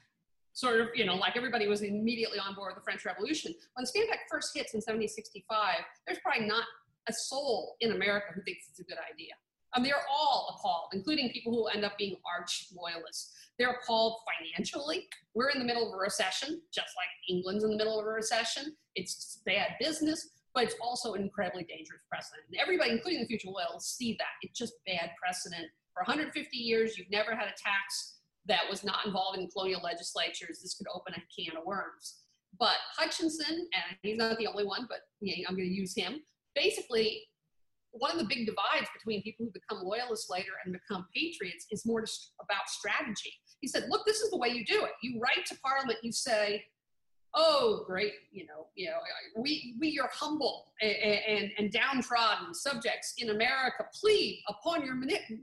sort 0.53 0.81
of, 0.81 0.89
you 0.95 1.05
know, 1.05 1.15
like 1.15 1.37
everybody 1.37 1.69
was 1.69 1.83
immediately 1.83 2.39
on 2.39 2.55
board 2.55 2.73
with 2.75 2.83
the 2.83 2.85
French 2.85 3.05
Revolution. 3.05 3.55
When 3.75 3.83
the 3.83 3.87
Stamp 3.87 4.09
Act 4.11 4.23
first 4.31 4.49
hits 4.55 4.73
in 4.73 4.79
1765, 4.79 5.85
there's 6.07 6.19
probably 6.21 6.47
not 6.47 6.65
a 7.09 7.13
soul 7.13 7.77
in 7.81 7.93
America 7.93 8.29
who 8.35 8.43
thinks 8.43 8.65
it's 8.71 8.81
a 8.81 8.85
good 8.85 8.99
idea. 9.13 9.35
Um, 9.77 9.83
they're 9.83 10.07
all 10.11 10.57
appalled, 10.57 10.89
including 10.95 11.29
people 11.31 11.53
who 11.53 11.67
end 11.67 11.85
up 11.85 11.99
being 11.99 12.17
arch 12.25 12.69
loyalists. 12.75 13.35
They're 13.59 13.77
appalled 13.83 14.21
financially. 14.25 15.07
We're 15.35 15.51
in 15.51 15.59
the 15.59 15.65
middle 15.65 15.87
of 15.87 15.95
a 15.95 15.99
recession, 15.99 16.61
just 16.73 16.89
like 16.97 17.09
England's 17.29 17.65
in 17.65 17.71
the 17.71 17.77
middle 17.77 18.01
of 18.01 18.07
a 18.07 18.11
recession. 18.11 18.75
It's 18.95 19.41
bad 19.45 19.73
business, 19.79 20.31
but 20.57 20.65
it's 20.65 20.75
also 20.81 21.13
an 21.13 21.21
incredibly 21.21 21.65
dangerous 21.65 22.01
precedent. 22.09 22.43
And 22.49 22.59
everybody, 22.59 22.91
including 22.91 23.21
the 23.21 23.27
future 23.27 23.51
loyalists, 23.51 23.99
see 23.99 24.17
that. 24.19 24.41
It's 24.41 24.59
just 24.59 24.73
bad 24.87 25.11
precedent. 25.23 25.69
For 25.93 26.01
150 26.01 26.57
years, 26.57 26.97
you've 26.97 27.11
never 27.11 27.37
had 27.37 27.45
a 27.45 27.55
tax 27.63 28.17
that 28.47 28.63
was 28.71 28.83
not 28.83 29.05
involved 29.05 29.39
in 29.39 29.49
colonial 29.51 29.83
legislatures. 29.83 30.61
This 30.63 30.75
could 30.75 30.87
open 30.95 31.13
a 31.13 31.21
can 31.29 31.59
of 31.59 31.67
worms. 31.67 32.23
But 32.59 32.77
Hutchinson, 32.97 33.69
and 33.77 33.99
he's 34.01 34.17
not 34.17 34.39
the 34.39 34.47
only 34.47 34.65
one, 34.65 34.87
but 34.89 35.01
you 35.21 35.37
know, 35.37 35.45
I'm 35.47 35.57
going 35.57 35.69
to 35.69 35.75
use 35.75 35.95
him, 35.95 36.23
basically 36.55 37.25
one 37.99 38.13
of 38.13 38.19
the 38.19 38.25
big 38.25 38.47
divides 38.47 38.89
between 38.95 39.23
people 39.23 39.47
who 39.47 39.53
become 39.53 39.85
loyalists 39.85 40.31
later 40.31 40.53
and 40.65 40.73
become 40.73 41.07
patriots 41.15 41.67
is 41.71 41.87
more 41.87 42.01
about 42.43 42.69
strategy. 42.69 43.33
He 43.61 43.69
said, 43.69 43.87
look, 43.89 44.05
this 44.07 44.21
is 44.21 44.31
the 44.31 44.37
way 44.37 44.49
you 44.49 44.65
do 44.65 44.85
it. 44.85 44.93
You 45.03 45.21
write 45.21 45.47
to 45.47 45.57
Parliament, 45.65 45.99
you 46.03 46.13
say, 46.13 46.65
oh, 47.35 47.85
great, 47.87 48.13
you 48.33 48.47
know, 48.47 48.67
you 48.75 48.87
know, 48.87 48.97
we, 49.37 49.75
we 49.79 49.89
your 49.89 50.09
humble 50.13 50.67
and, 50.81 50.93
and, 50.93 51.51
and 51.59 51.73
downtrodden 51.73 52.55
subjects 52.55 53.15
in 53.19 53.31
America 53.31 53.85
plead 54.01 54.43
upon 54.49 54.85
your, 54.85 54.97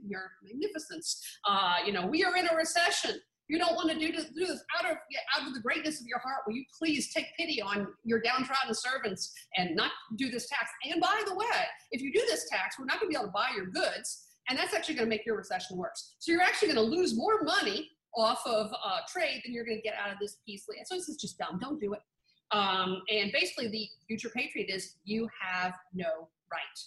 your 0.06 0.32
magnificence. 0.42 1.22
Uh, 1.48 1.76
you 1.86 1.92
know, 1.92 2.06
we 2.06 2.24
are 2.24 2.36
in 2.36 2.48
a 2.48 2.56
recession. 2.56 3.20
You 3.48 3.58
don't 3.58 3.74
want 3.74 3.90
to 3.90 3.98
do 3.98 4.10
this, 4.10 4.26
do 4.34 4.46
this 4.46 4.64
out 4.78 4.90
of 4.90 4.96
out 5.36 5.46
of 5.46 5.52
the 5.52 5.60
greatness 5.60 6.00
of 6.00 6.06
your 6.06 6.18
heart. 6.18 6.44
Will 6.46 6.54
you 6.54 6.64
please 6.76 7.12
take 7.12 7.26
pity 7.36 7.60
on 7.60 7.86
your 8.02 8.20
downtrodden 8.20 8.74
servants 8.74 9.32
and 9.56 9.76
not 9.76 9.90
do 10.16 10.30
this 10.30 10.48
tax? 10.48 10.70
And 10.90 10.98
by 11.00 11.22
the 11.26 11.34
way, 11.34 11.46
if 11.90 12.00
you 12.00 12.10
do 12.10 12.22
this 12.26 12.48
tax, 12.48 12.78
we're 12.78 12.86
not 12.86 13.00
going 13.00 13.12
to 13.12 13.18
be 13.18 13.22
able 13.22 13.26
to 13.26 13.32
buy 13.32 13.50
your 13.54 13.66
goods, 13.66 14.28
and 14.48 14.58
that's 14.58 14.72
actually 14.72 14.94
going 14.94 15.06
to 15.06 15.10
make 15.10 15.26
your 15.26 15.36
recession 15.36 15.76
worse. 15.76 16.14
So 16.20 16.32
you're 16.32 16.40
actually 16.40 16.72
going 16.72 16.90
to 16.90 16.96
lose 16.96 17.14
more 17.18 17.42
money 17.42 17.90
off 18.16 18.46
of 18.46 18.72
uh, 18.72 18.98
trade 19.08 19.42
than 19.44 19.52
you're 19.52 19.64
going 19.64 19.78
to 19.78 19.82
get 19.82 19.94
out 19.94 20.12
of 20.12 20.18
this 20.20 20.36
piece. 20.46 20.66
So 20.84 20.94
this 20.94 21.08
is 21.08 21.16
just 21.16 21.38
dumb. 21.38 21.58
Don't 21.60 21.80
do 21.80 21.94
it. 21.94 22.00
Um, 22.50 23.02
and 23.10 23.32
basically, 23.32 23.68
the 23.68 23.88
future 24.06 24.28
patriot 24.28 24.70
is 24.70 24.96
you 25.04 25.28
have 25.40 25.74
no 25.92 26.28
right. 26.50 26.80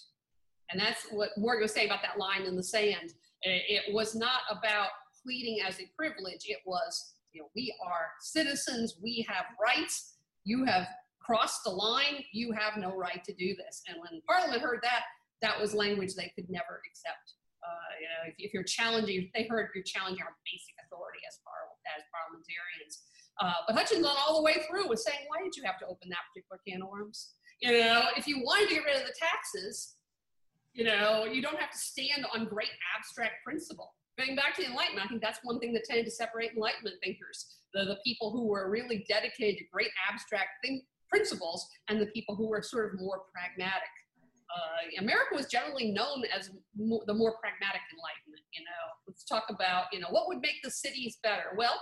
And 0.70 0.80
that's 0.80 1.06
what 1.10 1.30
Morgan 1.36 1.62
was 1.62 1.72
saying 1.72 1.88
about 1.88 2.02
that 2.02 2.18
line 2.18 2.42
in 2.42 2.56
the 2.56 2.62
sand. 2.62 3.14
It 3.42 3.94
was 3.94 4.14
not 4.14 4.40
about 4.50 4.88
pleading 5.22 5.60
as 5.66 5.80
a 5.80 5.90
privilege. 5.96 6.44
It 6.46 6.58
was, 6.66 7.12
you 7.32 7.40
know, 7.40 7.48
we 7.54 7.74
are 7.84 8.10
citizens, 8.20 8.96
we 9.02 9.26
have 9.28 9.44
rights, 9.62 10.14
you 10.44 10.64
have 10.64 10.88
crossed 11.20 11.64
the 11.64 11.70
line, 11.70 12.24
you 12.32 12.52
have 12.52 12.76
no 12.76 12.96
right 12.96 13.22
to 13.24 13.32
do 13.34 13.54
this. 13.54 13.82
And 13.88 13.98
when 14.00 14.20
Parliament 14.26 14.62
heard 14.62 14.80
that, 14.82 15.04
that 15.42 15.60
was 15.60 15.74
language 15.74 16.14
they 16.14 16.32
could 16.34 16.48
never 16.50 16.80
accept. 16.90 17.34
Uh, 17.62 17.90
you 18.00 18.06
know, 18.06 18.32
if, 18.32 18.34
if, 18.38 18.54
you're 18.54 18.64
challenging, 18.64 19.30
they 19.34 19.44
heard 19.44 19.68
you're 19.74 19.84
challenging 19.84 20.22
our 20.22 20.34
basic 20.46 20.74
authority 20.88 21.20
as, 21.28 21.36
par- 21.44 21.76
as 21.92 22.02
parliamentarians. 22.08 23.04
Uh, 23.38 23.60
but 23.68 23.76
Hutchinson 23.76 24.08
all 24.08 24.40
the 24.40 24.42
way 24.42 24.64
through 24.66 24.88
was 24.88 25.04
saying, 25.04 25.28
why 25.28 25.44
did 25.44 25.54
you 25.54 25.62
have 25.62 25.78
to 25.78 25.86
open 25.86 26.08
that 26.08 26.24
particular 26.32 26.58
can 26.66 26.82
of 26.82 26.88
worms? 26.88 27.36
You 27.60 27.78
know, 27.84 28.08
if 28.16 28.26
you 28.26 28.40
wanted 28.40 28.68
to 28.68 28.74
get 28.80 28.84
rid 28.84 28.96
of 28.96 29.06
the 29.06 29.14
taxes, 29.18 29.94
you 30.72 30.84
know, 30.84 31.26
you 31.26 31.42
don't 31.42 31.58
have 31.58 31.70
to 31.70 31.78
stand 31.78 32.26
on 32.34 32.46
great 32.46 32.72
abstract 32.96 33.44
principle. 33.44 33.94
Going 34.16 34.34
back 34.34 34.54
to 34.56 34.62
the 34.62 34.68
Enlightenment, 34.70 35.06
I 35.06 35.08
think 35.08 35.22
that's 35.22 35.38
one 35.42 35.60
thing 35.60 35.72
that 35.74 35.84
tended 35.84 36.06
to 36.06 36.10
separate 36.10 36.52
Enlightenment 36.54 36.96
thinkers 37.02 37.58
the, 37.74 37.84
the 37.84 37.98
people 38.04 38.30
who 38.30 38.46
were 38.46 38.70
really 38.70 39.04
dedicated 39.08 39.58
to 39.58 39.64
great 39.72 39.90
abstract 40.10 40.48
think, 40.64 40.84
principles 41.08 41.66
and 41.88 42.00
the 42.00 42.06
people 42.06 42.34
who 42.36 42.48
were 42.48 42.62
sort 42.62 42.92
of 42.92 43.00
more 43.00 43.22
pragmatic. 43.32 43.88
Uh, 44.48 45.02
America 45.02 45.34
was 45.34 45.46
generally 45.46 45.90
known 45.90 46.24
as 46.36 46.50
mo- 46.76 47.02
the 47.06 47.14
more 47.14 47.36
pragmatic 47.38 47.82
Enlightenment. 47.92 48.44
You 48.52 48.64
know, 48.64 48.82
let's 49.06 49.24
talk 49.24 49.44
about 49.50 49.86
you 49.92 50.00
know 50.00 50.08
what 50.10 50.28
would 50.28 50.40
make 50.40 50.62
the 50.62 50.70
cities 50.70 51.18
better. 51.22 51.54
Well, 51.56 51.78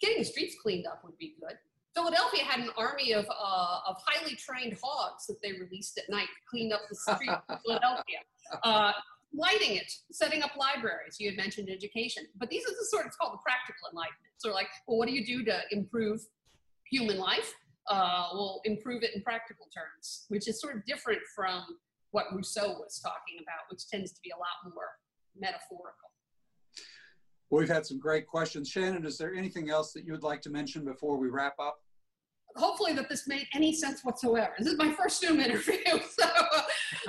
getting 0.00 0.18
the 0.18 0.24
streets 0.24 0.56
cleaned 0.60 0.86
up 0.86 1.02
would 1.04 1.18
be 1.18 1.34
good. 1.40 1.56
Philadelphia 1.94 2.42
had 2.42 2.60
an 2.60 2.70
army 2.76 3.12
of, 3.12 3.24
uh, 3.30 3.78
of 3.88 3.96
highly 4.04 4.34
trained 4.34 4.76
hogs 4.82 5.26
that 5.28 5.40
they 5.42 5.52
released 5.52 5.96
at 5.96 6.10
night, 6.10 6.26
to 6.26 6.40
clean 6.50 6.72
up 6.72 6.80
the 6.90 6.96
streets 6.96 7.40
of 7.48 7.60
Philadelphia. 7.64 8.18
Uh, 8.64 8.92
lighting 9.32 9.76
it, 9.76 9.92
setting 10.10 10.42
up 10.42 10.50
libraries. 10.56 11.16
You 11.18 11.30
had 11.30 11.36
mentioned 11.36 11.68
education, 11.70 12.24
but 12.36 12.50
these 12.50 12.64
are 12.64 12.70
the 12.70 12.86
sort. 12.88 13.02
of 13.02 13.08
It's 13.08 13.16
called 13.16 13.34
the 13.34 13.42
practical 13.42 13.88
enlightenment. 13.90 14.34
So, 14.38 14.52
like, 14.52 14.66
well, 14.86 14.98
what 14.98 15.08
do 15.08 15.14
you 15.14 15.24
do 15.24 15.44
to 15.44 15.60
improve 15.70 16.20
human 16.90 17.18
life? 17.18 17.54
Uh, 17.90 18.28
we'll 18.32 18.60
improve 18.64 19.02
it 19.02 19.14
in 19.14 19.22
practical 19.22 19.66
terms, 19.74 20.24
which 20.28 20.48
is 20.48 20.60
sort 20.60 20.76
of 20.76 20.84
different 20.86 21.20
from 21.34 21.62
what 22.12 22.26
Rousseau 22.32 22.68
was 22.78 23.00
talking 23.00 23.38
about, 23.42 23.70
which 23.70 23.88
tends 23.88 24.12
to 24.12 24.20
be 24.22 24.30
a 24.30 24.38
lot 24.38 24.72
more 24.74 24.88
metaphorical. 25.36 25.92
Well, 27.50 27.60
we've 27.60 27.68
had 27.68 27.84
some 27.84 27.98
great 27.98 28.26
questions. 28.26 28.68
Shannon, 28.68 29.04
is 29.04 29.18
there 29.18 29.34
anything 29.34 29.68
else 29.68 29.92
that 29.92 30.04
you 30.04 30.12
would 30.12 30.22
like 30.22 30.40
to 30.42 30.50
mention 30.50 30.84
before 30.84 31.18
we 31.18 31.28
wrap 31.28 31.54
up? 31.60 31.78
hopefully 32.56 32.92
that 32.92 33.08
this 33.08 33.26
made 33.26 33.46
any 33.54 33.72
sense 33.74 34.04
whatsoever. 34.04 34.52
This 34.58 34.68
is 34.68 34.78
my 34.78 34.92
first 34.92 35.20
Zoom 35.20 35.40
interview, 35.40 35.82
so 35.84 36.28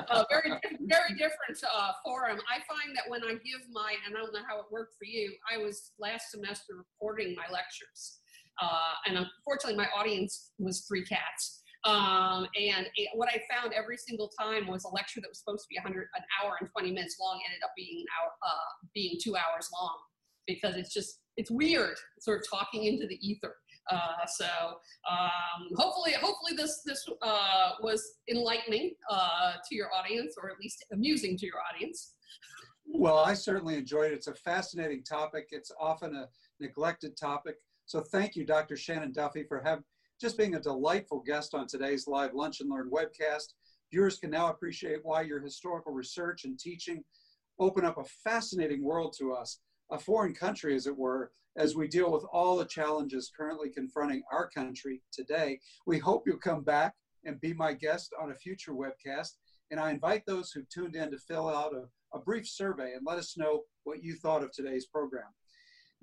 uh, 0.10 0.24
very, 0.30 0.50
very 0.82 1.10
different 1.12 1.64
uh, 1.74 1.92
forum. 2.04 2.40
I 2.50 2.58
find 2.68 2.96
that 2.96 3.04
when 3.08 3.24
I 3.24 3.34
give 3.34 3.62
my, 3.72 3.96
and 4.06 4.16
I 4.16 4.22
don't 4.22 4.34
know 4.34 4.42
how 4.48 4.60
it 4.60 4.66
worked 4.72 4.96
for 4.98 5.06
you, 5.06 5.34
I 5.52 5.58
was 5.58 5.92
last 6.00 6.32
semester 6.32 6.74
recording 6.78 7.36
my 7.36 7.52
lectures. 7.52 8.20
Uh, 8.62 8.94
and 9.08 9.18
unfortunately, 9.18 9.78
my 9.78 9.88
audience 9.98 10.52
was 10.58 10.86
three 10.88 11.04
cats. 11.06 11.62
Um, 11.86 12.48
and 12.58 12.88
it, 12.96 13.10
what 13.14 13.30
I 13.30 13.42
found 13.54 13.74
every 13.74 13.98
single 13.98 14.32
time 14.40 14.68
was 14.68 14.86
a 14.86 14.90
lecture 14.90 15.22
that 15.22 15.30
was 15.30 15.40
supposed 15.40 15.64
to 15.64 15.68
be 15.70 15.78
100, 15.78 16.08
an 16.16 16.24
hour 16.42 16.58
and 16.60 16.70
20 16.72 16.92
minutes 16.92 17.18
long 17.20 17.40
ended 17.46 17.62
up 17.64 17.72
being 17.78 18.00
an 18.00 18.06
hour, 18.20 18.32
uh, 18.42 18.88
being 18.94 19.18
two 19.22 19.36
hours 19.36 19.70
long 19.72 19.96
because 20.48 20.76
it's 20.76 20.94
just, 20.94 21.20
it's 21.38 21.52
weird 21.52 21.96
sort 22.20 22.40
of 22.40 22.46
talking 22.50 22.86
into 22.86 23.06
the 23.08 23.20
ether. 23.22 23.56
Uh, 23.92 24.26
so 24.26 24.46
um, 25.10 25.68
hopefully, 25.76 26.14
hopefully 26.14 26.54
this 26.58 26.82
this 26.86 27.08
uh, 27.22 27.72
was 27.82 28.04
enlightening 28.30 28.96
uh, 29.12 29.54
to 29.68 29.76
your 29.76 29.90
audience, 29.94 30.36
or 30.42 30.50
at 30.50 30.58
least 30.60 30.84
amusing 30.92 31.38
to 31.38 31.46
your 31.46 31.58
audience. 31.72 32.14
Well, 32.88 33.18
I 33.18 33.34
certainly 33.34 33.78
enjoyed 33.78 34.12
it. 34.12 34.16
It's 34.16 34.28
a 34.28 34.34
fascinating 34.34 35.04
topic. 35.04 35.50
It's 35.52 35.72
often 35.80 36.16
a 36.16 36.28
neglected 36.60 37.18
topic. 37.18 37.58
So 37.86 38.02
thank 38.02 38.36
you, 38.36 38.46
Dr. 38.46 38.76
Shannon 38.76 39.12
Duffy, 39.12 39.44
for 39.44 39.62
have, 39.62 39.84
just 40.20 40.38
being 40.38 40.56
a 40.56 40.60
delightful 40.60 41.22
guest 41.26 41.54
on 41.54 41.68
today's 41.68 42.08
live 42.08 42.34
Lunch 42.34 42.62
and 42.62 42.70
Learn 42.70 42.90
webcast. 42.90 43.54
Viewers 43.92 44.18
can 44.18 44.32
now 44.32 44.50
appreciate 44.50 45.00
why 45.04 45.22
your 45.22 45.40
historical 45.40 45.94
research 45.94 46.46
and 46.46 46.58
teaching 46.58 47.04
open 47.60 47.86
up 47.86 47.98
a 47.98 48.04
fascinating 48.24 48.84
world 48.84 49.16
to 49.20 49.34
us, 49.34 49.60
a 49.92 50.00
foreign 50.00 50.34
country, 50.34 50.76
as 50.76 50.88
it 50.88 50.98
were, 50.98 51.32
as 51.58 51.76
we 51.76 51.88
deal 51.88 52.12
with 52.12 52.26
all 52.34 52.58
the 52.58 52.66
challenges 52.66 53.32
currently 53.38 53.70
confronting 53.70 54.24
our 54.32 54.50
country 54.50 55.02
today. 55.12 55.60
We 55.86 56.00
hope 56.00 56.24
you'll 56.26 56.38
come 56.38 56.64
back 56.64 56.96
and 57.24 57.40
be 57.40 57.54
my 57.54 57.74
guest 57.74 58.14
on 58.20 58.32
a 58.32 58.36
future 58.36 58.74
webcast. 58.74 59.34
And 59.72 59.80
I 59.80 59.92
invite 59.92 60.24
those 60.26 60.52
who 60.52 60.64
tuned 60.74 60.96
in 60.96 61.12
to 61.12 61.18
fill 61.18 61.48
out 61.48 61.74
a, 61.74 62.18
a 62.18 62.20
brief 62.20 62.48
survey 62.48 62.94
and 62.94 63.06
let 63.06 63.20
us 63.20 63.38
know 63.38 63.62
what 63.84 64.04
you 64.04 64.16
thought 64.16 64.44
of 64.44 64.52
today's 64.52 64.88
program. 64.88 65.26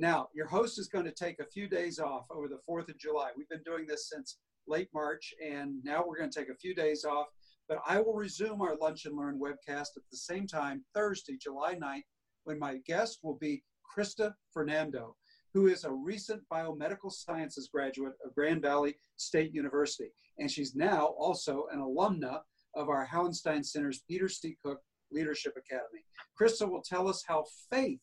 Now, 0.03 0.27
your 0.35 0.49
host 0.49 0.81
is 0.81 0.89
going 0.89 1.05
to 1.05 1.13
take 1.13 1.39
a 1.39 1.47
few 1.47 1.69
days 1.69 2.01
off 2.01 2.27
over 2.29 2.49
the 2.49 2.59
4th 2.69 2.89
of 2.89 2.99
July. 2.99 3.31
We've 3.37 3.49
been 3.49 3.63
doing 3.65 3.87
this 3.87 4.11
since 4.11 4.39
late 4.67 4.89
March, 4.93 5.33
and 5.41 5.77
now 5.85 6.03
we're 6.05 6.19
going 6.19 6.29
to 6.29 6.37
take 6.37 6.49
a 6.49 6.57
few 6.57 6.75
days 6.75 7.05
off. 7.05 7.29
But 7.69 7.79
I 7.87 8.01
will 8.01 8.15
resume 8.15 8.61
our 8.63 8.75
Lunch 8.75 9.05
and 9.05 9.17
Learn 9.17 9.39
webcast 9.39 9.97
at 9.97 10.03
the 10.11 10.17
same 10.17 10.49
time, 10.49 10.85
Thursday, 10.93 11.39
July 11.41 11.77
9th, 11.77 12.03
when 12.43 12.59
my 12.59 12.79
guest 12.85 13.21
will 13.23 13.37
be 13.37 13.63
Krista 13.97 14.35
Fernando 14.53 15.15
who 15.55 15.69
is 15.69 15.85
a 15.85 15.93
recent 15.93 16.43
biomedical 16.51 17.13
sciences 17.13 17.69
graduate 17.73 18.15
of 18.25 18.35
Grand 18.35 18.63
Valley 18.63 18.97
State 19.19 19.53
University. 19.53 20.09
And 20.39 20.51
she's 20.51 20.75
now 20.75 21.15
also 21.19 21.67
an 21.71 21.79
alumna 21.79 22.41
of 22.75 22.89
our 22.89 23.07
Hauenstein 23.07 23.63
Center's 23.63 24.01
Peter 24.09 24.31
C. 24.31 24.57
Cook 24.65 24.81
Leadership 25.13 25.53
Academy. 25.59 26.07
Krista 26.41 26.67
will 26.69 26.81
tell 26.81 27.07
us 27.07 27.23
how 27.29 27.45
faith 27.71 28.01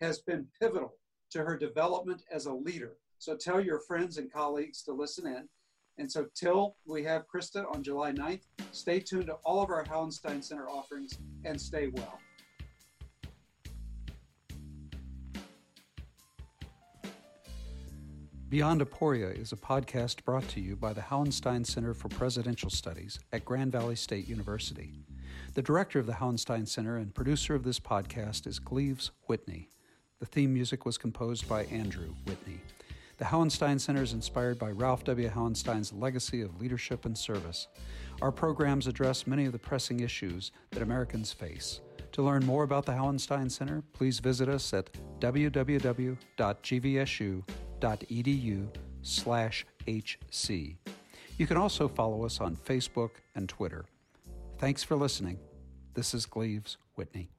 has 0.00 0.20
been 0.20 0.46
pivotal 0.60 0.94
to 1.32 1.44
her 1.44 1.56
development 1.56 2.22
as 2.30 2.46
a 2.46 2.52
leader. 2.52 2.96
So 3.18 3.36
tell 3.36 3.60
your 3.60 3.80
friends 3.80 4.18
and 4.18 4.32
colleagues 4.32 4.82
to 4.82 4.92
listen 4.92 5.26
in. 5.26 5.48
And 5.98 6.10
so 6.10 6.26
till 6.34 6.76
we 6.86 7.02
have 7.04 7.24
Krista 7.32 7.64
on 7.74 7.82
July 7.82 8.12
9th, 8.12 8.42
stay 8.72 9.00
tuned 9.00 9.26
to 9.26 9.34
all 9.44 9.62
of 9.62 9.70
our 9.70 9.84
Hauenstein 9.84 10.42
Center 10.42 10.68
offerings 10.68 11.18
and 11.44 11.60
stay 11.60 11.88
well. 11.88 12.18
Beyond 18.48 18.82
Aporia 18.82 19.34
is 19.40 19.52
a 19.52 19.56
podcast 19.56 20.24
brought 20.24 20.46
to 20.48 20.60
you 20.60 20.76
by 20.76 20.92
the 20.92 21.00
Hauenstein 21.00 21.64
Center 21.64 21.94
for 21.94 22.08
Presidential 22.08 22.68
Studies 22.68 23.18
at 23.32 23.46
Grand 23.46 23.72
Valley 23.72 23.96
State 23.96 24.28
University. 24.28 25.06
The 25.54 25.62
director 25.62 25.98
of 25.98 26.06
the 26.06 26.12
Hauenstein 26.14 26.68
Center 26.68 26.98
and 26.98 27.14
producer 27.14 27.54
of 27.54 27.62
this 27.62 27.80
podcast 27.80 28.46
is 28.46 28.58
Gleaves 28.58 29.10
Whitney. 29.26 29.70
The 30.22 30.26
theme 30.26 30.54
music 30.54 30.86
was 30.86 30.96
composed 30.96 31.48
by 31.48 31.64
Andrew 31.64 32.14
Whitney. 32.26 32.60
The 33.18 33.24
Hauenstein 33.24 33.80
Center 33.80 34.04
is 34.04 34.12
inspired 34.12 34.56
by 34.56 34.70
Ralph 34.70 35.02
W. 35.02 35.28
Hauenstein's 35.28 35.92
legacy 35.92 36.42
of 36.42 36.60
leadership 36.60 37.06
and 37.06 37.18
service. 37.18 37.66
Our 38.20 38.30
programs 38.30 38.86
address 38.86 39.26
many 39.26 39.46
of 39.46 39.52
the 39.52 39.58
pressing 39.58 39.98
issues 39.98 40.52
that 40.70 40.80
Americans 40.80 41.32
face. 41.32 41.80
To 42.12 42.22
learn 42.22 42.46
more 42.46 42.62
about 42.62 42.86
the 42.86 42.92
Hauenstein 42.92 43.50
Center, 43.50 43.82
please 43.92 44.20
visit 44.20 44.48
us 44.48 44.72
at 44.72 44.90
www.gvsu.edu 45.18 46.18
slash 49.02 49.66
HC. 49.88 50.76
You 51.36 51.46
can 51.48 51.56
also 51.56 51.88
follow 51.88 52.24
us 52.24 52.40
on 52.40 52.54
Facebook 52.54 53.10
and 53.34 53.48
Twitter. 53.48 53.86
Thanks 54.58 54.84
for 54.84 54.94
listening. 54.94 55.40
This 55.94 56.14
is 56.14 56.26
Gleaves 56.26 56.76
Whitney. 56.94 57.32